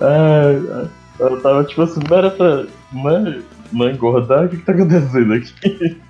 Ah, 0.00 0.88
ela 1.18 1.40
tava 1.40 1.64
tipo 1.64 1.82
assim, 1.82 2.00
não 2.08 2.16
era 2.16 2.30
pra 2.30 2.66
não, 2.92 3.42
não 3.72 3.90
engordar? 3.90 4.46
O 4.46 4.48
que, 4.48 4.56
que 4.56 4.64
tá 4.64 4.72
acontecendo 4.72 5.34
aqui? 5.34 6.00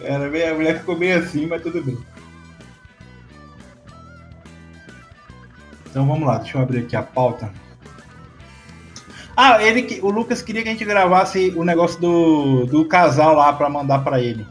Era 0.00 0.28
meio, 0.28 0.52
a 0.52 0.54
mulher 0.54 0.78
ficou 0.78 0.96
meio 0.96 1.18
assim, 1.18 1.46
mas 1.46 1.62
tudo 1.62 1.82
bem. 1.82 1.98
Então 5.90 6.06
vamos 6.06 6.26
lá, 6.26 6.38
deixa 6.38 6.56
eu 6.56 6.62
abrir 6.62 6.80
aqui 6.80 6.96
a 6.96 7.02
pauta. 7.02 7.52
Ah, 9.36 9.62
ele, 9.62 10.00
o 10.02 10.10
Lucas 10.10 10.42
queria 10.42 10.62
que 10.62 10.68
a 10.68 10.72
gente 10.72 10.84
gravasse 10.84 11.52
o 11.56 11.64
negócio 11.64 12.00
do, 12.00 12.66
do 12.66 12.84
casal 12.84 13.34
lá 13.34 13.52
para 13.52 13.68
mandar 13.68 14.00
para 14.00 14.20
ele. 14.20 14.46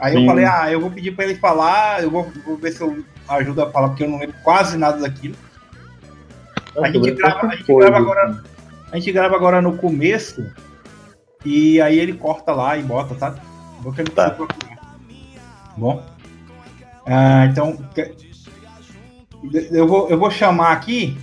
Aí 0.00 0.12
Sim. 0.12 0.20
eu 0.20 0.26
falei, 0.26 0.44
ah, 0.44 0.70
eu 0.70 0.80
vou 0.80 0.90
pedir 0.90 1.12
para 1.12 1.24
ele 1.24 1.34
falar, 1.34 2.02
eu 2.02 2.10
vou, 2.10 2.30
vou, 2.46 2.56
ver 2.56 2.72
se 2.72 2.80
eu 2.80 3.04
ajudo 3.28 3.62
a 3.62 3.70
falar, 3.70 3.88
porque 3.88 4.04
eu 4.04 4.10
não 4.10 4.18
lembro 4.18 4.36
quase 4.44 4.76
nada 4.76 4.98
daquilo. 4.98 5.34
A 6.76 6.90
gente, 6.90 7.10
grava, 7.12 7.46
a, 7.46 7.56
gente 7.56 7.74
grava 7.74 7.96
agora, 7.96 8.42
a 8.92 8.96
gente 8.96 9.12
grava 9.12 9.34
agora 9.34 9.60
no 9.60 9.76
começo 9.76 10.48
e 11.44 11.80
aí 11.80 11.98
ele 11.98 12.12
corta 12.12 12.52
lá 12.52 12.76
e 12.76 12.82
bota, 12.82 13.14
tá? 13.16 13.34
Vou 13.80 13.92
que 13.92 14.00
ele 14.00 14.10
tá. 14.10 14.36
Bom. 15.76 16.04
Ah, 17.04 17.46
então, 17.46 17.76
eu 19.70 19.88
vou, 19.88 20.08
eu 20.08 20.18
vou 20.18 20.30
chamar 20.30 20.72
aqui, 20.72 21.18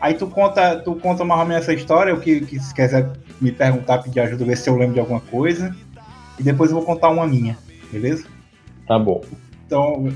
aí 0.00 0.14
tu 0.14 0.26
conta, 0.26 0.76
tu 0.76 0.94
conta 0.94 1.24
mais 1.24 1.40
ou 1.40 1.46
menos 1.46 1.62
essa 1.64 1.74
história, 1.74 2.14
o 2.14 2.20
que, 2.20 2.40
que 2.42 2.58
se 2.58 2.72
quiser 2.72 3.10
me 3.40 3.52
perguntar, 3.52 3.98
pedir 3.98 4.20
ajuda, 4.20 4.44
ver 4.44 4.56
se 4.56 4.70
eu 4.70 4.76
lembro 4.76 4.94
de 4.94 5.00
alguma 5.00 5.20
coisa. 5.20 5.74
E 6.38 6.42
depois 6.42 6.70
eu 6.70 6.76
vou 6.76 6.86
contar 6.86 7.10
uma 7.10 7.26
minha, 7.26 7.58
beleza? 7.92 8.24
Tá 8.86 8.98
bom. 8.98 9.22
Então. 9.66 10.08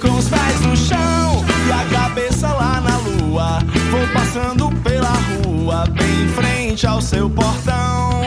Com 0.00 0.12
os 0.16 0.28
pés 0.30 0.60
no 0.62 0.76
chão 0.76 1.44
e 1.66 1.72
a 1.72 1.84
cabeça 1.90 2.48
lá 2.48 2.80
na 2.80 2.96
lua, 2.98 3.58
vou 3.90 4.08
passando 4.14 4.70
pela 4.82 5.10
rua, 5.10 5.84
bem 5.88 6.24
em 6.24 6.28
frente 6.28 6.86
ao 6.86 7.02
seu 7.02 7.28
portão. 7.28 8.22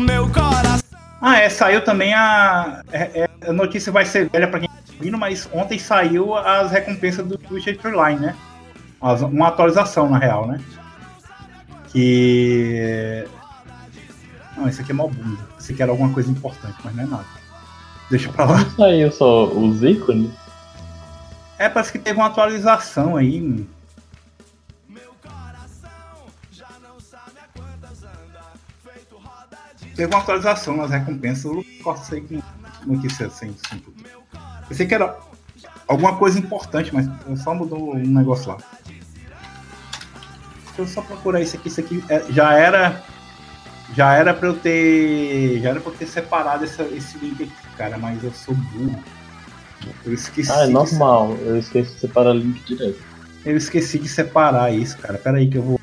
Meu 0.00 0.28
coração. 0.28 0.98
Ah, 1.20 1.38
é, 1.38 1.48
saiu 1.48 1.84
também 1.84 2.14
a. 2.14 2.82
É, 2.90 3.22
é, 3.22 3.28
a 3.48 3.52
notícia 3.52 3.92
vai 3.92 4.04
ser 4.04 4.28
velha 4.30 4.48
pra 4.48 4.60
quem 4.60 4.68
tá 4.68 4.74
ouvindo, 4.94 5.18
mas 5.18 5.48
ontem 5.52 5.78
saiu 5.78 6.34
as 6.34 6.70
recompensas 6.70 7.26
do 7.26 7.36
Twitch 7.36 7.66
Line, 7.66 8.20
né? 8.20 8.34
Uma 9.30 9.48
atualização, 9.48 10.08
na 10.08 10.18
real, 10.18 10.46
né? 10.46 10.60
Que. 11.92 13.24
Não, 14.58 14.68
isso 14.68 14.80
aqui 14.80 14.90
é 14.90 14.94
mó 14.94 15.06
bunda. 15.06 15.46
Isso 15.58 15.72
aqui 15.72 15.82
era 15.82 15.92
alguma 15.92 16.12
coisa 16.12 16.30
importante, 16.30 16.76
mas 16.84 16.94
não 16.94 17.04
é 17.04 17.06
nada. 17.06 17.26
Deixa 18.10 18.30
pra 18.32 18.44
lá. 18.44 18.58
Não 18.58 18.70
saiu 18.70 19.12
só 19.12 19.46
os 19.46 19.82
ícones? 19.82 20.30
É, 21.58 21.68
parece 21.68 21.92
que 21.92 21.98
teve 21.98 22.18
uma 22.18 22.26
atualização 22.26 23.16
aí. 23.16 23.66
teve 29.98 30.14
uma 30.14 30.22
atualização 30.22 30.76
nas 30.76 30.90
recompensas. 30.92 31.44
Eu 31.44 31.64
cortei 31.82 32.20
com 32.20 32.40
notícia 32.86 33.28
sem, 33.30 33.52
sem 33.68 33.80
tudo. 33.80 33.96
Pensei 34.68 34.86
que 34.86 34.94
era 34.94 35.18
alguma 35.88 36.16
coisa 36.16 36.38
importante, 36.38 36.94
mas 36.94 37.08
só 37.42 37.52
mudou 37.52 37.96
um 37.96 37.98
negócio 37.98 38.48
lá. 38.48 38.58
Deixa 38.86 40.78
eu 40.78 40.86
só 40.86 41.02
procurar 41.02 41.40
isso 41.40 41.56
aqui. 41.56 41.66
Isso 41.66 41.80
aqui 41.80 42.04
é, 42.08 42.24
já 42.30 42.54
era. 42.54 43.02
Já 43.94 44.14
era 44.14 44.34
pra 44.34 44.48
eu 44.48 44.56
ter. 44.56 45.60
Já 45.60 45.70
era 45.70 45.80
pra 45.80 45.92
eu 45.92 45.96
ter 45.96 46.06
separado 46.06 46.64
essa, 46.64 46.82
esse 46.84 47.18
link 47.18 47.42
aqui, 47.42 47.76
cara, 47.76 47.98
mas 47.98 48.22
eu 48.22 48.30
sou 48.32 48.54
burro. 48.54 49.02
Eu 50.04 50.12
esqueci. 50.12 50.50
Ah, 50.50 50.64
é 50.64 50.66
normal. 50.66 51.36
Eu 51.38 51.58
esqueci 51.58 51.94
de 51.94 52.00
separar 52.00 52.30
o 52.30 52.38
link 52.38 52.62
direto. 52.64 52.98
Eu 53.44 53.56
esqueci 53.56 53.98
de 53.98 54.08
separar 54.08 54.72
isso, 54.72 54.98
cara. 54.98 55.18
Pera 55.18 55.38
aí 55.38 55.48
que 55.48 55.58
eu 55.58 55.62
vou. 55.62 55.80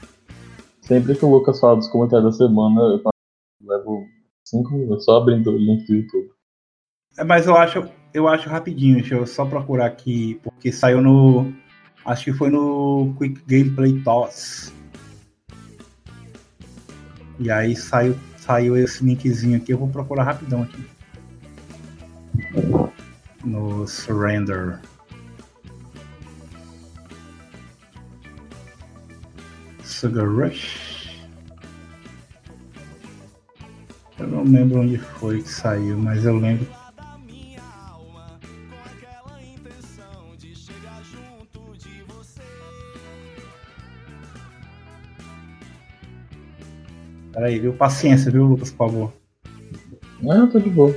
Sempre 0.82 1.16
que 1.16 1.26
o 1.26 1.32
Lucas 1.32 1.60
fala 1.60 1.78
dos 1.78 1.88
comentários 1.88 2.38
da 2.38 2.46
semana, 2.46 2.80
eu 2.80 3.02
levo 3.64 4.06
5 4.44 4.72
minutos 4.72 5.06
só 5.06 5.18
abrindo 5.18 5.52
o 5.52 5.58
link 5.58 5.88
do 5.88 5.96
YouTube. 5.96 6.30
É, 7.18 7.24
mas 7.24 7.48
eu 7.48 7.56
acho, 7.58 7.90
eu 8.14 8.28
acho 8.28 8.50
rapidinho, 8.50 8.98
deixa 8.98 9.16
eu 9.16 9.26
só 9.26 9.46
procurar 9.46 9.88
aqui, 9.88 10.40
porque 10.44 10.72
saiu 10.72 11.02
no. 11.02 11.52
Acho 12.06 12.26
que 12.26 12.34
foi 12.34 12.52
no 12.52 13.16
Quick 13.18 13.42
Gameplay 13.48 14.00
Toss. 14.04 14.72
E 17.40 17.52
aí 17.52 17.76
saiu, 17.76 18.16
saiu 18.38 18.78
esse 18.78 19.04
linkzinho 19.04 19.58
aqui, 19.58 19.74
eu 19.74 19.78
vou 19.78 19.90
procurar 19.90 20.24
rapidão 20.24 20.64
aqui. 20.64 20.86
No 23.44 23.88
Surrender. 23.88 24.80
Sugar 29.84 30.28
Rush. 30.28 31.26
Eu 34.18 34.28
não 34.28 34.44
lembro 34.44 34.82
onde 34.82 34.98
foi 34.98 35.42
que 35.42 35.50
saiu, 35.50 35.98
mas 35.98 36.26
eu 36.26 36.38
lembro. 36.38 36.85
Peraí, 47.36 47.60
viu? 47.60 47.74
Paciência, 47.74 48.32
viu, 48.32 48.46
Lucas, 48.46 48.72
por 48.72 48.90
favor. 48.90 49.14
Não, 50.22 50.50
tô 50.50 50.58
de 50.58 50.70
boa. 50.70 50.96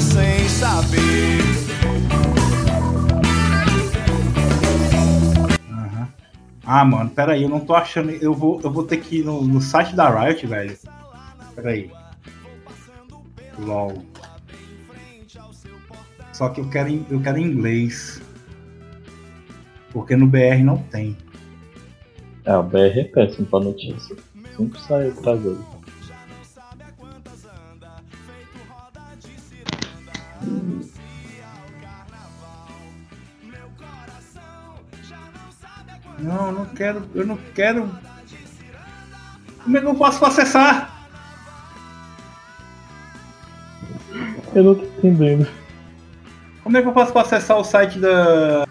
Sem 0.00 0.48
saber 0.48 1.42
Ah, 6.64 6.84
mano, 6.86 7.10
pera 7.10 7.32
aí, 7.32 7.42
eu 7.42 7.50
não 7.50 7.60
tô 7.60 7.74
achando. 7.74 8.10
Eu 8.12 8.32
vou, 8.32 8.58
eu 8.62 8.70
vou 8.70 8.84
ter 8.84 8.96
que 8.96 9.18
ir 9.18 9.24
no, 9.24 9.42
no 9.42 9.60
site 9.60 9.94
da 9.94 10.08
Riot, 10.08 10.46
velho. 10.46 10.78
Pera 11.54 11.70
aí. 11.70 11.90
LOL. 13.58 14.02
Só 16.32 16.48
que 16.48 16.62
eu 16.62 16.70
quero, 16.70 17.04
eu 17.10 17.20
quero 17.20 17.36
em 17.36 17.44
inglês. 17.44 18.21
Porque 19.92 20.16
no 20.16 20.26
BR 20.26 20.62
não 20.64 20.78
tem. 20.78 21.16
É, 22.44 22.56
o 22.56 22.62
BR 22.62 22.98
é 22.98 23.04
péssimo 23.04 23.46
pra 23.46 23.60
notícia. 23.60 24.16
Sempre 24.56 24.80
sai 24.80 25.08
atrasado. 25.08 25.64
Não, 36.18 36.52
não 36.52 36.66
quero, 36.66 37.02
eu 37.14 37.26
não 37.26 37.36
quero. 37.54 37.90
Como 39.64 39.76
é 39.76 39.80
que 39.80 39.86
eu 39.86 39.94
posso 39.94 40.24
acessar? 40.24 40.92
Eu 44.54 44.64
não 44.64 44.74
tô 44.74 44.84
entendendo. 44.84 45.48
Como 46.62 46.76
é 46.76 46.82
que 46.82 46.88
eu 46.88 46.92
para 46.92 47.20
acessar 47.20 47.58
o 47.58 47.64
site 47.64 47.98
da. 47.98 48.66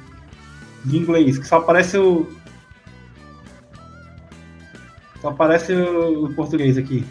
De 0.86 0.98
inglês, 0.98 1.38
que 1.38 1.48
só 1.48 1.58
aparece 1.58 1.98
o. 1.98 2.28
Só 5.22 5.30
aparece 5.30 5.74
o, 5.74 6.34
português 6.34 6.78
aqui. 6.78 7.06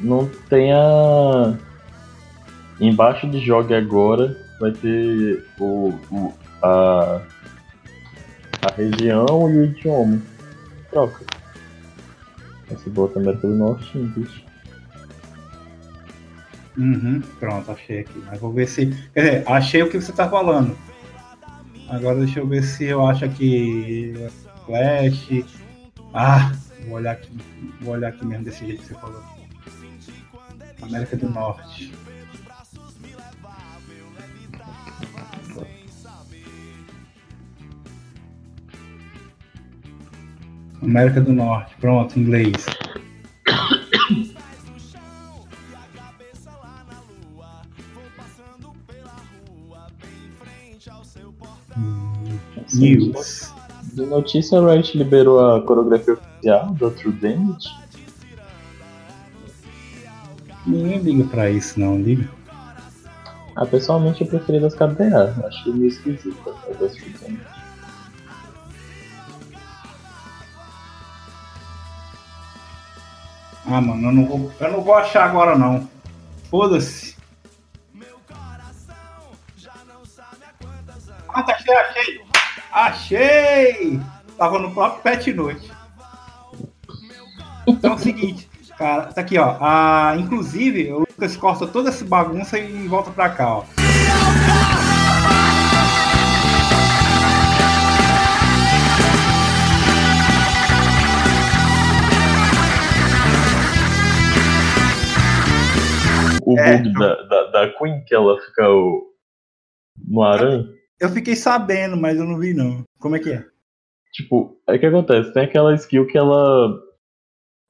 Não 0.00 0.28
tem 0.48 0.72
a. 0.72 1.56
Embaixo 2.80 3.28
de 3.28 3.40
jogue 3.40 3.74
agora 3.74 4.36
vai 4.60 4.72
ter 4.72 5.44
o, 5.58 5.94
o 6.10 6.34
a, 6.62 7.20
a 8.62 8.74
região 8.76 9.50
e 9.50 9.58
o 9.58 9.64
idioma. 9.64 10.20
Troca. 10.90 11.24
Esse 12.70 12.90
bota 12.90 13.18
América 13.18 13.46
do 13.46 13.54
Norte 13.54 13.98
English. 13.98 14.44
Uhum, 16.76 17.20
pronto, 17.40 17.72
achei 17.72 18.00
aqui. 18.00 18.22
Mas 18.26 18.38
vou 18.38 18.52
ver 18.52 18.68
se. 18.68 18.86
Quer 19.12 19.20
dizer, 19.20 19.44
achei 19.46 19.82
o 19.82 19.90
que 19.90 20.00
você 20.00 20.12
tá 20.12 20.28
falando. 20.28 20.76
Agora 21.88 22.18
deixa 22.18 22.40
eu 22.40 22.46
ver 22.46 22.62
se 22.62 22.84
eu 22.84 23.06
acho 23.06 23.24
aqui. 23.24 24.14
Flash. 24.66 25.44
Ah, 26.12 26.52
vou 26.86 26.96
olhar 26.96 27.12
aqui. 27.12 27.30
Vou 27.80 27.94
olhar 27.94 28.08
aqui 28.08 28.24
mesmo 28.26 28.44
desse 28.44 28.66
jeito 28.66 28.82
que 28.82 28.88
você 28.88 28.94
falou. 28.94 29.22
América 30.82 31.16
do 31.16 31.30
Norte. 31.30 31.92
América 40.80 41.20
do 41.20 41.32
Norte, 41.32 41.74
pronto, 41.80 42.18
inglês. 42.18 42.64
News. 52.74 53.52
De 53.92 54.04
notícia, 54.04 54.58
a 54.58 54.72
Riot 54.72 54.96
liberou 54.96 55.40
a 55.40 55.62
coreografia 55.62 56.14
oficial 56.14 56.66
do 56.74 56.90
True 56.90 57.12
Damage. 57.12 57.68
Ninguém 60.66 60.98
liga 60.98 61.24
pra 61.24 61.50
isso, 61.50 61.80
não, 61.80 61.98
liga. 61.98 62.28
Ah, 63.56 63.66
pessoalmente 63.66 64.20
eu 64.20 64.26
preferi 64.26 64.60
das 64.60 64.74
KDA. 64.74 65.34
Acho 65.46 65.72
meio 65.72 65.88
esquisita 65.88 66.50
a 66.50 66.74
das 66.74 66.94
True 66.94 67.14
Damage. 67.20 67.58
Ah, 73.70 73.80
mano, 73.80 74.08
eu 74.08 74.12
não 74.12 74.26
vou, 74.26 74.52
eu 74.60 74.72
não 74.72 74.80
vou 74.82 74.94
achar 74.94 75.24
agora, 75.24 75.56
não. 75.56 75.88
Foda-se. 76.50 77.16
Ah, 81.28 81.42
tá 81.42 81.52
achei, 81.52 81.74
achei. 81.74 82.27
Achei! 82.78 83.98
Tava 84.36 84.60
no 84.60 84.72
próprio 84.72 85.02
Pet 85.02 85.32
Noite. 85.32 85.68
Então 87.66 87.90
é 87.90 87.94
o 87.96 87.98
seguinte, 87.98 88.48
cara, 88.78 89.12
tá 89.12 89.20
aqui, 89.20 89.36
ó. 89.36 89.56
Ah, 89.60 90.14
inclusive, 90.16 90.92
o 90.92 91.00
Lucas 91.00 91.36
corta 91.36 91.66
toda 91.66 91.88
essa 91.88 92.04
bagunça 92.04 92.56
e 92.56 92.86
volta 92.86 93.10
pra 93.10 93.30
cá, 93.30 93.56
ó. 93.56 93.64
O 106.46 106.56
É, 106.56 106.78
bug 106.78 106.92
da, 106.92 107.22
da, 107.22 107.44
da 107.50 107.68
Queen, 107.76 108.04
que 108.06 108.14
ela 108.14 108.40
fica 108.40 108.70
o, 108.70 109.02
no 110.06 110.22
aranha. 110.22 110.77
Eu 111.00 111.08
fiquei 111.10 111.36
sabendo, 111.36 111.96
mas 111.96 112.18
eu 112.18 112.24
não 112.24 112.38
vi, 112.38 112.52
não. 112.52 112.82
Como 112.98 113.16
é 113.16 113.18
que 113.18 113.30
é? 113.32 113.44
Tipo, 114.12 114.58
aí 114.66 114.76
o 114.76 114.80
que 114.80 114.86
acontece? 114.86 115.32
Tem 115.32 115.44
aquela 115.44 115.74
skill 115.74 116.06
que 116.06 116.18
ela. 116.18 116.80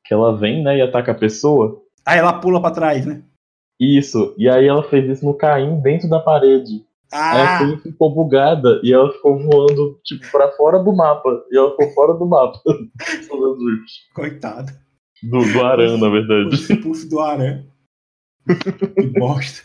que 0.07 0.15
ela 0.15 0.37
vem, 0.37 0.63
né, 0.63 0.79
e 0.79 0.83
ataca 0.83 1.13
a 1.13 1.19
pessoa. 1.19 1.83
Aí 2.07 2.19
ela 2.19 2.41
pula 2.41 2.61
pra 2.61 2.71
trás, 2.71 3.05
né? 3.05 3.23
Isso, 3.81 4.35
e 4.39 4.49
aí 4.49 4.67
ela 4.67 4.83
fez 4.83 5.09
isso 5.09 5.25
no 5.25 5.35
Caim 5.35 5.81
dentro 5.81 6.09
da 6.09 6.19
parede. 6.21 6.85
Aí 7.13 7.41
a 7.41 7.57
Ah, 7.57 7.59
Queen 7.59 7.79
ficou 7.79 8.15
bugada 8.15 8.81
e 8.83 8.93
ela 8.93 9.11
ficou 9.13 9.39
voando, 9.39 9.99
tipo, 10.05 10.31
pra 10.31 10.51
fora 10.53 10.79
do 10.83 10.93
mapa. 10.95 11.43
E 11.51 11.57
ela 11.57 11.71
ficou 11.71 11.91
fora 11.95 12.15
do 12.15 12.27
mapa. 12.27 12.61
coitado. 14.15 14.73
do, 15.23 15.53
do 15.53 15.65
Aran, 15.65 15.97
na 15.99 16.09
O 16.09 16.11
verdade. 16.13 16.55
expulso 16.55 17.09
do 17.09 17.21
Aran. 17.21 17.65
que 18.95 19.07
bosta. 19.19 19.63